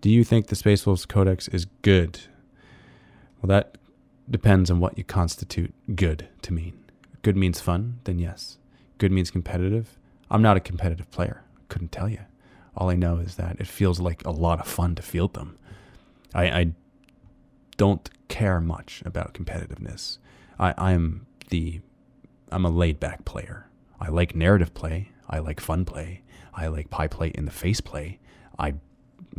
Do 0.00 0.10
you 0.10 0.24
think 0.24 0.46
the 0.46 0.56
Space 0.56 0.86
Wolves 0.86 1.06
Codex 1.06 1.48
is 1.48 1.66
good? 1.82 2.20
Well, 3.40 3.48
that 3.48 3.78
depends 4.30 4.70
on 4.70 4.80
what 4.80 4.96
you 4.98 5.04
constitute 5.04 5.72
good 5.94 6.28
to 6.42 6.52
mean. 6.52 6.78
Good 7.22 7.36
means 7.36 7.60
fun, 7.60 8.00
then 8.04 8.18
yes. 8.18 8.58
Good 8.98 9.12
means 9.12 9.30
competitive. 9.30 9.98
I'm 10.30 10.42
not 10.42 10.56
a 10.56 10.60
competitive 10.60 11.10
player. 11.10 11.42
Couldn't 11.68 11.92
tell 11.92 12.08
you. 12.08 12.20
All 12.76 12.90
I 12.90 12.94
know 12.94 13.16
is 13.16 13.36
that 13.36 13.58
it 13.58 13.66
feels 13.66 14.00
like 14.00 14.24
a 14.24 14.30
lot 14.30 14.60
of 14.60 14.68
fun 14.68 14.94
to 14.96 15.02
field 15.02 15.34
them. 15.34 15.58
I, 16.34 16.44
I 16.44 16.72
don't 17.76 18.08
care 18.28 18.60
much 18.60 19.02
about 19.04 19.34
competitiveness. 19.34 20.18
I, 20.58 20.74
I'm 20.76 21.26
the 21.48 21.80
I'm 22.50 22.64
a 22.64 22.70
laid 22.70 23.00
back 23.00 23.24
player. 23.24 23.66
I 24.00 24.08
like 24.08 24.34
narrative 24.34 24.74
play. 24.74 25.10
I 25.28 25.38
like 25.38 25.60
fun 25.60 25.84
play. 25.84 26.22
I 26.54 26.68
like 26.68 26.90
pie 26.90 27.08
play 27.08 27.28
in 27.28 27.44
the 27.44 27.50
face 27.50 27.80
play. 27.80 28.18
I 28.58 28.74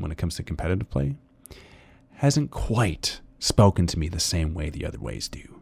when 0.01 0.11
it 0.11 0.17
comes 0.17 0.35
to 0.35 0.43
competitive 0.43 0.89
play, 0.89 1.15
hasn't 2.15 2.51
quite 2.51 3.21
spoken 3.39 3.87
to 3.87 3.99
me 3.99 4.09
the 4.09 4.19
same 4.19 4.53
way 4.53 4.69
the 4.69 4.85
other 4.85 4.99
ways 4.99 5.27
do. 5.27 5.61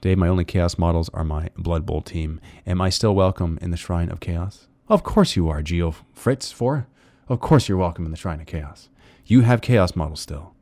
Dave, 0.00 0.18
my 0.18 0.28
only 0.28 0.44
Chaos 0.44 0.76
models 0.76 1.08
are 1.14 1.24
my 1.24 1.48
Blood 1.56 1.86
Bowl 1.86 2.02
team. 2.02 2.40
Am 2.66 2.80
I 2.80 2.90
still 2.90 3.14
welcome 3.14 3.58
in 3.62 3.70
the 3.70 3.76
Shrine 3.76 4.10
of 4.10 4.20
Chaos? 4.20 4.66
Of 4.86 5.02
course 5.02 5.34
you 5.34 5.48
are, 5.48 5.62
Geo 5.62 5.94
Fritz 6.12 6.52
4. 6.52 6.86
Of 7.28 7.40
course 7.40 7.68
you're 7.68 7.78
welcome 7.78 8.04
in 8.04 8.10
the 8.10 8.16
Shrine 8.18 8.40
of 8.40 8.46
Chaos. 8.46 8.90
You 9.24 9.40
have 9.40 9.62
chaos 9.62 9.96
models 9.96 10.20
still. 10.20 10.54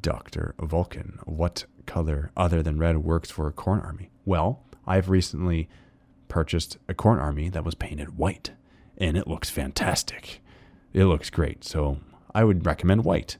Dr. 0.00 0.54
Vulcan, 0.58 1.18
what 1.24 1.66
color 1.84 2.30
other 2.36 2.62
than 2.62 2.78
red 2.78 2.98
works 2.98 3.30
for 3.30 3.46
a 3.46 3.52
Khorne 3.52 3.84
army? 3.84 4.08
Well, 4.24 4.62
I've 4.86 5.10
recently 5.10 5.68
purchased 6.32 6.78
a 6.88 6.94
Khorne 6.94 7.20
army 7.20 7.50
that 7.50 7.62
was 7.62 7.74
painted 7.74 8.16
white, 8.16 8.52
and 8.96 9.18
it 9.18 9.28
looks 9.28 9.50
fantastic. 9.50 10.40
It 10.94 11.04
looks 11.04 11.28
great, 11.28 11.62
so 11.62 11.98
I 12.34 12.42
would 12.42 12.64
recommend 12.64 13.04
white. 13.04 13.36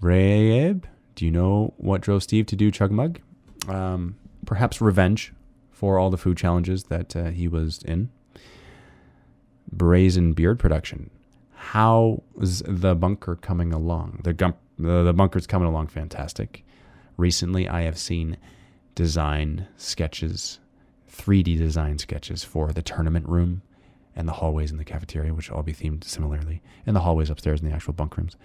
Rayeb, 0.00 0.84
do 1.14 1.26
you 1.26 1.30
know 1.30 1.74
what 1.76 2.00
drove 2.00 2.22
Steve 2.22 2.46
to 2.46 2.56
do 2.56 2.72
Chugmug? 2.72 3.18
Um, 3.68 4.16
perhaps 4.46 4.80
revenge 4.80 5.34
for 5.70 5.98
all 5.98 6.08
the 6.08 6.16
food 6.16 6.38
challenges 6.38 6.84
that 6.84 7.14
uh, 7.14 7.24
he 7.26 7.48
was 7.48 7.82
in 7.82 8.08
brazen 9.70 10.32
beard 10.32 10.58
production. 10.58 11.10
How's 11.54 12.62
the 12.66 12.94
bunker 12.94 13.36
coming 13.36 13.74
along? 13.74 14.20
The, 14.24 14.32
gum- 14.32 14.54
the, 14.78 15.02
the 15.02 15.12
bunker's 15.12 15.46
coming 15.46 15.68
along 15.68 15.88
fantastic. 15.88 16.64
Recently, 17.18 17.68
I 17.68 17.82
have 17.82 17.98
seen 17.98 18.38
design 18.96 19.68
sketches, 19.76 20.58
3D 21.12 21.56
design 21.56 21.98
sketches 21.98 22.42
for 22.42 22.72
the 22.72 22.82
tournament 22.82 23.28
room 23.28 23.62
and 24.16 24.26
the 24.26 24.32
hallways 24.32 24.72
in 24.72 24.78
the 24.78 24.84
cafeteria, 24.84 25.32
which 25.32 25.50
will 25.50 25.58
all 25.58 25.62
be 25.62 25.74
themed 25.74 26.02
similarly, 26.02 26.62
and 26.86 26.96
the 26.96 27.00
hallways 27.00 27.30
upstairs 27.30 27.60
in 27.60 27.68
the 27.68 27.74
actual 27.74 27.92
bunk 27.92 28.16
rooms. 28.16 28.36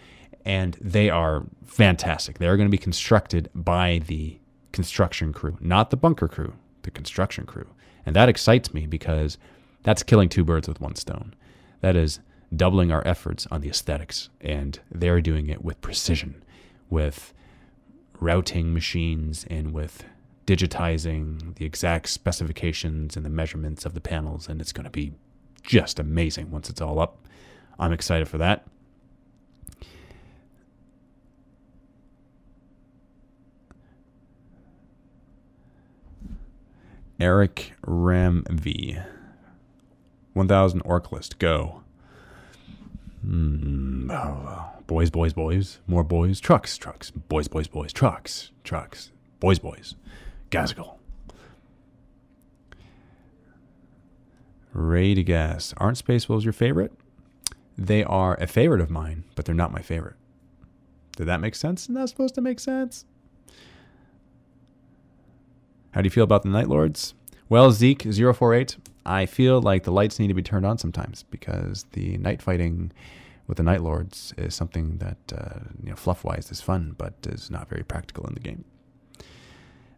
And 0.45 0.77
they 0.81 1.09
are 1.09 1.45
fantastic. 1.65 2.37
They 2.37 2.47
are 2.47 2.57
going 2.57 2.67
to 2.67 2.71
be 2.71 2.77
constructed 2.77 3.49
by 3.55 4.01
the 4.05 4.37
construction 4.73 5.33
crew, 5.33 5.57
not 5.61 5.89
the 5.89 5.97
bunker 5.97 6.27
crew, 6.27 6.53
the 6.83 6.91
construction 6.91 7.45
crew. 7.45 7.67
And 8.05 8.15
that 8.15 8.29
excites 8.29 8.73
me 8.73 8.85
because 8.85 9.37
that's 9.83 10.03
killing 10.03 10.29
two 10.29 10.43
birds 10.43 10.67
with 10.67 10.81
one 10.81 10.95
stone. 10.95 11.33
That 11.79 11.95
is 11.95 12.19
doubling 12.53 12.91
our 12.91 13.05
efforts 13.07 13.47
on 13.49 13.61
the 13.61 13.69
aesthetics, 13.69 14.29
and 14.41 14.79
they're 14.91 15.21
doing 15.21 15.47
it 15.47 15.63
with 15.63 15.79
precision, 15.81 16.43
with 16.89 17.33
routing 18.19 18.73
machines 18.73 19.45
and 19.49 19.73
with 19.73 20.03
digitizing 20.51 21.55
the 21.55 21.63
exact 21.63 22.09
specifications 22.09 23.15
and 23.15 23.25
the 23.25 23.29
measurements 23.29 23.85
of 23.85 23.93
the 23.93 24.01
panels, 24.01 24.49
and 24.49 24.59
it's 24.59 24.73
going 24.73 24.83
to 24.83 24.89
be 24.89 25.13
just 25.63 25.97
amazing 25.97 26.51
once 26.51 26.69
it's 26.69 26.81
all 26.81 26.99
up. 26.99 27.25
I'm 27.79 27.93
excited 27.93 28.27
for 28.27 28.37
that. 28.39 28.67
Eric 37.17 37.71
Ramv. 37.85 39.05
1000 40.33 40.81
orc 40.83 41.11
list. 41.13 41.39
Go. 41.39 41.81
Mm, 43.25 44.11
oh, 44.11 44.81
boys, 44.85 45.09
boys, 45.09 45.31
boys. 45.31 45.79
More 45.87 46.03
boys. 46.03 46.41
Trucks, 46.41 46.77
trucks. 46.77 47.09
Boys, 47.09 47.47
boys, 47.47 47.69
boys. 47.69 47.93
Trucks, 47.93 48.51
trucks. 48.65 49.11
Boys, 49.39 49.59
boys. 49.59 49.95
Gazagal. 50.51 50.97
Ray 54.73 55.15
to 55.15 55.23
gas. 55.23 55.73
Aren't 55.77 55.97
Space 55.97 56.29
Wolves 56.29 56.45
your 56.45 56.53
favorite? 56.53 56.91
They 57.77 58.03
are 58.03 58.35
a 58.35 58.47
favorite 58.47 58.81
of 58.81 58.89
mine, 58.89 59.23
but 59.35 59.45
they're 59.45 59.55
not 59.55 59.71
my 59.71 59.81
favorite. 59.81 60.15
Did 61.15 61.25
that 61.25 61.41
make 61.41 61.55
sense? 61.55 61.87
That 61.87 62.09
supposed 62.09 62.35
to 62.35 62.41
make 62.41 62.59
sense. 62.59 63.05
How 65.91 66.01
do 66.01 66.05
you 66.05 66.11
feel 66.11 66.23
about 66.23 66.43
the 66.43 66.49
Night 66.49 66.67
Lords? 66.67 67.13
Well, 67.49 67.69
Zeke048, 67.71 68.77
I 69.05 69.25
feel 69.25 69.61
like 69.61 69.83
the 69.83 69.91
lights 69.91 70.19
need 70.19 70.29
to 70.29 70.33
be 70.33 70.43
turned 70.43 70.65
on 70.65 70.77
sometimes 70.77 71.23
because 71.23 71.85
the 71.91 72.17
night 72.17 72.41
fighting 72.41 72.91
with 73.47 73.57
the 73.57 73.63
Night 73.63 73.81
Lords 73.81 74.33
is 74.37 74.55
something 74.55 74.97
that, 74.99 75.17
uh, 75.35 75.59
you 75.83 75.89
know, 75.89 75.95
fluff 75.95 76.23
wise 76.23 76.49
is 76.49 76.61
fun, 76.61 76.95
but 76.97 77.13
is 77.27 77.51
not 77.51 77.67
very 77.67 77.83
practical 77.83 78.25
in 78.25 78.33
the 78.35 78.39
game. 78.39 78.63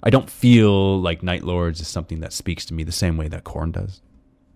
I 0.04 0.10
don't 0.10 0.30
feel 0.30 1.00
like 1.00 1.24
Night 1.24 1.44
Lords 1.44 1.80
is 1.80 1.88
something 1.88 2.20
that 2.20 2.34
speaks 2.34 2.66
to 2.66 2.74
me 2.74 2.84
the 2.84 2.92
same 2.92 3.16
way 3.16 3.30
that 3.30 3.46
Khorne 3.46 3.72
does, 3.72 4.02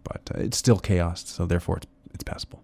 but 0.04 0.30
uh, 0.36 0.40
it's 0.40 0.58
still 0.58 0.78
chaos, 0.78 1.24
so 1.26 1.46
therefore 1.46 1.78
it's, 1.78 1.88
it's 2.14 2.24
passable. 2.24 2.64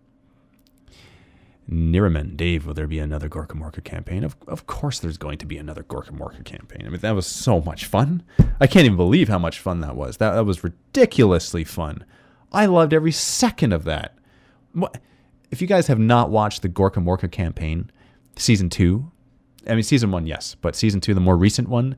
Niraman, 1.69 2.35
Dave, 2.35 2.65
will 2.65 2.73
there 2.73 2.87
be 2.87 2.99
another 2.99 3.29
Gorkamorka 3.29 3.85
campaign? 3.85 4.25
Of, 4.25 4.35
of 4.47 4.67
course 4.67 4.99
there's 4.99 5.17
going 5.17 5.37
to 5.37 5.45
be 5.45 5.57
another 5.57 5.83
Gorkamorka 5.83 6.43
campaign. 6.43 6.85
I 6.85 6.89
mean, 6.89 6.99
that 6.99 7.15
was 7.15 7.25
so 7.25 7.61
much 7.61 7.85
fun. 7.85 8.21
I 8.59 8.67
can't 8.67 8.85
even 8.85 8.97
believe 8.97 9.29
how 9.29 9.39
much 9.39 9.59
fun 9.59 9.79
that 9.79 9.95
was. 9.95 10.17
That, 10.17 10.33
that 10.33 10.43
was 10.43 10.61
ridiculously 10.63 11.63
fun. 11.63 12.03
I 12.51 12.65
loved 12.65 12.93
every 12.93 13.13
second 13.13 13.71
of 13.71 13.85
that. 13.85 14.17
If 15.51 15.61
you 15.61 15.67
guys 15.67 15.87
have 15.87 15.99
not 15.99 16.31
watched 16.31 16.63
the 16.63 16.69
Gorkamorka 16.69 17.31
campaign, 17.31 17.89
season 18.35 18.69
two, 18.69 19.09
I 19.65 19.75
mean, 19.75 19.83
season 19.83 20.11
one, 20.11 20.27
yes, 20.27 20.55
but 20.59 20.75
season 20.75 20.99
two, 20.99 21.13
the 21.13 21.21
more 21.21 21.37
recent 21.37 21.69
one, 21.69 21.95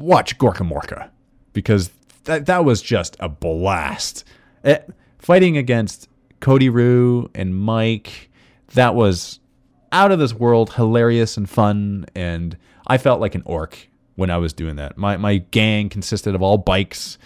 watch 0.00 0.38
Gorkamorka 0.38 1.10
because 1.52 1.90
that, 2.24 2.46
that 2.46 2.64
was 2.64 2.82
just 2.82 3.16
a 3.20 3.28
blast. 3.28 4.24
It, 4.64 4.84
eh, 4.88 4.92
fighting 5.18 5.56
against 5.56 6.08
Cody 6.40 6.68
Rue 6.68 7.30
and 7.34 7.56
Mike 7.56 8.30
that 8.74 8.94
was 8.94 9.40
out 9.92 10.12
of 10.12 10.18
this 10.18 10.34
world, 10.34 10.74
hilarious 10.74 11.36
and 11.36 11.48
fun. 11.48 12.06
And 12.14 12.56
I 12.86 12.98
felt 12.98 13.20
like 13.20 13.34
an 13.34 13.42
orc 13.44 13.88
when 14.16 14.30
I 14.30 14.38
was 14.38 14.52
doing 14.52 14.76
that. 14.76 14.96
My 14.96 15.16
my 15.16 15.38
gang 15.38 15.88
consisted 15.88 16.34
of 16.34 16.42
all 16.42 16.58
bikes, 16.58 17.18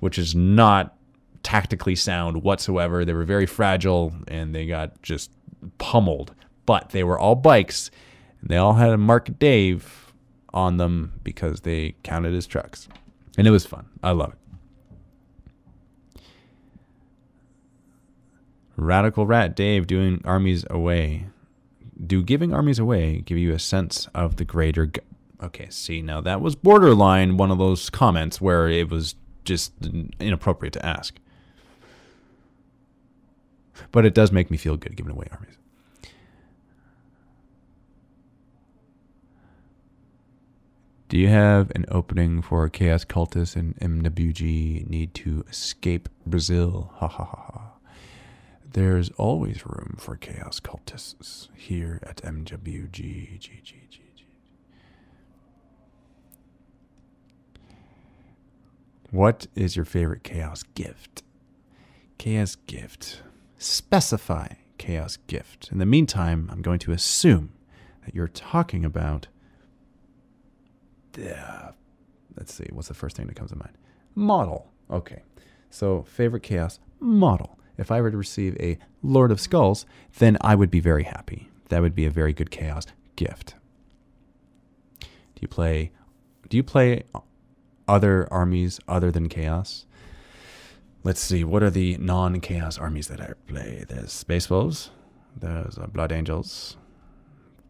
which 0.00 0.18
is 0.18 0.34
not 0.34 0.96
tactically 1.42 1.96
sound 1.96 2.42
whatsoever. 2.42 3.04
They 3.04 3.14
were 3.14 3.24
very 3.24 3.46
fragile 3.46 4.12
and 4.28 4.54
they 4.54 4.66
got 4.66 5.00
just 5.02 5.30
pummeled 5.78 6.34
but 6.66 6.90
they 6.90 7.04
were 7.04 7.18
all 7.18 7.34
bikes. 7.34 7.90
And 8.40 8.50
they 8.50 8.56
all 8.56 8.74
had 8.74 8.90
a 8.90 8.98
Mark 8.98 9.38
Dave 9.38 10.01
on 10.54 10.76
them 10.76 11.20
because 11.24 11.60
they 11.60 11.94
counted 12.02 12.34
as 12.34 12.46
trucks. 12.46 12.88
And 13.38 13.46
it 13.46 13.50
was 13.50 13.64
fun. 13.64 13.86
I 14.02 14.10
love 14.12 14.32
it. 14.32 14.38
Radical 18.76 19.26
Rat 19.26 19.54
Dave 19.54 19.86
doing 19.86 20.20
armies 20.24 20.64
away. 20.68 21.26
Do 22.04 22.22
giving 22.22 22.52
armies 22.52 22.78
away 22.78 23.20
give 23.20 23.38
you 23.38 23.52
a 23.52 23.58
sense 23.58 24.08
of 24.14 24.36
the 24.36 24.44
greater? 24.44 24.86
G- 24.86 25.00
okay, 25.42 25.68
see 25.70 26.02
now 26.02 26.20
that 26.20 26.40
was 26.40 26.54
borderline 26.54 27.36
one 27.36 27.50
of 27.50 27.58
those 27.58 27.90
comments 27.90 28.40
where 28.40 28.68
it 28.68 28.90
was 28.90 29.14
just 29.44 29.72
inappropriate 30.18 30.72
to 30.74 30.84
ask. 30.84 31.18
But 33.90 34.04
it 34.04 34.14
does 34.14 34.32
make 34.32 34.50
me 34.50 34.56
feel 34.56 34.76
good 34.76 34.96
giving 34.96 35.12
away 35.12 35.26
armies. 35.30 35.56
Do 41.12 41.18
you 41.18 41.28
have 41.28 41.70
an 41.74 41.84
opening 41.90 42.40
for 42.40 42.66
Chaos 42.70 43.04
Cultists 43.04 43.54
and 43.54 43.76
MWG 43.80 44.88
need 44.88 45.12
to 45.16 45.44
escape 45.46 46.08
Brazil? 46.24 46.90
Ha 46.94 47.06
ha 47.06 47.24
ha 47.24 47.52
ha. 47.52 47.72
There's 48.72 49.10
always 49.18 49.66
room 49.66 49.96
for 49.98 50.16
Chaos 50.16 50.58
Cultists 50.58 51.48
here 51.54 52.00
at 52.02 52.22
MWG. 52.22 52.90
G, 52.92 53.38
G, 53.38 53.60
G, 53.90 54.00
What 59.10 59.48
is 59.54 59.76
your 59.76 59.84
favorite 59.84 60.24
Chaos 60.24 60.62
gift? 60.62 61.22
Chaos 62.16 62.56
gift. 62.66 63.20
Specify 63.58 64.54
Chaos 64.78 65.18
gift. 65.26 65.68
In 65.70 65.76
the 65.76 65.84
meantime, 65.84 66.48
I'm 66.50 66.62
going 66.62 66.78
to 66.78 66.92
assume 66.92 67.52
that 68.06 68.14
you're 68.14 68.28
talking 68.28 68.82
about 68.82 69.26
uh, 71.18 71.72
let's 72.36 72.54
see, 72.54 72.66
what's 72.72 72.88
the 72.88 72.94
first 72.94 73.16
thing 73.16 73.26
that 73.26 73.36
comes 73.36 73.50
to 73.50 73.56
mind? 73.56 73.76
Model. 74.14 74.70
Okay. 74.90 75.22
So, 75.70 76.02
favorite 76.02 76.42
chaos 76.42 76.78
model. 77.00 77.58
If 77.78 77.90
I 77.90 78.00
were 78.00 78.10
to 78.10 78.16
receive 78.16 78.56
a 78.60 78.78
Lord 79.02 79.32
of 79.32 79.40
Skulls, 79.40 79.86
then 80.18 80.36
I 80.40 80.54
would 80.54 80.70
be 80.70 80.80
very 80.80 81.04
happy. 81.04 81.48
That 81.70 81.80
would 81.80 81.94
be 81.94 82.04
a 82.04 82.10
very 82.10 82.32
good 82.32 82.50
chaos 82.50 82.86
gift. 83.16 83.54
Do 85.00 85.40
you 85.40 85.48
play 85.48 85.90
do 86.48 86.56
you 86.58 86.62
play 86.62 87.04
other 87.88 88.30
armies 88.30 88.78
other 88.86 89.10
than 89.10 89.28
chaos? 89.30 89.86
Let's 91.02 91.20
see, 91.20 91.42
what 91.44 91.62
are 91.62 91.70
the 91.70 91.96
non-chaos 91.96 92.78
armies 92.78 93.08
that 93.08 93.20
I 93.20 93.32
play? 93.48 93.84
There's 93.88 94.12
Space 94.12 94.50
Wolves, 94.50 94.90
there's 95.34 95.78
uh, 95.78 95.86
Blood 95.86 96.12
Angels, 96.12 96.76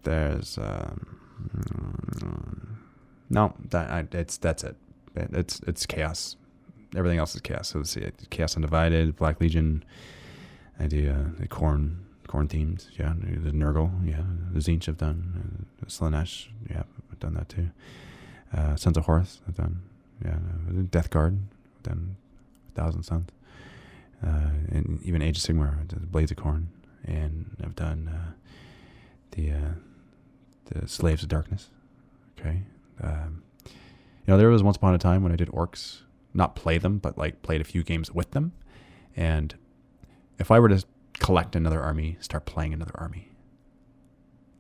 there's 0.03 0.59
um, 0.59 1.23
no, 3.33 3.55
that 3.71 3.91
I, 3.91 4.07
it's 4.13 4.37
that's 4.37 4.63
it. 4.63 4.77
It's 5.17 5.61
it's 5.67 5.87
chaos. 5.87 6.37
Everything 6.95 7.19
else 7.19 7.35
is 7.35 7.41
chaos. 7.41 7.69
So 7.69 7.81
it's 7.81 7.97
chaos 8.29 8.55
undivided, 8.55 9.17
Black 9.17 9.41
Legion. 9.41 9.83
I 10.79 10.87
do 10.87 11.11
uh, 11.11 11.41
the 11.41 11.49
corn 11.49 12.05
Khorne 12.29 12.49
themed. 12.49 12.87
Yeah, 12.99 13.15
the 13.19 13.51
Nurgle. 13.51 13.91
Yeah, 14.07 14.23
the 14.53 14.61
Tzeentch 14.61 14.89
I've 14.89 14.99
done. 14.99 15.67
Uh, 15.83 15.87
Slaanesh. 15.87 16.49
Yeah, 16.71 16.83
I've 17.11 17.19
done 17.19 17.35
that 17.35 17.49
too. 17.49 17.71
Uh, 18.55 18.77
Sons 18.77 18.97
of 18.97 19.07
Horus. 19.07 19.41
I've 19.49 19.57
done. 19.57 19.83
Yeah, 20.25 20.35
uh, 20.35 20.83
Death 20.91 21.11
Guard. 21.11 21.39
I've 21.77 21.83
done 21.83 22.17
Thousand 22.75 23.03
Sons. 23.03 23.31
Uh, 24.25 24.51
and 24.71 25.01
even 25.03 25.23
Age 25.23 25.39
of 25.39 25.43
Sigmar. 25.43 25.77
Blades 26.11 26.31
of 26.31 26.37
Khorne, 26.37 26.67
And 27.05 27.57
I've 27.63 27.75
done 27.75 28.09
uh, 28.09 28.33
the 29.33 29.51
uh, 29.51 29.75
the 30.67 30.87
Slaves 30.87 31.23
of 31.23 31.29
Darkness. 31.29 31.69
Okay, 32.39 32.63
um, 33.01 33.43
you 33.67 33.73
know, 34.29 34.37
there 34.37 34.49
was 34.49 34.63
once 34.63 34.77
upon 34.77 34.95
a 34.95 34.99
time 34.99 35.23
when 35.23 35.33
I 35.33 35.37
did 35.37 35.49
orcs, 35.49 36.03
not 36.35 36.55
play 36.55 36.79
them, 36.79 36.99
but 36.99 37.19
like 37.19 37.43
played 37.43 37.61
a 37.61 37.65
few 37.65 37.83
games 37.83 38.13
with 38.13 38.31
them. 38.33 38.53
And 39.17 39.55
if 40.39 40.51
I 40.51 40.59
were 40.59 40.69
to 40.69 40.85
collect 41.15 41.57
another 41.57 41.81
army, 41.81 42.17
start 42.21 42.47
playing 42.47 42.73
another 42.73 42.95
army 42.95 43.31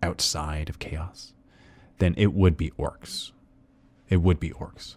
outside 0.02 0.68
of 0.68 0.78
chaos, 0.78 1.32
then 1.98 2.14
it 2.16 2.32
would 2.32 2.56
be 2.56 2.70
orcs. 2.72 3.32
It 4.08 4.18
would 4.18 4.40
be 4.40 4.50
orcs 4.50 4.96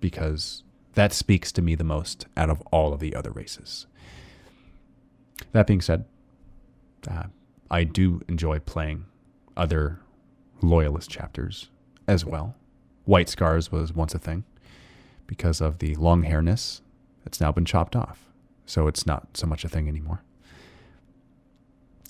because 0.00 0.62
that 0.94 1.12
speaks 1.12 1.50
to 1.52 1.62
me 1.62 1.74
the 1.74 1.84
most 1.84 2.26
out 2.36 2.50
of 2.50 2.60
all 2.70 2.92
of 2.92 3.00
the 3.00 3.14
other 3.14 3.30
races. 3.30 3.86
That 5.52 5.66
being 5.66 5.80
said, 5.80 6.04
uh, 7.10 7.24
I 7.70 7.84
do 7.84 8.20
enjoy 8.28 8.58
playing 8.60 9.06
other 9.56 10.00
loyalist 10.60 11.10
chapters 11.10 11.70
as 12.08 12.24
well. 12.24 12.56
White 13.04 13.28
scars 13.28 13.70
was 13.70 13.92
once 13.92 14.14
a 14.14 14.18
thing 14.18 14.44
because 15.26 15.60
of 15.60 15.78
the 15.78 15.94
long 15.96 16.22
hairness. 16.22 16.80
It's 17.24 17.40
now 17.40 17.52
been 17.52 17.64
chopped 17.64 17.94
off, 17.94 18.24
so 18.66 18.88
it's 18.88 19.06
not 19.06 19.36
so 19.36 19.46
much 19.46 19.64
a 19.64 19.68
thing 19.68 19.86
anymore. 19.86 20.22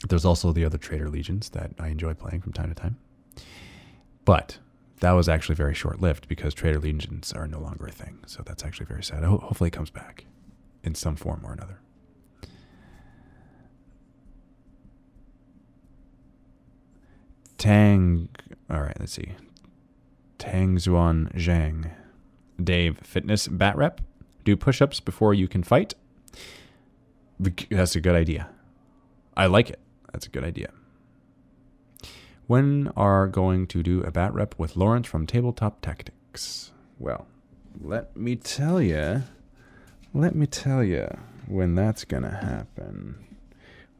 There's 0.08 0.24
also 0.24 0.52
the 0.52 0.64
other 0.64 0.78
Traitor 0.78 1.10
Legions 1.10 1.50
that 1.50 1.72
I 1.78 1.88
enjoy 1.88 2.14
playing 2.14 2.40
from 2.40 2.52
time 2.52 2.68
to 2.68 2.74
time. 2.74 2.96
But 4.24 4.58
that 5.00 5.12
was 5.12 5.28
actually 5.28 5.56
very 5.56 5.74
short 5.74 6.00
lived 6.00 6.28
because 6.28 6.54
Traitor 6.54 6.78
Legions 6.78 7.32
are 7.32 7.48
no 7.48 7.58
longer 7.58 7.86
a 7.86 7.90
thing. 7.92 8.20
So 8.26 8.42
that's 8.46 8.64
actually 8.64 8.86
very 8.86 9.02
sad. 9.02 9.24
Ho- 9.24 9.38
hopefully 9.38 9.68
it 9.68 9.72
comes 9.72 9.90
back 9.90 10.24
in 10.84 10.94
some 10.94 11.16
form 11.16 11.40
or 11.44 11.52
another. 11.52 11.80
Tang. 17.56 18.28
All 18.70 18.82
right, 18.82 18.96
let's 19.00 19.12
see. 19.12 19.32
Tang 20.38 20.76
Zuan 20.76 21.32
Zhang. 21.34 21.90
Dave, 22.62 22.98
fitness 23.02 23.48
bat 23.48 23.76
rep. 23.76 24.00
Do 24.44 24.56
push 24.56 24.80
ups 24.80 25.00
before 25.00 25.34
you 25.34 25.46
can 25.48 25.62
fight. 25.62 25.94
That's 27.70 27.94
a 27.94 28.00
good 28.00 28.14
idea. 28.16 28.48
I 29.36 29.46
like 29.46 29.70
it. 29.70 29.78
That's 30.12 30.26
a 30.26 30.30
good 30.30 30.44
idea. 30.44 30.70
When 32.46 32.90
are 32.96 33.26
going 33.28 33.66
to 33.68 33.82
do 33.82 34.02
a 34.02 34.10
bat 34.10 34.32
rep 34.32 34.54
with 34.58 34.76
Lawrence 34.76 35.06
from 35.06 35.26
Tabletop 35.26 35.80
Tactics? 35.82 36.72
Well, 36.98 37.26
let 37.80 38.16
me 38.16 38.36
tell 38.36 38.80
you. 38.80 39.22
Let 40.14 40.34
me 40.34 40.46
tell 40.46 40.82
you 40.82 41.06
when 41.46 41.74
that's 41.74 42.04
going 42.04 42.22
to 42.22 42.30
happen. 42.30 43.16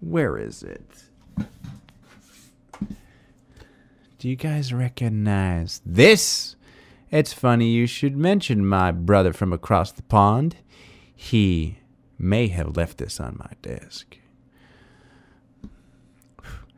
Where 0.01 0.39
is 0.39 0.63
it? 0.63 1.05
Do 4.19 4.29
you 4.29 4.35
guys 4.35 4.73
recognize 4.73 5.81
this? 5.87 6.57
It's 7.09 7.33
funny 7.33 7.69
you 7.69 7.87
should 7.87 8.17
mention 8.17 8.67
my 8.67 8.91
brother 8.91 9.33
from 9.33 9.53
across 9.53 9.93
the 9.93 10.03
pond. 10.03 10.57
He 11.15 11.79
may 12.19 12.49
have 12.49 12.77
left 12.77 12.99
this 12.99 13.21
on 13.21 13.37
my 13.39 13.53
desk. 13.63 14.19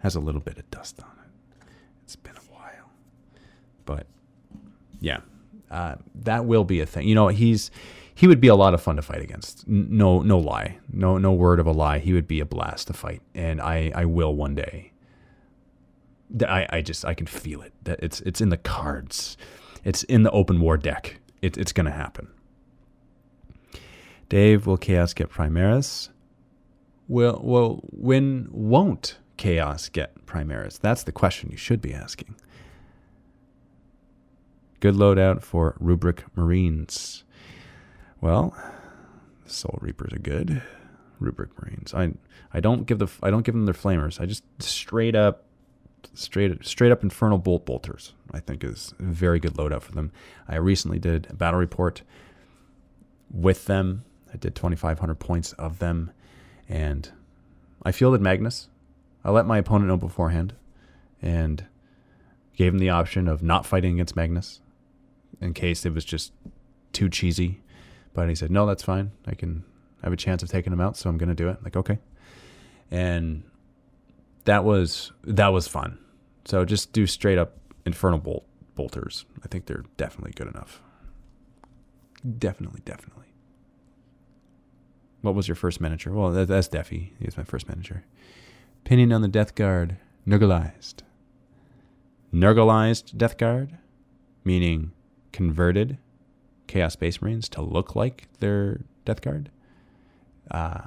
Has 0.00 0.14
a 0.14 0.20
little 0.20 0.42
bit 0.42 0.58
of 0.58 0.70
dust 0.70 1.00
on 1.00 1.08
it. 1.08 1.64
It's 2.04 2.14
been 2.14 2.36
a 2.36 2.52
while. 2.52 2.90
But 3.86 4.06
yeah, 5.00 5.20
uh, 5.70 5.94
that 6.16 6.44
will 6.44 6.64
be 6.64 6.80
a 6.80 6.86
thing. 6.86 7.08
You 7.08 7.14
know, 7.14 7.28
he's 7.28 7.70
he 8.14 8.26
would 8.26 8.42
be 8.42 8.48
a 8.48 8.54
lot 8.54 8.74
of 8.74 8.82
fun 8.82 8.96
to 8.96 9.02
fight 9.02 9.22
against. 9.22 9.66
No, 9.66 10.20
no 10.20 10.38
lie, 10.38 10.78
no, 10.92 11.16
no 11.16 11.32
word 11.32 11.58
of 11.58 11.66
a 11.66 11.72
lie. 11.72 12.00
He 12.00 12.12
would 12.12 12.28
be 12.28 12.40
a 12.40 12.44
blast 12.44 12.88
to 12.88 12.92
fight, 12.92 13.22
and 13.34 13.62
I, 13.62 13.92
I 13.94 14.04
will 14.04 14.34
one 14.34 14.54
day. 14.54 14.89
I, 16.46 16.66
I 16.70 16.80
just 16.82 17.04
I 17.04 17.14
can 17.14 17.26
feel 17.26 17.62
it. 17.62 17.72
That 17.84 18.00
it's 18.02 18.20
it's 18.22 18.40
in 18.40 18.50
the 18.50 18.56
cards. 18.56 19.36
It's 19.84 20.02
in 20.04 20.22
the 20.22 20.30
open 20.30 20.60
war 20.60 20.76
deck. 20.76 21.20
It, 21.42 21.56
it's 21.56 21.72
to 21.72 21.90
happen. 21.90 22.28
Dave, 24.28 24.66
will 24.66 24.76
Chaos 24.76 25.14
get 25.14 25.30
Primaris? 25.30 26.10
Well, 27.08 27.40
well, 27.42 27.80
when 27.90 28.48
won't 28.52 29.18
Chaos 29.36 29.88
get 29.88 30.26
Primaris? 30.26 30.78
That's 30.78 31.02
the 31.02 31.12
question 31.12 31.50
you 31.50 31.56
should 31.56 31.80
be 31.80 31.92
asking. 31.92 32.36
Good 34.78 34.94
loadout 34.94 35.42
for 35.42 35.76
Rubric 35.80 36.24
Marines. 36.36 37.24
Well, 38.20 38.54
Soul 39.46 39.78
Reapers 39.80 40.12
are 40.12 40.18
good. 40.18 40.62
Rubric 41.18 41.50
Marines. 41.60 41.92
I 41.92 42.12
I 42.52 42.60
don't 42.60 42.86
give 42.86 42.98
the 42.98 43.08
I 43.22 43.30
don't 43.30 43.42
give 43.42 43.54
them 43.54 43.66
their 43.66 43.74
flamers. 43.74 44.20
I 44.20 44.26
just 44.26 44.44
straight 44.60 45.14
up 45.14 45.44
straight 46.14 46.64
straight 46.66 46.92
up 46.92 47.02
infernal 47.02 47.38
bolt 47.38 47.66
bolters. 47.66 48.14
I 48.32 48.40
think 48.40 48.62
is 48.64 48.94
a 48.98 49.02
very 49.02 49.40
good 49.40 49.54
loadout 49.54 49.82
for 49.82 49.92
them. 49.92 50.12
I 50.48 50.56
recently 50.56 50.98
did 50.98 51.26
a 51.30 51.34
battle 51.34 51.58
report 51.58 52.02
with 53.30 53.66
them. 53.66 54.04
I 54.32 54.36
did 54.36 54.54
2,500 54.54 55.14
points 55.16 55.52
of 55.54 55.78
them, 55.78 56.12
and 56.68 57.10
I 57.82 57.92
fielded 57.92 58.20
Magnus. 58.20 58.68
I 59.24 59.30
let 59.30 59.46
my 59.46 59.58
opponent 59.58 59.88
know 59.88 59.96
beforehand, 59.96 60.54
and 61.20 61.64
gave 62.56 62.72
him 62.72 62.78
the 62.78 62.90
option 62.90 63.26
of 63.28 63.42
not 63.42 63.66
fighting 63.66 63.94
against 63.94 64.16
Magnus 64.16 64.60
in 65.40 65.54
case 65.54 65.84
it 65.84 65.94
was 65.94 66.04
just 66.04 66.32
too 66.92 67.08
cheesy. 67.08 67.60
But 68.12 68.28
he 68.28 68.34
said, 68.34 68.50
"No, 68.50 68.66
that's 68.66 68.82
fine. 68.82 69.12
I 69.26 69.34
can 69.34 69.64
have 70.02 70.12
a 70.12 70.16
chance 70.16 70.42
of 70.42 70.48
taking 70.48 70.72
him 70.72 70.80
out, 70.80 70.96
so 70.96 71.08
I'm 71.08 71.18
going 71.18 71.28
to 71.28 71.34
do 71.34 71.48
it." 71.48 71.62
Like, 71.62 71.76
okay, 71.76 71.98
and 72.90 73.42
that 74.44 74.64
was 74.64 75.12
that 75.24 75.48
was 75.48 75.68
fun. 75.68 75.98
So 76.44 76.64
just 76.64 76.92
do 76.92 77.06
straight 77.06 77.38
up 77.38 77.56
infernal 77.84 78.18
bolt 78.18 78.46
bolters. 78.74 79.26
I 79.44 79.48
think 79.48 79.66
they're 79.66 79.84
definitely 79.96 80.32
good 80.32 80.48
enough. 80.48 80.82
Definitely, 82.38 82.80
definitely. 82.84 83.26
What 85.22 85.34
was 85.34 85.48
your 85.48 85.54
first 85.54 85.80
miniature? 85.80 86.12
Well, 86.12 86.30
that, 86.30 86.48
that's 86.48 86.68
Defi. 86.68 87.12
He 87.18 87.24
was 87.24 87.36
my 87.36 87.44
first 87.44 87.68
miniature. 87.68 88.04
Opinion 88.84 89.12
on 89.12 89.20
the 89.20 89.28
Death 89.28 89.54
Guard, 89.54 89.96
Nurgleized. 90.26 91.02
Nurgleized 92.32 93.16
Death 93.16 93.36
Guard, 93.36 93.76
meaning 94.44 94.92
converted 95.32 95.98
Chaos 96.66 96.94
Space 96.94 97.20
Marines 97.20 97.48
to 97.50 97.60
look 97.62 97.94
like 97.94 98.28
their 98.38 98.80
Death 99.04 99.20
Guard. 99.20 99.50
Uh, 100.50 100.82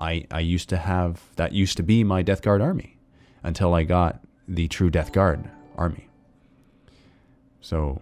I 0.00 0.26
I 0.30 0.40
used 0.40 0.68
to 0.70 0.78
have 0.78 1.22
that 1.36 1.52
used 1.52 1.76
to 1.76 1.82
be 1.82 2.02
my 2.02 2.22
Death 2.22 2.42
Guard 2.42 2.60
army 2.60 2.98
until 3.42 3.74
I 3.74 3.84
got 3.84 4.20
the 4.48 4.66
true 4.68 4.90
Death 4.90 5.12
Guard 5.12 5.48
army. 5.76 6.08
So 7.60 8.00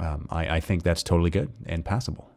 um, 0.00 0.26
I, 0.30 0.56
I 0.56 0.60
think 0.60 0.82
that's 0.82 1.02
totally 1.02 1.30
good 1.30 1.52
and 1.66 1.84
passable. 1.84 2.30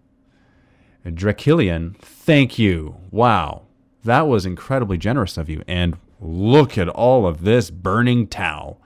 Drakilian, 1.05 1.97
thank 1.97 2.59
you. 2.59 2.97
Wow. 3.11 3.63
That 4.03 4.27
was 4.27 4.45
incredibly 4.45 4.97
generous 4.97 5.37
of 5.37 5.49
you. 5.49 5.63
And 5.67 5.97
look 6.19 6.77
at 6.77 6.89
all 6.89 7.25
of 7.25 7.43
this 7.43 7.69
burning 7.69 8.27
Tau. 8.27 8.77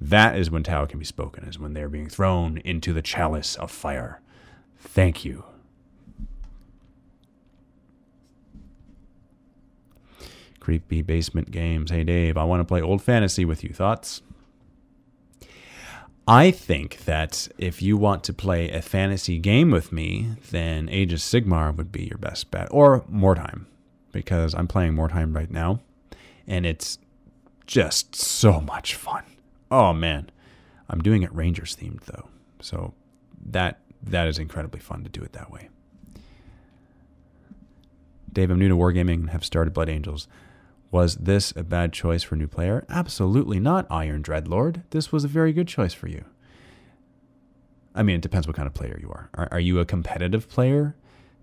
That 0.00 0.36
is 0.36 0.50
when 0.50 0.62
Tau 0.62 0.86
can 0.86 0.98
be 0.98 1.04
spoken, 1.04 1.44
is 1.44 1.58
when 1.58 1.72
they're 1.72 1.88
being 1.88 2.08
thrown 2.08 2.58
into 2.58 2.92
the 2.92 3.02
chalice 3.02 3.56
of 3.56 3.70
fire. 3.70 4.20
Thank 4.78 5.24
you. 5.24 5.44
Creepy 10.64 11.02
basement 11.02 11.50
games. 11.50 11.90
Hey 11.90 12.04
Dave, 12.04 12.38
I 12.38 12.44
want 12.44 12.60
to 12.60 12.64
play 12.64 12.80
old 12.80 13.02
fantasy 13.02 13.44
with 13.44 13.62
you. 13.62 13.74
Thoughts? 13.74 14.22
I 16.26 16.50
think 16.50 17.04
that 17.04 17.48
if 17.58 17.82
you 17.82 17.98
want 17.98 18.24
to 18.24 18.32
play 18.32 18.70
a 18.70 18.80
fantasy 18.80 19.38
game 19.38 19.70
with 19.70 19.92
me, 19.92 20.36
then 20.50 20.88
Age 20.88 21.12
of 21.12 21.18
Sigmar 21.18 21.76
would 21.76 21.92
be 21.92 22.04
your 22.04 22.16
best 22.16 22.50
bet, 22.50 22.68
or 22.70 23.02
Mordheim, 23.02 23.66
because 24.10 24.54
I'm 24.54 24.66
playing 24.66 24.94
Mordheim 24.94 25.36
right 25.36 25.50
now, 25.50 25.80
and 26.46 26.64
it's 26.64 26.96
just 27.66 28.16
so 28.16 28.62
much 28.62 28.94
fun. 28.94 29.24
Oh 29.70 29.92
man, 29.92 30.30
I'm 30.88 31.02
doing 31.02 31.22
it 31.22 31.34
Rangers 31.34 31.76
themed 31.76 32.04
though, 32.06 32.30
so 32.62 32.94
that 33.44 33.80
that 34.02 34.28
is 34.28 34.38
incredibly 34.38 34.80
fun 34.80 35.04
to 35.04 35.10
do 35.10 35.22
it 35.22 35.34
that 35.34 35.50
way. 35.50 35.68
Dave, 38.32 38.50
I'm 38.50 38.58
new 38.58 38.70
to 38.70 38.76
wargaming 38.76 39.14
and 39.14 39.30
have 39.30 39.44
started 39.44 39.74
Blood 39.74 39.90
Angels. 39.90 40.26
Was 40.94 41.16
this 41.16 41.52
a 41.56 41.64
bad 41.64 41.92
choice 41.92 42.22
for 42.22 42.36
a 42.36 42.38
new 42.38 42.46
player? 42.46 42.86
Absolutely 42.88 43.58
not, 43.58 43.84
Iron 43.90 44.22
Dreadlord. 44.22 44.84
This 44.90 45.10
was 45.10 45.24
a 45.24 45.28
very 45.28 45.52
good 45.52 45.66
choice 45.66 45.92
for 45.92 46.06
you. 46.06 46.24
I 47.96 48.04
mean, 48.04 48.14
it 48.14 48.22
depends 48.22 48.46
what 48.46 48.54
kind 48.54 48.68
of 48.68 48.74
player 48.74 48.96
you 49.02 49.10
are. 49.10 49.28
Are, 49.34 49.48
are 49.50 49.58
you 49.58 49.80
a 49.80 49.84
competitive 49.84 50.48
player? 50.48 50.94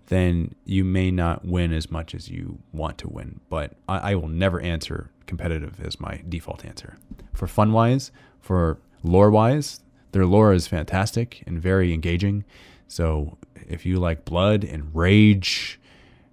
Then 0.06 0.54
you 0.64 0.84
may 0.84 1.10
not 1.10 1.44
win 1.44 1.74
as 1.74 1.90
much 1.90 2.14
as 2.14 2.30
you 2.30 2.60
want 2.72 2.96
to 2.96 3.08
win. 3.10 3.40
But 3.50 3.74
I, 3.86 4.12
I 4.12 4.14
will 4.14 4.28
never 4.28 4.58
answer 4.58 5.10
competitive 5.26 5.82
as 5.84 6.00
my 6.00 6.22
default 6.26 6.64
answer. 6.64 6.96
For 7.34 7.46
fun 7.46 7.74
wise, 7.74 8.10
for 8.40 8.78
lore 9.02 9.30
wise, 9.30 9.80
their 10.12 10.24
lore 10.24 10.54
is 10.54 10.66
fantastic 10.66 11.42
and 11.46 11.60
very 11.60 11.92
engaging. 11.92 12.46
So 12.88 13.36
if 13.68 13.84
you 13.84 14.00
like 14.00 14.24
blood 14.24 14.64
and 14.64 14.94
rage 14.94 15.78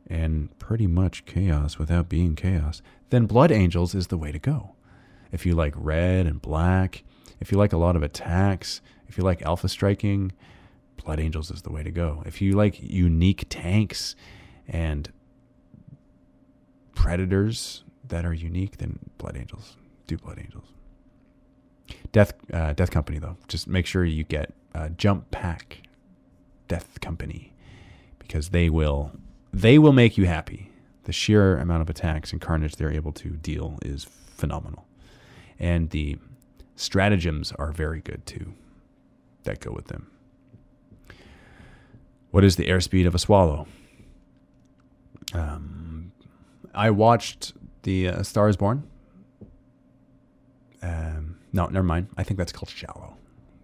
and 0.07 0.57
pretty 0.57 0.87
much 0.87 1.25
chaos 1.25 1.77
without 1.77 2.07
being 2.07 2.35
chaos, 2.35 2.81
then 3.09 3.25
Blood 3.25 3.51
Angels 3.51 3.95
is 3.95 4.07
the 4.07 4.17
way 4.17 4.31
to 4.31 4.39
go. 4.39 4.75
If 5.31 5.45
you 5.45 5.55
like 5.55 5.73
red 5.75 6.25
and 6.25 6.41
black, 6.41 7.03
if 7.39 7.51
you 7.51 7.57
like 7.57 7.73
a 7.73 7.77
lot 7.77 7.95
of 7.95 8.03
attacks, 8.03 8.81
if 9.07 9.17
you 9.17 9.23
like 9.23 9.41
alpha 9.41 9.69
striking, 9.69 10.31
Blood 11.03 11.19
Angels 11.19 11.51
is 11.51 11.61
the 11.61 11.71
way 11.71 11.83
to 11.83 11.91
go. 11.91 12.23
If 12.25 12.41
you 12.41 12.53
like 12.53 12.81
unique 12.81 13.45
tanks 13.49 14.15
and 14.67 15.11
predators 16.93 17.83
that 18.07 18.25
are 18.25 18.33
unique, 18.33 18.77
then 18.77 18.99
Blood 19.17 19.37
Angels. 19.37 19.77
Do 20.07 20.17
Blood 20.17 20.39
Angels. 20.39 20.65
Death 22.11 22.33
uh, 22.53 22.73
Death 22.73 22.91
Company 22.91 23.19
though, 23.19 23.37
just 23.47 23.67
make 23.67 23.85
sure 23.85 24.05
you 24.05 24.23
get 24.23 24.53
uh, 24.75 24.89
Jump 24.89 25.31
Pack 25.31 25.83
Death 26.67 26.99
Company 27.01 27.53
because 28.19 28.49
they 28.49 28.69
will 28.69 29.11
they 29.51 29.79
will 29.79 29.93
make 29.93 30.17
you 30.17 30.25
happy 30.25 30.68
the 31.09 31.13
sheer 31.13 31.57
amount 31.57 31.81
of 31.81 31.89
attacks 31.89 32.31
and 32.31 32.39
carnage 32.39 32.75
they're 32.75 32.91
able 32.91 33.11
to 33.11 33.29
deal 33.29 33.79
is 33.81 34.03
phenomenal. 34.03 34.85
And 35.57 35.89
the 35.89 36.19
stratagems 36.75 37.51
are 37.53 37.71
very 37.71 37.99
good 37.99 38.27
too 38.27 38.53
that 39.41 39.59
go 39.59 39.71
with 39.71 39.87
them. 39.87 40.11
What 42.29 42.43
is 42.43 42.57
the 42.57 42.67
airspeed 42.67 43.07
of 43.07 43.15
a 43.15 43.17
swallow? 43.17 43.65
Um, 45.33 46.11
I 46.75 46.91
watched 46.91 47.53
the 47.81 48.09
uh, 48.09 48.21
Star 48.21 48.47
is 48.47 48.55
Born. 48.55 48.87
Um, 50.83 51.39
no, 51.51 51.65
never 51.65 51.87
mind. 51.87 52.09
I 52.17 52.23
think 52.23 52.37
that's 52.37 52.51
called 52.51 52.69
Shallow. 52.69 53.17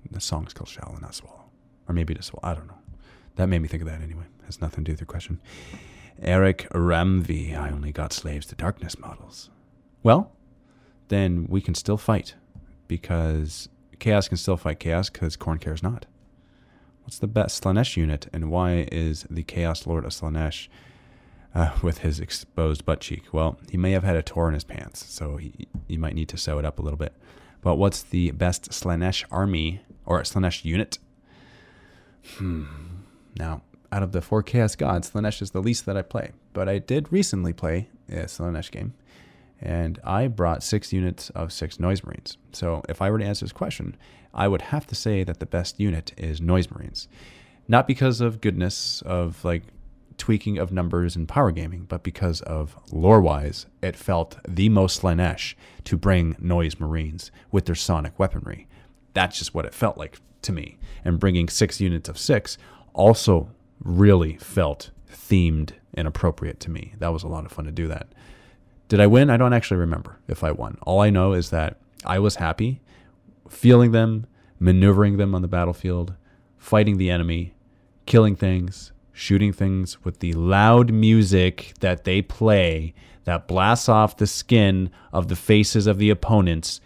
The 0.09 0.19
song's 0.19 0.51
called 0.51 0.69
Shallow, 0.69 0.97
not 0.99 1.13
Swallow. 1.13 1.45
Or 1.87 1.93
maybe 1.93 2.15
it 2.15 2.19
is 2.21 2.25
Swallow. 2.25 2.51
I 2.51 2.55
don't 2.55 2.65
know. 2.65 2.79
That 3.35 3.49
made 3.49 3.61
me 3.61 3.67
think 3.67 3.83
of 3.83 3.87
that 3.87 4.01
anyway. 4.01 4.23
It 4.39 4.45
Has 4.45 4.61
nothing 4.61 4.83
to 4.83 4.89
do 4.89 4.93
with 4.93 5.01
your 5.01 5.05
question. 5.05 5.39
Eric 6.21 6.67
Ramvi, 6.69 7.57
I 7.57 7.69
only 7.69 7.91
got 7.91 8.13
slaves 8.13 8.45
to 8.47 8.55
darkness 8.55 8.97
models. 8.97 9.49
Well, 10.03 10.31
then 11.09 11.47
we 11.49 11.61
can 11.61 11.75
still 11.75 11.97
fight 11.97 12.35
because 12.87 13.69
chaos 13.99 14.27
can 14.27 14.37
still 14.37 14.57
fight 14.57 14.79
chaos 14.79 15.09
because 15.09 15.35
Khorne 15.35 15.59
cares 15.59 15.83
not. 15.83 16.05
What's 17.03 17.19
the 17.19 17.27
best 17.27 17.63
Slaanesh 17.63 17.97
unit 17.97 18.27
and 18.33 18.49
why 18.49 18.87
is 18.91 19.27
the 19.29 19.43
Chaos 19.43 19.85
Lord 19.85 20.05
of 20.05 20.11
Slaanesh 20.11 20.67
uh, 21.53 21.71
with 21.83 21.99
his 21.99 22.19
exposed 22.19 22.85
butt 22.85 23.01
cheek? 23.01 23.25
Well, 23.31 23.59
he 23.69 23.77
may 23.77 23.91
have 23.91 24.03
had 24.03 24.15
a 24.15 24.23
tore 24.23 24.47
in 24.47 24.55
his 24.55 24.63
pants, 24.63 25.05
so 25.05 25.37
he, 25.37 25.67
he 25.87 25.97
might 25.97 26.15
need 26.15 26.29
to 26.29 26.37
sew 26.37 26.57
it 26.57 26.65
up 26.65 26.79
a 26.79 26.81
little 26.81 26.97
bit. 26.97 27.13
But 27.61 27.75
what's 27.75 28.01
the 28.01 28.31
best 28.31 28.71
Slaanesh 28.71 29.23
army 29.29 29.81
or 30.05 30.21
Slaanesh 30.21 30.65
unit? 30.65 30.97
Hmm. 32.37 32.65
Now, 33.37 33.61
out 33.95 34.03
of 34.03 34.11
the 34.11 34.21
four 34.21 34.43
Chaos 34.43 34.75
Gods, 34.75 35.09
Slaanesh 35.09 35.41
is 35.41 35.51
the 35.51 35.61
least 35.61 35.85
that 35.85 35.95
I 35.95 36.01
play. 36.01 36.31
But 36.51 36.67
I 36.67 36.79
did 36.79 37.13
recently 37.13 37.53
play 37.53 37.87
a 38.09 38.25
Slaanesh 38.25 38.69
game, 38.69 38.93
and 39.61 40.01
I 40.03 40.27
brought 40.27 40.63
six 40.63 40.91
units 40.91 41.29
of 41.29 41.53
six 41.53 41.79
Noise 41.79 42.03
Marines. 42.03 42.37
So 42.51 42.83
if 42.89 43.01
I 43.01 43.09
were 43.09 43.19
to 43.19 43.25
answer 43.25 43.45
this 43.45 43.53
question, 43.53 43.95
I 44.33 44.49
would 44.49 44.63
have 44.63 44.85
to 44.87 44.95
say 44.95 45.23
that 45.23 45.39
the 45.39 45.45
best 45.45 45.79
unit 45.79 46.11
is 46.17 46.41
Noise 46.41 46.69
Marines. 46.71 47.07
Not 47.69 47.87
because 47.87 48.19
of 48.19 48.41
goodness, 48.41 49.01
of 49.05 49.45
like 49.45 49.63
tweaking 50.17 50.57
of 50.57 50.73
numbers 50.73 51.15
and 51.15 51.25
power 51.25 51.51
gaming, 51.51 51.85
but 51.85 52.03
because 52.03 52.41
of 52.41 52.75
lore 52.91 53.21
wise, 53.21 53.65
it 53.81 53.95
felt 53.95 54.37
the 54.45 54.67
most 54.67 55.01
Slaanesh 55.01 55.55
to 55.85 55.95
bring 55.95 56.35
Noise 56.37 56.81
Marines 56.81 57.31
with 57.49 57.65
their 57.65 57.75
sonic 57.75 58.19
weaponry. 58.19 58.67
That's 59.13 59.39
just 59.39 59.53
what 59.53 59.65
it 59.65 59.73
felt 59.73 59.97
like 59.97 60.19
to 60.41 60.51
me. 60.51 60.79
And 61.05 61.17
bringing 61.17 61.47
six 61.47 61.79
units 61.79 62.09
of 62.09 62.17
six 62.17 62.57
also 62.93 63.51
really 63.83 64.37
felt 64.37 64.91
themed 65.11 65.71
and 65.93 66.07
appropriate 66.07 66.59
to 66.61 66.69
me. 66.69 66.93
That 66.99 67.13
was 67.13 67.23
a 67.23 67.27
lot 67.27 67.45
of 67.45 67.51
fun 67.51 67.65
to 67.65 67.71
do 67.71 67.87
that. 67.87 68.07
Did 68.87 68.99
I 68.99 69.07
win? 69.07 69.29
I 69.29 69.37
don't 69.37 69.53
actually 69.53 69.77
remember 69.77 70.19
if 70.27 70.43
I 70.43 70.51
won. 70.51 70.77
All 70.83 71.01
I 71.01 71.09
know 71.09 71.33
is 71.33 71.49
that 71.49 71.77
I 72.05 72.19
was 72.19 72.35
happy 72.35 72.81
feeling 73.49 73.91
them, 73.91 74.25
maneuvering 74.59 75.17
them 75.17 75.35
on 75.35 75.41
the 75.41 75.47
battlefield, 75.47 76.15
fighting 76.57 76.97
the 76.97 77.09
enemy, 77.09 77.53
killing 78.05 78.35
things, 78.35 78.91
shooting 79.11 79.53
things 79.53 80.03
with 80.03 80.19
the 80.19 80.33
loud 80.33 80.91
music 80.91 81.73
that 81.79 82.03
they 82.03 82.21
play 82.21 82.93
that 83.23 83.47
blasts 83.47 83.89
off 83.89 84.17
the 84.17 84.27
skin 84.27 84.89
of 85.11 85.27
the 85.27 85.35
faces 85.35 85.87
of 85.87 85.97
the 85.97 86.09
opponents. 86.09 86.79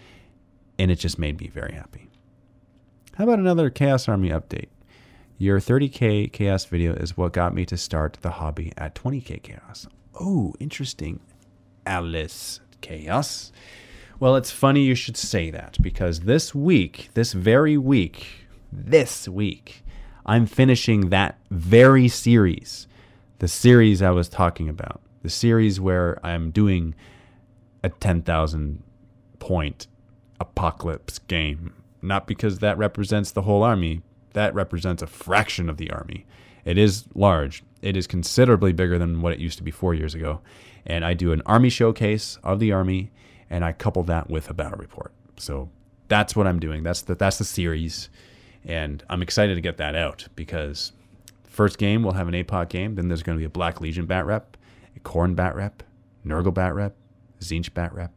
And 0.78 0.92
it 0.92 0.96
just 0.96 1.20
made 1.20 1.40
me 1.40 1.48
very 1.48 1.74
happy. 1.74 2.10
How 3.16 3.26
about 3.26 3.40
another 3.40 3.70
Chaos 3.70 4.08
Army 4.08 4.30
update? 4.30 4.70
Your 5.42 5.62
30k 5.62 6.34
chaos 6.34 6.66
video 6.66 6.92
is 6.92 7.16
what 7.16 7.32
got 7.32 7.54
me 7.54 7.66
to 7.68 7.78
start 7.78 8.18
the 8.20 8.30
hobby 8.30 8.74
at 8.76 8.94
20k 8.94 9.42
chaos. 9.42 9.88
Oh, 10.20 10.54
interesting. 10.60 11.22
Alice 11.86 12.60
Chaos. 12.82 13.54
Well, 14.20 14.36
it's 14.36 14.52
funny 14.52 14.82
you 14.82 14.96
should 14.96 15.16
say 15.16 15.50
that 15.50 15.78
because 15.82 16.20
this 16.20 16.54
week, 16.54 17.08
this 17.14 17.32
very 17.32 17.78
week, 17.78 18.48
this 18.70 19.30
week, 19.30 19.86
I'm 20.26 20.46
finishing 20.46 21.10
that 21.10 21.40
very 21.50 22.10
series. 22.10 22.86
The 23.38 23.48
series 23.48 24.02
I 24.02 24.12
was 24.12 24.28
talking 24.28 24.68
about. 24.68 25.00
The 25.22 25.30
series 25.30 25.80
where 25.80 26.20
I'm 26.22 26.52
doing 26.52 26.96
a 27.82 27.88
10,000 27.88 28.84
point 29.40 29.88
apocalypse 30.42 31.18
game. 31.18 31.76
Not 32.02 32.28
because 32.28 32.60
that 32.60 32.78
represents 32.78 33.32
the 33.32 33.44
whole 33.44 33.64
army, 33.64 34.02
that 34.34 34.54
represents 34.54 35.02
a 35.02 35.08
fraction 35.08 35.70
of 35.70 35.78
the 35.78 35.92
army. 35.92 36.26
It 36.66 36.78
is 36.78 37.06
large. 37.16 37.64
It 37.82 37.96
is 37.96 38.08
considerably 38.08 38.74
bigger 38.74 39.00
than 39.00 39.22
what 39.22 39.34
it 39.34 39.40
used 39.40 39.58
to 39.58 39.64
be 39.64 39.72
four 39.72 39.94
years 39.94 40.14
ago. 40.14 40.42
And 40.86 41.06
I 41.06 41.14
do 41.14 41.32
an 41.32 41.42
army 41.46 41.70
showcase 41.70 42.38
of 42.44 42.60
the 42.60 42.72
army, 42.72 43.12
and 43.50 43.64
I 43.64 43.72
couple 43.72 44.04
that 44.04 44.30
with 44.30 44.50
a 44.50 44.54
battle 44.54 44.78
report. 44.78 45.14
So 45.38 45.70
that's 46.08 46.36
what 46.36 46.48
I'm 46.48 46.60
doing. 46.60 46.84
That's 46.84 47.02
the 47.04 47.16
that's 47.16 47.38
the 47.38 47.46
series, 47.46 48.10
and 48.66 49.04
I'm 49.10 49.22
excited 49.22 49.56
to 49.56 49.62
get 49.62 49.78
that 49.78 49.96
out 49.96 50.28
because 50.36 50.92
first 51.44 51.78
game 51.78 52.04
we'll 52.04 52.14
have 52.14 52.28
an 52.28 52.34
APOC 52.34 52.70
game. 52.70 52.96
Then 52.96 53.08
there's 53.08 53.24
going 53.24 53.38
to 53.38 53.40
be 53.40 53.46
a 53.46 53.50
Black 53.50 53.80
Legion 53.80 54.06
bat 54.06 54.26
rep, 54.26 54.58
a 54.96 55.00
Khorne 55.00 55.36
bat 55.36 55.56
rep, 55.56 55.84
Nurgle 56.26 56.54
bat 56.54 56.76
rep, 56.76 56.96
Tzeentch 57.40 57.74
bat 57.74 57.94
rep, 57.94 58.12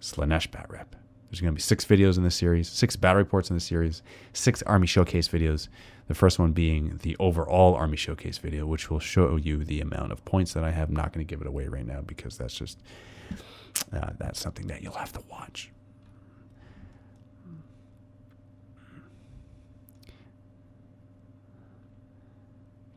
Slaanesh 0.00 0.50
bat 0.50 0.66
rep. 0.68 0.94
There's 1.30 1.40
going 1.40 1.52
to 1.52 1.56
be 1.56 1.62
six 1.62 1.84
videos 1.84 2.16
in 2.16 2.24
the 2.24 2.30
series, 2.30 2.68
six 2.68 2.96
battle 2.96 3.18
reports 3.18 3.50
in 3.50 3.56
the 3.56 3.60
series, 3.60 4.02
six 4.32 4.62
Army 4.62 4.88
Showcase 4.88 5.28
videos. 5.28 5.68
The 6.08 6.14
first 6.14 6.40
one 6.40 6.50
being 6.50 6.98
the 7.02 7.16
overall 7.20 7.76
Army 7.76 7.96
Showcase 7.96 8.38
video, 8.38 8.66
which 8.66 8.90
will 8.90 8.98
show 8.98 9.36
you 9.36 9.64
the 9.64 9.80
amount 9.80 10.10
of 10.10 10.24
points 10.24 10.54
that 10.54 10.64
I 10.64 10.72
have. 10.72 10.88
I'm 10.88 10.96
not 10.96 11.12
going 11.12 11.24
to 11.24 11.30
give 11.30 11.40
it 11.40 11.46
away 11.46 11.68
right 11.68 11.86
now 11.86 12.00
because 12.00 12.36
that's 12.36 12.54
just 12.54 12.80
uh, 13.92 14.10
that's 14.18 14.40
something 14.40 14.66
that 14.66 14.82
you'll 14.82 14.94
have 14.94 15.12
to 15.12 15.22
watch. 15.30 15.70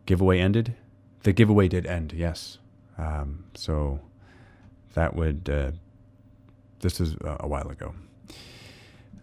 Giveaway 0.08 0.40
ended. 0.40 0.76
The 1.22 1.34
giveaway 1.34 1.68
did 1.68 1.86
end, 1.86 2.14
yes. 2.14 2.58
Um, 2.98 3.46
so 3.54 4.00
that 4.96 5.16
would. 5.16 5.48
Uh, 5.48 5.72
this 6.80 7.00
is 7.00 7.16
a 7.24 7.48
while 7.48 7.70
ago. 7.70 7.94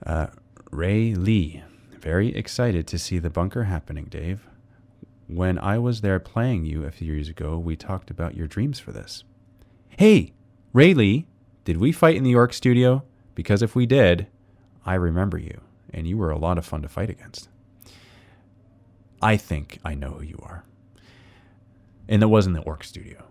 Uh, 0.04 0.28
Ray 0.70 1.14
Lee, 1.14 1.62
very 1.98 2.34
excited 2.34 2.86
to 2.86 2.98
see 2.98 3.18
the 3.18 3.30
bunker 3.30 3.64
happening, 3.64 4.06
Dave. 4.06 4.46
When 5.26 5.58
I 5.58 5.78
was 5.78 6.00
there 6.00 6.18
playing 6.18 6.64
you 6.64 6.84
a 6.84 6.90
few 6.90 7.12
years 7.12 7.28
ago, 7.28 7.58
we 7.58 7.76
talked 7.76 8.10
about 8.10 8.36
your 8.36 8.46
dreams 8.46 8.80
for 8.80 8.92
this. 8.92 9.24
Hey, 9.98 10.32
Ray 10.72 10.94
Lee, 10.94 11.26
did 11.64 11.76
we 11.76 11.92
fight 11.92 12.16
in 12.16 12.24
the 12.24 12.34
Orc 12.34 12.52
studio? 12.52 13.04
Because 13.34 13.62
if 13.62 13.76
we 13.76 13.86
did, 13.86 14.26
I 14.84 14.94
remember 14.94 15.38
you, 15.38 15.60
and 15.92 16.06
you 16.06 16.16
were 16.16 16.30
a 16.30 16.38
lot 16.38 16.58
of 16.58 16.64
fun 16.64 16.82
to 16.82 16.88
fight 16.88 17.10
against. 17.10 17.48
I 19.22 19.36
think 19.36 19.78
I 19.84 19.94
know 19.94 20.10
who 20.12 20.24
you 20.24 20.38
are. 20.42 20.64
And 22.08 22.22
that 22.22 22.28
wasn't 22.28 22.56
the 22.56 22.62
Orc 22.62 22.82
studio. 22.82 23.24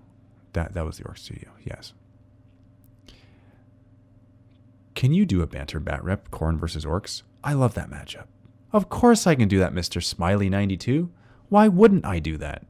That 0.54 0.74
that 0.74 0.86
was 0.86 0.98
the 0.98 1.06
Orc 1.06 1.18
studio, 1.18 1.50
yes. 1.66 1.94
Can 5.00 5.14
you 5.14 5.26
do 5.26 5.42
a 5.42 5.48
banter 5.48 5.80
bat 5.80 6.04
rep, 6.04 6.30
Khorne 6.30 6.60
versus 6.60 6.84
Orcs? 6.84 7.24
I 7.42 7.54
love 7.54 7.74
that 7.76 7.90
matchup. 7.90 8.26
Of 8.74 8.90
course 8.90 9.26
I 9.26 9.34
can 9.34 9.48
do 9.48 9.58
that, 9.60 9.72
Mr. 9.74 10.02
Smiley92. 10.02 11.08
Why 11.48 11.70
wouldn't 11.70 12.06
I 12.06 12.20
do 12.20 12.36
that? 12.36 12.66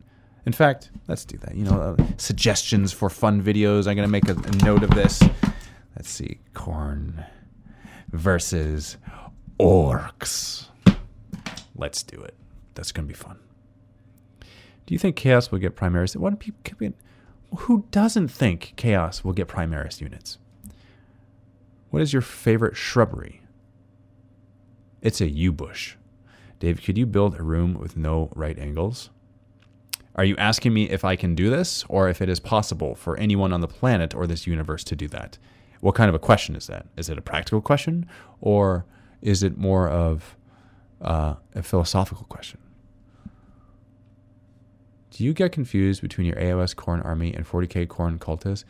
In 0.46 0.54
fact, 0.54 0.92
let's 1.08 1.26
do 1.26 1.40
that. 1.40 1.56
You 1.56 1.64
know, 1.64 1.82
uh, 1.82 2.04
suggestions 2.18 2.94
for 2.94 3.10
fun 3.10 3.42
videos. 3.42 3.88
I'm 3.88 3.96
going 3.96 4.08
to 4.08 4.12
make 4.12 4.30
a, 4.30 4.34
a 4.34 4.64
note 4.64 4.84
of 4.84 4.92
this. 4.92 5.24
Let's 5.96 6.12
see. 6.12 6.40
Khorne 6.54 7.26
versus 8.12 8.98
Orcs. 9.60 10.68
Let's 11.76 12.04
do 12.04 12.22
it. 12.22 12.36
That's 12.76 12.92
going 12.92 13.08
to 13.08 13.12
be 13.12 13.18
fun. 13.18 13.40
Do 14.86 14.94
you 14.94 15.00
think 15.00 15.16
Chaos 15.16 15.52
will 15.52 15.58
get 15.58 15.76
Primaris? 15.76 16.16
What 16.16 16.38
people, 16.38 16.94
who 17.58 17.86
doesn't 17.90 18.28
think 18.28 18.74
Chaos 18.76 19.24
will 19.24 19.34
get 19.34 19.48
Primaris 19.48 20.00
units? 20.00 20.38
What 21.90 22.02
is 22.02 22.14
your 22.14 22.22
favorite 22.22 22.78
shrubbery? 22.78 23.41
It's 25.02 25.22
a 25.22 25.30
yew 25.30 25.52
bush. 25.52 25.95
Dave, 26.60 26.82
could 26.84 26.98
you 26.98 27.06
build 27.06 27.40
a 27.40 27.44
room 27.44 27.76
with 27.76 27.95
no 27.95 28.30
right 28.36 28.57
angles? 28.60 29.10
Are 30.16 30.26
you 30.26 30.36
asking 30.38 30.74
me 30.74 30.90
if 30.90 31.06
I 31.06 31.16
can 31.16 31.36
do 31.36 31.49
this 31.49 31.86
or 31.88 32.10
if 32.10 32.22
it 32.22 32.28
is 32.28 32.40
possible 32.40 32.95
for 32.95 33.16
anyone 33.18 33.53
on 33.53 33.61
the 33.61 33.68
planet 33.68 34.14
or 34.14 34.28
this 34.28 34.45
universe 34.45 34.84
to 34.86 34.95
do 34.95 35.07
that? 35.07 35.38
What 35.80 35.95
kind 35.95 36.10
of 36.10 36.16
a 36.16 36.20
question 36.20 36.56
is 36.56 36.68
that? 36.68 36.88
Is 36.98 37.10
it 37.10 37.18
a 37.18 37.22
practical 37.22 37.61
question 37.61 38.06
or 38.41 38.86
is 39.22 39.44
it 39.44 39.57
more 39.57 39.88
of 39.88 40.36
uh, 41.02 41.36
a 41.56 41.64
philosophical 41.64 42.26
question? 42.26 42.60
Do 45.11 45.24
you 45.24 45.34
get 45.34 45.53
confused 45.53 46.02
between 46.02 46.28
your 46.28 46.36
AOS 46.36 46.76
Khorne 46.76 47.03
army 47.03 47.34
and 47.34 47.48
40k 47.48 47.88
Khorne 47.88 48.20
cultists 48.20 48.64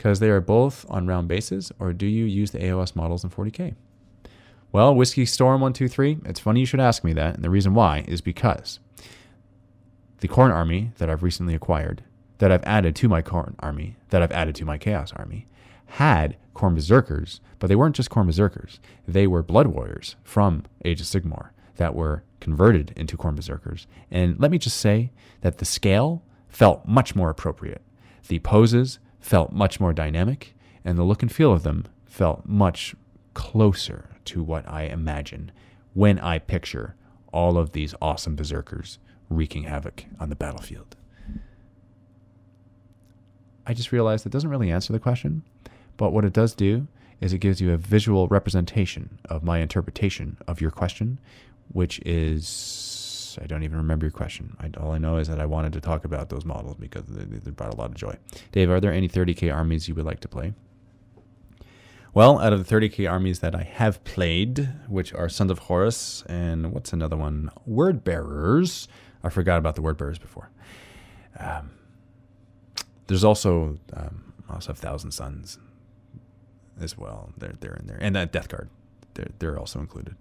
because 0.00 0.18
they 0.18 0.30
are 0.30 0.40
both 0.40 0.86
on 0.88 1.06
round 1.06 1.28
bases, 1.28 1.70
or 1.78 1.92
do 1.92 2.06
you 2.06 2.24
use 2.24 2.52
the 2.52 2.58
AOS 2.58 2.96
models 2.96 3.22
in 3.22 3.28
40k? 3.28 3.74
Well, 4.72 4.94
Whiskey 4.94 5.26
Storm 5.26 5.60
123, 5.60 6.20
it's 6.24 6.40
funny 6.40 6.60
you 6.60 6.64
should 6.66 6.80
ask 6.80 7.04
me 7.04 7.12
that. 7.12 7.34
And 7.34 7.44
the 7.44 7.50
reason 7.50 7.74
why 7.74 8.06
is 8.08 8.22
because 8.22 8.78
the 10.20 10.28
Khorne 10.28 10.54
army 10.54 10.92
that 10.96 11.10
I've 11.10 11.22
recently 11.22 11.54
acquired, 11.54 12.02
that 12.38 12.50
I've 12.50 12.64
added 12.64 12.96
to 12.96 13.10
my 13.10 13.20
Khorne 13.20 13.56
army, 13.58 13.96
that 14.08 14.22
I've 14.22 14.32
added 14.32 14.54
to 14.54 14.64
my 14.64 14.78
Chaos 14.78 15.12
army, 15.16 15.46
had 15.84 16.38
Khorne 16.54 16.76
Berserkers, 16.76 17.42
but 17.58 17.66
they 17.66 17.76
weren't 17.76 17.94
just 17.94 18.08
Khorne 18.08 18.24
Berserkers. 18.24 18.80
They 19.06 19.26
were 19.26 19.42
Blood 19.42 19.66
Warriors 19.66 20.16
from 20.22 20.64
Age 20.82 21.02
of 21.02 21.08
Sigmar 21.08 21.50
that 21.76 21.94
were 21.94 22.24
converted 22.40 22.94
into 22.96 23.18
Khorne 23.18 23.36
Berserkers. 23.36 23.86
And 24.10 24.40
let 24.40 24.50
me 24.50 24.56
just 24.56 24.78
say 24.78 25.12
that 25.42 25.58
the 25.58 25.66
scale 25.66 26.22
felt 26.48 26.88
much 26.88 27.14
more 27.14 27.28
appropriate. 27.28 27.82
The 28.28 28.38
poses 28.38 28.98
felt 29.20 29.52
much 29.52 29.78
more 29.80 29.92
dynamic, 29.92 30.54
and 30.84 30.98
the 30.98 31.04
look 31.04 31.22
and 31.22 31.30
feel 31.30 31.52
of 31.52 31.62
them 31.62 31.86
felt 32.06 32.46
much 32.46 32.94
closer 33.34 34.10
to 34.24 34.42
what 34.42 34.68
I 34.68 34.82
imagine 34.84 35.52
when 35.94 36.18
I 36.18 36.38
picture 36.38 36.94
all 37.32 37.56
of 37.56 37.72
these 37.72 37.94
awesome 38.00 38.34
berserkers 38.34 38.98
wreaking 39.28 39.64
havoc 39.64 40.04
on 40.18 40.28
the 40.28 40.36
battlefield. 40.36 40.96
I 43.66 43.74
just 43.74 43.92
realized 43.92 44.24
that 44.24 44.30
doesn't 44.32 44.50
really 44.50 44.70
answer 44.70 44.92
the 44.92 44.98
question, 44.98 45.42
but 45.96 46.10
what 46.10 46.24
it 46.24 46.32
does 46.32 46.54
do 46.54 46.88
is 47.20 47.32
it 47.32 47.38
gives 47.38 47.60
you 47.60 47.72
a 47.72 47.76
visual 47.76 48.26
representation 48.28 49.18
of 49.26 49.44
my 49.44 49.58
interpretation 49.58 50.38
of 50.48 50.60
your 50.60 50.70
question, 50.70 51.20
which 51.72 52.00
is 52.04 52.48
I 53.38 53.46
don't 53.46 53.62
even 53.62 53.78
remember 53.78 54.06
your 54.06 54.12
question. 54.12 54.56
I, 54.60 54.70
all 54.80 54.92
I 54.92 54.98
know 54.98 55.16
is 55.16 55.28
that 55.28 55.40
I 55.40 55.46
wanted 55.46 55.72
to 55.74 55.80
talk 55.80 56.04
about 56.04 56.28
those 56.28 56.44
models 56.44 56.76
because 56.78 57.04
they, 57.06 57.24
they 57.24 57.50
brought 57.50 57.74
a 57.74 57.76
lot 57.76 57.90
of 57.90 57.96
joy. 57.96 58.16
Dave, 58.52 58.70
are 58.70 58.80
there 58.80 58.92
any 58.92 59.08
30k 59.08 59.54
armies 59.54 59.88
you 59.88 59.94
would 59.94 60.06
like 60.06 60.20
to 60.20 60.28
play? 60.28 60.54
Well, 62.12 62.40
out 62.40 62.52
of 62.52 62.66
the 62.66 62.74
30k 62.74 63.10
armies 63.10 63.38
that 63.38 63.54
I 63.54 63.62
have 63.62 64.02
played, 64.02 64.68
which 64.88 65.14
are 65.14 65.28
Sons 65.28 65.50
of 65.50 65.60
Horus 65.60 66.24
and 66.28 66.72
what's 66.72 66.92
another 66.92 67.16
one? 67.16 67.50
Word 67.66 68.02
Bearers. 68.02 68.88
I 69.22 69.28
forgot 69.28 69.58
about 69.58 69.76
the 69.76 69.82
Word 69.82 69.96
Bearers 69.96 70.18
before. 70.18 70.50
Um, 71.38 71.70
there's 73.06 73.24
also 73.24 73.78
um, 73.92 74.32
also 74.48 74.68
have 74.72 74.78
Thousand 74.78 75.12
Sons 75.12 75.58
as 76.80 76.96
well. 76.98 77.32
They're 77.36 77.54
they're 77.60 77.74
in 77.74 77.86
there, 77.86 77.98
and 78.00 78.14
that 78.16 78.32
Death 78.32 78.48
Guard. 78.48 78.68
They're 79.14 79.30
they're 79.38 79.58
also 79.58 79.80
included. 79.80 80.16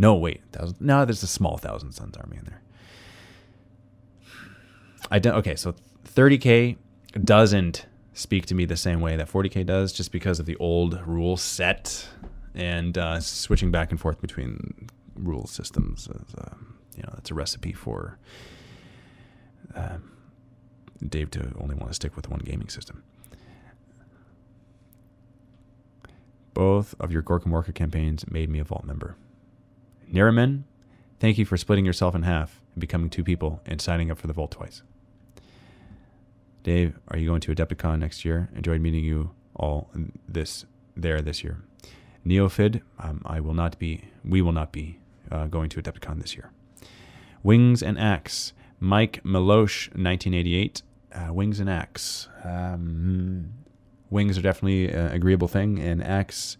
No, 0.00 0.14
wait, 0.14 0.40
thousand. 0.50 0.80
No, 0.80 1.04
there's 1.04 1.22
a 1.22 1.26
small 1.26 1.58
Thousand 1.58 1.92
Sons 1.92 2.16
army 2.16 2.38
in 2.38 2.46
there. 2.46 2.62
I 5.10 5.18
don't. 5.18 5.34
Okay, 5.34 5.56
so 5.56 5.74
30k 6.06 6.78
doesn't 7.22 7.84
speak 8.14 8.46
to 8.46 8.54
me 8.54 8.64
the 8.64 8.78
same 8.78 9.02
way 9.02 9.16
that 9.16 9.30
40k 9.30 9.66
does, 9.66 9.92
just 9.92 10.10
because 10.10 10.40
of 10.40 10.46
the 10.46 10.56
old 10.56 11.06
rule 11.06 11.36
set 11.36 12.08
and 12.54 12.96
uh, 12.96 13.20
switching 13.20 13.70
back 13.70 13.90
and 13.90 14.00
forth 14.00 14.22
between 14.22 14.88
rule 15.16 15.46
systems. 15.46 16.08
Is, 16.08 16.34
uh, 16.34 16.54
you 16.96 17.02
know, 17.02 17.10
that's 17.12 17.30
a 17.30 17.34
recipe 17.34 17.74
for 17.74 18.18
uh, 19.76 19.98
Dave 21.06 21.30
to 21.32 21.52
only 21.60 21.74
want 21.74 21.88
to 21.88 21.94
stick 21.94 22.16
with 22.16 22.30
one 22.30 22.40
gaming 22.40 22.70
system. 22.70 23.02
Both 26.54 26.94
of 26.98 27.12
your 27.12 27.22
Gorkamorka 27.22 27.74
campaigns 27.74 28.26
made 28.30 28.48
me 28.48 28.60
a 28.60 28.64
Vault 28.64 28.84
member. 28.84 29.16
Niraman, 30.12 30.64
thank 31.20 31.38
you 31.38 31.44
for 31.44 31.56
splitting 31.56 31.84
yourself 31.84 32.14
in 32.14 32.22
half 32.22 32.60
and 32.74 32.80
becoming 32.80 33.10
two 33.10 33.22
people 33.22 33.60
and 33.64 33.80
signing 33.80 34.10
up 34.10 34.18
for 34.18 34.26
the 34.26 34.32
Vault 34.32 34.50
twice. 34.50 34.82
Dave, 36.62 36.98
are 37.08 37.16
you 37.16 37.26
going 37.26 37.40
to 37.40 37.54
Adepticon 37.54 38.00
next 38.00 38.24
year? 38.24 38.50
Enjoyed 38.54 38.80
meeting 38.80 39.04
you 39.04 39.30
all 39.54 39.90
this 40.28 40.66
there 40.96 41.20
this 41.20 41.42
year. 41.42 41.62
Neofid, 42.26 42.82
um, 42.98 43.22
I 43.24 43.40
will 43.40 43.54
not 43.54 43.78
be. 43.78 44.04
We 44.24 44.42
will 44.42 44.52
not 44.52 44.72
be 44.72 44.98
uh, 45.30 45.46
going 45.46 45.70
to 45.70 45.82
Adepticon 45.82 46.20
this 46.20 46.34
year. 46.34 46.50
Wings 47.42 47.82
and 47.82 47.98
Axe, 47.98 48.52
Mike 48.78 49.22
Melosh, 49.24 49.88
1988. 49.88 50.82
Uh, 51.12 51.32
wings 51.32 51.58
and 51.58 51.68
Axe. 51.68 52.28
Um, 52.44 53.52
wings 54.10 54.36
are 54.38 54.42
definitely 54.42 54.88
an 54.88 55.12
agreeable 55.12 55.48
thing, 55.48 55.78
and 55.78 56.04
Axe, 56.04 56.56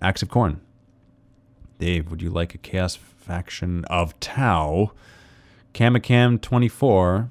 Axe 0.00 0.22
of 0.22 0.28
Khorne. 0.28 0.58
Dave, 1.78 2.10
would 2.10 2.22
you 2.22 2.30
like 2.30 2.54
a 2.54 2.58
Chaos 2.58 2.96
faction 2.96 3.84
of 3.86 4.18
Tau? 4.20 4.92
Kamikam 5.74 6.40
24 6.40 7.30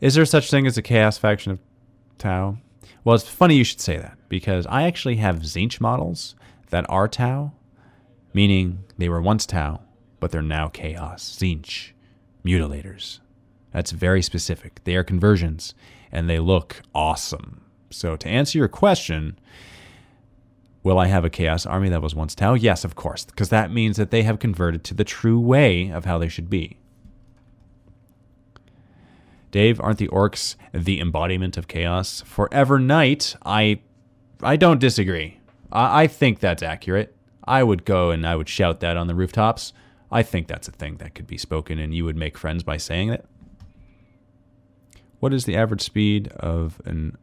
is 0.00 0.14
there 0.14 0.24
such 0.24 0.50
thing 0.50 0.66
as 0.66 0.78
a 0.78 0.82
chaos 0.82 1.18
faction 1.18 1.52
of 1.52 1.58
Tau? 2.16 2.56
Well, 3.04 3.14
it's 3.14 3.28
funny 3.28 3.56
you 3.56 3.64
should 3.64 3.80
say 3.80 3.98
that 3.98 4.16
because 4.30 4.66
I 4.66 4.84
actually 4.84 5.16
have 5.16 5.40
Tzeentch 5.40 5.78
models 5.80 6.34
that 6.70 6.86
are 6.88 7.06
Tau, 7.06 7.52
meaning 8.32 8.84
they 8.96 9.10
were 9.10 9.20
once 9.20 9.44
Tau, 9.44 9.80
but 10.18 10.30
they're 10.30 10.40
now 10.40 10.68
chaos. 10.68 11.36
Tzeentch, 11.38 11.90
mutilators. 12.44 13.20
That's 13.72 13.90
very 13.90 14.22
specific. 14.22 14.80
They 14.84 14.96
are 14.96 15.04
conversions 15.04 15.74
and 16.10 16.30
they 16.30 16.38
look 16.38 16.80
awesome. 16.94 17.60
So, 17.90 18.16
to 18.16 18.28
answer 18.28 18.56
your 18.56 18.68
question, 18.68 19.38
Will 20.82 20.98
I 20.98 21.06
have 21.08 21.24
a 21.24 21.30
chaos 21.30 21.66
army 21.66 21.90
that 21.90 22.02
was 22.02 22.14
once 22.14 22.34
Tau? 22.34 22.54
Yes, 22.54 22.84
of 22.84 22.94
course, 22.94 23.24
because 23.26 23.50
that 23.50 23.70
means 23.70 23.96
that 23.98 24.10
they 24.10 24.22
have 24.22 24.38
converted 24.38 24.82
to 24.84 24.94
the 24.94 25.04
true 25.04 25.38
way 25.38 25.90
of 25.90 26.06
how 26.06 26.16
they 26.18 26.28
should 26.28 26.48
be. 26.48 26.78
Dave, 29.50 29.80
aren't 29.80 29.98
the 29.98 30.08
orcs 30.08 30.54
the 30.72 31.00
embodiment 31.00 31.56
of 31.56 31.68
chaos? 31.68 32.22
Forever 32.22 32.78
Night, 32.78 33.36
I 33.44 33.80
I 34.42 34.56
don't 34.56 34.80
disagree. 34.80 35.40
I, 35.70 36.04
I 36.04 36.06
think 36.06 36.38
that's 36.38 36.62
accurate. 36.62 37.14
I 37.44 37.62
would 37.62 37.84
go 37.84 38.10
and 38.10 38.26
I 38.26 38.36
would 38.36 38.48
shout 38.48 38.80
that 38.80 38.96
on 38.96 39.06
the 39.06 39.14
rooftops. 39.14 39.72
I 40.10 40.22
think 40.22 40.46
that's 40.46 40.68
a 40.68 40.72
thing 40.72 40.96
that 40.96 41.14
could 41.14 41.26
be 41.26 41.38
spoken 41.38 41.78
and 41.78 41.94
you 41.94 42.04
would 42.04 42.16
make 42.16 42.38
friends 42.38 42.62
by 42.62 42.76
saying 42.76 43.10
it. 43.10 43.24
What 45.18 45.34
is 45.34 45.44
the 45.44 45.56
average 45.56 45.82
speed 45.82 46.28
of 46.28 46.80
an 46.84 47.18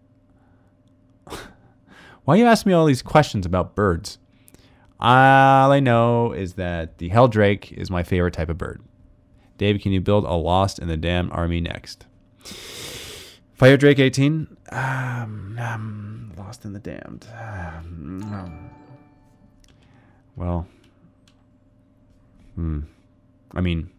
Why 2.28 2.36
you 2.36 2.46
ask 2.46 2.66
me 2.66 2.74
all 2.74 2.86
these 2.86 3.02
questions 3.02 3.46
about 3.46 3.74
birds? 3.74 4.18
All 5.00 5.72
I 5.72 5.80
know 5.80 6.34
is 6.34 6.56
that 6.56 6.98
the 6.98 7.08
Heldrake 7.08 7.72
is 7.72 7.90
my 7.90 8.04
favorite 8.04 8.34
type 8.34 8.50
of 8.50 8.58
bird. 8.58 8.82
Dave, 9.58 9.80
can 9.80 9.94
you 9.94 10.02
build 10.02 10.26
a 10.26 10.34
Lost 10.34 10.78
and 10.78 10.90
the 10.90 10.98
Damned 10.98 11.32
army 11.32 11.62
next? 11.62 12.06
Fire 13.54 13.78
Drake 13.78 14.00
18. 14.00 14.58
Um, 14.74 15.58
um, 15.58 16.34
lost 16.38 16.66
and 16.66 16.76
the 16.76 16.80
Damned. 16.80 17.28
Um. 17.34 18.72
well, 20.36 20.68
hmm. 22.56 22.82
I 23.54 23.62
mean, 23.62 23.90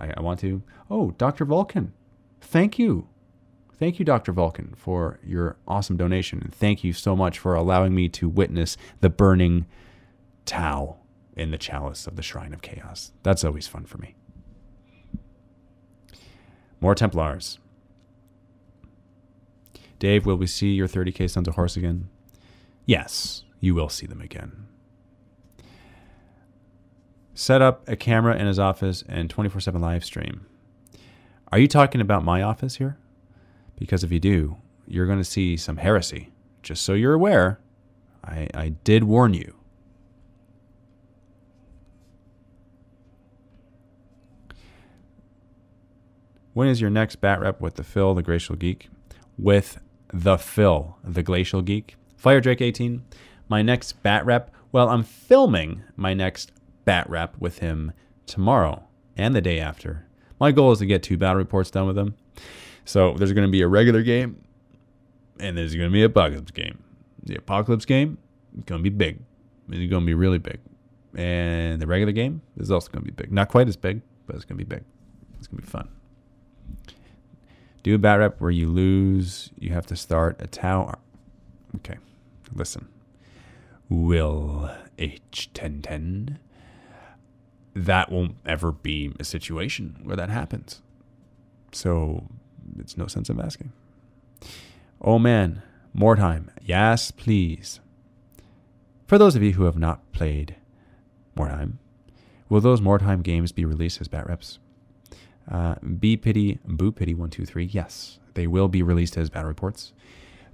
I, 0.00 0.14
I 0.16 0.22
want 0.22 0.40
to. 0.40 0.62
Oh, 0.90 1.10
Dr. 1.18 1.44
Vulcan. 1.44 1.92
Thank 2.40 2.78
you. 2.78 3.06
Thank 3.80 3.98
you, 3.98 4.04
Dr. 4.04 4.32
Vulcan, 4.32 4.74
for 4.76 5.18
your 5.24 5.56
awesome 5.66 5.96
donation. 5.96 6.42
And 6.42 6.54
thank 6.54 6.84
you 6.84 6.92
so 6.92 7.16
much 7.16 7.38
for 7.38 7.54
allowing 7.54 7.94
me 7.94 8.10
to 8.10 8.28
witness 8.28 8.76
the 9.00 9.08
burning 9.08 9.64
Tau 10.44 10.98
in 11.34 11.50
the 11.50 11.56
chalice 11.56 12.06
of 12.06 12.14
the 12.14 12.22
Shrine 12.22 12.52
of 12.52 12.60
Chaos. 12.60 13.12
That's 13.22 13.42
always 13.42 13.66
fun 13.66 13.86
for 13.86 13.96
me. 13.96 14.16
More 16.78 16.94
Templars. 16.94 17.58
Dave, 19.98 20.26
will 20.26 20.36
we 20.36 20.46
see 20.46 20.74
your 20.74 20.86
30k 20.86 21.30
Sons 21.30 21.48
of 21.48 21.54
Horus 21.54 21.78
again? 21.78 22.10
Yes, 22.84 23.44
you 23.60 23.74
will 23.74 23.88
see 23.88 24.06
them 24.06 24.20
again. 24.20 24.66
Set 27.32 27.62
up 27.62 27.88
a 27.88 27.96
camera 27.96 28.36
in 28.36 28.46
his 28.46 28.58
office 28.58 29.04
and 29.08 29.30
24 29.30 29.62
7 29.62 29.80
live 29.80 30.04
stream. 30.04 30.44
Are 31.50 31.58
you 31.58 31.66
talking 31.66 32.02
about 32.02 32.22
my 32.22 32.42
office 32.42 32.76
here? 32.76 32.98
Because 33.80 34.04
if 34.04 34.12
you 34.12 34.20
do, 34.20 34.58
you're 34.86 35.06
going 35.06 35.18
to 35.18 35.24
see 35.24 35.56
some 35.56 35.78
heresy. 35.78 36.30
Just 36.62 36.82
so 36.82 36.92
you're 36.92 37.14
aware, 37.14 37.58
I, 38.22 38.46
I 38.54 38.68
did 38.68 39.04
warn 39.04 39.34
you. 39.34 39.56
When 46.52 46.68
is 46.68 46.80
your 46.80 46.90
next 46.90 47.16
bat 47.16 47.40
rep 47.40 47.60
with 47.60 47.76
the 47.76 47.84
Phil, 47.84 48.14
the 48.14 48.22
Glacial 48.22 48.54
Geek? 48.54 48.90
With 49.38 49.80
the 50.12 50.36
Phil, 50.36 50.98
the 51.02 51.22
Glacial 51.22 51.62
Geek. 51.62 51.96
Fire 52.16 52.40
Drake 52.40 52.60
18. 52.60 53.02
My 53.48 53.62
next 53.62 54.02
bat 54.02 54.26
rep. 54.26 54.50
Well, 54.72 54.90
I'm 54.90 55.02
filming 55.02 55.82
my 55.96 56.12
next 56.12 56.52
bat 56.84 57.08
rep 57.08 57.34
with 57.38 57.60
him 57.60 57.92
tomorrow 58.26 58.84
and 59.16 59.34
the 59.34 59.40
day 59.40 59.58
after. 59.58 60.06
My 60.38 60.52
goal 60.52 60.72
is 60.72 60.80
to 60.80 60.86
get 60.86 61.02
two 61.02 61.16
battle 61.16 61.36
reports 61.36 61.70
done 61.70 61.86
with 61.86 61.96
him. 61.96 62.14
So 62.84 63.14
there's 63.14 63.32
going 63.32 63.46
to 63.46 63.50
be 63.50 63.62
a 63.62 63.68
regular 63.68 64.02
game 64.02 64.42
and 65.38 65.56
there's 65.56 65.74
going 65.74 65.88
to 65.88 65.92
be 65.92 66.02
a 66.02 66.06
apocalypse 66.06 66.50
game. 66.50 66.82
The 67.22 67.36
apocalypse 67.36 67.84
game 67.84 68.18
is 68.56 68.64
going 68.64 68.80
to 68.80 68.82
be 68.82 68.94
big. 68.94 69.20
It's 69.68 69.90
going 69.90 70.02
to 70.02 70.06
be 70.06 70.14
really 70.14 70.38
big. 70.38 70.58
And 71.14 71.80
the 71.80 71.86
regular 71.86 72.12
game 72.12 72.42
is 72.56 72.70
also 72.70 72.90
going 72.90 73.04
to 73.04 73.10
be 73.10 73.14
big. 73.14 73.32
Not 73.32 73.48
quite 73.48 73.68
as 73.68 73.76
big, 73.76 74.02
but 74.26 74.36
it's 74.36 74.44
going 74.44 74.58
to 74.58 74.64
be 74.64 74.68
big. 74.68 74.84
It's 75.38 75.46
going 75.46 75.58
to 75.58 75.66
be 75.66 75.70
fun. 75.70 75.88
Do 77.82 77.94
a 77.94 77.98
bat 77.98 78.18
rep 78.18 78.40
where 78.40 78.50
you 78.50 78.68
lose. 78.68 79.50
You 79.58 79.70
have 79.70 79.86
to 79.86 79.96
start 79.96 80.36
a 80.40 80.46
tower. 80.46 80.98
Okay, 81.76 81.98
listen. 82.54 82.88
Will 83.88 84.70
H1010. 84.98 86.36
That 87.74 88.10
won't 88.12 88.36
ever 88.44 88.72
be 88.72 89.12
a 89.18 89.24
situation 89.24 90.00
where 90.02 90.16
that 90.16 90.28
happens. 90.28 90.82
So 91.72 92.26
it's 92.78 92.96
no 92.96 93.06
sense 93.06 93.28
of 93.28 93.40
asking. 93.40 93.72
Oh 95.00 95.18
man, 95.18 95.62
more 95.92 96.16
time. 96.16 96.50
Yes, 96.62 97.10
please. 97.10 97.80
For 99.06 99.18
those 99.18 99.34
of 99.34 99.42
you 99.42 99.52
who 99.52 99.64
have 99.64 99.78
not 99.78 100.12
played 100.12 100.56
Mordheim, 101.36 101.78
will 102.48 102.60
those 102.60 102.80
Mordheim 102.80 103.22
games 103.22 103.52
be 103.52 103.64
released 103.64 104.00
as 104.00 104.08
bat 104.08 104.28
reps? 104.28 104.58
Uh, 105.50 105.74
B 105.76 106.16
Pity, 106.16 106.60
Boo 106.64 106.92
Pity 106.92 107.14
123, 107.14 107.64
yes, 107.64 108.20
they 108.34 108.46
will 108.46 108.68
be 108.68 108.82
released 108.82 109.16
as 109.16 109.30
battle 109.30 109.48
reports. 109.48 109.92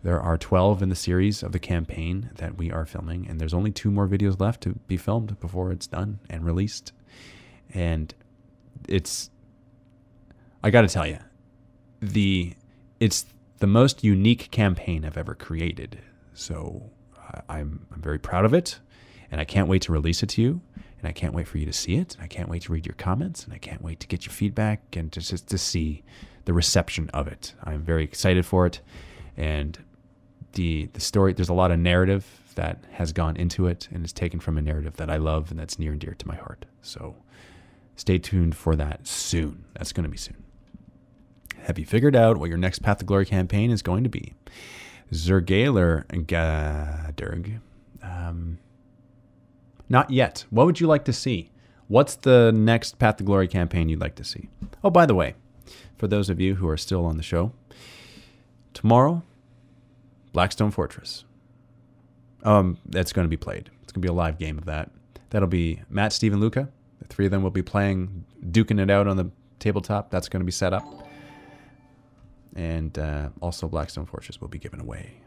There 0.03 0.21
are 0.21 0.39
12 0.39 0.83
in 0.83 0.89
the 0.89 0.95
series 0.95 1.43
of 1.43 1.53
the 1.53 1.59
campaign 1.59 2.31
that 2.37 2.57
we 2.57 2.71
are 2.71 2.87
filming, 2.87 3.27
and 3.29 3.41
there's 3.41 3.53
only 3.53 3.73
two 3.73 3.91
more 3.91 4.07
videos 4.07 4.41
left 4.41 4.63
to 4.63 4.79
be 4.87 4.97
filmed 4.97 5.39
before 5.41 5.73
it's 5.73 5.87
done 5.87 6.21
and 6.31 6.47
released. 6.47 6.93
And 7.75 8.15
it's, 8.89 9.31
I 10.63 10.71
got 10.71 10.83
to 10.83 10.89
tell 10.89 11.07
you, 11.07 11.19
the 12.13 12.55
it's 13.01 13.27
the 13.59 13.67
most 13.67 14.05
unique 14.05 14.51
campaign 14.51 15.05
I've 15.05 15.17
ever 15.17 15.35
created. 15.35 16.01
So 16.35 16.91
I, 17.19 17.59
I'm 17.59 17.87
I'm 17.93 18.03
very 18.03 18.19
proud 18.19 18.45
of 18.45 18.55
it, 18.55 18.79
and 19.31 19.41
I 19.41 19.45
can't 19.45 19.69
wait 19.69 19.83
to 19.83 19.93
release 19.93 20.23
it 20.23 20.29
to 20.31 20.43
you 20.43 20.61
and 20.99 21.09
I 21.09 21.13
can't 21.13 21.35
wait 21.35 21.47
for 21.47 21.59
you 21.59 21.67
to 21.67 21.73
see 21.73 21.97
it. 21.97 22.15
And 22.15 22.25
I 22.25 22.27
can't 22.27 22.49
wait 22.49 22.63
to 22.63 22.73
read 22.73 22.87
your 22.87 22.95
comments, 22.95 23.45
and 23.45 23.53
I 23.53 23.59
can't 23.59 23.83
wait 23.83 24.01
to 24.01 24.07
get 24.07 24.27
your 24.27 24.33
feedback 24.33 24.97
and 24.97 25.13
just, 25.13 25.31
just 25.31 25.47
to 25.49 25.59
see 25.59 26.03
the 26.45 26.53
reception 26.53 27.11
of 27.11 27.29
it. 27.29 27.55
I'm 27.63 27.83
very 27.83 28.05
excited 28.05 28.47
for 28.47 28.67
it, 28.67 28.81
and 29.37 29.79
the 30.53 30.87
the 30.93 31.01
story. 31.01 31.33
There's 31.33 31.49
a 31.49 31.55
lot 31.55 31.71
of 31.71 31.79
narrative 31.79 32.27
that 32.55 32.83
has 32.93 33.13
gone 33.13 33.37
into 33.37 33.67
it, 33.67 33.89
and 33.93 34.05
is 34.05 34.13
taken 34.13 34.41
from 34.41 34.57
a 34.59 34.63
narrative 34.63 34.97
that 34.97 35.11
I 35.11 35.17
love 35.17 35.51
and 35.51 35.61
that's 35.61 35.79
near 35.79 35.93
and 35.93 36.01
dear 36.01 36.15
to 36.15 36.29
my 36.29 36.37
heart. 36.37 36.65
So 36.83 37.17
stay 37.97 38.19
tuned 38.19 38.57
for 38.57 38.75
that 38.77 39.07
soon. 39.07 39.65
That's 39.75 39.93
going 39.93 40.05
to 40.05 40.11
be 40.11 40.19
soon. 40.19 40.46
Have 41.67 41.81
you 41.81 41.85
figured 41.85 42.15
out 42.15 42.37
what 42.37 42.49
your 42.49 42.59
next 42.59 42.79
Path 42.79 42.99
to 42.99 43.05
Glory 43.05 43.27
campaign 43.27 43.73
is 43.73 43.83
going 43.83 44.05
to 44.05 44.09
be? 44.09 44.35
Zergaler 45.13 46.07
Gadurg. 46.07 47.59
Um, 48.05 48.59
not 49.89 50.09
yet. 50.13 50.45
What 50.51 50.67
would 50.67 50.79
you 50.79 50.87
like 50.87 51.05
to 51.07 51.13
see? 51.13 51.51
What's 51.89 52.15
the 52.15 52.53
next 52.53 53.01
Path 53.01 53.17
to 53.17 53.25
Glory 53.25 53.49
campaign 53.49 53.89
you'd 53.89 54.01
like 54.01 54.15
to 54.15 54.23
see? 54.23 54.49
Oh, 54.85 54.91
by 54.91 55.07
the 55.07 55.15
way, 55.17 55.35
for 55.97 56.07
those 56.07 56.31
of 56.31 56.39
you 56.39 56.55
who 56.55 56.69
are 56.69 56.77
still 56.77 57.05
on 57.05 57.17
the 57.17 57.23
show, 57.25 57.51
tomorrow, 58.73 59.25
Blackstone 60.33 60.71
Fortress. 60.71 61.25
Um, 62.45 62.79
that's 62.87 63.13
going 63.13 63.25
to 63.25 63.29
be 63.29 63.37
played. 63.37 63.71
It's 63.83 63.91
going 63.91 64.03
to 64.03 64.07
be 64.07 64.09
a 64.09 64.13
live 64.13 64.39
game 64.39 64.57
of 64.57 64.67
that. 64.67 64.93
That'll 65.31 65.49
be 65.49 65.83
Matt, 65.91 66.13
Steve, 66.13 66.33
Luca. 66.33 66.69
The 67.01 67.09
three 67.09 67.25
of 67.25 67.33
them 67.33 67.43
will 67.43 67.51
be 67.51 67.63
playing, 67.63 68.25
duking 68.51 68.81
it 68.81 68.89
out 68.89 69.09
on 69.09 69.17
the 69.17 69.31
tabletop. 69.59 70.13
That's 70.13 70.29
going 70.29 70.43
to 70.43 70.47
be 70.47 70.53
set 70.53 70.73
up. 70.73 71.06
And 72.57 72.99
uh, 72.99 73.29
also, 73.41 73.69
Blackstone 73.69 74.07
Fortress 74.07 74.41
will 74.41 74.49
be 74.49 74.59
given 74.59 74.81
away 74.81 75.21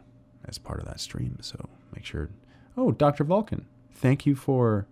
as 0.44 0.58
part 0.58 0.80
of 0.80 0.86
that 0.86 1.00
stream. 1.00 1.38
So 1.40 1.68
make 1.94 2.04
sure. 2.04 2.28
Oh, 2.76 2.90
Dr. 2.90 3.24
Vulcan 3.24 3.66
thank 4.00 4.24
you 4.24 4.34
for 4.34 4.86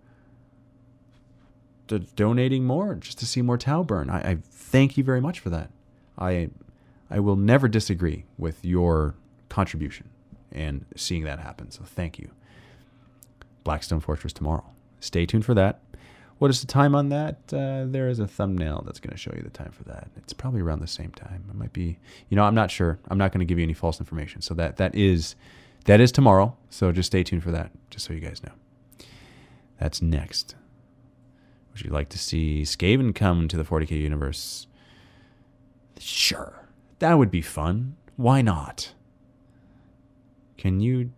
donating 2.15 2.65
more 2.65 2.93
just 2.93 3.17
to 3.19 3.25
see 3.25 3.41
more 3.41 3.57
Tau 3.57 3.81
burn. 3.81 4.09
I, 4.09 4.31
I 4.31 4.37
thank 4.43 4.97
you 4.97 5.03
very 5.03 5.19
much 5.19 5.39
for 5.39 5.49
that. 5.49 5.71
I 6.17 6.49
I 7.09 7.19
will 7.19 7.35
never 7.35 7.67
disagree 7.67 8.25
with 8.37 8.63
your 8.63 9.15
contribution 9.49 10.09
and 10.51 10.85
seeing 10.95 11.23
that 11.23 11.39
happen. 11.39 11.71
So 11.71 11.83
thank 11.83 12.19
you. 12.19 12.29
Blackstone 13.63 13.99
Fortress 13.99 14.31
tomorrow. 14.31 14.65
Stay 14.99 15.25
tuned 15.25 15.45
for 15.45 15.55
that. 15.55 15.79
What 16.39 16.49
is 16.49 16.61
the 16.61 16.67
time 16.67 16.95
on 16.95 17.09
that? 17.09 17.37
Uh, 17.51 17.85
there 17.85 18.07
is 18.07 18.19
a 18.19 18.27
thumbnail 18.27 18.83
that's 18.85 18.99
going 18.99 19.11
to 19.11 19.17
show 19.17 19.31
you 19.35 19.41
the 19.41 19.49
time 19.49 19.71
for 19.71 19.83
that. 19.83 20.07
It's 20.15 20.31
probably 20.33 20.61
around 20.61 20.79
the 20.79 20.87
same 20.87 21.11
time. 21.11 21.43
It 21.49 21.55
might 21.55 21.73
be, 21.73 21.99
you 22.29 22.37
know, 22.37 22.43
I'm 22.43 22.55
not 22.55 22.71
sure. 22.71 22.97
I'm 23.09 23.17
not 23.17 23.33
going 23.33 23.39
to 23.39 23.45
give 23.45 23.59
you 23.59 23.63
any 23.63 23.73
false 23.73 23.99
information. 23.99 24.41
So 24.41 24.53
that 24.53 24.77
that 24.77 24.95
is 24.95 25.35
that 25.85 25.99
is 25.99 26.11
tomorrow. 26.11 26.55
So 26.69 26.91
just 26.93 27.07
stay 27.07 27.23
tuned 27.23 27.43
for 27.43 27.51
that, 27.51 27.71
just 27.89 28.05
so 28.05 28.13
you 28.13 28.21
guys 28.21 28.41
know. 28.41 28.53
That's 29.79 30.01
next. 30.01 30.55
Would 31.73 31.81
you 31.81 31.91
like 31.91 32.09
to 32.09 32.17
see 32.17 32.63
Skaven 32.63 33.13
come 33.13 33.47
to 33.49 33.57
the 33.57 33.63
40k 33.63 33.91
universe? 33.91 34.67
Sure. 35.99 36.65
That 36.99 37.17
would 37.17 37.31
be 37.31 37.41
fun. 37.41 37.95
Why 38.15 38.41
not? 38.41 38.93
Can 40.57 40.79
you 40.79 41.11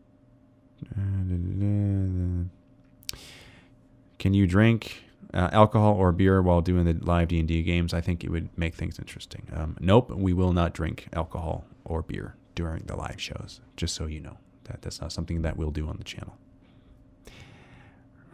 Can 4.18 4.34
you 4.36 4.46
drink 4.46 5.04
uh, 5.34 5.50
alcohol 5.52 5.96
or 5.96 6.12
beer 6.12 6.42
while 6.42 6.62
doing 6.62 6.86
the 6.86 6.94
live 7.06 7.30
D&D 7.30 7.64
games? 7.64 7.94
I 7.94 8.02
think 8.02 8.24
it 8.24 8.30
would 8.30 8.50
make 8.58 8.76
things 8.76 9.00
interesting. 9.00 9.48
Um, 9.54 9.78
nope, 9.80 10.12
we 10.12 10.34
will 10.34 10.54
not 10.54 10.74
drink 10.74 11.08
alcohol 11.14 11.66
or 11.86 12.02
beer 12.02 12.36
during 12.56 12.84
the 12.86 12.96
live 12.96 13.20
shows, 13.20 13.62
just 13.78 13.96
so 13.96 14.06
you 14.06 14.20
know. 14.20 14.38
That 14.66 14.82
that's 14.82 15.02
not 15.02 15.12
something 15.12 15.42
that 15.42 15.58
we'll 15.58 15.72
do 15.72 15.88
on 15.88 15.98
the 15.98 16.04
channel. 16.04 16.38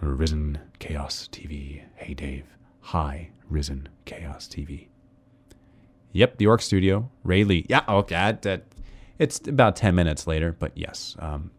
Risen 0.01 0.59
Chaos 0.79 1.27
TV. 1.31 1.83
Hey, 1.95 2.13
Dave. 2.13 2.45
Hi, 2.81 3.29
Risen 3.49 3.89
Chaos 4.05 4.47
TV. 4.47 4.87
Yep, 6.11 6.37
the 6.37 6.47
Orc 6.47 6.61
Studio. 6.61 7.09
Ray 7.23 7.43
Lee. 7.43 7.65
Yeah, 7.69 7.83
okay. 7.87 8.15
That, 8.15 8.41
that, 8.43 8.63
it's 9.19 9.45
about 9.47 9.75
10 9.75 9.95
minutes 9.95 10.27
later, 10.27 10.55
but 10.57 10.71
yes. 10.75 11.15
Um, 11.19 11.51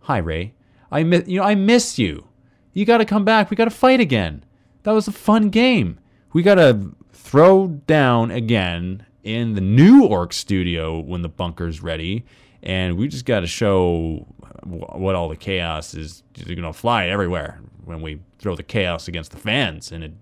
hi, 0.00 0.18
Ray. 0.18 0.54
I 0.90 1.02
miss, 1.02 1.28
you 1.28 1.40
know, 1.40 1.46
I 1.46 1.54
miss 1.54 1.98
you. 1.98 2.28
You 2.74 2.84
got 2.84 2.98
to 2.98 3.04
come 3.04 3.24
back. 3.24 3.48
We 3.48 3.56
got 3.56 3.64
to 3.64 3.70
fight 3.70 4.00
again. 4.00 4.44
That 4.82 4.92
was 4.92 5.08
a 5.08 5.12
fun 5.12 5.48
game. 5.48 5.98
We 6.32 6.42
got 6.42 6.56
to 6.56 6.94
throw 7.12 7.68
down 7.68 8.30
again 8.30 9.06
in 9.22 9.54
the 9.54 9.60
new 9.60 10.04
Orc 10.04 10.32
Studio 10.32 10.98
when 10.98 11.22
the 11.22 11.28
bunker's 11.28 11.82
ready, 11.82 12.26
and 12.62 12.98
we 12.98 13.08
just 13.08 13.24
got 13.24 13.40
to 13.40 13.46
show 13.46 14.26
what 14.64 15.14
all 15.14 15.28
the 15.28 15.36
chaos 15.36 15.94
is 15.94 16.22
going 16.44 16.60
to 16.62 16.72
fly 16.72 17.06
everywhere 17.06 17.60
when 17.84 18.02
we 18.02 18.20
throw 18.38 18.54
the 18.56 18.62
chaos 18.62 19.08
against 19.08 19.30
the 19.30 19.36
fans 19.36 19.92
and 19.92 20.02
it 20.04 20.12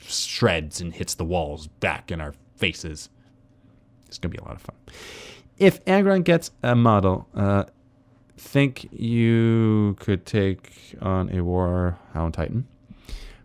shreds 0.00 0.80
and 0.80 0.94
hits 0.94 1.14
the 1.14 1.24
walls 1.24 1.66
back 1.66 2.10
in 2.10 2.20
our 2.20 2.34
faces. 2.56 3.10
It's 4.06 4.18
going 4.18 4.32
to 4.32 4.38
be 4.38 4.42
a 4.42 4.46
lot 4.46 4.56
of 4.56 4.62
fun. 4.62 4.76
If 5.58 5.84
Angron 5.84 6.24
gets 6.24 6.50
a 6.62 6.74
model, 6.74 7.28
uh, 7.34 7.64
think 8.40 8.88
you 8.90 9.96
could 10.00 10.24
take 10.24 10.96
on 11.00 11.30
a 11.30 11.44
War 11.44 11.98
Hound 12.14 12.34
Titan? 12.34 12.66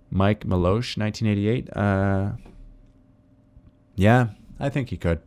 Mike 0.09 0.45
Malosh, 0.45 0.97
1988. 0.97 1.69
Uh, 1.75 2.31
yeah, 3.95 4.29
I 4.59 4.69
think 4.69 4.89
he 4.89 4.97
could. 4.97 5.19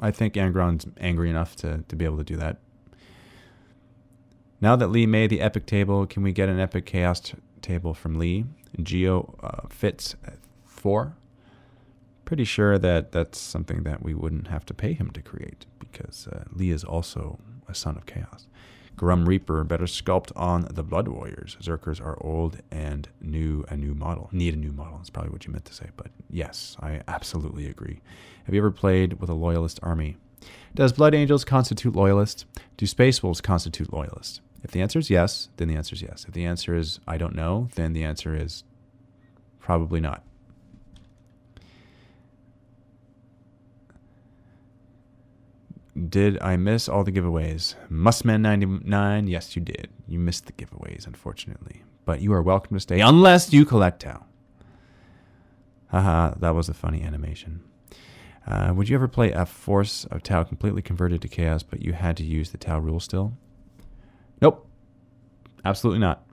I 0.00 0.10
think 0.10 0.34
Angron's 0.34 0.86
angry 1.00 1.30
enough 1.30 1.56
to, 1.56 1.84
to 1.88 1.96
be 1.96 2.04
able 2.04 2.18
to 2.18 2.24
do 2.24 2.36
that. 2.36 2.58
Now 4.60 4.76
that 4.76 4.88
Lee 4.88 5.06
made 5.06 5.30
the 5.30 5.40
epic 5.40 5.66
table, 5.66 6.06
can 6.06 6.22
we 6.22 6.32
get 6.32 6.48
an 6.48 6.60
epic 6.60 6.84
chaos 6.84 7.20
t- 7.20 7.34
table 7.62 7.94
from 7.94 8.18
Lee? 8.18 8.44
Geo 8.82 9.36
uh, 9.42 9.68
fits 9.68 10.14
four. 10.64 11.16
Pretty 12.24 12.44
sure 12.44 12.78
that 12.78 13.12
that's 13.12 13.40
something 13.40 13.84
that 13.84 14.02
we 14.02 14.14
wouldn't 14.14 14.48
have 14.48 14.66
to 14.66 14.74
pay 14.74 14.92
him 14.92 15.10
to 15.12 15.22
create 15.22 15.64
because 15.78 16.28
uh, 16.28 16.44
Lee 16.52 16.70
is 16.70 16.84
also 16.84 17.38
a 17.66 17.74
son 17.74 17.96
of 17.96 18.06
chaos. 18.06 18.46
Grum 18.98 19.26
Reaper 19.26 19.62
better 19.62 19.84
sculpt 19.84 20.32
on 20.34 20.66
the 20.72 20.82
Blood 20.82 21.06
Warriors. 21.06 21.56
Zerkers 21.62 22.04
are 22.04 22.20
old 22.20 22.58
and 22.70 23.08
new 23.20 23.64
a 23.68 23.76
new 23.76 23.94
model. 23.94 24.28
Need 24.32 24.54
a 24.54 24.58
new 24.58 24.72
model. 24.72 24.98
That's 24.98 25.08
probably 25.08 25.30
what 25.30 25.46
you 25.46 25.52
meant 25.52 25.64
to 25.66 25.72
say, 25.74 25.86
but 25.96 26.08
yes, 26.28 26.76
I 26.80 27.00
absolutely 27.06 27.66
agree. 27.66 28.00
Have 28.44 28.54
you 28.54 28.60
ever 28.60 28.72
played 28.72 29.20
with 29.20 29.30
a 29.30 29.34
loyalist 29.34 29.78
army? 29.84 30.16
Does 30.74 30.92
Blood 30.92 31.14
Angels 31.14 31.44
constitute 31.44 31.94
loyalists? 31.94 32.44
Do 32.76 32.86
Space 32.86 33.22
Wolves 33.22 33.40
constitute 33.40 33.92
loyalists? 33.92 34.40
If 34.64 34.72
the 34.72 34.82
answer 34.82 34.98
is 34.98 35.10
yes, 35.10 35.48
then 35.58 35.68
the 35.68 35.76
answer 35.76 35.94
is 35.94 36.02
yes. 36.02 36.24
If 36.26 36.34
the 36.34 36.44
answer 36.44 36.74
is 36.74 36.98
I 37.06 37.18
don't 37.18 37.36
know, 37.36 37.68
then 37.76 37.92
the 37.92 38.02
answer 38.02 38.34
is 38.34 38.64
probably 39.60 40.00
not. 40.00 40.24
Did 46.08 46.40
I 46.40 46.56
miss 46.56 46.88
all 46.88 47.04
the 47.04 47.12
giveaways? 47.12 47.74
Mustman99, 47.90 49.28
yes, 49.28 49.56
you 49.56 49.62
did. 49.62 49.88
You 50.06 50.18
missed 50.18 50.46
the 50.46 50.52
giveaways, 50.52 51.06
unfortunately. 51.06 51.82
But 52.04 52.20
you 52.20 52.32
are 52.32 52.42
welcome 52.42 52.76
to 52.76 52.80
stay 52.80 53.00
unless 53.00 53.52
you 53.52 53.64
collect 53.64 54.02
Tau. 54.02 54.24
Haha, 55.90 56.34
that 56.38 56.54
was 56.54 56.68
a 56.68 56.74
funny 56.74 57.02
animation. 57.02 57.62
Uh, 58.46 58.72
would 58.74 58.88
you 58.88 58.94
ever 58.94 59.08
play 59.08 59.32
a 59.32 59.44
Force 59.44 60.04
of 60.06 60.22
Tau 60.22 60.44
completely 60.44 60.80
converted 60.80 61.20
to 61.22 61.28
Chaos, 61.28 61.62
but 61.62 61.82
you 61.82 61.92
had 61.92 62.16
to 62.18 62.24
use 62.24 62.50
the 62.50 62.58
Tau 62.58 62.78
rule 62.78 63.00
still? 63.00 63.34
Nope. 64.40 64.66
Absolutely 65.64 66.00
not. 66.00 66.24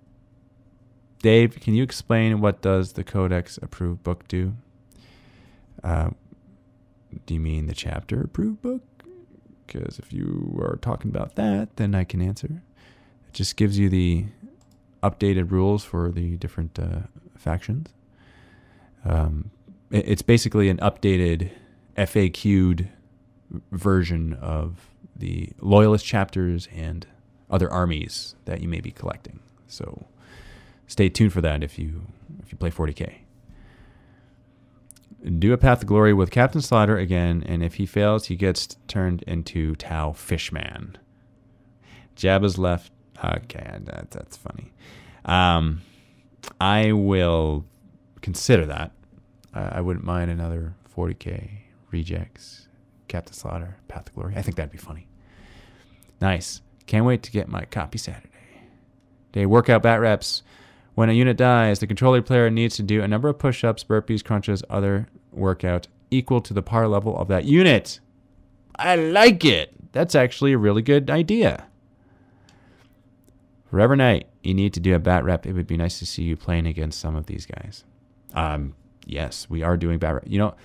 Dave, 1.21 1.59
can 1.59 1.73
you 1.73 1.83
explain 1.83 2.39
what 2.39 2.61
does 2.61 2.93
the 2.93 3.03
Codex 3.03 3.57
approved 3.61 4.03
book 4.03 4.27
do? 4.27 4.53
Uh, 5.83 6.11
do 7.25 7.33
you 7.33 7.39
mean 7.39 7.65
the 7.65 7.73
chapter 7.73 8.21
approved 8.21 8.61
book? 8.61 8.94
Because 9.65 9.99
if 9.99 10.13
you 10.13 10.57
are 10.61 10.77
talking 10.81 11.09
about 11.09 11.35
that, 11.35 11.75
then 11.77 11.95
I 11.95 12.03
can 12.03 12.21
answer. 12.21 12.61
It 13.27 13.33
just 13.33 13.55
gives 13.55 13.77
you 13.79 13.89
the 13.89 14.25
updated 15.03 15.51
rules 15.51 15.83
for 15.83 16.11
the 16.11 16.37
different 16.37 16.79
uh, 16.79 17.01
factions. 17.37 17.89
Um, 19.03 19.51
it, 19.91 20.07
it's 20.07 20.21
basically 20.21 20.69
an 20.69 20.77
updated 20.77 21.51
FAQ'd 21.97 22.87
version 23.71 24.33
of 24.33 24.89
the 25.15 25.49
loyalist 25.61 26.05
chapters 26.05 26.67
and 26.75 27.07
other 27.49 27.71
armies 27.71 28.35
that 28.45 28.61
you 28.61 28.67
may 28.67 28.81
be 28.81 28.91
collecting. 28.91 29.39
So 29.67 30.05
stay 30.87 31.09
tuned 31.09 31.33
for 31.33 31.41
that 31.41 31.63
if 31.63 31.79
you 31.79 32.07
if 32.43 32.51
you 32.51 32.57
play 32.57 32.71
40k. 32.71 33.24
Do 35.25 35.53
a 35.53 35.57
Path 35.57 35.79
to 35.79 35.85
Glory 35.87 36.13
with 36.13 36.29
Captain 36.29 36.61
Slaughter 36.61 36.99
again, 36.99 37.43
and 37.47 37.63
if 37.63 37.75
he 37.75 37.87
fails, 37.87 38.27
he 38.27 38.35
gets 38.35 38.77
turned 38.87 39.23
into 39.23 39.75
Tau 39.75 40.11
Fishman. 40.11 40.97
Jabba's 42.15 42.59
left. 42.59 42.91
Okay, 43.23 43.79
that, 43.85 44.11
that's 44.11 44.37
funny. 44.37 44.71
Um, 45.25 45.81
I 46.61 46.91
will 46.91 47.65
consider 48.21 48.67
that. 48.67 48.91
I 49.53 49.81
wouldn't 49.81 50.05
mind 50.05 50.29
another 50.29 50.75
40k 50.95 51.49
rejects, 51.89 52.67
Captain 53.07 53.33
Slaughter, 53.33 53.77
Path 53.87 54.05
to 54.05 54.11
Glory. 54.11 54.35
I 54.35 54.41
think 54.41 54.57
that'd 54.57 54.71
be 54.71 54.77
funny. 54.77 55.07
Nice. 56.21 56.61
Can't 56.85 57.05
wait 57.05 57.23
to 57.23 57.31
get 57.31 57.47
my 57.47 57.65
copy 57.65 57.97
Saturday. 57.97 58.29
Day 59.31 59.45
workout 59.45 59.81
bat 59.81 60.01
reps. 60.01 60.43
When 60.95 61.09
a 61.09 61.13
unit 61.13 61.37
dies, 61.37 61.79
the 61.79 61.87
controller 61.87 62.21
player 62.21 62.49
needs 62.49 62.77
to 62.77 62.83
do 62.83 63.03
a 63.03 63.07
number 63.07 63.27
of 63.27 63.37
push 63.37 63.63
ups, 63.63 63.83
burpees, 63.83 64.23
crunches, 64.23 64.63
other 64.69 65.07
workout 65.31 65.87
equal 66.09 66.39
to 66.41 66.53
the 66.53 66.61
par 66.61 66.87
level 66.87 67.17
of 67.17 67.27
that 67.27 67.43
unit. 67.43 67.99
I 68.77 68.95
like 68.95 69.43
it. 69.43 69.73
That's 69.91 70.15
actually 70.15 70.53
a 70.53 70.57
really 70.57 70.81
good 70.81 71.09
idea. 71.09 71.67
Forever 73.69 73.95
Night, 73.97 74.27
you 74.41 74.53
need 74.53 74.73
to 74.73 74.79
do 74.79 74.95
a 74.95 74.99
bat 74.99 75.25
rep. 75.25 75.45
It 75.45 75.53
would 75.53 75.67
be 75.67 75.75
nice 75.75 75.99
to 75.99 76.05
see 76.05 76.23
you 76.23 76.37
playing 76.37 76.65
against 76.65 76.99
some 76.99 77.15
of 77.15 77.25
these 77.25 77.45
guys. 77.45 77.83
Um, 78.33 78.73
yes, 79.05 79.49
we 79.49 79.63
are 79.63 79.75
doing 79.75 79.99
bat 79.99 80.13
rep. 80.13 80.23
You 80.25 80.39
know, 80.39 80.55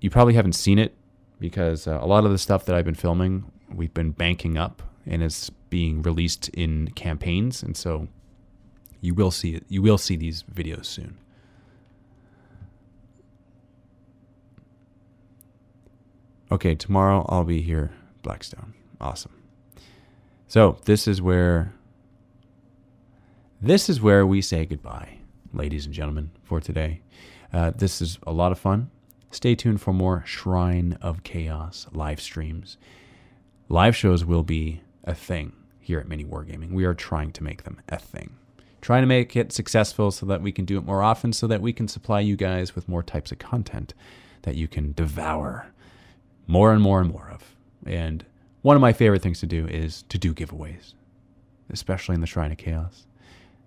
you 0.00 0.08
probably 0.08 0.34
haven't 0.34 0.52
seen 0.52 0.78
it 0.78 0.94
because 1.40 1.88
uh, 1.88 1.98
a 2.00 2.06
lot 2.06 2.24
of 2.24 2.30
the 2.30 2.38
stuff 2.38 2.64
that 2.66 2.76
I've 2.76 2.84
been 2.84 2.94
filming, 2.94 3.50
we've 3.72 3.94
been 3.94 4.12
banking 4.12 4.56
up 4.56 4.82
and 5.04 5.22
it's 5.22 5.50
being 5.70 6.02
released 6.02 6.48
in 6.50 6.90
campaigns, 6.92 7.62
and 7.62 7.76
so 7.76 8.08
you 9.00 9.14
will 9.14 9.30
see 9.30 9.54
it. 9.54 9.64
You 9.68 9.82
will 9.82 9.98
see 9.98 10.16
these 10.16 10.42
videos 10.42 10.86
soon. 10.86 11.16
Okay, 16.50 16.74
tomorrow 16.74 17.26
I'll 17.28 17.44
be 17.44 17.60
here, 17.60 17.90
Blackstone. 18.22 18.74
Awesome. 19.00 19.32
So 20.46 20.78
this 20.86 21.06
is 21.06 21.20
where 21.20 21.74
this 23.60 23.88
is 23.88 24.00
where 24.00 24.26
we 24.26 24.40
say 24.40 24.64
goodbye, 24.64 25.18
ladies 25.52 25.84
and 25.84 25.94
gentlemen, 25.94 26.30
for 26.42 26.60
today. 26.60 27.02
Uh, 27.52 27.72
this 27.76 28.00
is 28.00 28.18
a 28.26 28.32
lot 28.32 28.52
of 28.52 28.58
fun. 28.58 28.90
Stay 29.30 29.54
tuned 29.54 29.80
for 29.80 29.92
more 29.92 30.22
Shrine 30.26 30.96
of 31.02 31.22
Chaos 31.22 31.86
live 31.92 32.20
streams. 32.20 32.78
Live 33.68 33.94
shows 33.94 34.24
will 34.24 34.42
be 34.42 34.80
a 35.04 35.14
thing 35.14 35.52
here 35.80 35.98
at 35.98 36.08
Mini 36.08 36.24
Wargaming. 36.24 36.72
We 36.72 36.84
are 36.84 36.94
trying 36.94 37.32
to 37.32 37.42
make 37.42 37.64
them 37.64 37.80
a 37.88 37.98
thing. 37.98 38.36
Trying 38.80 39.02
to 39.02 39.06
make 39.06 39.34
it 39.34 39.52
successful 39.52 40.10
so 40.10 40.26
that 40.26 40.40
we 40.40 40.52
can 40.52 40.64
do 40.64 40.78
it 40.78 40.84
more 40.84 41.02
often, 41.02 41.32
so 41.32 41.46
that 41.46 41.60
we 41.60 41.72
can 41.72 41.88
supply 41.88 42.20
you 42.20 42.36
guys 42.36 42.74
with 42.74 42.88
more 42.88 43.02
types 43.02 43.32
of 43.32 43.38
content 43.38 43.94
that 44.42 44.54
you 44.54 44.68
can 44.68 44.92
devour 44.92 45.72
more 46.46 46.72
and 46.72 46.80
more 46.80 47.00
and 47.00 47.10
more 47.10 47.28
of. 47.32 47.56
And 47.84 48.24
one 48.62 48.76
of 48.76 48.80
my 48.80 48.92
favorite 48.92 49.22
things 49.22 49.40
to 49.40 49.46
do 49.46 49.66
is 49.66 50.02
to 50.08 50.18
do 50.18 50.32
giveaways, 50.34 50.94
especially 51.70 52.14
in 52.14 52.20
the 52.20 52.26
Shrine 52.26 52.52
of 52.52 52.58
Chaos. 52.58 53.06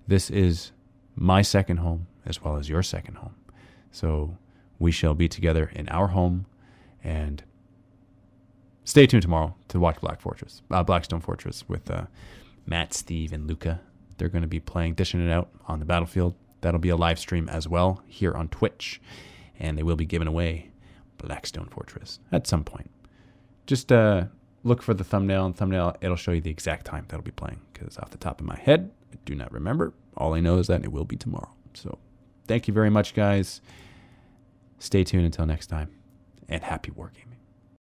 This 0.08 0.30
is 0.30 0.72
my 1.16 1.42
second 1.42 1.78
home 1.78 2.08
as 2.26 2.42
well 2.42 2.58
as 2.58 2.70
your 2.70 2.84
second 2.84 3.16
home. 3.16 3.36
So 3.92 4.38
we 4.80 4.92
shall 4.92 5.14
be 5.14 5.28
together 5.28 5.72
in 5.76 5.88
our 5.90 6.08
home 6.08 6.46
and 7.04 7.44
stay 8.84 9.06
tuned 9.06 9.24
tomorrow 9.24 9.56
to 9.70 9.80
watch 9.80 10.00
Black 10.02 10.20
Fortress, 10.22 10.62
uh, 10.72 10.84
Blackstone 10.84 11.22
Fortress 11.22 11.68
with 11.68 11.90
uh, 11.90 12.06
Matt, 12.66 12.94
Steve, 12.94 13.34
and 13.34 13.48
Luca. 13.48 13.82
They're 14.22 14.30
going 14.30 14.44
to 14.44 14.48
be 14.48 14.60
playing, 14.60 14.94
dishing 14.94 15.28
it 15.28 15.32
out 15.32 15.50
on 15.68 15.80
the 15.80 15.86
battlefield. 15.86 16.36
That'll 16.62 16.80
be 16.80 16.90
a 16.90 16.96
live 16.96 17.18
stream 17.18 17.50
as 17.50 17.68
well 17.68 18.04
here 18.06 18.36
on 18.36 18.50
Twitch, 18.50 19.02
and 19.58 19.76
they 19.76 19.82
will 19.82 19.96
be 19.96 20.06
giving 20.06 20.28
away 20.28 20.70
Blackstone 21.18 21.66
Fortress 21.66 22.20
at 22.32 22.46
some 22.46 22.64
point. 22.64 22.92
Just 23.66 23.92
uh, 23.92 24.26
look 24.62 24.84
for 24.84 24.94
the 24.94 25.04
thumbnail 25.04 25.48
and 25.48 25.58
thumbnail. 25.58 25.98
It'll 26.02 26.16
show 26.16 26.34
you 26.34 26.42
the 26.42 26.52
exact 26.52 26.86
time 26.86 27.06
that'll 27.08 27.24
be 27.24 27.32
playing. 27.32 27.62
Because 27.74 27.98
off 27.98 28.12
the 28.12 28.20
top 28.20 28.40
of 28.40 28.46
my 28.46 28.60
head, 28.60 28.92
I 29.12 29.18
do 29.26 29.34
not 29.34 29.52
remember. 29.52 29.92
All 30.16 30.36
I 30.36 30.40
know 30.40 30.60
is 30.60 30.68
that 30.68 30.84
it 30.84 30.92
will 30.92 31.04
be 31.04 31.18
tomorrow. 31.18 31.56
So, 31.74 31.98
thank 32.48 32.68
you 32.68 32.76
very 32.76 32.92
much, 32.92 33.16
guys. 33.16 33.60
Stay 34.78 35.04
tuned 35.04 35.26
until 35.26 35.48
next 35.48 35.66
time, 35.66 35.90
and 36.48 36.62
happy 36.62 36.92
wargaming. 36.92 37.31